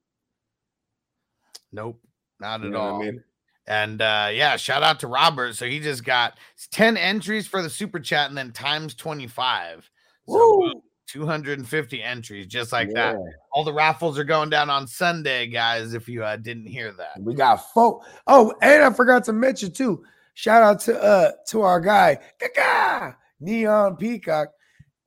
nope, 1.73 2.01
not 2.41 2.61
You 2.61 2.67
at 2.69 2.73
know 2.73 2.81
all. 2.81 3.03
I 3.03 3.05
mean? 3.07 3.25
And 3.67 4.03
uh 4.03 4.29
yeah, 4.33 4.57
shout 4.57 4.83
out 4.83 5.01
to 5.01 5.07
Robert. 5.07 5.55
So 5.55 5.67
he 5.67 5.81
just 5.81 6.05
got 6.05 6.39
10 6.71 6.99
entries 6.99 7.47
for 7.47 7.63
the 7.63 7.71
super 7.71 7.99
chat 7.99 8.29
and 8.29 8.37
then 8.37 8.53
times 8.53 8.95
25. 8.95 9.91
So 10.29 10.59
Woo! 10.59 10.83
250 11.07 12.03
entries 12.03 12.47
just 12.47 12.73
like 12.73 12.91
that. 12.93 13.17
All 13.53 13.65
the 13.65 13.73
raffles 13.73 14.19
are 14.19 14.25
going 14.25 14.51
down 14.51 14.71
on 14.71 14.87
Sunday, 14.87 15.47
guys, 15.47 15.95
if 15.95 16.09
you 16.09 16.25
uh, 16.25 16.37
didn't 16.37 16.67
hear 16.67 16.93
that. 16.93 17.21
We 17.21 17.35
got 17.35 17.73
folk. 17.73 18.05
Oh, 18.27 18.55
and 18.63 18.83
I 18.83 18.93
forgot 18.93 19.25
to 19.25 19.33
mention 19.33 19.73
too. 19.73 20.05
Shout 20.35 20.63
out 20.63 20.81
to 20.81 21.01
uh 21.01 21.31
to 21.49 21.63
our 21.63 21.81
guy 21.81 22.19
Kaka 22.41 23.17
Neon 23.41 23.97
Peacock 23.97 24.49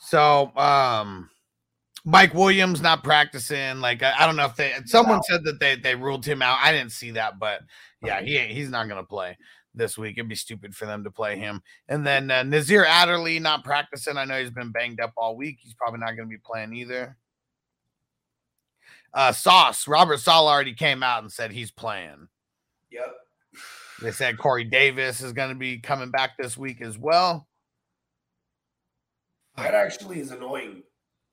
So 0.00 0.52
um 0.56 1.30
Mike 2.04 2.34
Williams 2.34 2.80
not 2.80 3.04
practicing. 3.04 3.80
Like 3.80 4.02
I, 4.02 4.12
I 4.18 4.26
don't 4.26 4.36
know 4.36 4.46
if 4.46 4.56
they 4.56 4.74
someone 4.86 5.22
said 5.22 5.44
that 5.44 5.60
they 5.60 5.76
they 5.76 5.94
ruled 5.94 6.24
him 6.24 6.42
out. 6.42 6.58
I 6.60 6.72
didn't 6.72 6.92
see 6.92 7.12
that, 7.12 7.38
but 7.38 7.60
yeah, 8.02 8.20
he 8.20 8.36
ain't 8.36 8.52
he's 8.52 8.70
not 8.70 8.88
gonna 8.88 9.04
play 9.04 9.36
this 9.74 9.96
week. 9.96 10.18
It'd 10.18 10.28
be 10.28 10.34
stupid 10.34 10.74
for 10.74 10.86
them 10.86 11.04
to 11.04 11.10
play 11.10 11.38
him. 11.38 11.62
And 11.88 12.06
then 12.06 12.30
uh, 12.30 12.42
Nasir 12.42 12.84
Adderley 12.84 13.38
not 13.38 13.64
practicing. 13.64 14.16
I 14.16 14.24
know 14.24 14.40
he's 14.40 14.50
been 14.50 14.72
banged 14.72 15.00
up 15.00 15.12
all 15.16 15.36
week. 15.36 15.58
He's 15.60 15.74
probably 15.74 16.00
not 16.00 16.16
gonna 16.16 16.28
be 16.28 16.38
playing 16.38 16.74
either. 16.74 17.16
Uh 19.14 19.32
Sauce, 19.32 19.86
Robert 19.86 20.18
Saleh 20.18 20.50
already 20.50 20.74
came 20.74 21.02
out 21.02 21.22
and 21.22 21.30
said 21.32 21.52
he's 21.52 21.70
playing. 21.70 22.28
Yep. 22.90 23.14
They 24.02 24.10
said 24.10 24.38
Corey 24.38 24.64
Davis 24.64 25.20
is 25.20 25.32
gonna 25.32 25.54
be 25.54 25.78
coming 25.78 26.10
back 26.10 26.36
this 26.38 26.56
week 26.56 26.80
as 26.80 26.98
well. 26.98 27.46
That 29.56 29.74
actually 29.74 30.20
is 30.20 30.30
annoying. 30.30 30.82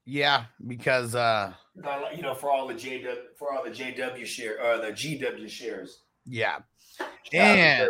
Yeah, 0.05 0.45
because 0.67 1.15
uh 1.15 1.53
Not 1.75 2.15
you 2.15 2.21
know, 2.21 2.33
for 2.33 2.51
all 2.51 2.67
the 2.67 2.73
JW 2.73 3.15
for 3.37 3.53
all 3.53 3.63
the 3.63 3.69
JW 3.71 4.25
share 4.25 4.61
or 4.61 4.77
the 4.77 4.91
GW 4.91 5.49
shares. 5.49 6.01
yeah. 6.25 6.59
To 7.31 7.37
And 7.37 7.89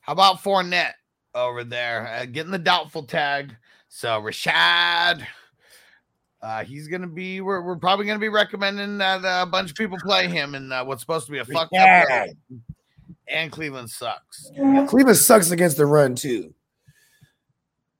how 0.00 0.12
about 0.12 0.36
Fournette 0.42 0.92
over 1.34 1.64
there 1.64 2.06
uh, 2.06 2.26
getting 2.26 2.52
the 2.52 2.58
doubtful 2.58 3.02
tag? 3.02 3.56
So 3.88 4.20
Rachaad, 4.20 5.26
uh, 6.42 6.64
he's 6.64 6.88
gonna 6.88 7.06
be. 7.06 7.40
We're, 7.40 7.62
we're 7.62 7.76
probably 7.76 8.06
gonna 8.06 8.18
be 8.18 8.28
recommending 8.28 8.98
that 8.98 9.24
uh, 9.24 9.42
a 9.42 9.46
bunch 9.46 9.70
of 9.70 9.76
people 9.76 9.98
play 10.00 10.28
him 10.28 10.54
in 10.54 10.70
uh, 10.72 10.84
what's 10.84 11.02
supposed 11.02 11.26
to 11.26 11.32
be 11.32 11.38
a 11.38 11.44
fucked 11.44 11.74
up. 11.74 12.08
Game. 12.08 12.62
And 13.28 13.50
Cleveland 13.50 13.90
sucks. 13.90 14.50
Cleveland 14.88 15.16
sucks 15.16 15.50
against 15.50 15.76
the 15.76 15.86
run 15.86 16.14
too. 16.14 16.54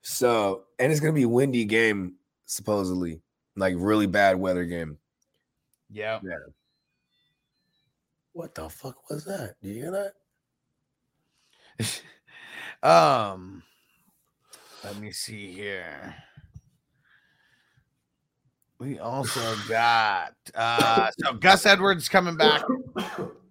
So, 0.02 0.64
and 0.78 0.92
it's 0.92 1.00
gonna 1.00 1.12
be 1.12 1.24
a 1.24 1.28
windy 1.28 1.64
game, 1.64 2.14
supposedly, 2.44 3.20
like 3.56 3.74
really 3.76 4.06
bad 4.06 4.38
weather 4.38 4.64
game. 4.64 4.98
Yeah. 5.90 6.20
What 8.32 8.54
the 8.54 8.68
fuck 8.68 9.08
was 9.08 9.24
that? 9.24 9.54
Do 9.62 9.68
you 9.68 9.74
hear 9.82 10.12
that? 11.78 12.00
Um, 12.82 13.62
let 14.84 14.96
me 14.98 15.10
see 15.10 15.50
here. 15.50 16.14
We 18.78 18.98
also 18.98 19.56
got 19.68 20.34
uh 20.54 21.10
so 21.18 21.32
Gus 21.34 21.64
Edwards 21.64 22.08
coming 22.08 22.36
back. 22.36 22.62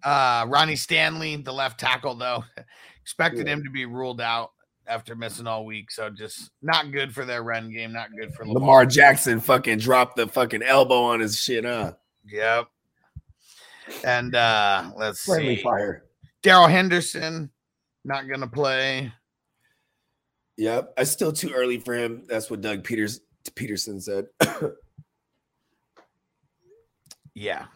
Uh 0.02 0.46
Ronnie 0.48 0.76
Stanley, 0.76 1.36
the 1.36 1.52
left 1.52 1.80
tackle, 1.80 2.14
though, 2.14 2.44
expected 3.02 3.48
him 3.48 3.64
to 3.64 3.70
be 3.70 3.86
ruled 3.86 4.20
out 4.20 4.52
after 4.86 5.16
missing 5.16 5.48
all 5.48 5.64
week. 5.64 5.90
So 5.90 6.10
just 6.10 6.50
not 6.62 6.92
good 6.92 7.12
for 7.12 7.24
their 7.24 7.42
run 7.42 7.72
game, 7.72 7.92
not 7.92 8.10
good 8.16 8.32
for 8.34 8.46
Lamar. 8.46 8.60
Lamar 8.60 8.86
Jackson 8.86 9.40
fucking 9.40 9.78
dropped 9.78 10.16
the 10.16 10.28
fucking 10.28 10.62
elbow 10.62 11.02
on 11.02 11.20
his 11.20 11.36
shit, 11.38 11.64
huh? 11.64 11.94
Yep. 12.24 12.68
And 14.04 14.34
uh 14.34 14.92
let's 14.96 15.24
Friendly 15.24 15.56
see. 15.56 15.62
fire. 15.62 16.04
Darrell 16.42 16.68
Henderson 16.68 17.50
not 18.04 18.28
gonna 18.28 18.46
play. 18.46 19.12
Yep. 20.56 20.94
It's 20.98 21.10
still 21.10 21.32
too 21.32 21.50
early 21.52 21.78
for 21.78 21.94
him. 21.94 22.22
That's 22.28 22.48
what 22.48 22.60
Doug 22.60 22.84
Peters 22.84 23.20
Pederson 23.56 24.00
said. 24.00 24.26
Yeah. 27.36 27.66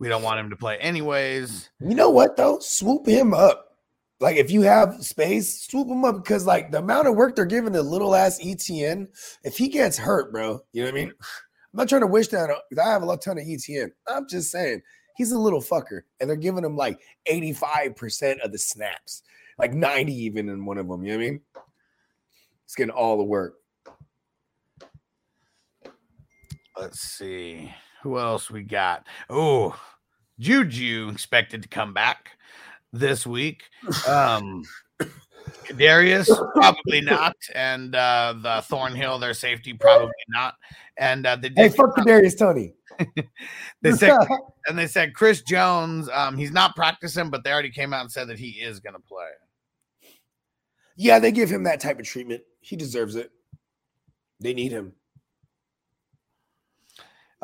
We 0.00 0.08
don't 0.08 0.24
want 0.24 0.40
him 0.40 0.50
to 0.50 0.56
play 0.56 0.76
anyways. 0.78 1.70
You 1.80 1.94
know 1.94 2.10
what 2.10 2.36
though? 2.36 2.58
Swoop 2.58 3.06
him 3.06 3.32
up. 3.32 3.76
Like 4.18 4.36
if 4.36 4.50
you 4.50 4.62
have 4.62 4.96
space, 5.04 5.62
swoop 5.62 5.86
him 5.86 6.04
up 6.04 6.16
because 6.16 6.44
like 6.44 6.72
the 6.72 6.78
amount 6.78 7.06
of 7.06 7.14
work 7.14 7.36
they're 7.36 7.44
giving 7.44 7.72
the 7.72 7.84
little 7.84 8.16
ass 8.16 8.42
ETN, 8.42 9.06
if 9.44 9.56
he 9.56 9.68
gets 9.68 9.96
hurt, 9.96 10.32
bro, 10.32 10.60
you 10.72 10.82
know 10.82 10.90
what 10.90 11.00
I 11.00 11.04
mean? 11.04 11.12
I'm 11.20 11.78
not 11.78 11.88
trying 11.88 12.00
to 12.00 12.08
wish 12.08 12.28
that 12.28 12.50
I 12.50 12.90
have 12.90 13.02
a 13.02 13.06
lot 13.06 13.22
ton 13.22 13.38
of 13.38 13.44
ETN. 13.44 13.90
I'm 14.08 14.28
just 14.28 14.50
saying 14.50 14.82
he's 15.16 15.30
a 15.30 15.38
little 15.38 15.62
fucker, 15.62 16.00
and 16.18 16.28
they're 16.28 16.36
giving 16.36 16.64
him 16.64 16.76
like 16.76 16.98
85% 17.30 18.40
of 18.40 18.50
the 18.50 18.58
snaps, 18.58 19.22
like 19.56 19.72
90 19.72 20.12
even 20.12 20.48
in 20.48 20.64
one 20.64 20.78
of 20.78 20.88
them. 20.88 21.04
You 21.04 21.12
know 21.12 21.18
what 21.18 21.24
I 21.24 21.30
mean? 21.30 21.40
It's 22.64 22.74
getting 22.74 22.90
all 22.90 23.18
the 23.18 23.24
work. 23.24 23.54
Let's 26.76 27.00
see 27.00 27.72
who 28.04 28.18
else 28.18 28.50
we 28.50 28.62
got. 28.62 29.06
Oh, 29.30 29.74
Juju 30.38 31.08
expected 31.10 31.62
to 31.62 31.68
come 31.68 31.94
back 31.94 32.32
this 32.92 33.26
week. 33.26 33.62
Um, 34.06 34.62
Darius 35.74 36.30
probably 36.54 37.00
not, 37.02 37.34
and 37.54 37.94
uh, 37.94 38.34
the 38.36 38.62
Thornhill, 38.66 39.18
their 39.18 39.32
safety, 39.32 39.72
probably 39.72 40.12
not. 40.28 40.54
And 40.98 41.26
uh, 41.26 41.36
they 41.36 41.50
Hey, 41.56 41.70
fuck 41.70 41.96
the 41.96 42.02
Darius 42.02 42.34
Toney. 42.34 42.74
they 43.82 43.92
said 43.92 44.18
and 44.68 44.78
they 44.78 44.86
said 44.86 45.14
Chris 45.14 45.40
Jones, 45.40 46.10
um, 46.12 46.36
he's 46.36 46.52
not 46.52 46.76
practicing, 46.76 47.30
but 47.30 47.42
they 47.42 47.52
already 47.52 47.70
came 47.70 47.94
out 47.94 48.02
and 48.02 48.12
said 48.12 48.28
that 48.28 48.38
he 48.38 48.50
is 48.50 48.80
going 48.80 48.94
to 48.94 49.00
play. 49.00 50.10
yeah, 50.94 51.18
they 51.18 51.32
give 51.32 51.48
him 51.48 51.64
that 51.64 51.80
type 51.80 51.98
of 51.98 52.04
treatment. 52.04 52.42
He 52.60 52.76
deserves 52.76 53.16
it. 53.16 53.30
They 54.40 54.52
need 54.52 54.72
him. 54.72 54.92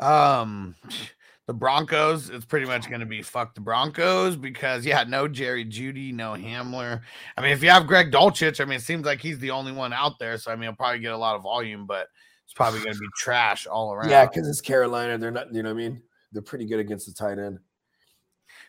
Um, 0.01 0.75
the 1.47 1.53
Broncos, 1.53 2.29
it's 2.29 2.45
pretty 2.45 2.65
much 2.65 2.87
going 2.89 2.99
to 2.99 3.05
be 3.05 3.21
fuck 3.21 3.55
the 3.55 3.61
Broncos 3.61 4.35
because 4.35 4.85
yeah, 4.85 5.03
no 5.07 5.27
Jerry 5.27 5.65
Jeudy, 5.65 6.13
no 6.13 6.33
Hamler. 6.33 7.01
I 7.37 7.41
mean, 7.41 7.51
if 7.51 7.63
you 7.63 7.69
have 7.69 7.87
Greg 7.87 8.11
Dulcich, 8.11 8.59
I 8.59 8.65
mean, 8.65 8.77
it 8.77 8.83
seems 8.83 9.05
like 9.05 9.21
he's 9.21 9.39
the 9.39 9.51
only 9.51 9.71
one 9.71 9.93
out 9.93 10.19
there, 10.19 10.37
so 10.37 10.51
I 10.51 10.55
mean, 10.55 10.63
he'll 10.63 10.75
probably 10.75 10.99
get 10.99 11.13
a 11.13 11.17
lot 11.17 11.35
of 11.35 11.43
volume, 11.43 11.85
but 11.85 12.07
it's 12.45 12.53
probably 12.53 12.81
going 12.81 12.93
to 12.93 12.99
be 12.99 13.07
trash 13.17 13.67
all 13.67 13.93
around. 13.93 14.09
Yeah, 14.09 14.25
because 14.25 14.47
it's 14.47 14.61
Carolina. 14.61 15.17
They're 15.17 15.31
not, 15.31 15.53
you 15.53 15.63
know 15.63 15.69
what 15.73 15.81
I 15.81 15.87
mean? 15.89 16.01
They're 16.31 16.41
pretty 16.41 16.65
good 16.65 16.79
against 16.79 17.07
the 17.07 17.13
tight 17.13 17.39
end. 17.39 17.59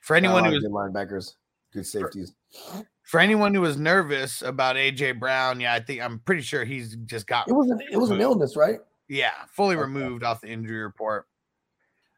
for 0.03 0.17
anyone 0.17 0.45
who's 0.45 0.65
a 0.65 0.69
who 0.69 0.75
lot 0.75 0.91
was 0.91 0.95
of 0.95 1.03
good 1.03 1.11
linebackers, 1.11 1.35
good 1.73 1.87
safeties. 1.87 2.35
for 3.05 3.21
anyone 3.21 3.55
who 3.55 3.61
was 3.61 3.77
nervous 3.77 4.43
about 4.43 4.77
AJ 4.77 5.21
Brown, 5.21 5.61
yeah, 5.61 5.75
I 5.75 5.81
think 5.81 6.01
I'm 6.01 6.19
pretty 6.21 6.43
sure 6.43 6.65
he's 6.65 6.97
just 7.07 7.27
got 7.27 7.49
It 7.49 7.53
was 7.53 7.71
an 7.71 7.81
it 7.91 7.97
was 7.97 8.11
an 8.11 8.21
illness, 8.21 8.57
right? 8.57 8.81
Yeah 9.13 9.33
fully 9.51 9.77
Okay. 9.77 9.83
removed 9.83 10.25
off 10.25 10.41
the 10.41 10.49
injury 10.49 10.83
report. 10.83 11.27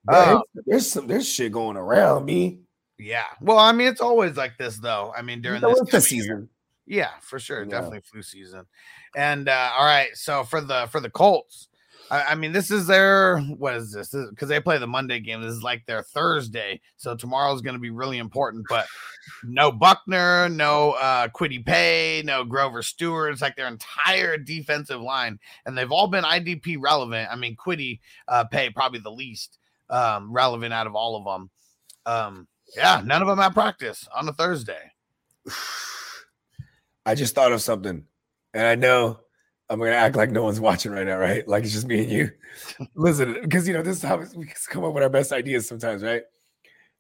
Uh, 0.07 0.39
there's 0.67 0.91
some 0.91 1.07
there's 1.07 1.29
shit 1.29 1.51
going 1.51 1.77
around 1.77 2.25
me. 2.25 2.61
Yeah, 2.99 3.25
well, 3.41 3.59
I 3.59 3.73
mean, 3.73 3.89
it's 3.89 4.01
always 4.01 4.37
like 4.37 4.57
this 4.59 4.77
though. 4.79 5.13
I 5.17 5.23
mean, 5.23 5.43
during 5.43 5.61
this 5.61 5.79
the 5.81 5.85
time 5.87 5.93
year. 5.95 6.01
season. 6.01 6.49
Yeah, 6.87 7.11
for 7.21 7.39
sure. 7.39 7.63
Yeah. 7.65 7.71
Definitely 7.71 8.03
flu 8.03 8.23
season. 8.23 8.67
And 9.17 9.49
uh 9.49 9.73
all 9.77 9.85
right, 9.85 10.11
so 10.15 10.45
for 10.45 10.61
the 10.61 10.87
for 10.93 11.01
the 11.01 11.11
Colts, 11.11 11.69
I, 12.11 12.23
I 12.23 12.35
mean, 12.35 12.53
this 12.53 12.71
is 12.71 12.87
their 12.87 13.39
what 13.41 13.75
is 13.75 13.93
this? 13.93 14.15
Because 14.31 14.49
they 14.49 14.61
play 14.61 14.79
the 14.79 14.87
Monday 14.87 15.21
game. 15.21 15.43
This 15.43 15.53
is 15.53 15.63
like 15.63 15.85
their 15.87 16.03
Thursday. 16.03 16.81
So 16.97 17.17
tomorrow's 17.17 17.63
gonna 17.63 17.79
be 17.79 17.91
really 17.91 18.19
important, 18.19 18.67
but 18.69 18.87
no 19.43 19.73
Buckner, 19.73 20.49
no 20.49 20.93
uh 20.93 21.29
Kwity 21.29 21.65
Paye, 21.65 22.23
no 22.25 22.45
Grover 22.45 22.83
Stewart. 22.83 23.33
It's 23.33 23.43
like 23.43 23.57
their 23.57 23.69
entire 23.69 24.37
defensive 24.37 25.01
line, 25.01 25.39
and 25.67 25.77
they've 25.77 25.93
all 25.93 26.09
been 26.09 26.25
IDP 26.25 26.77
relevant. 26.81 27.29
I 27.31 27.37
mean, 27.37 27.57
Kwity 27.57 28.01
uh 28.29 28.45
Paye 28.45 28.71
probably 28.71 29.01
the 29.01 29.11
least 29.11 29.59
um 29.91 30.33
relevant 30.33 30.73
out 30.73 30.87
of 30.87 30.95
all 30.95 31.17
of 31.17 31.25
them. 31.25 31.51
Um, 32.07 32.49
yeah, 32.77 33.03
none 33.05 33.23
of 33.23 33.29
them 33.29 33.41
at 33.41 33.55
practice 33.55 34.07
on 34.15 34.29
a 34.29 34.33
Thursday. 34.33 34.93
I 37.07 37.15
just 37.15 37.35
thought 37.35 37.53
of 37.53 37.61
something, 37.61 38.05
and 38.55 38.67
I 38.67 38.75
know 38.77 39.21
I'm 39.75 39.81
gonna 39.81 39.91
act 39.91 40.15
like 40.15 40.31
no 40.31 40.45
one's 40.45 40.61
watching 40.61 40.93
right 40.93 41.05
now, 41.05 41.19
right? 41.19 41.47
Like 41.49 41.65
it's 41.65 41.73
just 41.73 41.89
me 41.89 42.05
and 42.05 42.11
you. 42.13 42.31
Listen, 42.95 43.37
because 43.43 43.67
you 43.67 43.75
know 43.75 43.83
this 43.83 43.97
is 43.97 44.05
how 44.05 44.23
we 44.37 44.47
come 44.69 44.85
up 44.85 44.95
with 44.95 45.03
our 45.03 45.11
best 45.11 45.33
ideas 45.33 45.67
sometimes, 45.67 46.01
right? 46.01 46.23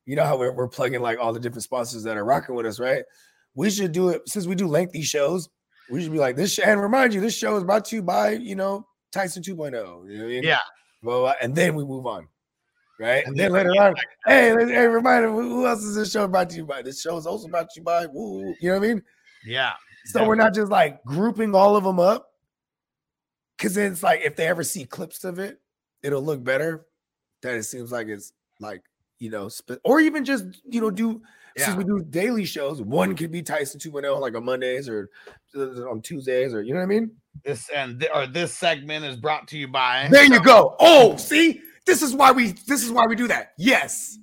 You 0.06 0.16
know 0.16 0.24
how 0.24 0.36
we're, 0.36 0.50
we're 0.50 0.66
plugging 0.66 1.00
like 1.00 1.20
all 1.20 1.32
the 1.32 1.38
different 1.38 1.62
sponsors 1.62 2.02
that 2.02 2.16
are 2.16 2.24
rocking 2.24 2.56
with 2.56 2.66
us, 2.66 2.80
right? 2.80 3.04
We 3.54 3.70
should 3.70 3.92
do 3.92 4.08
it 4.08 4.28
since 4.28 4.48
we 4.48 4.56
do 4.56 4.66
lengthy 4.66 5.02
shows. 5.02 5.48
We 5.88 6.02
should 6.02 6.10
be 6.10 6.18
like 6.18 6.34
this, 6.34 6.58
and 6.58 6.82
remind 6.82 7.14
you, 7.14 7.20
this 7.20 7.36
show 7.36 7.56
is 7.56 7.62
brought 7.62 7.84
to 7.86 7.96
you 7.96 8.02
by 8.02 8.30
you 8.30 8.56
know 8.56 8.88
Tyson 9.12 9.44
2.0. 9.44 9.54
You 9.54 9.70
know 9.70 9.84
what 9.84 10.02
I 10.10 10.26
mean? 10.26 10.42
Yeah. 10.42 10.58
Blah, 11.00 11.12
blah, 11.12 11.20
blah, 11.20 11.34
and 11.40 11.54
then 11.54 11.76
we 11.76 11.84
move 11.84 12.06
on, 12.06 12.26
right? 12.98 13.24
And 13.24 13.36
then 13.36 13.52
later 13.52 13.70
on, 13.70 13.94
hey, 14.26 14.48
hey, 14.48 14.86
reminder, 14.88 15.30
who 15.30 15.42
who 15.42 15.66
else 15.68 15.84
is 15.84 15.94
this 15.94 16.10
show 16.10 16.26
brought 16.26 16.50
to 16.50 16.56
you 16.56 16.66
by? 16.66 16.82
This 16.82 17.00
show 17.00 17.16
is 17.18 17.26
also 17.26 17.46
brought 17.46 17.70
to 17.70 17.80
you 17.80 17.84
by. 17.84 18.06
Woo, 18.06 18.40
woo. 18.40 18.54
you 18.60 18.70
know 18.70 18.80
what 18.80 18.84
I 18.84 18.88
mean? 18.94 19.02
Yeah. 19.46 19.74
So 20.06 20.26
we're 20.26 20.34
not 20.34 20.54
just 20.54 20.72
like 20.72 21.04
grouping 21.04 21.54
all 21.54 21.76
of 21.76 21.84
them 21.84 22.00
up. 22.00 22.33
Cause 23.58 23.74
then 23.74 23.92
it's 23.92 24.02
like 24.02 24.20
if 24.22 24.36
they 24.36 24.46
ever 24.48 24.64
see 24.64 24.84
clips 24.84 25.24
of 25.24 25.38
it, 25.38 25.60
it'll 26.02 26.22
look 26.22 26.42
better. 26.42 26.86
That 27.42 27.54
it 27.54 27.64
seems 27.64 27.92
like 27.92 28.08
it's 28.08 28.32
like, 28.60 28.82
you 29.18 29.30
know, 29.30 29.48
sp- 29.48 29.80
or 29.84 30.00
even 30.00 30.24
just, 30.24 30.44
you 30.68 30.80
know, 30.80 30.90
do 30.90 31.22
Yeah. 31.56 31.66
since 31.66 31.76
we 31.76 31.84
do 31.84 32.02
daily 32.10 32.44
shows, 32.46 32.82
one 32.82 33.14
could 33.14 33.30
be 33.30 33.42
Tyson 33.42 33.78
2.0 33.78 34.20
like 34.20 34.34
on 34.34 34.44
Mondays 34.44 34.88
or 34.88 35.08
uh, 35.56 35.88
on 35.90 36.00
Tuesdays 36.02 36.52
or 36.52 36.62
you 36.62 36.72
know 36.72 36.80
what 36.80 36.84
I 36.84 36.86
mean? 36.86 37.10
This 37.44 37.68
and 37.70 38.00
th- 38.00 38.10
or 38.14 38.26
this 38.26 38.54
segment 38.54 39.04
is 39.04 39.16
brought 39.16 39.46
to 39.48 39.58
you 39.58 39.68
by. 39.68 40.08
There 40.10 40.24
you 40.24 40.42
go. 40.42 40.74
Oh, 40.80 41.16
see, 41.16 41.60
this 41.86 42.02
is 42.02 42.14
why 42.14 42.32
we 42.32 42.52
this 42.66 42.82
is 42.82 42.90
why 42.90 43.06
we 43.06 43.14
do 43.14 43.28
that. 43.28 43.52
Yes. 43.58 44.18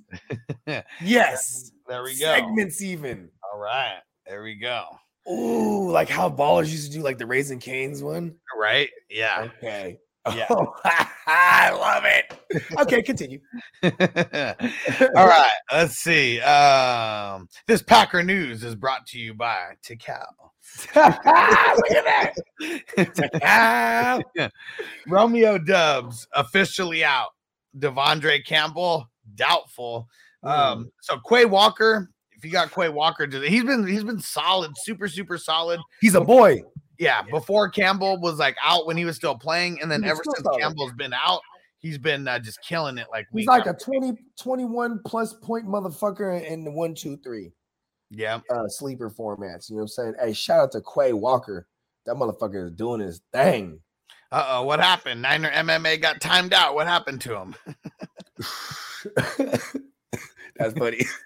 yes. 1.00 1.70
There 1.88 2.02
we 2.02 2.18
go. 2.18 2.26
Segments 2.34 2.82
even. 2.82 3.28
All 3.52 3.58
right. 3.60 4.00
There 4.26 4.42
we 4.42 4.54
go. 4.56 4.84
Ooh, 5.30 5.90
like 5.90 6.08
how 6.08 6.28
ballers 6.28 6.70
used 6.70 6.90
to 6.90 6.98
do 6.98 7.02
like 7.04 7.18
the 7.18 7.26
Raising 7.26 7.58
Canes 7.60 8.02
one. 8.02 8.34
Right? 8.58 8.90
Yeah. 9.10 9.48
Okay. 9.58 9.98
Yeah. 10.36 10.46
Oh, 10.50 10.72
I 11.26 11.70
love 11.72 12.04
it. 12.06 12.72
Okay, 12.78 13.02
continue. 13.02 13.40
All 13.82 15.26
right. 15.26 15.50
Let's 15.72 15.96
see. 15.96 16.40
Um, 16.40 17.48
this 17.66 17.82
Packer 17.82 18.22
news 18.22 18.62
is 18.62 18.76
brought 18.76 19.04
to 19.08 19.18
you 19.18 19.34
by 19.34 19.72
Tical. 19.84 20.22
Look 20.94 21.90
at 21.90 22.34
that. 22.54 23.40
Ah, 23.42 24.20
Romeo 25.08 25.58
Doubs 25.58 26.28
officially 26.34 27.02
out. 27.02 27.30
De'Vondre 27.76 28.44
Campbell 28.46 29.10
doubtful. 29.34 30.08
Um, 30.42 30.90
so 31.00 31.18
Quay 31.28 31.46
Walker, 31.46 32.10
if 32.42 32.46
you 32.46 32.50
got 32.50 32.72
Quay 32.72 32.88
Walker, 32.88 33.24
he's 33.24 33.62
been 33.62 33.86
he's 33.86 34.02
been 34.02 34.18
solid, 34.18 34.72
super 34.76 35.06
super 35.06 35.38
solid. 35.38 35.78
He's 36.00 36.16
a 36.16 36.20
boy. 36.20 36.64
Yeah, 36.98 37.22
before 37.22 37.68
Campbell 37.68 38.20
was 38.20 38.40
like 38.40 38.56
out 38.60 38.84
when 38.84 38.96
he 38.96 39.04
was 39.04 39.14
still 39.14 39.36
playing, 39.38 39.80
and 39.80 39.88
then 39.88 40.02
He 40.02 40.10
ever 40.10 40.20
since 40.24 40.42
solid. 40.42 40.60
Campbell's 40.60 40.92
been 40.94 41.12
out, 41.12 41.40
he's 41.78 41.98
been 41.98 42.26
uh, 42.26 42.40
just 42.40 42.60
killing 42.62 42.98
it. 42.98 43.06
Like 43.12 43.26
He's 43.32 43.42
week 43.42 43.48
like 43.48 43.66
a 43.66 43.70
after- 43.70 43.84
20, 43.84 44.18
21 44.40 45.00
plus 45.06 45.34
point 45.34 45.66
motherfucker 45.66 46.44
in 46.44 46.64
the 46.64 46.72
one, 46.72 46.96
two, 46.96 47.16
three 47.18 47.52
yeah. 48.10 48.40
uh, 48.50 48.66
sleeper 48.66 49.08
formats. 49.08 49.70
You 49.70 49.76
know 49.76 49.82
what 49.82 49.82
I'm 49.82 49.88
saying? 49.88 50.14
Hey, 50.20 50.32
shout 50.32 50.60
out 50.60 50.72
to 50.72 50.80
Quay 50.82 51.12
Walker. 51.12 51.68
That 52.06 52.16
motherfucker 52.16 52.66
is 52.66 52.72
doing 52.72 53.00
his 53.00 53.20
thing. 53.32 53.78
Uh 54.32 54.46
oh, 54.48 54.62
what 54.64 54.80
happened? 54.80 55.22
Niner 55.22 55.50
MMA 55.52 56.02
got 56.02 56.20
timed 56.20 56.52
out. 56.52 56.74
What 56.74 56.88
happened 56.88 57.20
to 57.20 57.36
him? 57.36 57.54
That's 60.56 60.74
funny. 60.74 61.04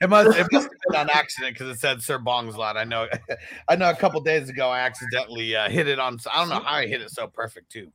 It 0.00 0.08
must 0.08 0.38
it 0.38 0.46
must 0.50 0.68
have 0.68 0.72
been 0.88 1.00
on 1.00 1.10
accident 1.10 1.52
because 1.52 1.76
it 1.76 1.78
said 1.78 2.00
Sir 2.00 2.16
Bong's 2.16 2.56
lot. 2.56 2.78
I 2.78 2.84
know 2.84 3.08
I 3.68 3.76
know 3.76 3.90
a 3.90 3.94
couple 3.94 4.18
days 4.22 4.48
ago 4.48 4.70
I 4.70 4.80
accidentally 4.80 5.54
uh, 5.54 5.68
hit 5.68 5.86
it 5.86 5.98
on 5.98 6.18
I 6.32 6.40
don't 6.40 6.48
know 6.48 6.60
how 6.60 6.76
I 6.76 6.86
hit 6.86 7.02
it 7.02 7.10
so 7.10 7.26
perfect 7.26 7.70
too. 7.70 7.92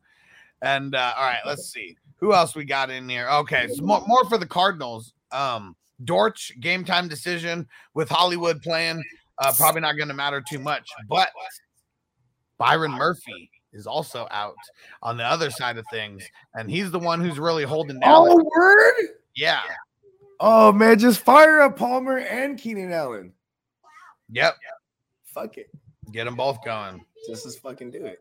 And 0.62 0.94
uh, 0.94 1.14
all 1.18 1.26
right, 1.26 1.40
let's 1.48 1.74
see 1.74 1.98
who 2.18 2.36
else 2.36 2.56
we 2.56 2.66
got 2.66 2.92
in 2.92 3.10
here. 3.10 3.28
Okay, 3.30 3.68
so 3.70 3.84
more, 3.84 4.04
more 4.06 4.26
for 4.26 4.38
the 4.38 4.46
Cardinals. 4.46 5.14
Um 5.32 5.76
Dortch 6.06 6.52
game 6.60 6.86
time 6.86 7.08
decision 7.08 7.68
with 7.96 8.10
Hollywood 8.10 8.62
playing. 8.62 9.04
Uh, 9.40 9.52
probably 9.58 9.82
not 9.82 9.98
going 9.98 10.10
to 10.10 10.14
matter 10.14 10.44
too 10.48 10.60
much, 10.60 10.88
but 11.08 11.30
Byron 12.58 12.92
Murphy 12.92 13.50
is 13.74 13.88
also 13.88 14.28
out 14.32 14.56
on 15.02 15.18
the 15.18 15.24
other 15.24 15.50
side 15.50 15.78
of 15.78 15.86
things, 15.92 16.24
and 16.56 16.70
he's 16.70 16.92
the 16.92 17.00
one 17.00 17.22
who's 17.22 17.40
really 17.40 17.64
holding 17.64 18.00
down. 18.00 18.28
Oh, 18.30 18.50
word? 18.56 18.96
Yeah, 19.36 19.62
Oh, 20.40 20.72
man, 20.72 20.98
just 21.00 21.20
fire 21.20 21.62
up 21.62 21.78
Palmer 21.78 22.18
and 22.20 22.58
Keenan 22.58 22.92
Allen. 22.94 23.34
yep, 24.32 24.56
Fuck 25.26 25.58
it. 25.58 25.70
get 26.12 26.26
them 26.26 26.36
both 26.36 26.64
going. 26.64 27.04
Just 27.28 27.46
as 27.46 27.58
fucking 27.58 27.92
do 27.92 28.06
it. 28.06 28.20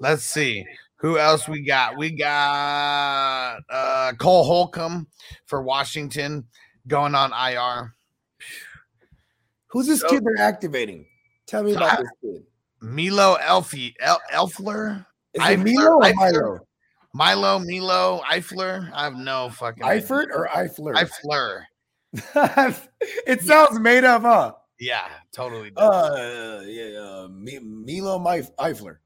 Let's 0.00 0.24
see 0.24 0.66
who 0.96 1.18
else 1.18 1.48
we 1.48 1.62
got. 1.62 1.96
We 1.96 2.10
got 2.10 3.58
uh 3.70 4.12
Cole 4.18 4.44
Holcomb 4.44 5.06
for 5.46 5.62
Washington 5.62 6.44
going 6.86 7.14
on 7.14 7.32
IR. 7.32 7.94
Who's 9.68 9.86
this 9.86 10.00
So- 10.00 10.08
kid 10.10 10.22
they're 10.24 10.44
activating? 10.44 11.06
Tell 11.46 11.62
me 11.62 11.74
about 11.74 11.98
I- 11.98 12.02
this 12.02 12.10
kid. 12.22 12.46
Milo 12.82 13.36
Elfie 13.36 13.94
El- 14.00 14.20
Elfler, 14.32 15.06
Is 15.32 15.42
it 15.48 15.56
Milo 15.60 15.96
or? 15.96 16.12
Milo? 16.14 16.65
Milo 17.16 17.58
Milo 17.58 18.20
Eifler. 18.30 18.90
I 18.92 19.04
have 19.04 19.16
no 19.16 19.48
fucking 19.48 19.82
idea. 19.82 20.02
Eifert 20.06 20.26
or 20.34 20.48
Eifler? 20.52 20.94
Eifler. 20.94 21.62
it 23.26 23.40
sounds 23.40 23.80
made 23.80 24.04
up, 24.04 24.22
huh? 24.22 24.52
Yeah, 24.78 25.08
totally. 25.32 25.70
does. 25.70 26.10
Uh, 26.10 26.64
yeah, 26.66 26.98
uh, 26.98 27.28
Mi- 27.30 27.58
Milo 27.58 28.18
Eifler. 28.18 28.98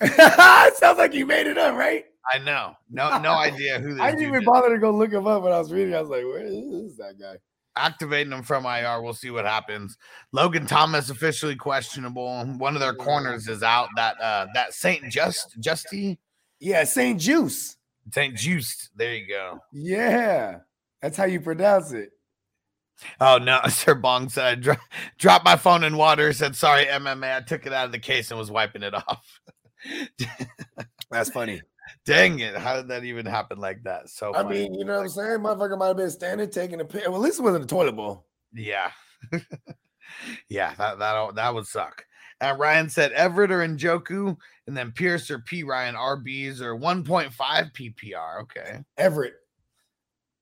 it 0.00 0.76
sounds 0.76 0.98
like 0.98 1.14
you 1.14 1.24
made 1.24 1.46
it 1.46 1.56
up, 1.56 1.74
right? 1.76 2.04
I 2.30 2.38
know. 2.38 2.74
No, 2.90 3.18
no 3.18 3.32
idea 3.32 3.80
who 3.80 3.94
this 3.94 4.02
I 4.02 4.10
didn't 4.10 4.28
even 4.28 4.42
is. 4.42 4.46
bother 4.46 4.74
to 4.74 4.78
go 4.78 4.90
look 4.90 5.12
him 5.12 5.26
up 5.26 5.42
when 5.42 5.52
I 5.52 5.58
was 5.58 5.72
reading. 5.72 5.94
I 5.94 6.02
was 6.02 6.10
like, 6.10 6.24
where 6.24 6.44
is 6.44 6.98
that 6.98 7.18
guy? 7.18 7.36
activating 7.76 8.32
him 8.32 8.42
from 8.42 8.66
IR. 8.66 9.02
We'll 9.02 9.14
see 9.14 9.30
what 9.30 9.44
happens. 9.46 9.96
Logan 10.32 10.64
Thomas 10.66 11.10
officially 11.10 11.56
questionable. 11.56 12.44
One 12.58 12.74
of 12.74 12.80
their 12.80 12.94
corners 12.94 13.48
is 13.48 13.62
out. 13.62 13.88
That 13.96 14.20
uh 14.20 14.46
that 14.54 14.74
Saint 14.74 15.10
Just 15.10 15.60
Justy 15.60 16.18
Yeah, 16.64 16.84
St. 16.84 17.20
Juice. 17.20 17.76
Saint 18.10 18.36
Juice. 18.36 18.88
There 18.96 19.14
you 19.14 19.28
go. 19.28 19.58
Yeah, 19.70 20.60
that's 21.02 21.14
how 21.14 21.24
you 21.26 21.38
pronounce 21.42 21.92
it. 21.92 22.08
Oh 23.20 23.36
no, 23.36 23.60
Sir 23.68 23.94
Bong 23.94 24.30
said 24.30 24.62
dro- 24.62 24.76
dropped 25.18 25.44
my 25.44 25.56
phone 25.56 25.84
in 25.84 25.98
water. 25.98 26.32
Said 26.32 26.56
sorry, 26.56 26.86
MMA. 26.86 27.36
I 27.36 27.40
took 27.42 27.66
it 27.66 27.74
out 27.74 27.84
of 27.84 27.92
the 27.92 27.98
case 27.98 28.30
and 28.30 28.40
was 28.40 28.50
wiping 28.50 28.82
it 28.82 28.94
off. 28.94 29.40
That's 31.10 31.28
funny. 31.28 31.60
Dang 32.06 32.38
it! 32.38 32.56
How 32.56 32.76
did 32.76 32.88
that 32.88 33.04
even 33.04 33.26
happen 33.26 33.58
like 33.58 33.82
that? 33.82 34.08
So 34.08 34.34
I 34.34 34.42
funny. 34.42 34.60
mean, 34.62 34.74
you 34.74 34.86
know 34.86 34.96
what 34.96 35.02
I'm 35.02 35.08
saying? 35.10 35.40
Motherfucker 35.40 35.78
might 35.78 35.88
have 35.88 35.98
been 35.98 36.10
standing 36.10 36.48
taking 36.48 36.80
a 36.80 36.84
pic. 36.86 37.06
Well, 37.06 37.16
at 37.16 37.20
least 37.20 37.40
it 37.40 37.42
wasn't 37.42 37.64
a 37.64 37.68
toilet 37.68 37.92
bowl. 37.94 38.24
Yeah. 38.54 38.90
yeah, 40.48 40.72
that 40.76 40.98
that 40.98 41.34
that 41.34 41.54
would 41.54 41.66
suck. 41.66 42.06
And 42.40 42.58
Ryan 42.58 42.88
said 42.88 43.12
Everett 43.12 43.52
or 43.52 43.60
Njoku, 43.60 44.36
and 44.66 44.76
then 44.76 44.92
Pierce 44.92 45.30
or 45.30 45.40
P 45.40 45.62
Ryan 45.62 45.94
RBs 45.94 46.60
or 46.60 46.76
1.5 46.76 47.32
PPR. 47.34 48.42
Okay. 48.42 48.80
Everett. 48.96 49.34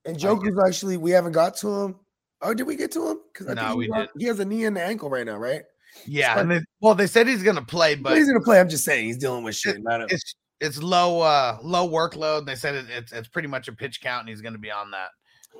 Njoku's 0.07 0.61
actually, 0.67 0.97
we 0.97 1.11
haven't 1.11 1.33
got 1.33 1.57
to 1.59 1.83
him. 1.83 1.97
Oh, 2.41 2.55
did 2.55 2.67
we 2.67 2.77
get 2.77 2.91
to 2.93 3.11
him? 3.11 3.21
Because 3.33 3.55
No, 3.55 3.77
we 3.77 3.87
didn't. 3.87 4.11
He 4.19 4.27
has 4.27 4.41
a 4.41 4.45
knee 4.45 4.65
and 4.65 4.77
the 4.77 4.83
ankle 4.83 5.09
right 5.09 5.25
now, 5.25 5.37
right? 5.37 5.63
Yeah. 6.07 6.43
they, 6.43 6.61
well, 6.81 6.95
they 6.95 7.07
said 7.07 7.29
he's 7.29 7.43
gonna 7.43 7.63
play, 7.63 7.95
But 7.95 8.17
he's 8.17 8.27
gonna 8.27 8.41
play. 8.41 8.59
I'm 8.59 8.69
just 8.69 8.85
saying 8.85 9.07
he's 9.07 9.19
dealing 9.19 9.45
with 9.45 9.55
shit. 9.55 9.83
Not 9.83 10.01
a, 10.01 10.07
it's 10.09 10.35
it's 10.61 10.83
low 10.83 11.21
uh 11.21 11.59
low 11.63 11.89
workload. 11.89 12.47
They 12.47 12.55
said 12.55 12.75
it, 12.75 12.87
it's 12.89 13.13
it's 13.13 13.29
pretty 13.29 13.49
much 13.49 13.69
a 13.69 13.73
pitch 13.73 14.01
count, 14.01 14.21
and 14.21 14.29
he's 14.29 14.41
gonna 14.41 14.59
be 14.59 14.71
on 14.71 14.91
that. 14.93 15.11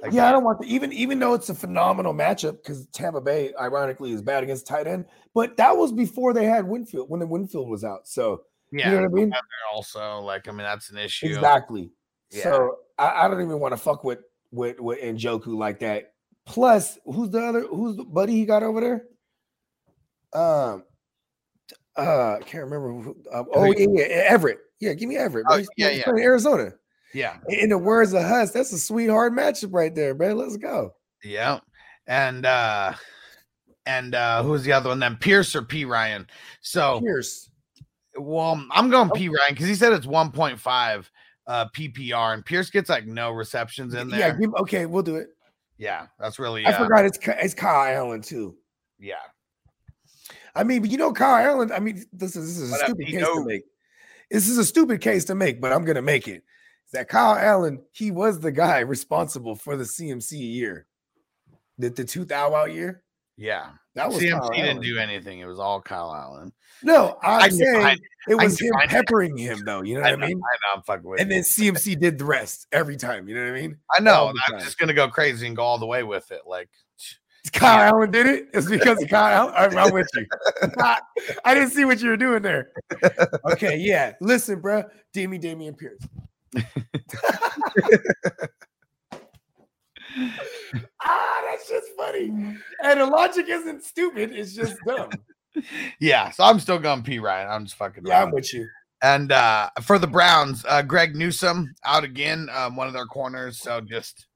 Like, 0.01 0.13
yeah, 0.13 0.29
I 0.29 0.33
don't 0.33 0.43
want 0.43 0.63
to 0.63 0.67
even 0.67 0.93
even 0.93 1.19
though 1.19 1.35
it's 1.35 1.51
a 1.51 1.55
phenomenal 1.55 2.15
matchup 2.15 2.57
because 2.63 2.87
Tampa 2.89 3.21
Bay, 3.21 3.53
ironically, 3.61 4.13
is 4.13 4.23
bad 4.23 4.43
against 4.43 4.67
tight 4.67 4.87
end. 4.87 5.05
But 5.35 5.57
that 5.59 5.77
was 5.77 5.93
before 5.93 6.33
they 6.33 6.47
had 6.47 6.67
Winfield 6.67 7.11
when 7.11 7.21
the 7.21 7.27
Winfield 7.27 7.69
was 7.69 7.85
out. 7.85 8.09
So 8.09 8.43
yeah. 8.73 8.91
you 8.91 8.97
know 8.97 9.03
what 9.03 9.11
I 9.11 9.25
mean? 9.25 9.33
Also, 9.73 10.21
like, 10.21 10.49
I 10.49 10.51
mean, 10.51 10.59
that's 10.59 10.91
an 10.91 10.99
issue. 10.99 11.27
exactly. 11.27 11.91
Yeah. 12.31 12.43
So 12.45 12.77
I, 12.99 13.25
I 13.25 13.29
don't 13.29 13.43
even 13.43 13.61
want 13.61 13.73
to 13.73 13.77
fuck 13.77 14.05
with 14.05 14.21
with 14.51 14.81
with 14.81 15.01
Njoku 15.01 15.57
like 15.57 15.81
that. 15.81 16.15
Plus, 16.47 16.99
who's 17.05 17.31
the 17.31 17.41
other? 17.41 17.61
Who's 17.67 17.97
the 17.97 18.05
buddy 18.05 18.33
he 18.33 18.45
got 18.45 18.63
over 18.63 18.81
there? 18.81 19.05
Um, 20.35 20.85
uh, 21.97 22.37
I 22.37 22.41
can't 22.41 22.65
remember. 22.65 22.93
Who, 22.93 23.17
uh, 23.33 23.45
oh 23.53 23.73
yeah, 23.77 23.87
yeah, 23.91 24.05
Everett. 24.29 24.59
Yeah, 24.81 24.95
give 24.95 25.09
me 25.09 25.17
Everett. 25.17 25.47
Oh, 25.49 25.63
yeah, 25.77 25.91
he's 25.91 25.99
yeah. 25.99 26.13
Arizona. 26.13 26.73
Yeah. 27.15 27.37
In 27.49 27.69
the 27.69 27.79
words 27.79 28.15
of 28.15 28.23
Huss, 28.23 28.53
that's 28.53 28.73
a 28.73 28.79
sweetheart 28.79 29.33
matchup 29.35 29.73
right 29.73 29.95
there, 29.95 30.15
man. 30.15 30.37
Let's 30.37 30.57
go. 30.57 30.95
Yeah. 31.23 31.61
And 32.07 32.47
uh 32.47 32.95
and 33.87 34.15
uh 34.15 34.43
who's 34.43 34.65
the 34.65 34.73
other 34.73 34.89
one 34.89 34.99
then? 34.99 35.17
Pierce 35.17 35.55
or 35.55 35.63
P 35.63 35.85
Ryan. 35.85 36.27
So 36.63 37.01
Pierce. 37.01 37.51
Well, 38.19 38.65
I'm 38.71 38.91
going 38.91 39.11
P 39.11 39.29
Ryan 39.29 39.51
because 39.51 39.67
he 39.67 39.75
said 39.75 39.93
it's 39.93 40.07
1.5 40.07 41.11
uh 41.47 41.67
PPR 41.71 42.35
and 42.35 42.45
Pierce 42.45 42.71
gets 42.71 42.89
like 42.89 43.07
no 43.07 43.31
receptions 43.33 43.95
in 43.95 44.09
Yeah, 44.09 44.19
there. 44.19 44.39
give, 44.39 44.55
okay, 44.61 44.87
we'll 44.87 45.03
do 45.03 45.17
it. 45.17 45.29
Yeah, 45.79 46.07
that's 46.19 46.39
really 46.39 46.65
I 46.67 46.71
uh, 46.71 46.85
forgot 46.85 47.05
it's 47.05 47.19
it's 47.23 47.55
Kyle 47.55 47.93
Allen 47.93 48.23
too. 48.23 48.57
yeah. 48.99 49.17
I 50.55 50.65
mean, 50.65 50.83
but 50.83 50.91
you 50.91 50.99
know, 50.99 51.13
Kyle 51.13 51.45
Allen. 51.45 51.73
I 51.73 51.81
mean, 51.81 52.05
this 52.13 52.37
is 52.37 52.47
this 52.47 52.59
is 52.59 52.71
a 52.71 52.73
What 52.73 52.81
stupid 52.87 53.07
case 53.07 53.27
to 53.27 53.45
make. 53.45 53.63
This 54.31 54.49
is 54.49 54.59
a 54.59 54.65
stupid 54.65 55.01
case 55.01 55.25
to 55.27 55.35
make, 55.35 55.61
but 55.61 55.73
I'm 55.73 55.85
gonna 55.85 56.03
make 56.03 56.29
it. 56.29 56.43
That 56.93 57.09
Kyle 57.09 57.37
Allen? 57.37 57.81
He 57.93 58.11
was 58.11 58.39
the 58.39 58.53
guy 58.53 58.81
responsible 58.81 59.57
for 59.57 59.77
the 59.77 59.85
CMC 59.85 60.33
year, 60.33 60.87
the 61.79 61.89
the 61.89 62.05
two 62.05 62.25
thou 62.25 62.55
out 62.55 62.73
year. 62.73 63.02
Yeah. 63.37 63.71
That 63.95 64.09
was 64.09 64.19
CMC 64.23 64.31
Kyle 64.39 64.51
didn't 64.51 64.69
Allen. 64.69 64.81
do 64.83 64.99
anything. 64.99 65.39
It 65.41 65.47
was 65.47 65.59
all 65.59 65.81
Kyle 65.81 66.15
Allen. 66.15 66.53
No, 66.83 67.19
I 67.23 67.35
I'm 67.45 67.49
can 67.51 67.59
saying 67.59 67.83
find- 67.83 68.01
it 68.29 68.35
was 68.37 68.57
can 68.57 68.67
him 68.69 68.73
find 68.75 68.85
it. 68.85 68.91
peppering 68.91 69.37
him, 69.37 69.61
though. 69.65 69.83
You 69.83 69.95
know 69.97 70.01
what 70.03 70.19
know, 70.19 70.25
I 70.25 70.29
mean? 70.29 70.39
I 70.39 70.55
know 70.57 70.77
I'm 70.77 70.83
fucking 70.83 71.09
with 71.11 71.21
And 71.21 71.31
you. 71.31 71.37
then 71.37 71.45
CMC 71.45 71.99
did 72.01 72.19
the 72.19 72.25
rest 72.25 72.67
every 72.73 72.97
time. 72.97 73.29
You 73.29 73.35
know 73.35 73.43
what 73.45 73.59
I 73.59 73.61
mean? 73.61 73.77
I 73.97 74.01
know. 74.01 74.13
all 74.15 74.29
and 74.31 74.39
I'm 74.49 74.61
just 74.61 74.79
gonna 74.79 74.95
go 74.95 75.09
crazy 75.09 75.47
and 75.47 75.55
go 75.57 75.63
all 75.63 75.79
the 75.79 75.87
way 75.87 76.03
with 76.03 76.31
it. 76.33 76.43
Like 76.47 76.69
Kyle 77.53 77.95
Allen 77.95 78.11
did 78.11 78.27
it. 78.27 78.47
It's 78.55 78.69
because 78.69 79.03
of 79.03 79.09
Kyle. 79.11 79.51
Allen. 79.51 79.77
I'm, 79.77 79.87
I'm 79.89 79.93
with 79.93 80.09
you. 80.15 80.27
I 81.45 81.55
didn't 81.55 81.71
see 81.71 81.85
what 81.85 82.01
you 82.01 82.09
were 82.11 82.17
doing 82.17 82.43
there. 82.43 82.71
Okay, 83.53 83.77
yeah. 83.77 84.13
Listen, 84.21 84.61
bro. 84.61 84.85
Demi 85.13 85.39
Dameon 85.39 85.77
Pierce. 85.77 86.01
ah, 91.05 91.43
that's 91.51 91.69
just 91.69 91.89
funny. 91.97 92.29
And 92.83 93.01
the 93.01 93.07
logic 93.07 93.47
isn't 93.49 93.85
stupid. 93.85 94.33
It's 94.33 94.55
just 94.55 94.77
dumb. 94.87 95.11
yeah, 96.01 96.31
so 96.31 96.45
I'm 96.45 96.61
still 96.61 96.79
going 96.79 97.03
P 97.03 97.19
Ryan. 97.19 97.49
I'm 97.51 97.65
just 97.65 97.77
fucking 97.77 98.05
Yeah, 98.07 98.21
around. 98.21 98.29
I'm 98.29 98.35
with 98.35 98.53
you. 98.55 98.67
And 99.03 99.33
uh 99.33 99.71
for 99.83 99.99
the 99.99 100.07
Browns, 100.07 100.65
uh 100.69 100.83
Greg 100.83 101.17
Newsome 101.17 101.75
out 101.85 102.05
again, 102.05 102.49
um, 102.55 102.77
one 102.77 102.87
of 102.87 102.93
their 102.93 103.07
corners. 103.07 103.59
So 103.61 103.81
just 103.81 104.27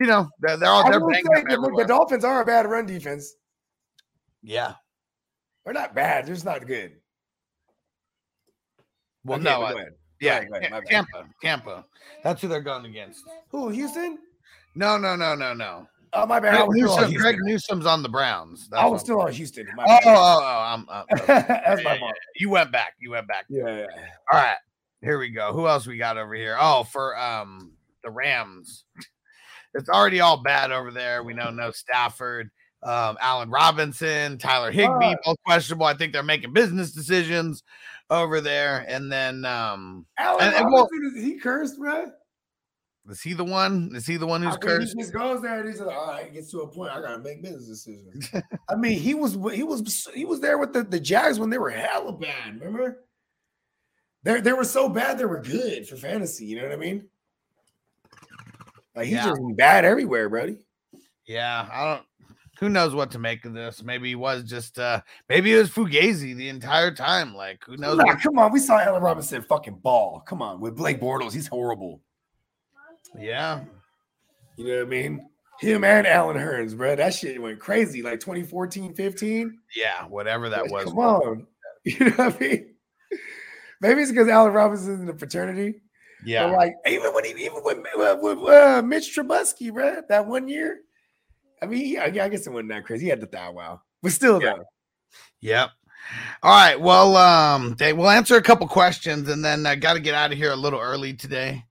you 0.00 0.06
know, 0.06 0.28
they're 0.40 0.56
they're 0.56 0.68
all 0.68 0.84
they're 0.90 1.00
the, 1.00 1.72
the. 1.76 1.84
Dolphins 1.86 2.24
are 2.24 2.42
a 2.42 2.44
bad 2.46 2.66
run 2.66 2.86
defense. 2.86 3.34
Yeah. 4.42 4.74
They're 5.64 5.74
not 5.74 5.94
bad. 5.94 6.26
They're 6.26 6.34
just 6.34 6.44
not 6.44 6.66
good. 6.66 6.92
Well, 9.24 9.38
Okay, 9.38 9.44
no, 9.44 9.60
but 9.60 9.76
uh, 9.76 9.84
yeah, 10.20 10.36
ahead, 10.38 10.48
go 10.48 10.56
ahead, 10.56 10.70
my 10.70 10.80
bad. 10.80 10.88
Tampa, 10.88 11.24
Tampa. 11.42 11.84
That's 12.22 12.40
who 12.40 12.48
they're 12.48 12.60
going 12.60 12.84
against. 12.86 13.24
Who? 13.48 13.70
Houston? 13.70 14.18
No, 14.76 14.96
no, 14.98 15.16
no, 15.16 15.34
no, 15.34 15.54
no. 15.54 15.88
Oh, 16.12 16.24
my 16.26 16.38
bad. 16.38 16.66
Greg, 16.66 16.68
Newsome, 16.70 17.12
Greg 17.14 17.36
Newsome's 17.40 17.84
on 17.86 18.02
the 18.02 18.08
Browns. 18.08 18.68
That's 18.70 18.82
I 18.82 18.86
was 18.86 19.00
still 19.02 19.20
on 19.20 19.32
Houston. 19.32 19.66
Oh, 19.72 19.76
bad. 19.86 20.02
oh, 20.06 20.10
oh, 20.14 20.42
I'm, 20.44 20.86
uh, 20.88 21.04
That's 21.26 21.82
my 21.84 21.98
fault. 21.98 22.14
you 22.36 22.48
went 22.48 22.70
back. 22.72 22.94
You 23.00 23.10
went 23.10 23.26
back. 23.28 23.44
Yeah, 23.48 23.66
yeah. 23.68 23.86
All 24.32 24.38
right. 24.40 24.56
Here 25.02 25.18
we 25.18 25.30
go. 25.30 25.52
Who 25.52 25.66
else 25.66 25.86
we 25.86 25.98
got 25.98 26.16
over 26.16 26.34
here? 26.34 26.56
Oh, 26.58 26.84
for 26.84 27.18
um 27.18 27.72
the 28.04 28.10
Rams. 28.10 28.84
It's 29.74 29.90
already 29.90 30.20
all 30.20 30.38
bad 30.42 30.72
over 30.72 30.90
there. 30.90 31.22
We 31.22 31.34
know 31.34 31.50
no 31.50 31.70
Stafford. 31.70 32.50
Um, 32.82 33.18
Allen 33.20 33.50
Robinson, 33.50 34.38
Tyler 34.38 34.70
Higbee, 34.70 35.10
Fuck. 35.12 35.22
both 35.22 35.36
questionable. 35.44 35.84
I 35.84 35.92
think 35.92 36.14
they're 36.14 36.22
making 36.22 36.54
business 36.54 36.92
decisions 36.92 37.62
over 38.08 38.40
there. 38.40 38.86
And 38.88 39.12
then 39.12 39.44
um 39.44 40.06
Allen 40.18 40.46
And- 40.46 40.54
and 40.54 40.72
well- 40.72 40.88
Robinson, 40.90 41.18
is 41.18 41.24
he 41.24 41.38
cursed, 41.38 41.78
bro? 41.78 42.10
Is 43.08 43.22
he 43.22 43.34
the 43.34 43.44
one? 43.44 43.92
Is 43.94 44.06
he 44.06 44.16
the 44.16 44.26
one 44.26 44.42
who's 44.42 44.54
I 44.56 44.58
cursed? 44.58 44.94
He 44.96 45.02
just 45.02 45.12
goes 45.12 45.40
there 45.42 45.60
and 45.60 45.68
he's 45.68 45.80
like, 45.80 45.96
all 45.96 46.08
right, 46.08 46.32
gets 46.32 46.50
to 46.50 46.60
a 46.60 46.68
point. 46.68 46.90
I 46.92 47.00
gotta 47.00 47.18
make 47.18 47.42
business 47.42 47.66
decisions. 47.66 48.28
I 48.68 48.74
mean, 48.74 48.98
he 48.98 49.14
was 49.14 49.34
he 49.54 49.62
was 49.62 50.08
he 50.14 50.24
was 50.24 50.40
there 50.40 50.58
with 50.58 50.72
the, 50.72 50.82
the 50.82 50.98
Jags 51.00 51.38
when 51.38 51.50
they 51.50 51.58
were 51.58 51.70
hella 51.70 52.12
bad. 52.12 52.60
Remember? 52.60 53.04
They 54.24 54.40
they 54.40 54.52
were 54.52 54.64
so 54.64 54.88
bad 54.88 55.18
they 55.18 55.24
were 55.24 55.40
good 55.40 55.88
for 55.88 55.96
fantasy. 55.96 56.46
You 56.46 56.56
know 56.56 56.64
what 56.64 56.72
I 56.72 56.76
mean? 56.76 57.04
Like 58.94 59.06
he's 59.06 59.16
Yeah. 59.16 59.26
just 59.28 59.40
bad 59.56 59.84
everywhere, 59.84 60.28
buddy. 60.28 60.58
Yeah, 61.26 61.68
I 61.70 61.84
don't. 61.94 62.06
Who 62.58 62.70
knows 62.70 62.94
what 62.94 63.10
to 63.10 63.18
make 63.18 63.44
of 63.44 63.52
this? 63.52 63.82
Maybe 63.82 64.08
he 64.08 64.14
was 64.14 64.42
just. 64.44 64.78
uh 64.78 65.00
Maybe 65.28 65.52
it 65.52 65.58
was 65.58 65.70
Fugazi 65.70 66.34
the 66.34 66.48
entire 66.48 66.90
time. 66.90 67.34
Like 67.34 67.62
who 67.64 67.76
knows? 67.76 67.98
Nah, 67.98 68.16
come 68.16 68.38
on, 68.38 68.50
we 68.52 68.58
saw 68.58 68.80
Allen 68.80 69.02
Robinson 69.02 69.42
fucking 69.42 69.76
ball. 69.76 70.22
Come 70.26 70.40
on, 70.42 70.58
with 70.60 70.74
Blake 70.74 71.00
Bortles, 71.00 71.34
he's 71.34 71.46
horrible. 71.46 72.00
Yeah, 73.20 73.60
You 74.56 74.66
know 74.68 74.76
what 74.78 74.86
I 74.86 74.90
mean? 74.90 75.28
Him 75.60 75.84
and 75.84 76.06
Allen 76.06 76.36
Hurns, 76.36 76.76
bro. 76.76 76.96
That 76.96 77.14
shit 77.14 77.40
went 77.40 77.58
crazy. 77.58 78.02
Like 78.02 78.20
2014, 78.20 78.94
15. 78.94 79.58
yeah, 79.74 80.04
whatever 80.04 80.50
that 80.50 80.68
was. 80.70 80.84
Come 80.84 80.98
on. 80.98 81.46
You 81.84 81.98
know 82.06 82.10
what 82.16 82.34
I 82.36 82.38
mean? 82.40 82.74
Maybe 83.80 84.02
it's 84.02 84.10
because 84.10 84.26
Allen 84.26 84.52
Robinson's 84.52 84.98
in 85.00 85.06
the 85.06 85.16
fraternity. 85.16 85.82
Yeah, 86.24 86.48
But 86.48 86.56
like 86.56 86.74
even 86.88 87.12
when 87.14 87.24
he 87.24 87.30
even 87.44 87.62
with, 87.62 87.78
with, 87.94 88.38
with 88.40 88.52
uh, 88.52 88.82
Mitch 88.82 89.14
Trubisky, 89.16 89.72
bro, 89.72 90.02
that 90.08 90.26
one 90.26 90.48
year. 90.48 90.80
I 91.62 91.66
mean, 91.66 91.86
yeah, 91.94 92.02
I 92.04 92.10
guess 92.10 92.46
it 92.46 92.50
wasn't 92.50 92.70
that 92.70 92.84
crazy. 92.84 93.04
He 93.04 93.10
had 93.10 93.20
the 93.20 93.26
thou 93.26 93.52
wow, 93.52 93.82
but 94.02 94.10
still 94.10 94.42
Yeah. 94.42 94.54
though. 94.56 94.64
Yep. 95.42 95.70
All 96.42 96.50
right. 96.50 96.80
Well, 96.80 97.16
um, 97.16 97.76
they 97.78 97.92
we'll 97.92 98.10
answer 98.10 98.34
a 98.36 98.42
couple 98.42 98.66
questions 98.66 99.28
and 99.28 99.44
then 99.44 99.64
I 99.64 99.76
got 99.76 99.92
to 99.94 100.00
get 100.00 100.14
out 100.14 100.32
of 100.32 100.38
here 100.38 100.50
a 100.50 100.56
little 100.56 100.80
early 100.80 101.14
today. 101.14 101.64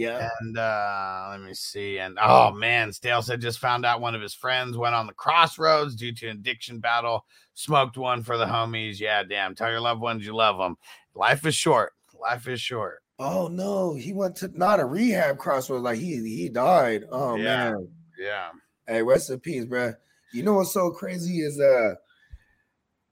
Yeah. 0.00 0.28
And 0.40 0.56
uh, 0.58 1.28
let 1.30 1.40
me 1.40 1.52
see. 1.54 1.98
And 1.98 2.18
oh 2.20 2.52
man, 2.52 2.92
Stale 2.92 3.22
said 3.22 3.40
just 3.40 3.58
found 3.58 3.84
out 3.84 4.00
one 4.00 4.14
of 4.14 4.22
his 4.22 4.34
friends 4.34 4.76
went 4.76 4.94
on 4.94 5.06
the 5.06 5.12
crossroads 5.12 5.94
due 5.94 6.12
to 6.14 6.28
an 6.28 6.38
addiction 6.38 6.78
battle. 6.80 7.24
Smoked 7.54 7.98
one 7.98 8.22
for 8.22 8.38
the 8.38 8.46
homies. 8.46 8.98
Yeah, 9.00 9.22
damn. 9.22 9.54
Tell 9.54 9.70
your 9.70 9.80
loved 9.80 10.00
ones 10.00 10.24
you 10.24 10.34
love 10.34 10.56
them. 10.56 10.76
Life 11.14 11.44
is 11.44 11.54
short. 11.54 11.92
Life 12.18 12.48
is 12.48 12.60
short. 12.60 13.02
Oh 13.18 13.48
no, 13.48 13.94
he 13.94 14.14
went 14.14 14.36
to 14.36 14.50
not 14.54 14.80
a 14.80 14.84
rehab 14.86 15.36
crossroads. 15.36 15.84
Like 15.84 15.98
he 15.98 16.16
he 16.26 16.48
died. 16.48 17.04
Oh 17.10 17.36
Yeah. 17.36 17.72
man. 17.72 17.88
Yeah. 18.18 18.48
Hey, 18.86 19.02
rest 19.02 19.28
in 19.30 19.38
peace, 19.40 19.66
bro. 19.66 19.92
You 20.32 20.42
know 20.42 20.54
what's 20.54 20.72
so 20.72 20.90
crazy 20.90 21.40
is 21.40 21.60
uh 21.60 21.94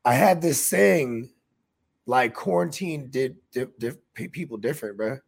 I 0.04 0.14
had 0.14 0.40
this 0.40 0.66
saying 0.66 1.30
like 2.06 2.32
quarantine 2.32 3.10
did 3.10 3.36
di- 3.52 3.66
di- 3.78 3.92
pe- 4.14 4.28
people 4.28 4.56
different, 4.56 4.96
bro. 4.96 5.18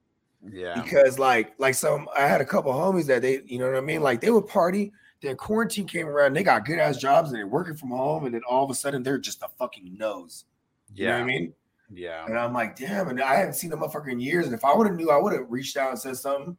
Yeah. 0.48 0.80
Because 0.80 1.18
like 1.18 1.54
like 1.58 1.74
some 1.74 2.02
um, 2.02 2.08
I 2.16 2.22
had 2.26 2.40
a 2.40 2.44
couple 2.44 2.72
homies 2.72 3.06
that 3.06 3.22
they 3.22 3.42
you 3.44 3.58
know 3.58 3.66
what 3.66 3.76
I 3.76 3.80
mean 3.80 4.02
like 4.02 4.20
they 4.20 4.30
would 4.30 4.46
party. 4.46 4.92
Then 5.20 5.36
quarantine 5.36 5.86
came 5.86 6.06
around. 6.06 6.32
They 6.32 6.42
got 6.42 6.64
good 6.64 6.78
ass 6.78 6.96
jobs 6.96 7.28
and 7.28 7.36
they're 7.38 7.46
working 7.46 7.76
from 7.76 7.90
home, 7.90 8.24
and 8.24 8.34
then 8.34 8.40
all 8.48 8.64
of 8.64 8.70
a 8.70 8.74
sudden 8.74 9.02
they're 9.02 9.18
just 9.18 9.42
a 9.42 9.48
fucking 9.58 9.96
nose. 9.98 10.46
You 10.94 11.06
know 11.06 11.12
what 11.12 11.20
I 11.20 11.24
mean? 11.24 11.52
Yeah. 11.92 12.24
And 12.26 12.38
I'm 12.38 12.52
like, 12.52 12.76
damn. 12.76 13.08
And 13.08 13.20
I 13.20 13.34
haven't 13.36 13.54
seen 13.54 13.70
the 13.70 13.76
motherfucker 13.76 14.12
in 14.12 14.20
years. 14.20 14.46
And 14.46 14.54
if 14.54 14.64
I 14.64 14.74
would 14.74 14.86
have 14.86 14.96
knew, 14.96 15.10
I 15.10 15.18
would 15.18 15.32
have 15.32 15.50
reached 15.50 15.76
out 15.76 15.90
and 15.90 15.98
said 15.98 16.16
something. 16.16 16.56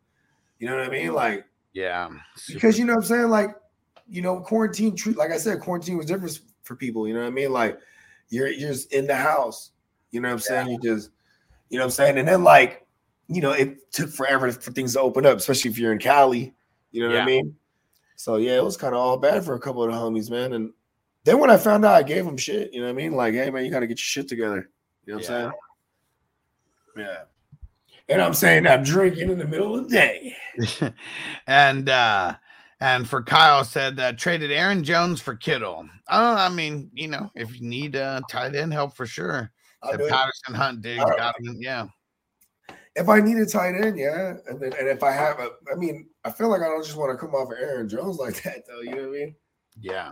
You 0.60 0.68
know 0.68 0.76
what 0.76 0.86
I 0.86 0.90
mean? 0.90 1.10
Mm. 1.10 1.16
Like 1.16 1.46
Yeah. 1.74 2.10
because 2.52 2.78
you 2.78 2.86
know 2.86 2.94
what 2.94 3.04
I'm 3.04 3.08
saying? 3.08 3.30
Like, 3.30 3.56
you 4.08 4.22
know, 4.22 4.40
quarantine 4.42 4.96
treat 4.96 5.18
like 5.18 5.32
I 5.32 5.38
said, 5.38 5.60
quarantine 5.60 5.98
was 5.98 6.06
different 6.06 6.40
for 6.64 6.76
people, 6.76 7.08
you 7.08 7.14
know 7.14 7.22
what 7.22 7.28
I 7.28 7.32
mean? 7.32 7.52
Like 7.52 7.80
you're 8.30 8.50
you're 8.50 8.70
just 8.70 8.94
in 8.94 9.08
the 9.08 9.16
house, 9.16 9.72
you 10.12 10.20
know 10.20 10.28
what 10.28 10.34
I'm 10.34 10.40
saying? 10.40 10.70
You 10.70 10.80
just, 10.80 11.10
you 11.70 11.78
know 11.78 11.86
what 11.86 11.88
I'm 11.88 11.92
saying? 11.92 12.18
And 12.18 12.28
then 12.28 12.44
like, 12.44 12.86
you 13.32 13.42
know, 13.42 13.52
it 13.52 13.92
took 13.92 14.10
forever 14.10 14.52
for 14.52 14.72
things 14.72 14.94
to 14.94 15.02
open 15.02 15.26
up, 15.26 15.38
especially 15.38 15.72
if 15.72 15.78
you're 15.80 15.94
in 15.94 16.00
Cali, 16.00 16.54
you 16.92 17.02
know 17.02 17.08
what 17.08 17.16
Yeah. 17.16 17.24
I 17.24 17.26
mean? 17.26 17.56
So 18.16 18.36
yeah, 18.36 18.58
it 18.58 18.64
was 18.64 18.78
kind 18.78 18.94
of 18.94 19.00
all 19.00 19.18
bad 19.18 19.44
for 19.44 19.56
a 19.56 19.60
couple 19.60 19.84
of 19.84 19.92
the 19.92 19.98
homies, 19.98 20.30
man. 20.30 20.54
And 20.54 20.74
then 21.24 21.40
when 21.40 21.50
I 21.50 21.58
found 21.58 21.86
out 21.86 21.96
I 21.96 22.04
gave 22.04 22.26
them 22.26 22.38
shit, 22.38 22.74
you 22.74 22.80
know 22.82 22.88
what 22.88 22.92
I 22.92 22.96
mean? 22.96 23.14
Like, 23.14 23.34
hey 23.34 23.50
man, 23.50 23.66
you 23.66 23.72
gotta 23.72 23.88
get 23.88 23.98
your 24.00 24.04
shit 24.04 24.28
together. 24.28 24.70
You 25.06 25.14
know 25.14 25.20
what 25.20 25.30
I'm 25.30 25.52
saying? 25.52 25.52
Yeah. 26.98 27.18
And 28.10 28.22
I'm 28.22 28.34
saying 28.34 28.68
I'm 28.68 28.84
drinking 28.84 29.30
in 29.30 29.38
the 29.40 29.48
middle 29.48 29.78
of 29.78 29.90
the 29.90 29.96
day. 29.96 30.36
and 31.48 31.88
uh 31.90 32.36
and 32.82 33.08
for 33.08 33.24
Kyle 33.24 33.64
said 33.64 34.00
uh, 34.00 34.12
traded 34.14 34.52
Aaron 34.52 34.84
Jones 34.84 35.22
for 35.22 35.36
Kittle. 35.36 35.88
Uh, 36.10 36.36
I 36.38 36.50
mean, 36.50 36.90
you 36.94 37.08
know, 37.08 37.30
if 37.36 37.60
you 37.60 37.68
need 37.68 37.96
uh, 37.96 38.22
tight 38.30 38.56
end 38.56 38.74
help 38.74 38.98
for 38.98 39.06
sure. 39.06 39.52
I'll 39.84 39.92
Said 39.92 40.00
do 40.00 40.06
it. 40.06 40.12
Patterson, 40.12 40.56
Hunt, 40.56 40.86
All 40.86 41.06
right. 41.06 41.18
Godwin, 41.18 41.62
yeah, 41.62 41.86
if 43.02 43.10
I 43.10 43.20
need 43.20 43.38
a 43.38 43.46
tight 43.46 43.76
end, 43.76 43.98
yeah, 43.98 44.36
and 44.48 44.60
then 44.62 44.74
and 44.80 44.88
if 44.88 45.04
I 45.04 45.12
have 45.12 45.40
a, 45.40 45.50
I 45.72 45.76
mean, 45.76 46.08
I 46.24 46.32
feel 46.32 46.50
like 46.50 46.62
I 46.62 46.66
don't 46.66 46.84
just 46.86 46.98
want 46.98 47.12
to 47.12 47.18
come 47.18 47.36
off 47.36 47.52
of 47.52 47.58
Aaron 47.60 47.90
Jones 47.90 48.18
like 48.18 48.42
that, 48.44 48.64
though. 48.68 48.82
You 48.82 48.92
know 48.96 49.10
what 49.10 49.18
I 49.18 49.20
mean? 49.20 49.36
yeah, 49.80 50.12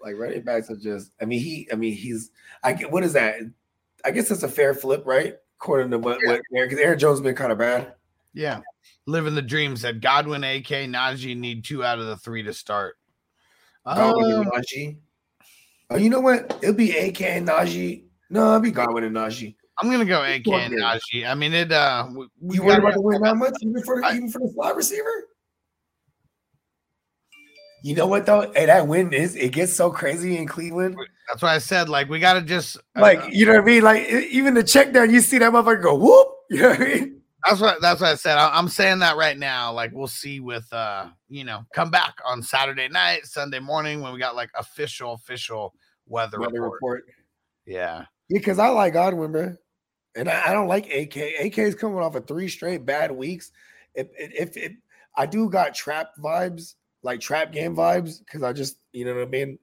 Like 0.00 0.16
running 0.16 0.42
backs 0.42 0.70
are 0.70 0.76
just, 0.76 1.10
I 1.20 1.24
mean, 1.24 1.40
he, 1.40 1.68
I 1.72 1.74
mean, 1.76 1.94
he's, 1.94 2.30
I 2.62 2.72
get 2.72 2.90
what 2.90 3.04
is 3.04 3.12
that? 3.14 3.36
I 4.04 4.10
guess 4.12 4.28
that's 4.28 4.42
a 4.42 4.48
fair 4.48 4.74
flip, 4.74 5.02
right? 5.04 5.34
According 5.60 5.90
to 5.90 5.98
what, 5.98 6.20
what 6.24 6.40
because 6.52 6.78
Aaron 6.78 6.98
Jones 6.98 7.18
has 7.18 7.24
been 7.24 7.34
kind 7.34 7.52
of 7.52 7.58
bad. 7.58 7.94
yeah. 8.32 8.60
Living 9.06 9.34
the 9.34 9.42
dream 9.42 9.74
said 9.76 10.02
Godwin, 10.02 10.44
AK, 10.44 10.66
Najee 10.66 11.36
need 11.36 11.64
two 11.64 11.82
out 11.82 11.98
of 11.98 12.06
the 12.06 12.16
three 12.18 12.42
to 12.42 12.52
start. 12.52 12.96
Godwin 13.86 14.32
Um, 14.32 14.42
and 14.42 14.52
Najee. 14.52 14.96
Oh, 15.90 15.96
you 15.96 16.10
know 16.10 16.20
what? 16.20 16.58
It'll 16.62 16.74
be 16.74 16.96
AK 16.96 17.22
and 17.22 17.48
Najee. 17.48 18.04
No, 18.28 18.48
it'll 18.48 18.60
be 18.60 18.70
Godwin 18.70 19.04
and 19.04 19.16
Najee. 19.16 19.56
I'm 19.80 19.90
gonna 19.90 20.04
go 20.04 20.22
AK 20.22 20.46
and. 20.48 20.74
Najee. 20.74 21.26
I 21.26 21.34
mean, 21.34 21.52
it. 21.54 21.70
Uh, 21.72 22.08
we, 22.40 22.56
You 22.56 22.62
worried 22.64 22.78
about 22.80 22.94
the 22.94 23.00
win 23.02 23.20
that 23.22 23.36
much, 23.36 23.54
even 23.62 23.82
for 23.82 24.00
the, 24.00 24.06
I- 24.06 24.14
even 24.16 24.30
for 24.30 24.40
the 24.40 24.50
slot 24.54 24.76
receiver? 24.76 25.24
You 27.84 27.94
know 27.94 28.06
what 28.06 28.26
though? 28.26 28.50
Hey, 28.54 28.66
that 28.66 28.88
win 28.88 29.12
is 29.12 29.36
it 29.36 29.52
gets 29.52 29.72
so 29.74 29.90
crazy 29.90 30.36
in 30.36 30.46
Cleveland. 30.48 30.96
That's 31.28 31.42
why 31.42 31.54
I 31.54 31.58
said 31.58 31.88
like 31.88 32.08
we 32.08 32.18
gotta 32.18 32.42
just 32.42 32.76
uh, 32.96 33.00
Like, 33.00 33.22
you 33.30 33.46
know 33.46 33.52
what 33.52 33.62
I 33.62 33.64
mean? 33.64 33.82
Like, 33.82 34.08
even 34.08 34.54
the 34.54 34.64
check 34.64 34.92
down, 34.92 35.10
you 35.10 35.20
see 35.20 35.38
that 35.38 35.52
motherfucker 35.52 35.82
go 35.82 35.94
whoop. 35.96 36.28
You 36.50 36.62
know 36.62 36.70
what 36.70 36.80
I 36.80 36.84
mean? 36.84 37.20
That's 37.46 37.60
what 37.60 37.80
that's 37.82 38.00
what 38.00 38.10
I 38.10 38.14
said. 38.14 38.38
I, 38.38 38.56
I'm 38.58 38.68
saying 38.68 38.98
that 39.00 39.16
right 39.18 39.36
now. 39.38 39.70
Like 39.72 39.92
we'll 39.92 40.06
see 40.08 40.40
with 40.40 40.70
uh, 40.72 41.08
you 41.28 41.44
know, 41.44 41.64
come 41.74 41.90
back 41.90 42.14
on 42.24 42.42
Saturday 42.42 42.88
night, 42.88 43.26
Sunday 43.26 43.58
morning 43.60 44.00
when 44.00 44.12
we 44.14 44.18
got 44.18 44.34
like 44.34 44.50
official 44.58 45.12
official 45.12 45.74
weather, 46.06 46.40
Weather 46.40 46.52
report. 46.62 46.72
report. 46.72 47.04
Yeah, 47.66 48.04
Yeah, 48.30 48.38
because 48.38 48.58
I 48.58 48.68
like 48.70 48.94
Godwin, 48.94 49.30
bro. 49.30 49.56
And 50.18 50.28
I, 50.28 50.48
I 50.50 50.52
don't 50.52 50.68
like 50.68 50.92
AK. 50.92 51.16
AK 51.16 51.58
is 51.58 51.74
coming 51.74 51.98
off 51.98 52.16
of 52.16 52.26
three 52.26 52.48
straight 52.48 52.84
bad 52.84 53.12
weeks. 53.12 53.52
If 53.94 54.08
if, 54.16 54.56
if 54.56 54.72
I 55.16 55.26
do 55.26 55.48
got 55.48 55.74
trap 55.74 56.10
vibes, 56.20 56.74
like 57.02 57.20
trap 57.20 57.52
game 57.52 57.74
vibes, 57.74 58.18
because 58.18 58.42
I 58.42 58.52
just, 58.52 58.78
you 58.92 59.04
know 59.04 59.14
what 59.14 59.22
I 59.22 59.30
mean? 59.30 59.58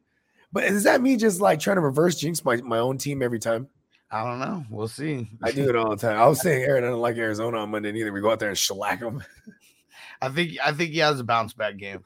But 0.52 0.64
is 0.64 0.86
that 0.86 1.02
me 1.02 1.18
just 1.18 1.41
like 1.41 1.60
trying 1.60 1.76
to 1.76 1.82
reverse 1.82 2.15
jinx 2.15 2.44
my, 2.45 2.56
my 2.57 2.80
own 2.80 2.98
team 2.98 3.22
every 3.22 3.40
time? 3.40 3.68
I 4.10 4.23
don't 4.23 4.40
know. 4.40 4.64
We'll 4.69 4.88
see. 4.88 5.30
I 5.44 5.52
do 5.52 5.68
it 5.68 5.76
all 5.76 5.90
the 5.90 5.98
time. 5.98 6.18
I 6.18 6.27
was 6.27 6.41
saying 6.41 6.64
Aaron, 6.64 6.86
I 6.86 6.88
don't 6.88 7.02
like 7.02 7.18
Arizona 7.18 7.57
on 7.57 7.72
Monday 7.72 7.91
neither. 7.91 8.14
We 8.14 8.22
go 8.22 8.32
out 8.32 8.40
there 8.40 8.49
and 8.49 8.57
shellac 8.57 9.02
them. 9.02 9.23
I 10.22 10.30
think 10.30 10.57
I 10.64 10.72
think 10.72 10.91
he 10.91 10.99
has 10.99 11.19
a 11.19 11.26
bounce 11.26 11.52
back 11.53 11.76
game, 11.76 12.06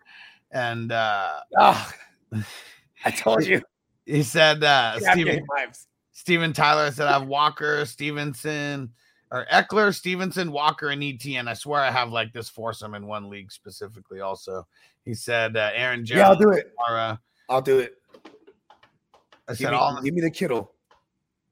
and 0.51 0.91
uh 0.91 1.41
Ah, 1.57 1.93
I 3.05 3.11
told 3.11 3.45
you. 3.45 3.61
he 4.05 4.23
said 4.23 4.63
uh 4.63 4.97
Trap 4.99 5.17
Steven 6.19 6.51
game 6.51 6.53
vibes. 6.53 6.53
Steven 6.53 6.53
Tyler 6.53 6.91
said 6.91 7.07
I 7.07 7.19
have 7.19 7.27
Walker, 7.27 7.85
Stevenson, 7.85 8.93
or 9.31 9.45
Ekeler, 9.51 9.93
Stevenson, 9.93 10.51
Walker, 10.51 10.89
and 10.89 11.01
ETN. 11.01 11.47
I 11.47 11.53
swear 11.53 11.81
I 11.81 11.91
have 11.91 12.11
like 12.11 12.33
this 12.33 12.49
foursome 12.49 12.95
in 12.95 13.07
one 13.07 13.29
league 13.29 13.51
specifically. 13.51 14.21
Also, 14.21 14.67
he 15.05 15.13
said 15.13 15.57
uh, 15.57 15.71
Aaron 15.73 16.05
Jones. 16.05 16.19
Yeah, 16.19 16.29
I'll 16.29 16.35
do 16.35 16.51
it. 16.51 16.73
Kamara. 16.77 17.19
I'll 17.49 17.61
do 17.61 17.79
it. 17.79 17.95
I 19.47 19.53
Give 19.53 19.57
said 19.57 19.71
me, 19.71 19.77
all. 19.77 20.01
give 20.01 20.13
me 20.13 20.21
the 20.21 20.31
Kittle. 20.31 20.71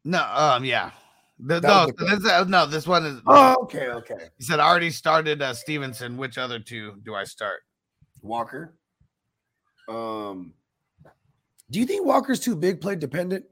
No, 0.04 0.24
um, 0.24 0.64
yeah. 0.64 0.92
The, 1.40 1.60
no, 1.62 1.88
this, 1.98 2.26
uh, 2.26 2.44
no, 2.48 2.66
this 2.66 2.88
one 2.88 3.06
is. 3.06 3.22
Oh, 3.28 3.56
okay, 3.64 3.90
okay. 3.90 4.30
He 4.38 4.44
said 4.44 4.60
I 4.60 4.68
already 4.68 4.90
started 4.90 5.42
uh, 5.42 5.54
Stevenson. 5.54 6.18
Which 6.18 6.38
other 6.38 6.60
two 6.60 6.96
do 7.04 7.16
I 7.16 7.24
start? 7.24 7.62
Walker. 8.22 8.74
Um, 9.88 10.54
do 11.70 11.80
you 11.80 11.86
think 11.86 12.06
Walker's 12.06 12.40
too 12.40 12.56
big 12.56 12.82
play 12.82 12.96
dependent? 12.96 13.46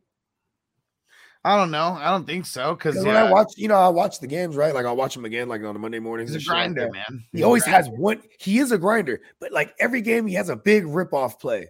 I 1.46 1.56
don't 1.58 1.70
know. 1.70 1.96
I 2.02 2.10
don't 2.10 2.26
think 2.26 2.48
so 2.48 2.74
because 2.74 2.96
Because 2.96 3.06
when 3.06 3.16
I 3.16 3.32
watch, 3.32 3.54
you 3.56 3.68
know, 3.68 3.76
I 3.76 3.88
watch 3.90 4.20
the 4.20 4.26
games, 4.26 4.56
right? 4.56 4.74
Like 4.74 4.88
I'll 4.88 4.96
watch 4.96 5.14
them 5.14 5.26
again, 5.26 5.48
like 5.48 5.62
on 5.62 5.76
the 5.76 5.80
Monday 5.80 6.00
mornings. 6.00 6.34
he's 6.34 6.48
a 6.48 6.50
like 6.50 6.74
grinder, 6.74 6.90
man. 6.92 7.24
He 7.32 7.38
He's 7.38 7.46
always 7.46 7.64
has 7.66 7.88
one. 7.88 8.24
He 8.40 8.58
is 8.58 8.72
a 8.72 8.80
grinder, 8.80 9.22
but 9.40 9.52
like 9.52 9.72
every 9.80 10.02
game, 10.02 10.26
he 10.26 10.34
has 10.34 10.50
a 10.50 10.56
big 10.56 10.88
rip 10.88 11.14
off 11.14 11.40
play. 11.40 11.68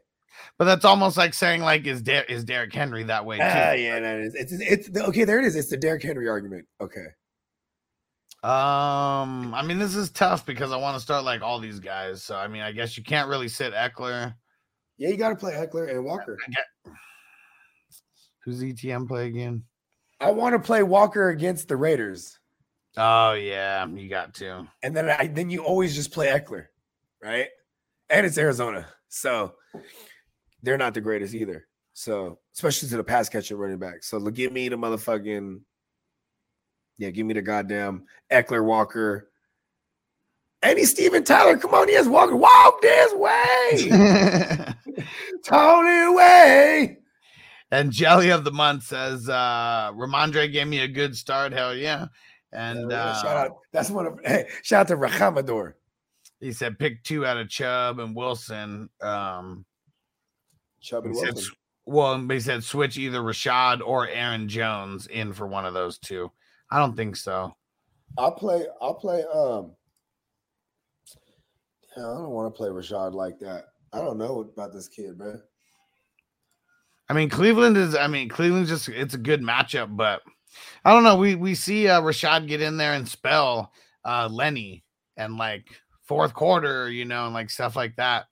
But 0.57 0.63
that's 0.63 0.85
almost 0.85 1.17
like 1.17 1.33
saying 1.33 1.61
like 1.61 1.85
is 1.87 2.01
Der- 2.01 2.23
is 2.29 2.45
Derrick 2.45 2.73
Henry 2.73 3.03
that 3.03 3.25
way 3.25 3.35
too? 3.35 3.43
Ah, 3.43 3.73
yeah, 3.73 3.99
that 3.99 4.19
is. 4.21 4.33
It's, 4.35 4.53
it's 4.53 4.89
it's 4.89 4.97
okay. 5.09 5.25
There 5.25 5.39
it 5.39 5.45
is. 5.45 5.57
It's 5.57 5.69
the 5.69 5.75
Derrick 5.75 6.03
Henry 6.03 6.29
argument. 6.29 6.65
Okay. 6.79 7.07
Um, 8.43 9.53
I 9.53 9.61
mean, 9.61 9.77
this 9.77 9.93
is 9.93 10.09
tough 10.09 10.45
because 10.45 10.71
I 10.71 10.77
want 10.77 10.95
to 10.95 11.01
start 11.01 11.25
like 11.25 11.41
all 11.41 11.59
these 11.59 11.81
guys. 11.81 12.23
So 12.23 12.37
I 12.37 12.47
mean, 12.47 12.61
I 12.61 12.71
guess 12.71 12.95
you 12.97 13.03
can't 13.03 13.27
really 13.27 13.49
sit 13.49 13.73
Ekeler. 13.73 14.35
Yeah, 14.97 15.09
you 15.09 15.17
got 15.17 15.29
to 15.29 15.35
play 15.35 15.51
Ekeler 15.51 15.89
and 15.89 16.05
Walker. 16.05 16.37
Who's 18.45 18.61
ETM 18.61 19.07
play 19.07 19.27
again? 19.27 19.63
I 20.21 20.31
want 20.31 20.53
to 20.53 20.59
play 20.59 20.83
Walker 20.83 21.29
against 21.29 21.67
the 21.67 21.75
Raiders, 21.75 22.39
Oh 22.97 23.33
yeah, 23.33 23.85
you 23.87 24.07
got 24.07 24.33
to. 24.35 24.65
and 24.81 24.95
then 24.95 25.09
I 25.09 25.27
then 25.27 25.49
you 25.49 25.63
always 25.63 25.93
just 25.95 26.11
play 26.13 26.27
Ekeler, 26.27 26.67
right? 27.21 27.47
And 28.09 28.25
it's 28.25 28.37
Arizona, 28.37 28.87
so 29.09 29.55
they're 30.63 30.77
not 30.77 30.93
the 30.93 31.01
greatest 31.01 31.33
either. 31.33 31.67
So 31.93 32.39
especially 32.53 32.89
to 32.89 32.97
the 32.97 33.03
pass 33.03 33.27
catcher 33.29 33.57
running 33.57 33.79
back. 33.79 34.03
So 34.03 34.17
look, 34.17 34.35
give 34.35 34.53
me 34.53 34.69
the 34.69 34.77
motherfucking 34.77 35.59
yeah, 36.97 37.09
give 37.09 37.25
me 37.25 37.33
the 37.33 37.41
goddamn 37.41 38.05
Ekeler 38.31 38.63
Walker. 38.63 39.29
Any 40.63 40.85
Steven 40.85 41.23
Tyler, 41.23 41.57
come 41.57 41.73
on, 41.73 41.87
he 41.89 41.93
has 41.95 42.07
Walker. 42.07 42.35
Walk 42.35 42.81
this 42.81 43.13
way, 43.13 44.73
Tony 45.45 46.15
way. 46.15 46.94
And 47.75 47.91
Jelly 47.91 48.29
of 48.29 48.43
the 48.43 48.51
Month 48.51 48.83
says, 48.83 49.27
uh 49.27 49.91
Rhamondre 49.93 50.51
gave 50.51 50.67
me 50.67 50.79
a 50.79 50.87
good 50.87 51.15
start. 51.15 51.51
Hell 51.51 51.75
yeah. 51.75 52.07
And 52.53 52.91
Yeah, 52.91 53.03
uh, 53.03 53.21
shout 53.21 53.37
out. 53.37 53.57
That's 53.71 53.89
one 53.89 54.05
of 54.05 54.19
hey, 54.25 54.47
shout 54.63 54.81
out 54.81 54.87
to 54.87 54.95
Rahamador. 54.95 55.75
he 56.39 56.53
said 56.53 56.79
pick 56.79 57.03
two 57.03 57.25
out 57.25 57.37
of 57.37 57.49
Chubb 57.49 57.99
and 57.99 58.15
Wilson. 58.15 58.89
Um 59.01 59.65
Chubb 60.79 61.05
and 61.05 61.17
said, 61.17 61.33
Wilson. 61.33 61.53
well, 61.85 62.27
he 62.29 62.39
said 62.39 62.63
switch 62.63 62.97
either 62.97 63.19
Rachaad 63.19 63.81
or 63.85 64.07
Aaron 64.07 64.47
Jones 64.47 65.07
in 65.07 65.33
for 65.33 65.47
one 65.47 65.65
of 65.65 65.73
those 65.73 65.97
two. 65.97 66.31
I 66.71 66.79
don't 66.79 66.95
think 66.95 67.15
so. 67.15 67.55
I'll 68.17 68.31
play. 68.31 68.65
I'll 68.81 68.93
play. 68.93 69.23
Um, 69.23 69.71
I 71.97 72.01
don't 72.01 72.29
want 72.29 72.53
to 72.53 72.57
play 72.57 72.69
Rachaad 72.69 73.13
like 73.13 73.39
that. 73.39 73.65
I 73.93 73.99
don't 73.99 74.17
know 74.17 74.41
about 74.41 74.73
this 74.73 74.87
kid, 74.87 75.17
man. 75.17 75.41
I 77.09 77.13
mean, 77.13 77.29
Cleveland 77.29 77.77
is. 77.77 77.95
I 77.95 78.07
mean, 78.07 78.29
Cleveland's 78.29 78.69
just. 78.69 78.89
It's 78.89 79.13
a 79.13 79.19
good 79.19 79.41
matchup, 79.41 79.95
but 79.95 80.21
I 80.83 80.91
don't 80.91 81.03
know. 81.03 81.15
We 81.15 81.35
we 81.35 81.55
see 81.55 81.87
uh, 81.87 82.01
Rachaad 82.01 82.47
get 82.47 82.61
in 82.61 82.77
there 82.77 82.93
and 82.93 83.07
spell 83.07 83.71
uh, 84.03 84.27
Lenny 84.31 84.83
and 85.17 85.37
like 85.37 85.67
fourth 86.03 86.33
quarter, 86.33 86.89
you 86.89 87.05
know, 87.05 87.25
and 87.25 87.33
like 87.33 87.49
stuff 87.49 87.75
like 87.75 87.95
that. 87.97 88.25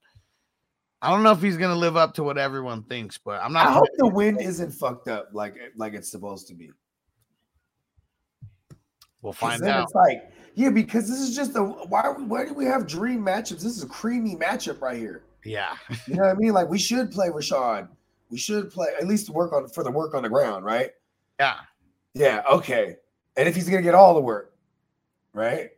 I 1.02 1.10
don't 1.10 1.22
know 1.22 1.32
if 1.32 1.42
he's 1.42 1.56
gonna 1.56 1.76
live 1.76 1.96
up 1.96 2.14
to 2.14 2.22
what 2.22 2.38
everyone 2.38 2.82
thinks, 2.84 3.18
but 3.18 3.42
I'm 3.42 3.52
not. 3.52 3.66
I 3.66 3.72
hope 3.72 3.88
the 3.98 4.08
wind 4.08 4.40
isn't 4.40 4.70
fucked 4.70 5.08
up 5.08 5.28
like 5.32 5.54
like 5.76 5.92
it's 5.92 6.10
supposed 6.10 6.48
to 6.48 6.54
be. 6.54 6.70
We'll 9.20 9.32
find 9.32 9.62
out. 9.64 9.84
It's 9.84 9.94
like 9.94 10.30
yeah, 10.54 10.70
because 10.70 11.08
this 11.08 11.18
is 11.18 11.34
just 11.34 11.56
a 11.56 11.62
why. 11.62 12.08
Why 12.08 12.44
do 12.44 12.54
we 12.54 12.64
have 12.64 12.86
dream 12.86 13.20
matchups? 13.20 13.62
This 13.62 13.76
is 13.76 13.82
a 13.82 13.88
creamy 13.88 14.36
matchup 14.36 14.80
right 14.80 14.96
here. 14.96 15.24
Yeah, 15.44 15.74
You 16.06 16.14
know 16.14 16.22
what 16.22 16.30
I 16.30 16.34
mean? 16.34 16.52
Like 16.52 16.68
we 16.68 16.78
should 16.78 17.10
play 17.10 17.28
Rachaad. 17.28 17.88
We 18.34 18.38
should 18.40 18.68
play 18.68 18.88
at 19.00 19.06
least 19.06 19.30
work 19.30 19.52
on 19.52 19.68
for 19.68 19.84
the 19.84 19.92
work 19.92 20.12
on 20.12 20.24
the 20.24 20.28
ground, 20.28 20.64
right? 20.64 20.90
yeah. 21.38 21.58
Yeah. 22.14 22.42
Okay. 22.50 22.96
And 23.36 23.48
if 23.48 23.54
he's 23.54 23.68
gonna 23.68 23.80
get 23.80 23.94
all 23.94 24.12
the 24.12 24.20
work, 24.20 24.56
right? 25.32 25.70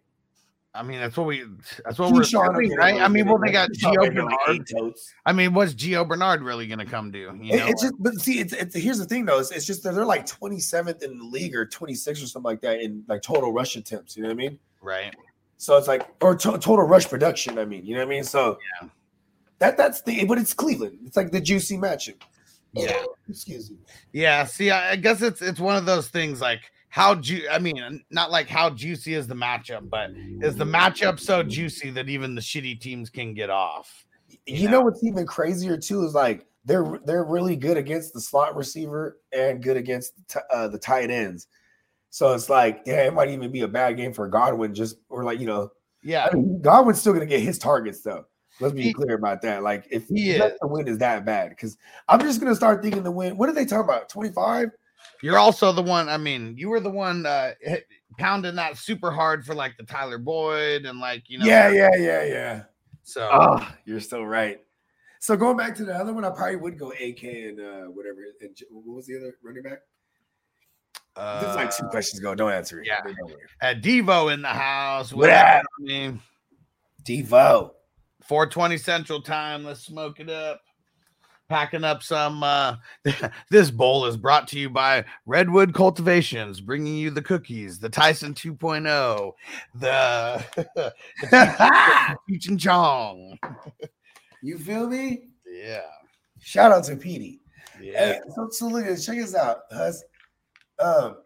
I 0.74 0.82
mean, 0.82 0.98
that's 1.00 1.14
what 1.18 1.26
we. 1.26 1.44
That's 1.84 1.98
what 1.98 2.12
we're 2.14 2.20
Keyshawn 2.22 2.66
get 2.68 2.76
right. 2.78 2.98
I 2.98 3.08
mean, 3.08 3.26
well, 3.26 3.36
they 3.38 3.52
got 3.52 3.68
Gio 3.72 4.14
Bernard. 4.14 4.94
I 5.26 5.32
mean, 5.34 5.52
what's 5.52 5.74
Gio 5.74 6.08
Bernard 6.08 6.40
really 6.42 6.66
gonna 6.66 6.86
come 6.86 7.10
do? 7.10 7.38
You 7.42 7.52
It- 7.54 7.58
know, 7.58 7.66
it's 7.66 7.82
just, 7.82 7.94
but 7.98 8.14
see, 8.14 8.40
it's, 8.40 8.54
it's 8.54 8.74
here's 8.74 8.96
the 8.98 9.04
thing 9.04 9.26
though. 9.26 9.38
It's, 9.38 9.50
it's 9.50 9.66
just 9.66 9.82
that 9.82 9.94
they're 9.94 10.06
like 10.06 10.24
27th 10.26 11.02
in 11.02 11.18
the 11.18 11.24
league 11.24 11.54
or 11.54 11.66
26 11.66 12.22
or 12.22 12.26
something 12.26 12.42
like 12.50 12.62
that 12.62 12.80
in 12.80 13.04
like 13.06 13.20
total 13.20 13.52
rush 13.52 13.76
attempts. 13.76 14.16
You 14.16 14.22
know 14.22 14.30
what 14.30 14.34
I 14.34 14.36
mean? 14.36 14.58
right? 14.80 15.14
So 15.58 15.76
it's 15.76 15.88
like 15.88 16.06
or 16.22 16.34
to- 16.34 16.52
total 16.58 16.86
rush 16.86 17.06
production. 17.06 17.58
I 17.58 17.66
mean, 17.66 17.84
you 17.84 17.94
know 17.94 18.00
what 18.00 18.06
I 18.08 18.10
mean? 18.10 18.24
So 18.24 18.58
Yeah. 18.82 18.88
that 19.58 19.76
that's 19.76 20.00
the 20.00 20.24
but 20.24 20.38
it's 20.38 20.54
Cleveland. 20.54 20.98
It's 21.06 21.16
like 21.18 21.30
the 21.32 21.40
juicy 21.40 21.78
matchup. 21.78 22.16
Yeah. 22.72 23.04
Excuse 23.28 23.70
me. 23.70 23.78
Yeah, 24.12 24.44
see, 24.44 24.70
I, 24.70 24.92
I 24.92 24.96
guess 24.96 25.22
it's 25.22 25.42
it's 25.42 25.60
one 25.60 25.76
of 25.76 25.86
those 25.86 26.08
things 26.08 26.40
like 26.40 26.60
how 26.88 27.14
ju- 27.14 27.46
I 27.50 27.58
mean, 27.58 28.04
not 28.10 28.30
like 28.30 28.48
how 28.48 28.70
juicy 28.70 29.14
is 29.14 29.26
the 29.26 29.34
matchup, 29.34 29.90
but 29.90 30.10
is 30.40 30.56
the 30.56 30.64
matchup 30.64 31.18
so 31.18 31.42
juicy 31.42 31.90
that 31.90 32.08
even 32.08 32.34
the 32.34 32.40
shitty 32.40 32.80
teams 32.80 33.10
can 33.10 33.34
get 33.34 33.50
off? 33.50 34.06
You 34.46 34.68
know 34.68 34.80
what's 34.80 35.04
even 35.04 35.26
crazier 35.26 35.76
too 35.76 36.04
is 36.04 36.14
like 36.14 36.46
they're 36.64 37.00
they're 37.04 37.24
really 37.24 37.56
good 37.56 37.76
against 37.76 38.12
the 38.14 38.20
slot 38.20 38.56
receiver 38.56 39.18
and 39.32 39.62
good 39.62 39.76
against 39.76 40.16
the, 40.16 40.22
t- 40.28 40.46
uh, 40.52 40.68
the 40.68 40.78
tight 40.78 41.10
ends. 41.10 41.48
So 42.10 42.32
it's 42.32 42.48
like, 42.48 42.82
yeah, 42.86 43.02
it 43.02 43.12
might 43.12 43.28
even 43.28 43.52
be 43.52 43.60
a 43.60 43.68
bad 43.68 43.96
game 43.96 44.12
for 44.12 44.28
Godwin, 44.28 44.74
just 44.74 44.96
or 45.08 45.24
like 45.24 45.38
you 45.40 45.46
know, 45.46 45.70
Yeah, 46.02 46.28
I 46.30 46.34
mean, 46.34 46.60
Godwin's 46.62 47.00
still 47.00 47.12
gonna 47.12 47.26
get 47.26 47.40
his 47.40 47.58
targets 47.58 48.00
though. 48.02 48.24
Let's 48.60 48.74
be 48.74 48.82
He- 48.84 48.92
clear 48.92 49.14
about 49.14 49.42
that. 49.42 49.62
Like 49.62 49.86
if 49.90 50.04
if 50.10 50.52
the 50.60 50.66
win 50.66 50.88
is 50.88 50.98
that 50.98 51.24
bad, 51.24 51.50
because 51.50 51.76
I'm 52.08 52.20
just 52.20 52.40
gonna 52.40 52.54
start 52.54 52.82
thinking 52.82 53.02
the 53.02 53.10
win. 53.10 53.36
What 53.36 53.48
are 53.48 53.52
they 53.52 53.64
talking 53.66 53.84
about? 53.84 54.08
25? 54.08 54.70
you're 55.22 55.38
also 55.38 55.72
the 55.72 55.82
one. 55.82 56.08
I 56.08 56.16
mean, 56.16 56.54
you 56.58 56.68
were 56.68 56.80
the 56.80 56.90
one 56.90 57.26
uh, 57.26 57.52
pounding 58.18 58.56
that 58.56 58.76
super 58.76 59.10
hard 59.10 59.44
for 59.44 59.54
like 59.54 59.76
the 59.76 59.84
Tyler 59.84 60.18
Boyd 60.18 60.84
and 60.84 60.98
like 61.00 61.24
you 61.28 61.38
know. 61.38 61.46
yeah, 61.46 61.70
yeah, 61.70 61.94
yeah, 61.96 62.24
yeah. 62.24 62.62
So 63.02 63.28
Oh, 63.32 63.68
you're 63.84 64.00
still 64.00 64.26
right. 64.26 64.60
So 65.20 65.36
going 65.36 65.56
back 65.56 65.74
to 65.76 65.84
the 65.84 65.94
other 65.94 66.12
one, 66.12 66.24
I 66.24 66.30
probably 66.30 66.56
would 66.56 66.78
go 66.78 66.90
AK 66.92 67.22
and 67.24 67.60
uh 67.60 67.84
whatever. 67.90 68.18
And 68.40 68.56
what 68.70 68.96
was 68.96 69.06
the 69.06 69.16
other 69.16 69.34
running 69.42 69.62
back? 69.62 69.80
this 71.16 71.48
is 71.50 71.56
like 71.56 71.74
two 71.74 71.86
uh, 71.86 71.90
questions 71.90 72.20
ago. 72.20 72.34
Don't 72.34 72.52
answer 72.52 72.80
it. 72.80 72.86
yeah. 72.86 73.00
Don't 73.02 73.32
uh, 73.62 73.74
Devo 73.80 74.32
in 74.32 74.42
the 74.42 74.48
house. 74.48 75.12
What 75.12 75.28
What 75.28 75.30
up? 75.30 75.62
I 75.62 75.82
mean, 75.82 76.20
Devo. 77.04 77.70
420 78.28 78.76
Central 78.78 79.20
Time. 79.22 79.64
Let's 79.64 79.80
smoke 79.84 80.20
it 80.20 80.28
up. 80.30 80.60
Packing 81.48 81.84
up 81.84 82.02
some. 82.02 82.42
uh 82.42 82.76
This 83.50 83.70
bowl 83.70 84.06
is 84.06 84.16
brought 84.16 84.48
to 84.48 84.58
you 84.58 84.68
by 84.68 85.04
Redwood 85.26 85.72
Cultivations, 85.74 86.60
bringing 86.60 86.96
you 86.96 87.10
the 87.10 87.22
cookies, 87.22 87.78
the 87.78 87.88
Tyson 87.88 88.34
2.0, 88.34 89.32
the, 89.76 90.44
the 90.74 90.92
Cheech 92.28 92.48
and 92.48 92.58
Chong. 92.58 93.38
You 94.42 94.58
feel 94.58 94.88
me? 94.88 95.28
Yeah, 95.48 95.82
Shout 96.40 96.72
out 96.72 96.84
to 96.84 96.96
Petey. 96.96 97.40
yeah. 97.80 98.14
Hey, 98.14 98.20
so, 98.34 98.48
so 98.50 98.66
look 98.66 98.82
at 98.84 98.88
this. 98.88 99.06
Check 99.06 99.16
this 99.16 99.34
out, 99.34 99.58
Hus. 99.70 100.02
Um, 100.80 101.18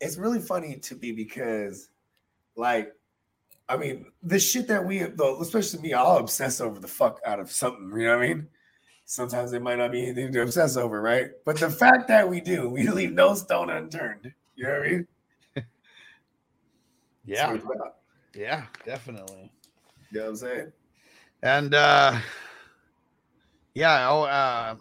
it's 0.00 0.16
really 0.16 0.40
funny 0.40 0.76
to 0.78 0.94
me 0.96 1.12
because, 1.12 1.90
like, 2.56 2.92
I 3.70 3.76
mean, 3.76 4.06
the 4.24 4.40
shit 4.40 4.66
that 4.66 4.84
we, 4.84 4.98
though, 4.98 5.40
especially 5.40 5.80
me, 5.80 5.92
I'll 5.92 6.16
obsess 6.16 6.60
over 6.60 6.80
the 6.80 6.88
fuck 6.88 7.20
out 7.24 7.38
of 7.38 7.52
something. 7.52 7.88
You 7.96 8.06
know 8.08 8.16
what 8.18 8.24
I 8.24 8.28
mean? 8.28 8.48
Sometimes 9.04 9.52
it 9.52 9.62
might 9.62 9.78
not 9.78 9.92
be 9.92 10.02
anything 10.02 10.32
to 10.32 10.42
obsess 10.42 10.76
over, 10.76 11.00
right? 11.00 11.30
But 11.44 11.58
the 11.58 11.70
fact 11.70 12.08
that 12.08 12.28
we 12.28 12.40
do, 12.40 12.68
we 12.68 12.88
leave 12.88 13.12
no 13.12 13.34
stone 13.34 13.70
unturned. 13.70 14.32
You 14.56 14.64
know 14.64 14.72
what 14.78 14.86
I 14.86 14.90
mean? 14.90 15.06
Yeah, 17.24 17.46
what 17.48 17.56
it's 17.56 17.64
about. 17.64 17.96
yeah, 18.34 18.64
definitely. 18.84 19.52
You 20.10 20.18
know 20.18 20.24
what 20.24 20.30
I'm 20.30 20.36
saying? 20.36 20.72
And 21.42 21.74
uh 21.74 22.18
yeah, 23.74 24.08
oh 24.10 24.22
uh 24.22 24.74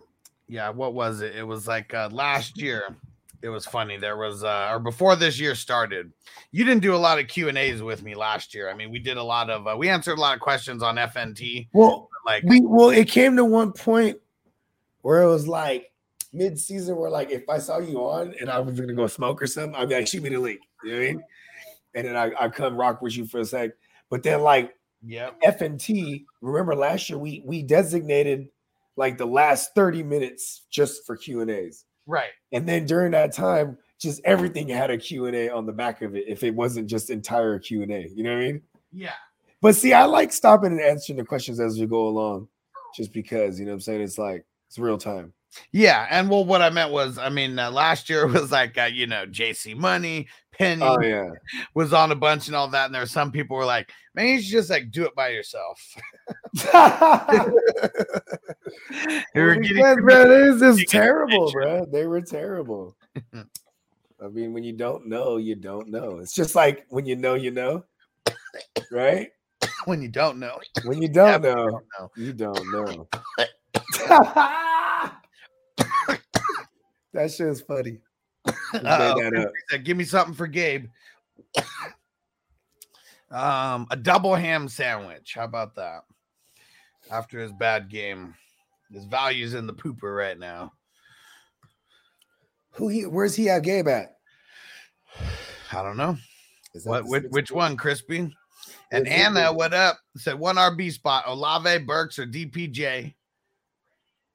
yeah, 0.47 0.69
what 0.69 0.93
was 0.95 1.21
it? 1.21 1.35
It 1.35 1.43
was 1.43 1.67
like 1.67 1.93
uh 1.93 2.09
last 2.11 2.59
year. 2.59 2.95
It 3.41 3.49
was 3.49 3.65
funny. 3.65 3.97
There 3.97 4.17
was 4.17 4.43
uh 4.43 4.69
or 4.71 4.79
before 4.79 5.15
this 5.15 5.39
year 5.39 5.55
started. 5.55 6.11
You 6.51 6.65
didn't 6.65 6.81
do 6.81 6.95
a 6.95 6.97
lot 6.97 7.19
of 7.19 7.27
Q&As 7.27 7.81
with 7.81 8.03
me 8.03 8.15
last 8.15 8.53
year. 8.53 8.69
I 8.69 8.73
mean, 8.73 8.91
we 8.91 8.99
did 8.99 9.17
a 9.17 9.23
lot 9.23 9.49
of 9.49 9.67
uh, 9.67 9.75
we 9.77 9.89
answered 9.89 10.17
a 10.17 10.21
lot 10.21 10.35
of 10.35 10.41
questions 10.41 10.83
on 10.83 10.95
FNT. 10.95 11.67
Well, 11.73 12.09
Like 12.25 12.43
we 12.43 12.61
well, 12.61 12.89
it 12.89 13.07
came 13.07 13.35
to 13.37 13.45
one 13.45 13.71
point 13.71 14.17
where 15.01 15.21
it 15.21 15.27
was 15.27 15.47
like 15.47 15.91
mid-season 16.33 16.95
where 16.95 17.09
like 17.09 17.31
if 17.31 17.47
I 17.49 17.59
saw 17.59 17.79
you 17.79 17.97
on 17.99 18.35
and 18.39 18.49
I 18.49 18.59
was 18.59 18.79
gonna 18.79 18.93
go 18.93 19.07
smoke 19.07 19.41
or 19.41 19.47
something, 19.47 19.75
I'd 19.75 19.89
be 19.89 19.95
like, 19.95 20.07
shoot 20.07 20.23
me 20.23 20.29
the 20.29 20.39
link. 20.39 20.59
You 20.83 20.91
know 20.91 20.97
what 20.97 21.03
I 21.03 21.07
mean? 21.07 21.23
And 21.95 22.07
then 22.07 22.15
I, 22.15 22.31
I 22.39 22.49
come 22.49 22.77
rock 22.77 23.01
with 23.01 23.17
you 23.17 23.25
for 23.25 23.39
a 23.39 23.45
sec. 23.45 23.71
But 24.09 24.23
then 24.23 24.41
like 24.41 24.75
yeah, 25.05 25.31
FNT, 25.43 26.25
remember 26.41 26.75
last 26.75 27.09
year 27.09 27.17
we 27.17 27.41
we 27.45 27.63
designated 27.63 28.49
like 28.95 29.17
the 29.17 29.25
last 29.25 29.73
30 29.75 30.03
minutes 30.03 30.63
just 30.69 31.05
for 31.05 31.15
Q 31.15 31.41
and 31.41 31.49
A's. 31.49 31.85
Right. 32.09 32.31
And 32.51 32.67
then 32.67 32.85
during 32.85 33.11
that 33.11 33.33
time, 33.33 33.77
just 33.99 34.21
everything 34.23 34.67
had 34.67 34.89
a 34.89 34.97
Q 34.97 35.25
and 35.25 35.35
A 35.35 35.49
on 35.49 35.65
the 35.65 35.73
back 35.73 36.01
of 36.01 36.15
it 36.15 36.25
if 36.27 36.43
it 36.43 36.55
wasn't 36.55 36.89
just 36.89 37.09
entire 37.09 37.59
Q 37.59 37.83
and 37.83 37.91
A. 37.91 38.09
You 38.13 38.23
know 38.23 38.33
what 38.33 38.41
I 38.41 38.45
mean? 38.45 38.61
Yeah. 38.91 39.13
But 39.61 39.75
see, 39.75 39.93
I 39.93 40.05
like 40.05 40.31
stopping 40.31 40.71
and 40.71 40.81
answering 40.81 41.17
the 41.17 41.25
questions 41.25 41.59
as 41.59 41.79
we 41.79 41.85
go 41.85 42.07
along, 42.07 42.47
just 42.95 43.11
because 43.11 43.59
you 43.59 43.65
know 43.65 43.71
what 43.71 43.75
I'm 43.75 43.81
saying. 43.81 44.01
It's 44.01 44.17
like 44.17 44.45
it's 44.67 44.79
real 44.79 44.97
time. 44.97 45.33
Yeah, 45.71 46.07
and 46.09 46.29
well 46.29 46.45
what 46.45 46.61
I 46.61 46.69
meant 46.69 46.91
was 46.91 47.17
I 47.17 47.29
mean, 47.29 47.59
uh, 47.59 47.71
last 47.71 48.09
year 48.09 48.25
was 48.27 48.51
like 48.51 48.77
uh, 48.77 48.83
you 48.83 49.05
know, 49.05 49.25
JC 49.25 49.75
Money, 49.75 50.27
Penny 50.59 50.83
Oh 50.83 50.99
yeah, 51.01 51.29
was 51.73 51.93
on 51.93 52.11
a 52.11 52.15
bunch 52.15 52.47
and 52.47 52.55
all 52.55 52.67
that 52.67 52.85
and 52.85 52.93
there 52.93 53.01
were 53.01 53.07
some 53.07 53.31
people 53.31 53.55
were 53.57 53.65
like, 53.65 53.89
"Man, 54.13 54.27
you 54.27 54.41
should 54.41 54.51
just 54.51 54.69
like 54.69 54.91
do 54.91 55.05
it 55.05 55.15
by 55.15 55.29
yourself." 55.29 55.79
They 59.33 59.41
were 59.41 59.55
getting 59.55 59.77
bro, 60.01 60.25
much- 60.25 60.59
this 60.59 60.79
is 60.79 60.85
terrible, 60.89 61.51
bro. 61.51 61.85
They 61.91 62.05
were 62.05 62.21
terrible. 62.21 62.95
I 63.33 64.27
mean, 64.27 64.51
when 64.53 64.63
you 64.63 64.73
don't 64.73 65.07
know, 65.07 65.37
you 65.37 65.55
don't 65.55 65.89
know. 65.89 66.19
It's 66.19 66.33
just 66.33 66.53
like 66.55 66.85
when 66.89 67.05
you 67.05 67.15
know, 67.15 67.35
you 67.35 67.51
know, 67.51 67.85
right? 68.91 69.29
when 69.85 70.01
you 70.01 70.09
don't 70.09 70.39
know. 70.39 70.59
When 70.83 71.01
you 71.01 71.07
don't 71.07 71.43
Yeah, 71.43 71.53
know, 71.53 71.81
know. 71.99 72.11
you 72.17 72.33
don't 72.33 72.71
know. 72.71 73.07
that 77.13 77.31
shit 77.31 77.47
is 77.47 77.61
funny. 77.61 77.99
Just 78.71 78.83
made 78.83 78.89
Uh-oh, 78.89 79.21
that 79.31 79.35
up. 79.47 79.51
said, 79.69 79.83
Give 79.85 79.97
me 79.97 80.03
something 80.03 80.33
for 80.33 80.47
Gabe. 80.47 80.85
um, 83.31 83.87
a 83.91 83.95
double 83.95 84.35
ham 84.35 84.67
sandwich. 84.67 85.33
How 85.35 85.43
about 85.45 85.75
that? 85.75 86.01
After 87.11 87.39
his 87.39 87.51
bad 87.53 87.89
game, 87.89 88.35
his 88.91 89.05
value's 89.05 89.53
in 89.53 89.67
the 89.67 89.73
pooper 89.73 90.15
right 90.15 90.37
now. 90.37 90.73
Who 92.71 92.87
he? 92.87 93.05
Where's 93.05 93.35
he 93.35 93.49
at? 93.49 93.63
Gabe 93.63 93.87
at? 93.87 94.17
I 95.71 95.81
don't 95.83 95.97
know. 95.97 96.17
Is 96.73 96.83
that 96.83 96.89
What 96.89 97.05
which, 97.07 97.23
which 97.29 97.51
one, 97.51 97.75
Crispy? 97.77 98.31
And 98.91 99.07
Is 99.07 99.13
Anna, 99.13 99.45
the- 99.45 99.53
what 99.53 99.73
up? 99.73 99.97
Said 100.17 100.37
one 100.37 100.55
RB 100.57 100.91
spot, 100.91 101.23
Olave, 101.27 101.79
Burks, 101.85 102.19
or 102.19 102.25
DPJ. 102.25 103.13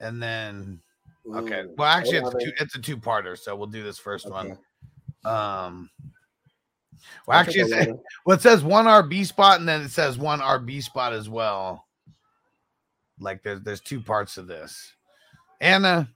And 0.01 0.21
then 0.21 0.81
okay. 1.33 1.63
Well, 1.77 1.87
actually, 1.87 2.17
it's 2.17 2.33
a 2.33 2.37
two, 2.39 2.51
it's 2.59 2.75
a 2.75 2.81
two-parter, 2.81 3.37
so 3.37 3.55
we'll 3.55 3.67
do 3.67 3.83
this 3.83 3.97
first 3.97 4.29
one. 4.29 4.57
Um 5.23 5.89
well, 7.27 7.37
actually, 7.39 7.61
it 7.61 7.69
says, 7.69 7.87
well, 8.25 8.37
it 8.37 8.41
says 8.41 8.63
one 8.63 8.85
RB 8.85 9.25
spot, 9.25 9.59
and 9.59 9.67
then 9.67 9.81
it 9.81 9.91
says 9.91 10.17
one 10.17 10.39
RB 10.39 10.81
spot 10.81 11.13
as 11.13 11.29
well. 11.29 11.85
Like 13.19 13.43
there's 13.43 13.61
there's 13.61 13.81
two 13.81 14.01
parts 14.01 14.37
of 14.37 14.47
this. 14.47 14.93
Anna, 15.61 16.09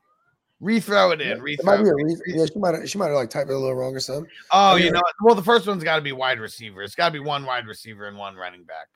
rethrow 0.61 1.13
it 1.13 1.21
in. 1.21 1.37
It 1.37 1.39
Rethrow. 1.39 1.79
a 1.79 1.95
re- 1.95 2.15
Yeah, 2.27 2.45
she 2.45 2.59
might 2.59 2.75
have, 2.75 2.89
she 2.89 2.97
might 2.97 3.07
have 3.07 3.15
like 3.15 3.29
typed 3.29 3.49
it 3.49 3.53
a 3.53 3.57
little 3.57 3.75
wrong 3.75 3.95
or 3.95 3.99
something. 3.99 4.29
Oh, 4.51 4.75
Yeah. 4.75 4.85
you 4.85 4.91
know, 4.91 5.01
well, 5.23 5.35
the 5.35 5.43
first 5.43 5.65
one's 5.67 5.83
got 5.83 5.95
to 5.95 6.01
be 6.01 6.11
wide 6.11 6.39
receiver. 6.39 6.81
It's 6.81 6.95
got 6.95 7.07
to 7.09 7.13
be 7.13 7.19
one 7.19 7.45
wide 7.45 7.67
receiver 7.67 8.07
and 8.07 8.17
one 8.17 8.35
running 8.35 8.63
back. 8.63 8.87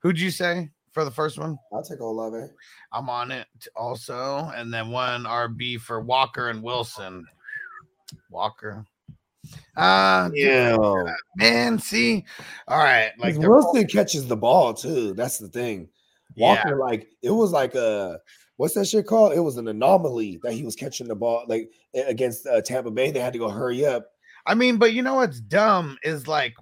Who'd 0.00 0.18
you 0.18 0.30
say 0.30 0.70
for 0.96 1.04
the 1.04 1.10
first 1.10 1.38
one? 1.38 1.58
I'll 1.74 1.82
take 1.82 2.00
Olave. 2.00 2.50
I'm 2.90 3.10
on 3.10 3.30
it 3.30 3.46
also, 3.76 4.50
and 4.56 4.72
then 4.72 4.90
one 4.90 5.24
RB 5.24 5.78
for 5.78 6.00
Walker 6.00 6.48
and 6.48 6.62
Wilson. 6.62 7.26
Walker. 8.30 8.82
Uh 9.76 10.30
Yeah. 10.32 11.04
man, 11.36 11.78
see, 11.78 12.24
all 12.66 12.78
right, 12.78 13.12
like 13.18 13.36
Wilson 13.36 13.86
catches 13.86 14.26
the 14.26 14.38
ball 14.38 14.72
too. 14.72 15.12
That's 15.12 15.36
the 15.36 15.48
thing. 15.48 15.90
yeah, 16.34 16.46
Walker, 16.46 16.76
like 16.76 17.08
it 17.20 17.30
was 17.30 17.52
like 17.52 17.74
a 17.74 18.18
what's 18.56 18.72
that 18.72 18.86
shit 18.86 19.06
called? 19.06 19.34
It 19.34 19.40
was 19.40 19.58
an 19.58 19.68
anomaly 19.68 20.40
that 20.44 20.54
he 20.54 20.62
was 20.62 20.76
catching 20.76 21.08
the 21.08 21.14
ball 21.14 21.44
like 21.46 21.70
against 21.94 22.46
uh, 22.46 22.62
Tampa 22.62 22.90
Bay. 22.90 23.10
They 23.10 23.20
had 23.20 23.34
to 23.34 23.38
go 23.38 23.50
hurry 23.50 23.84
up. 23.84 24.06
I 24.46 24.54
mean, 24.54 24.78
but 24.78 24.94
you 24.94 25.02
know 25.02 25.16
what's 25.16 25.40
dumb 25.40 25.98
is 26.02 26.26
like, 26.26 26.54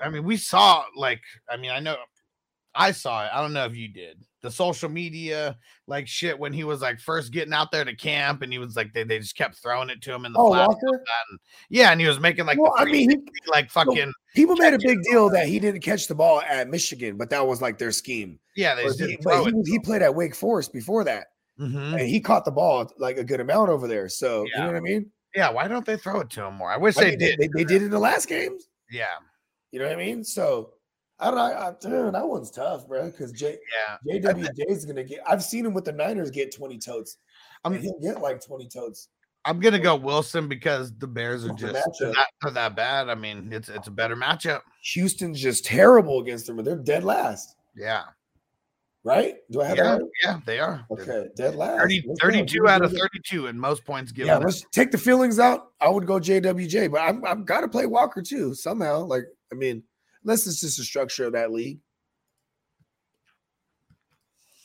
I 0.00 0.08
mean, 0.08 0.22
we 0.22 0.36
saw 0.36 0.84
like, 0.94 1.22
I 1.50 1.56
mean, 1.56 1.72
I 1.72 1.80
know 1.80 1.96
I 2.74 2.92
saw 2.92 3.24
it. 3.26 3.30
I 3.32 3.40
don't 3.42 3.52
know 3.52 3.64
if 3.66 3.76
you 3.76 3.88
did 3.88 4.24
the 4.42 4.50
social 4.50 4.88
media 4.88 5.56
like 5.86 6.08
shit 6.08 6.36
when 6.36 6.52
he 6.52 6.64
was 6.64 6.80
like 6.82 6.98
first 6.98 7.32
getting 7.32 7.52
out 7.52 7.70
there 7.70 7.84
to 7.84 7.94
camp 7.94 8.42
and 8.42 8.52
he 8.52 8.58
was 8.58 8.74
like 8.74 8.92
they, 8.92 9.04
they 9.04 9.20
just 9.20 9.36
kept 9.36 9.54
throwing 9.62 9.88
it 9.88 10.02
to 10.02 10.12
him 10.12 10.24
in 10.24 10.32
the 10.32 10.38
Oh, 10.40 10.48
flat. 10.48 10.68
And- 10.70 11.38
yeah, 11.70 11.92
and 11.92 12.00
he 12.00 12.08
was 12.08 12.18
making 12.18 12.46
like 12.46 12.58
Well, 12.58 12.72
the 12.76 12.82
I 12.82 12.84
mean, 12.86 13.10
he, 13.10 13.18
like 13.48 13.70
fucking 13.70 14.12
people 14.34 14.56
made 14.56 14.74
a 14.74 14.78
big 14.78 15.00
deal 15.02 15.30
that 15.30 15.46
he 15.46 15.60
didn't 15.60 15.82
catch 15.82 16.08
the 16.08 16.14
ball 16.16 16.40
at 16.40 16.68
Michigan, 16.68 17.16
but 17.16 17.30
that 17.30 17.46
was 17.46 17.62
like 17.62 17.78
their 17.78 17.92
scheme. 17.92 18.40
yeah, 18.56 18.74
they 18.74 18.82
he, 18.84 18.96
didn't 18.96 19.22
but 19.22 19.44
he, 19.44 19.52
he 19.70 19.78
played 19.78 20.02
at 20.02 20.12
Wake 20.14 20.34
Forest 20.34 20.72
before 20.72 21.04
that, 21.04 21.28
Mhm. 21.60 22.00
and 22.00 22.08
he 22.08 22.20
caught 22.20 22.44
the 22.44 22.50
ball 22.50 22.90
like 22.98 23.18
a 23.18 23.24
good 23.24 23.38
amount 23.40 23.68
over 23.70 23.86
there. 23.86 24.08
So 24.08 24.42
you 24.44 24.50
know 24.58 24.66
what 24.66 24.76
I 24.76 24.80
mean? 24.80 25.08
Yeah, 25.36 25.50
why 25.50 25.68
don't 25.68 25.86
they 25.86 25.96
throw 25.96 26.18
it 26.20 26.30
to 26.30 26.44
him 26.46 26.54
more? 26.54 26.70
I 26.72 26.78
wish 26.78 26.96
I 26.98 27.04
they 27.04 27.10
mean, 27.10 27.18
did. 27.20 27.38
They, 27.38 27.48
they 27.54 27.64
did 27.64 27.82
in 27.82 27.90
the 27.90 27.98
last 28.00 28.28
games. 28.28 28.68
yeah, 28.90 29.06
You 29.70 29.78
know 29.78 29.86
what 29.86 29.94
I 29.94 29.96
mean? 29.96 30.24
So 30.24 30.72
I 31.22 31.26
don't 31.26 31.36
know. 31.36 31.42
I, 31.42 31.68
I, 31.68 31.72
dude, 31.80 32.14
that 32.14 32.26
one's 32.28 32.50
tough, 32.50 32.86
bro. 32.88 33.06
Because 33.06 33.32
J, 33.32 33.56
yeah. 34.06 34.18
JWJ 34.20 34.68
is 34.70 34.84
gonna 34.84 35.04
get. 35.04 35.20
I've 35.26 35.42
seen 35.42 35.64
him 35.64 35.72
with 35.72 35.84
the 35.84 35.92
Niners 35.92 36.30
get 36.30 36.54
twenty 36.54 36.78
totes. 36.78 37.18
I'm- 37.64 37.80
he'll 37.80 37.98
get 38.00 38.20
like 38.20 38.44
twenty 38.44 38.68
totes. 38.68 39.08
I'm 39.44 39.58
gonna 39.58 39.78
go 39.78 39.96
Wilson 39.96 40.46
because 40.48 40.96
the 40.98 41.06
Bears 41.06 41.44
are 41.44 41.54
just 41.54 41.74
not, 42.00 42.54
that 42.54 42.76
bad. 42.76 43.08
I 43.08 43.14
mean, 43.16 43.52
it's 43.52 43.68
it's 43.68 43.88
a 43.88 43.90
better 43.90 44.14
matchup. 44.14 44.60
Houston's 44.92 45.40
just 45.40 45.64
terrible 45.64 46.20
against 46.20 46.46
them, 46.46 46.58
and 46.58 46.66
they're 46.66 46.76
dead 46.76 47.02
last. 47.02 47.56
Yeah, 47.74 48.02
Right? 49.04 49.34
Do 49.50 49.62
I 49.62 49.66
have 49.66 49.76
yeah, 49.76 49.82
that? 49.84 50.00
Right? 50.00 50.10
yeah, 50.22 50.40
they 50.46 50.60
are. 50.60 50.86
They're 50.90 51.02
Okay, 51.16 51.28
dead 51.34 51.56
last. 51.56 51.80
30, 51.80 52.04
32 52.20 52.68
out 52.68 52.84
of 52.84 52.92
32 52.92 53.48
and 53.48 53.60
most 53.60 53.84
points 53.84 54.12
given. 54.12 54.28
Yeah, 54.28 54.38
let's 54.38 54.64
take 54.70 54.92
the 54.92 54.98
feelings 54.98 55.40
out. 55.40 55.72
I 55.80 55.88
would 55.88 56.06
go 56.06 56.20
JWJ, 56.20 56.90
but 56.90 57.00
I'm 57.00 57.24
I'm 57.24 57.44
gotta 57.44 57.66
play 57.66 57.86
Walker 57.86 58.22
too 58.22 58.54
somehow. 58.54 59.00
Like, 59.00 59.24
I 59.52 59.56
mean, 59.56 59.82
unless 60.24 60.46
it's 60.46 60.60
just 60.60 60.78
the 60.78 60.84
structure 60.84 61.26
of 61.26 61.32
that 61.32 61.52
league. 61.52 61.78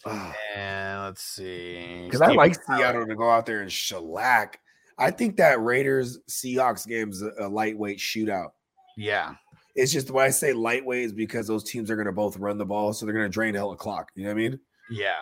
Because 0.04 0.34
and 0.56 1.02
let's 1.04 1.22
see. 1.24 2.06
Because 2.06 2.22
I 2.22 2.32
like 2.32 2.56
Seattle 2.56 3.06
to 3.06 3.16
go 3.16 3.30
out 3.30 3.46
there 3.46 3.62
and 3.62 3.72
shellac. 3.72 4.60
I 4.98 5.12
think 5.12 5.38
that 5.38 5.62
Raiders 5.62 6.20
Seahawks 6.30 6.88
game 6.88 7.10
is 7.10 7.22
a, 7.22 7.48
lightweight 7.48 8.00
shootout. 8.00 8.52
Yeah, 8.96 9.36
It's 9.76 9.92
just 9.92 10.10
why 10.10 10.26
I 10.26 10.30
say 10.32 10.54
lightweight 10.54 11.06
is 11.06 11.14
because 11.14 11.46
those 11.46 11.64
teams 11.64 11.92
are 11.92 11.96
going 11.96 12.08
to 12.08 12.12
both 12.12 12.38
run 12.38 12.58
the 12.58 12.66
ball, 12.66 12.94
so 12.94 13.06
they're 13.06 13.14
going 13.14 13.26
to 13.26 13.30
drain 13.30 13.54
hell 13.54 13.72
of 13.72 13.78
clock. 13.78 14.10
You 14.16 14.24
know 14.24 14.30
what 14.30 14.40
I 14.40 14.50
mean? 14.50 14.60
yeah. 14.90 15.22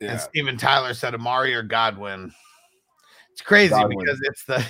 Yeah. 0.00 0.12
And 0.12 0.20
Steven 0.20 0.56
Tyler 0.56 0.94
said 0.94 1.14
Amari 1.14 1.54
or 1.54 1.62
Godwin. 1.62 2.32
It's 3.30 3.40
crazy 3.40 3.70
Godwin. 3.70 3.98
because 4.00 4.20
it's 4.24 4.44
the 4.46 4.64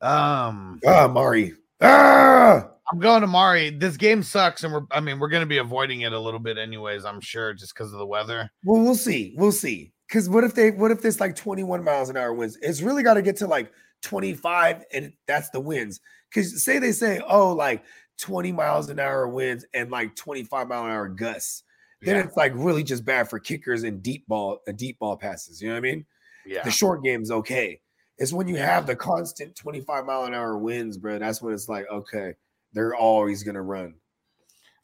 um 0.00 0.80
Ah, 0.86 1.08
Mari. 1.08 1.52
Ah, 1.82 2.70
I'm 2.92 2.98
going 2.98 3.22
to 3.22 3.26
Mari. 3.26 3.70
This 3.70 3.96
game 3.96 4.22
sucks, 4.22 4.64
and 4.64 4.72
we're 4.72 4.82
I 4.90 5.00
mean, 5.00 5.18
we're 5.18 5.28
gonna 5.28 5.46
be 5.46 5.58
avoiding 5.58 6.02
it 6.02 6.12
a 6.12 6.18
little 6.18 6.40
bit 6.40 6.58
anyways, 6.58 7.04
I'm 7.04 7.20
sure, 7.20 7.54
just 7.54 7.74
because 7.74 7.92
of 7.92 7.98
the 7.98 8.06
weather. 8.06 8.50
well, 8.64 8.82
we'll 8.82 8.94
see. 8.94 9.34
We'll 9.36 9.52
see. 9.52 9.92
Because 10.08 10.28
what 10.28 10.44
if 10.44 10.54
they? 10.54 10.70
What 10.70 10.90
if 10.90 11.00
this 11.00 11.20
like 11.20 11.34
21 11.34 11.82
miles 11.82 12.10
an 12.10 12.16
hour 12.16 12.34
winds? 12.34 12.58
It's 12.60 12.82
really 12.82 13.02
got 13.02 13.14
to 13.14 13.22
get 13.22 13.36
to 13.38 13.46
like 13.46 13.72
25, 14.02 14.84
and 14.92 15.12
that's 15.26 15.50
the 15.50 15.60
winds. 15.60 16.00
Because 16.28 16.62
say 16.62 16.78
they 16.78 16.92
say, 16.92 17.20
oh, 17.26 17.52
like 17.52 17.84
20 18.20 18.52
miles 18.52 18.90
an 18.90 19.00
hour 19.00 19.28
winds 19.28 19.64
and 19.74 19.90
like 19.90 20.14
25 20.14 20.68
mile 20.68 20.84
an 20.84 20.90
hour 20.90 21.08
gusts. 21.08 21.62
Then 22.02 22.16
Yeah, 22.16 22.24
it's 22.24 22.36
like 22.36 22.52
really 22.54 22.82
just 22.82 23.04
bad 23.04 23.30
for 23.30 23.38
kickers 23.38 23.82
and 23.82 24.02
deep 24.02 24.26
ball, 24.28 24.58
uh, 24.68 24.72
deep 24.72 24.98
ball 24.98 25.16
passes. 25.16 25.62
You 25.62 25.68
know 25.68 25.74
what 25.74 25.78
I 25.78 25.80
mean? 25.80 26.06
yeah. 26.44 26.62
The 26.62 26.70
short 26.70 27.02
game's 27.02 27.30
okay. 27.30 27.80
It's 28.18 28.32
when 28.32 28.46
you 28.46 28.56
have 28.56 28.86
the 28.86 28.94
constant 28.94 29.56
25 29.56 30.04
mile 30.04 30.24
an 30.24 30.34
hour 30.34 30.56
winds, 30.58 30.98
bro. 30.98 31.18
That's 31.18 31.40
when 31.42 31.54
it's 31.54 31.68
like, 31.68 31.86
okay, 31.90 32.34
they're 32.74 32.94
always 32.94 33.42
gonna 33.42 33.62
run. 33.62 33.94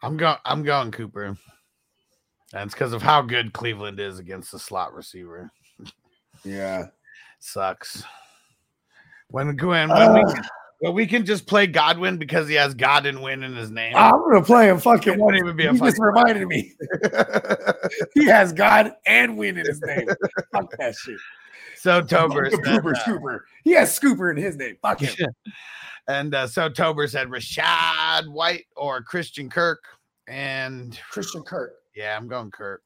I'm 0.03 0.17
going 0.17 0.37
I'm 0.45 0.63
going 0.63 0.91
Cooper. 0.93 1.37
And 2.53 2.65
it's 2.67 2.75
because 2.75 2.93
of 2.93 3.03
how 3.03 3.23
good 3.23 3.53
Cleveland 3.53 4.01
is 4.01 4.19
against 4.19 4.51
the 4.53 4.59
slot 4.59 4.93
receiver. 4.95 5.51
Yeah. 6.45 6.87
Sucks. 7.39 8.03
When 9.29 9.55
Gwen, 9.57 9.89
when 9.89 10.15
we 10.15 10.21
Uh, 10.23 10.33
can, 10.35 10.45
well, 10.81 10.93
we 10.95 11.07
can 11.07 11.25
just 11.25 11.47
play 11.47 11.67
Godwin 11.69 12.17
because 12.17 12.49
he 12.49 12.55
has 12.55 12.75
God 12.75 13.07
and 13.07 13.23
win 13.23 13.43
in 13.45 13.55
his 13.55 13.71
name. 13.71 13.95
I'm 13.95 14.11
gonna 14.13 14.43
play 14.43 14.69
him 14.69 14.79
fucking 14.81 15.13
one. 15.13 15.35
won't 15.35 15.37
even 15.37 15.55
be 15.57 15.67
a 15.67 15.73
You 15.73 15.79
just 15.79 15.99
fucking- 15.99 16.03
reminded 16.03 16.49
me. 16.49 16.73
he 18.15 18.25
has 18.27 18.53
God 18.53 18.95
and 19.07 19.37
win 19.37 19.57
in 19.59 19.67
his 19.67 19.81
name. 19.83 20.09
Fuck 20.53 20.71
that 20.79 20.95
shit. 20.97 21.19
So 21.81 22.03
Tober 22.07 22.51
said, 22.51 22.61
Scooper, 22.61 23.37
uh. 23.37 23.39
He 23.65 23.73
has 23.73 23.99
Scooper 23.99 24.31
in 24.31 24.37
his 24.37 24.57
name. 24.57 24.77
Fuck 24.83 25.01
him. 25.01 25.29
and 26.09 26.35
uh, 26.35 26.47
so 26.47 26.69
Tober 26.69 27.09
said 27.09 27.29
Rachaad 27.29 28.31
White 28.31 28.67
or 28.77 29.03
Christian 29.03 29.49
Kirk. 29.49 29.83
And 30.29 30.99
Christian 31.11 31.43
Kirk. 31.43 31.73
yeah, 31.97 32.17
I'm 32.17 32.29
going 32.29 32.51
Kirk. 32.51 32.83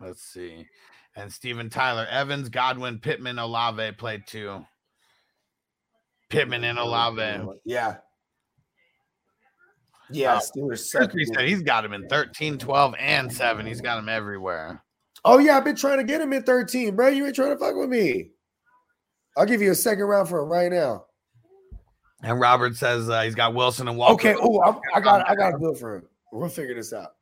Let's 0.00 0.22
see. 0.22 0.66
And 1.14 1.32
Steven 1.32 1.70
Tyler, 1.70 2.08
Evans, 2.10 2.48
Godwin, 2.48 2.98
Pittman, 2.98 3.38
Olave 3.38 3.92
played 3.92 4.26
two. 4.26 4.66
Pittman 6.28 6.64
and 6.64 6.78
Olave. 6.78 7.22
Yeah. 7.64 7.98
Yeah, 10.10 10.34
Uh, 10.34 10.40
Steelers 10.40 10.80
said 10.80 11.12
he's 11.46 11.62
got 11.62 11.84
him 11.84 11.92
in 11.92 12.08
13, 12.08 12.58
12, 12.58 12.94
and 12.98 13.32
7. 13.32 13.64
He's 13.64 13.80
got 13.80 13.98
him 13.98 14.08
everywhere. 14.08 14.82
Oh 15.24 15.38
yeah, 15.38 15.56
I've 15.56 15.64
been 15.64 15.76
trying 15.76 15.98
to 15.98 16.04
get 16.04 16.20
him 16.20 16.32
in 16.32 16.42
13, 16.42 16.96
bro. 16.96 17.08
You 17.08 17.26
ain't 17.26 17.34
trying 17.34 17.50
to 17.50 17.56
fuck 17.58 17.76
with 17.76 17.88
me. 17.88 18.30
I'll 19.36 19.46
give 19.46 19.62
you 19.62 19.70
a 19.70 19.74
second 19.74 20.04
round 20.04 20.28
for 20.28 20.40
him 20.42 20.48
right 20.48 20.70
now. 20.70 21.06
And 22.22 22.38
Robert 22.40 22.76
says 22.76 23.08
uh, 23.08 23.22
he's 23.22 23.34
got 23.34 23.54
Wilson 23.54 23.88
and 23.88 23.96
Walker. 23.96 24.14
Okay. 24.14 24.36
Oh, 24.40 24.60
I, 24.60 24.74
I 24.96 25.00
got 25.00 25.28
I 25.28 25.34
got 25.34 25.54
a 25.54 25.58
bill 25.58 25.74
for 25.74 25.96
him. 25.96 26.02
We'll 26.32 26.48
figure 26.48 26.74
this 26.74 26.92
out. 26.92 27.14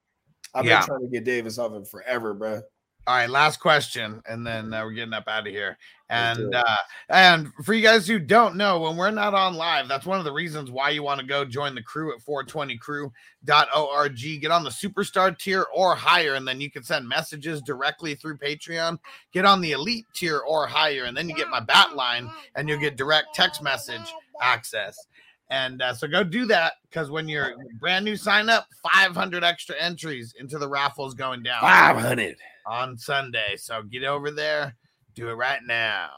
I've 0.54 0.64
Yeah. 0.64 0.80
been 0.80 0.86
trying 0.86 1.00
to 1.02 1.08
get 1.08 1.24
Davis 1.24 1.58
off 1.58 1.72
him 1.72 1.84
forever, 1.84 2.34
bro. 2.34 2.62
All 3.06 3.16
right, 3.16 3.30
last 3.30 3.60
question, 3.60 4.22
and 4.28 4.46
then 4.46 4.74
uh, 4.74 4.84
we're 4.84 4.92
getting 4.92 5.14
up 5.14 5.26
out 5.26 5.46
of 5.46 5.52
here. 5.52 5.78
And 6.10 6.54
uh, 6.54 6.76
and 7.08 7.52
for 7.64 7.72
you 7.72 7.82
guys 7.82 8.06
who 8.06 8.18
don't 8.18 8.56
know, 8.56 8.80
when 8.80 8.96
we're 8.96 9.10
not 9.10 9.32
on 9.32 9.54
live, 9.54 9.88
that's 9.88 10.04
one 10.04 10.18
of 10.18 10.24
the 10.24 10.32
reasons 10.32 10.70
why 10.70 10.90
you 10.90 11.02
want 11.02 11.20
to 11.20 11.26
go 11.26 11.44
join 11.44 11.74
the 11.74 11.82
crew 11.82 12.12
at 12.12 12.20
420crew.org. 12.20 14.40
Get 14.40 14.50
on 14.50 14.64
the 14.64 14.70
superstar 14.70 15.38
tier 15.38 15.66
or 15.74 15.94
higher, 15.94 16.34
and 16.34 16.46
then 16.46 16.60
you 16.60 16.70
can 16.70 16.82
send 16.82 17.08
messages 17.08 17.62
directly 17.62 18.16
through 18.16 18.38
Patreon. 18.38 18.98
Get 19.32 19.44
on 19.44 19.60
the 19.60 19.72
elite 19.72 20.06
tier 20.12 20.38
or 20.38 20.66
higher, 20.66 21.04
and 21.04 21.16
then 21.16 21.28
you 21.28 21.34
get 21.34 21.48
my 21.48 21.60
bat 21.60 21.94
line, 21.94 22.28
and 22.56 22.68
you'll 22.68 22.80
get 22.80 22.96
direct 22.96 23.34
text 23.34 23.62
message 23.62 24.12
access. 24.42 25.06
And 25.50 25.82
uh, 25.82 25.92
so 25.94 26.06
go 26.06 26.22
do 26.22 26.46
that 26.46 26.74
because 26.88 27.10
when 27.10 27.28
you're 27.28 27.54
brand 27.80 28.04
new 28.04 28.16
sign 28.16 28.48
up, 28.48 28.66
500 28.94 29.42
extra 29.42 29.74
entries 29.80 30.34
into 30.38 30.58
the 30.58 30.68
raffles 30.68 31.12
going 31.14 31.42
down 31.42 31.60
Five 31.60 31.96
hundred. 31.96 32.36
on 32.66 32.96
Sunday. 32.96 33.56
So 33.56 33.82
get 33.82 34.04
over 34.04 34.30
there, 34.30 34.76
do 35.16 35.28
it 35.28 35.32
right 35.34 35.60
now. 35.66 36.10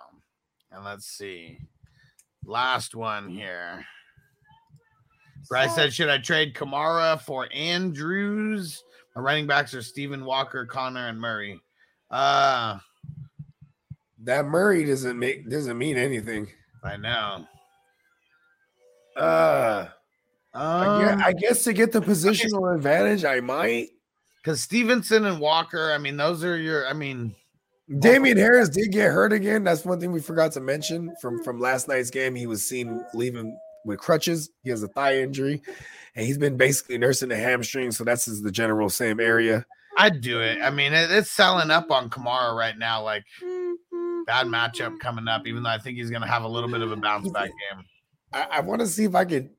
And 0.70 0.84
let's 0.84 1.06
see. 1.06 1.59
Last 2.44 2.94
one 2.94 3.28
here. 3.30 3.84
Bryce 5.48 5.74
said, 5.74 5.92
Should 5.92 6.09
I 6.10 6.18
trade 6.18 6.54
Kamara 6.54 7.20
for 7.20 7.48
Andrews? 7.54 8.82
My 9.16 9.22
running 9.22 9.46
backs 9.46 9.74
are 9.74 9.82
Stephen 9.82 10.24
Walker, 10.24 10.64
Connor, 10.66 11.09
and 11.09 11.18
Murray. 11.20 11.60
Uh, 12.10 12.78
That 14.24 14.44
Murray 14.46 14.84
doesn't 14.84 15.18
make 15.18 15.48
doesn't 15.50 15.76
mean 15.78 15.96
anything. 15.96 16.48
I 16.84 16.96
know. 16.96 17.46
Uh, 19.16 19.86
I, 20.55 20.86
Um, 20.86 21.05
guess, 21.05 21.26
I 21.26 21.32
guess 21.32 21.64
to 21.64 21.72
get 21.72 21.93
the 21.93 22.01
positional 22.01 22.74
advantage, 22.74 23.24
I 23.24 23.40
might. 23.40 23.90
because 24.43 24.60
Stevenson 24.60 25.24
and 25.24 25.40
Walker, 25.40 25.93
I 25.93 25.98
mean, 25.98 26.16
those 26.16 26.44
are 26.44 26.56
your, 26.56 26.86
I 26.86 26.93
mean, 26.93 27.34
Damien 27.98 28.36
Harris 28.39 28.68
did 28.68 28.93
get 28.93 29.10
hurt 29.12 29.32
again. 29.32 29.64
That's 29.64 29.84
one 29.84 30.01
thing 30.01 30.12
we 30.12 30.20
forgot 30.20 30.52
to 30.52 30.60
mention 30.60 31.14
from 31.20 31.43
from 31.43 31.60
last 31.60 31.89
night's 31.89 32.10
game. 32.10 32.34
He 32.34 32.47
was 32.47 32.66
seen 32.66 33.05
leaving 33.12 33.56
with 33.84 33.98
crutches. 33.98 34.51
He 34.62 34.70
has 34.70 34.82
a 34.82 34.89
thigh 34.89 35.18
injury, 35.18 35.60
and 36.14 36.24
he's 36.24 36.39
been 36.39 36.56
basically 36.56 36.97
nursing 36.98 37.28
the 37.28 37.36
hamstring. 37.36 37.90
So 37.90 38.05
that's 38.05 38.24
just 38.26 38.44
the 38.44 38.52
general 38.52 38.89
same 38.89 39.20
area. 39.20 39.66
I'd 39.98 40.22
do 40.22 40.40
it. 40.40 40.62
I 40.62 40.70
mean, 40.70 40.94
it, 40.94 41.10
it's 41.10 41.30
selling 41.30 41.70
up 41.70 41.90
on 41.90 42.09
Kamara 42.09 42.56
right 42.56 42.78
now. 42.78 43.02
Like, 43.02 43.24
bad 44.26 44.47
matchup 44.47 44.98
coming 45.01 45.28
up, 45.28 45.47
even 45.47 45.62
though 45.62 45.70
I 45.70 45.78
think 45.78 45.98
he's 45.98 46.09
going 46.09 46.22
to 46.22 46.28
have 46.28 46.44
a 46.44 46.48
little 46.48 46.70
bit 46.70 46.80
of 46.80 46.93
a 46.93 46.97
bounce 46.97 47.28
back 47.30 47.51
game. 47.51 47.84
I, 48.32 48.46
I 48.50 48.60
want 48.60 48.80
to 48.80 48.86
see 48.86 49.04
if 49.04 49.14
I 49.14 49.24
could 49.24 49.50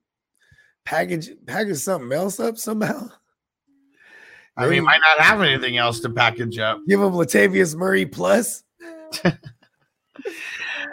package 0.85 1.31
package 1.45 1.77
something 1.77 2.11
else 2.11 2.39
up 2.39 2.57
somehow. 2.57 3.09
I 4.57 4.67
mean, 4.67 4.83
might 4.83 4.99
not 4.99 5.25
have 5.25 5.41
anything 5.41 5.77
else 5.77 5.99
to 6.01 6.09
package 6.11 6.59
up. 6.59 6.79
give 6.87 7.01
him 7.01 7.13
Latavius 7.13 7.75
Murray 7.75 8.05
plus. 8.05 8.63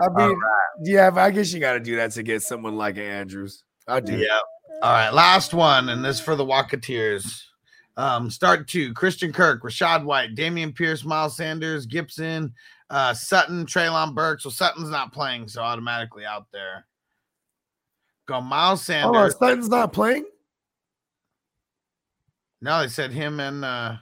I 0.01 0.09
mean, 0.15 0.35
yeah, 0.83 1.11
I 1.15 1.31
guess 1.31 1.53
you 1.53 1.61
got 1.61 1.75
to 1.75 1.81
do 1.81 1.97
that 1.97 2.13
to 2.13 2.23
get 2.23 2.41
someone 2.43 2.77
like 2.77 2.97
Andrews. 2.97 3.65
I 3.87 4.01
do. 4.01 4.17
Yeah. 4.17 4.39
All 4.83 4.93
right. 4.93 5.11
Last 5.11 5.53
one, 5.53 5.91
and 5.91 6.03
this 6.03 6.21
for 6.21 6.37
the 6.37 6.45
Walketeers. 6.45 7.43
Um, 7.99 8.31
start 8.31 8.67
two 8.67 8.95
Christian 8.95 9.31
Kirk, 9.31 9.63
Rachaad 9.63 10.05
White, 10.05 10.35
Dameon 10.35 10.75
Pierce, 10.75 11.05
Miles 11.05 11.37
Sanders, 11.37 11.85
Gibson, 11.85 12.55
uh, 12.89 13.13
Sutton, 13.13 13.67
Treylon 13.67 14.15
Burks. 14.15 14.47
Well, 14.47 14.53
Sutton's 14.53 14.89
not 14.89 15.13
playing, 15.13 15.49
so 15.49 15.61
automatically 15.61 16.25
out 16.25 16.47
there. 16.51 16.87
Go 18.31 18.41
Miles 18.41 18.83
Sanders. 18.83 19.11
Oh, 19.11 19.13
Sanders. 19.13 19.39
Sutton's 19.39 19.69
not 19.69 19.93
playing. 19.93 20.25
no, 22.61 22.81
they 22.83 22.87
said 22.89 23.11
him 23.11 23.41
and 23.41 23.65
uh 23.65 23.97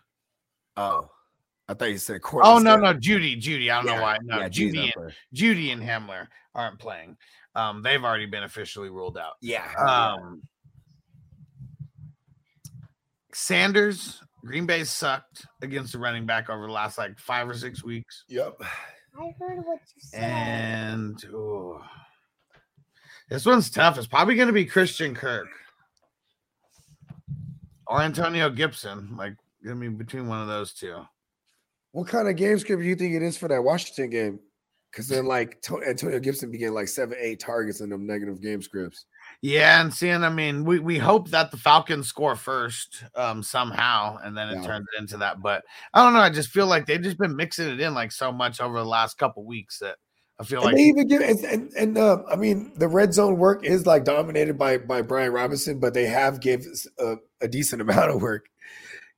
Oh, 0.77 1.09
I 1.67 1.73
thought 1.73 1.91
you 1.91 1.97
said 1.97 2.21
Courtland. 2.21 2.59
oh 2.59 2.59
no, 2.59 2.73
Sutton. 2.73 2.85
no, 2.85 2.93
Jeudy, 2.95 3.41
Jeudy. 3.41 3.71
I 3.71 3.77
don't 3.83 3.87
know 3.87 4.03
why. 4.03 4.19
No, 4.23 4.41
yeah, 4.41 4.49
Jeudy 4.51 4.93
and. 4.95 5.13
Jeudy 5.35 5.73
and 5.73 5.83
Hamler 5.83 6.27
aren't 6.55 6.79
playing. 6.79 7.17
Um, 7.55 7.83
they've 7.83 8.05
already 8.05 8.27
been 8.27 8.43
officially 8.43 8.91
ruled 8.91 9.17
out. 9.17 9.33
Yeah. 9.41 9.65
Um, 9.75 10.43
Sanders, 13.33 14.23
Green 14.45 14.67
Bay 14.67 14.85
sucked 14.85 15.47
against 15.63 15.93
the 15.93 15.99
running 15.99 16.27
back 16.27 16.51
over 16.51 16.67
the 16.67 16.73
last 16.73 16.99
like 16.99 17.19
five 17.19 17.49
or 17.49 17.55
six 17.55 17.83
weeks. 17.83 18.25
yep. 18.29 18.61
I 19.19 19.35
heard 19.41 19.65
what 19.65 19.81
you 19.97 20.03
said. 20.03 20.21
And 20.23 21.25
oh, 21.35 21.81
this 23.29 23.45
one's 23.47 23.71
tough. 23.71 23.99
It's 23.99 24.07
probably 24.07 24.35
going 24.37 24.49
to 24.49 24.53
be 24.53 24.65
Christian 24.65 25.15
Kirk 25.15 25.49
or 27.87 28.01
Antonio 28.03 28.51
Gibson. 28.51 29.15
Like, 29.17 29.35
I 29.69 29.75
mean, 29.75 29.97
between 29.97 30.29
one 30.29 30.41
of 30.41 30.49
those 30.49 30.73
two. 30.73 31.03
What 31.93 32.09
kind 32.09 32.29
of 32.29 32.37
game 32.37 32.59
script 32.59 32.83
do 32.83 32.89
you 32.89 32.97
think 32.97 33.15
it 33.15 33.23
is 33.23 33.37
for 33.37 33.49
that 33.49 33.63
Washington 33.63 34.11
game? 34.11 34.41
Because 34.91 35.09
then, 35.09 35.27
like 35.27 35.61
To- 35.63 35.83
Antonio 35.85 36.19
Gibson 36.19 36.51
began 36.51 36.73
like 36.73 36.89
seven, 36.89 37.17
eight 37.21 37.41
targets 37.41 37.81
in 37.81 37.91
them 37.91 38.07
negative 38.07 38.41
game 38.41 38.63
scripts. 38.63 39.05
Yeah, 39.43 39.83
and 39.83 39.93
seeing, 39.93 40.23
I 40.25 40.31
mean, 40.31 40.65
we, 40.65 40.79
we 40.79 40.97
hope 40.97 41.29
that 41.29 41.51
the 41.51 41.59
Falcons 41.59 42.09
score 42.09 42.35
first 42.37 43.05
um, 43.15 43.43
somehow, 43.43 44.17
and 44.23 44.37
then 44.37 44.49
it 44.49 44.57
Yeah. 44.57 44.67
turns 44.67 44.87
into 44.99 45.19
that. 45.19 45.43
But 45.43 45.63
I 45.93 46.03
don't 46.03 46.15
know. 46.15 46.21
I 46.21 46.31
just 46.31 46.49
feel 46.49 46.67
like 46.67 46.87
they've 46.87 47.03
just 47.03 47.19
been 47.19 47.37
mixing 47.37 47.69
it 47.69 47.81
in 47.81 47.93
like 47.93 48.13
so 48.13 48.33
much 48.33 48.61
over 48.63 48.79
the 48.79 48.85
last 48.87 49.19
couple 49.19 49.45
weeks 49.45 49.79
that 49.81 49.97
I 50.41 50.45
feel 50.45 50.59
And 50.61 50.67
like 50.67 50.77
they 50.77 50.83
even 50.83 51.09
give 51.09 51.21
and 51.23 51.39
and, 51.45 51.73
and 51.75 51.99
uh, 51.99 52.19
I 52.31 52.37
mean 52.37 52.73
the 52.77 52.87
red 52.89 53.13
zone 53.13 53.39
work 53.39 53.65
is 53.65 53.87
like 53.87 54.05
dominated 54.05 54.57
by 54.57 54.79
by 54.79 55.03
Brian 55.03 55.33
Robinson, 55.33 55.79
but 55.81 55.95
they 55.95 56.07
have 56.07 56.41
give 56.41 56.65
a, 56.99 57.17
a 57.41 57.49
decent 57.49 57.83
amount 57.83 58.11
of 58.11 58.23
work. 58.23 58.47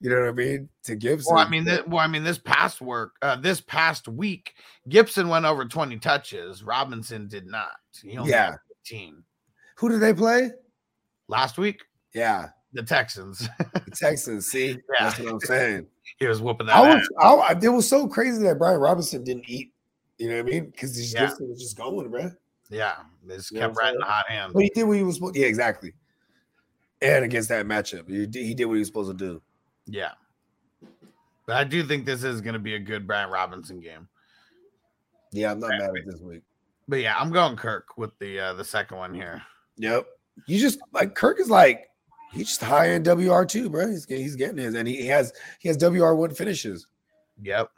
You 0.03 0.09
know 0.09 0.21
what 0.21 0.31
I 0.31 0.33
mean 0.33 0.69
to 0.85 0.97
Gibson. 0.97 1.35
Well, 1.35 1.47
I 1.47 1.51
mean, 1.51 1.67
th- 1.67 1.85
well, 1.87 2.01
I 2.01 2.07
mean, 2.07 2.25
this 2.25 2.39
past 2.39 2.81
work, 2.81 3.13
uh, 3.21 3.37
this 3.37 3.61
past 3.61 4.09
week, 4.09 4.55
Gibson 4.89 5.29
went 5.29 5.45
over 5.45 5.67
twenty 5.67 5.99
touches. 5.99 6.63
Robinson 6.63 7.29
did 7.29 7.47
not. 7.47 7.73
He 8.03 8.17
only 8.17 8.31
Yeah. 8.31 8.53
had 8.53 8.59
fifteen 8.69 9.23
who 9.77 9.89
did 9.91 10.01
they 10.01 10.15
play? 10.15 10.51
last 11.29 11.59
week. 11.59 11.81
Yeah, 12.15 12.49
The 12.73 12.83
Texans. 12.83 13.47
the 13.59 13.91
Texans. 13.95 14.47
See, 14.51 14.77
that's 14.99 15.19
what 15.19 15.33
I'm 15.33 15.41
saying. 15.41 15.87
he 16.19 16.27
was 16.27 16.41
whooping 16.41 16.67
that. 16.67 16.77
I 16.77 16.95
was, 16.97 17.09
I- 17.21 17.59
it 17.63 17.69
was 17.69 17.89
so 17.89 18.09
crazy 18.09 18.43
that 18.45 18.59
Brian 18.59 18.81
Robinson 18.81 19.23
didn't 19.23 19.49
eat. 19.49 19.73
You 20.21 20.29
know 20.29 20.37
what 20.37 20.49
I 20.49 20.51
mean? 20.51 20.67
Because 20.67 21.15
Yeah. 21.15 21.27
Gibson 21.29 21.49
was 21.49 21.61
just 21.61 21.79
going, 21.79 22.11
bro. 22.11 22.31
Yeah, 22.69 22.97
they 23.27 23.37
just 23.37 23.55
kept 23.55 23.75
right 23.77 23.95
in 23.95 23.99
the 23.99 24.05
hot 24.05 24.29
hand. 24.29 24.53
But 24.53 24.63
he 24.63 24.71
did 24.75 24.85
what 24.85 24.99
he 24.99 25.03
was 25.03 25.15
supposed. 25.17 25.35
Yeah, 25.35 25.47
exactly. 25.47 25.95
And 27.01 27.25
against 27.25 27.49
that 27.49 27.65
matchup, 27.65 28.07
he 28.07 28.27
did, 28.27 28.45
he 28.45 28.55
did 28.55 28.67
what 28.67 28.75
he 28.75 28.81
was 28.81 28.89
supposed 28.89 29.11
to 29.11 29.17
do. 29.17 29.43
Yeah, 29.87 30.13
but 31.47 31.57
I 31.57 31.65
do 31.65 31.83
think 31.83 32.05
this 32.05 32.23
is 32.23 32.43
going 32.43 32.53
to 32.53 32.61
be 32.61 32.75
a 32.75 32.79
good 32.79 33.07
Brian 33.07 33.31
Robinson 33.31 33.81
game. 33.81 34.07
Yeah, 35.33 35.53
I'm 35.53 35.59
not 35.59 35.71
mad 35.71 35.91
at 35.97 36.07
this 36.07 36.21
week. 36.21 36.43
But 36.87 37.01
yeah, 37.01 37.17
I'm 37.19 37.33
going 37.33 37.57
Kirk 37.57 37.97
with 37.97 38.17
the 38.19 38.39
uh, 38.39 38.53
the 38.53 38.65
second 38.65 38.99
one 38.99 39.15
here. 39.15 39.43
Yep. 39.79 40.07
You 40.47 40.61
just 40.61 40.81
like 40.93 41.15
Kirk 41.15 41.41
is 41.41 41.49
like 41.49 41.89
he's 42.31 42.49
just 42.49 42.63
high 42.63 42.91
in 42.91 43.03
WR 43.03 43.45
two, 43.45 43.71
bro. 43.71 43.89
He's, 43.89 44.05
he's 44.05 44.37
getting 44.37 44.59
his, 44.59 44.75
and 44.75 44.87
he, 44.87 44.97
he 44.97 45.07
has 45.07 45.33
he 45.61 45.69
has 45.69 45.79
WR 45.79 46.13
one 46.13 46.35
finishes. 46.35 46.87
Yep. 47.43 47.71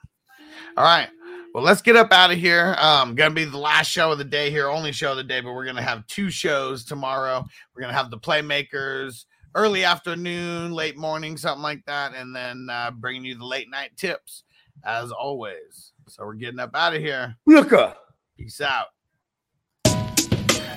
All 0.77 0.85
right. 0.85 1.09
Well, 1.55 1.65
let's 1.65 1.83
get 1.83 1.97
up 1.97 2.13
out 2.13 2.31
of 2.31 2.39
here. 2.39 2.75
Um, 2.79 3.15
gonna 3.15 3.35
be 3.35 3.45
the 3.45 3.59
last 3.59 3.91
show 3.91 4.13
of 4.13 4.17
the 4.17 4.25
day 4.25 4.51
here, 4.51 4.69
only 4.69 4.91
show 4.91 5.11
of 5.11 5.19
the 5.19 5.25
day, 5.25 5.43
but 5.43 5.53
we're 5.53 5.67
gonna 5.67 5.83
have 5.83 6.07
two 6.07 6.31
shows 6.31 6.83
tomorrow. 6.83 7.45
We're 7.75 7.83
gonna 7.83 7.93
have 7.93 8.11
the 8.11 8.19
playmakers 8.19 9.27
early 9.55 9.85
afternoon, 9.85 10.73
late 10.73 10.97
morning, 10.97 11.37
something 11.37 11.63
like 11.63 11.85
that, 11.85 12.15
and 12.15 12.35
then 12.35 12.69
uh, 12.71 12.91
bringing 12.91 13.25
you 13.25 13.37
the 13.37 13.45
late 13.45 13.71
night 13.71 13.91
tips 13.99 14.45
as 14.85 15.13
always. 15.13 15.93
So 16.09 16.25
we're 16.25 16.35
getting 16.35 16.59
up 16.59 16.75
out 16.75 16.95
of 16.95 17.03
here. 17.03 17.37
Look 17.47 17.75
up. 17.75 17.99
Peace 18.39 18.63
out. 18.63 18.87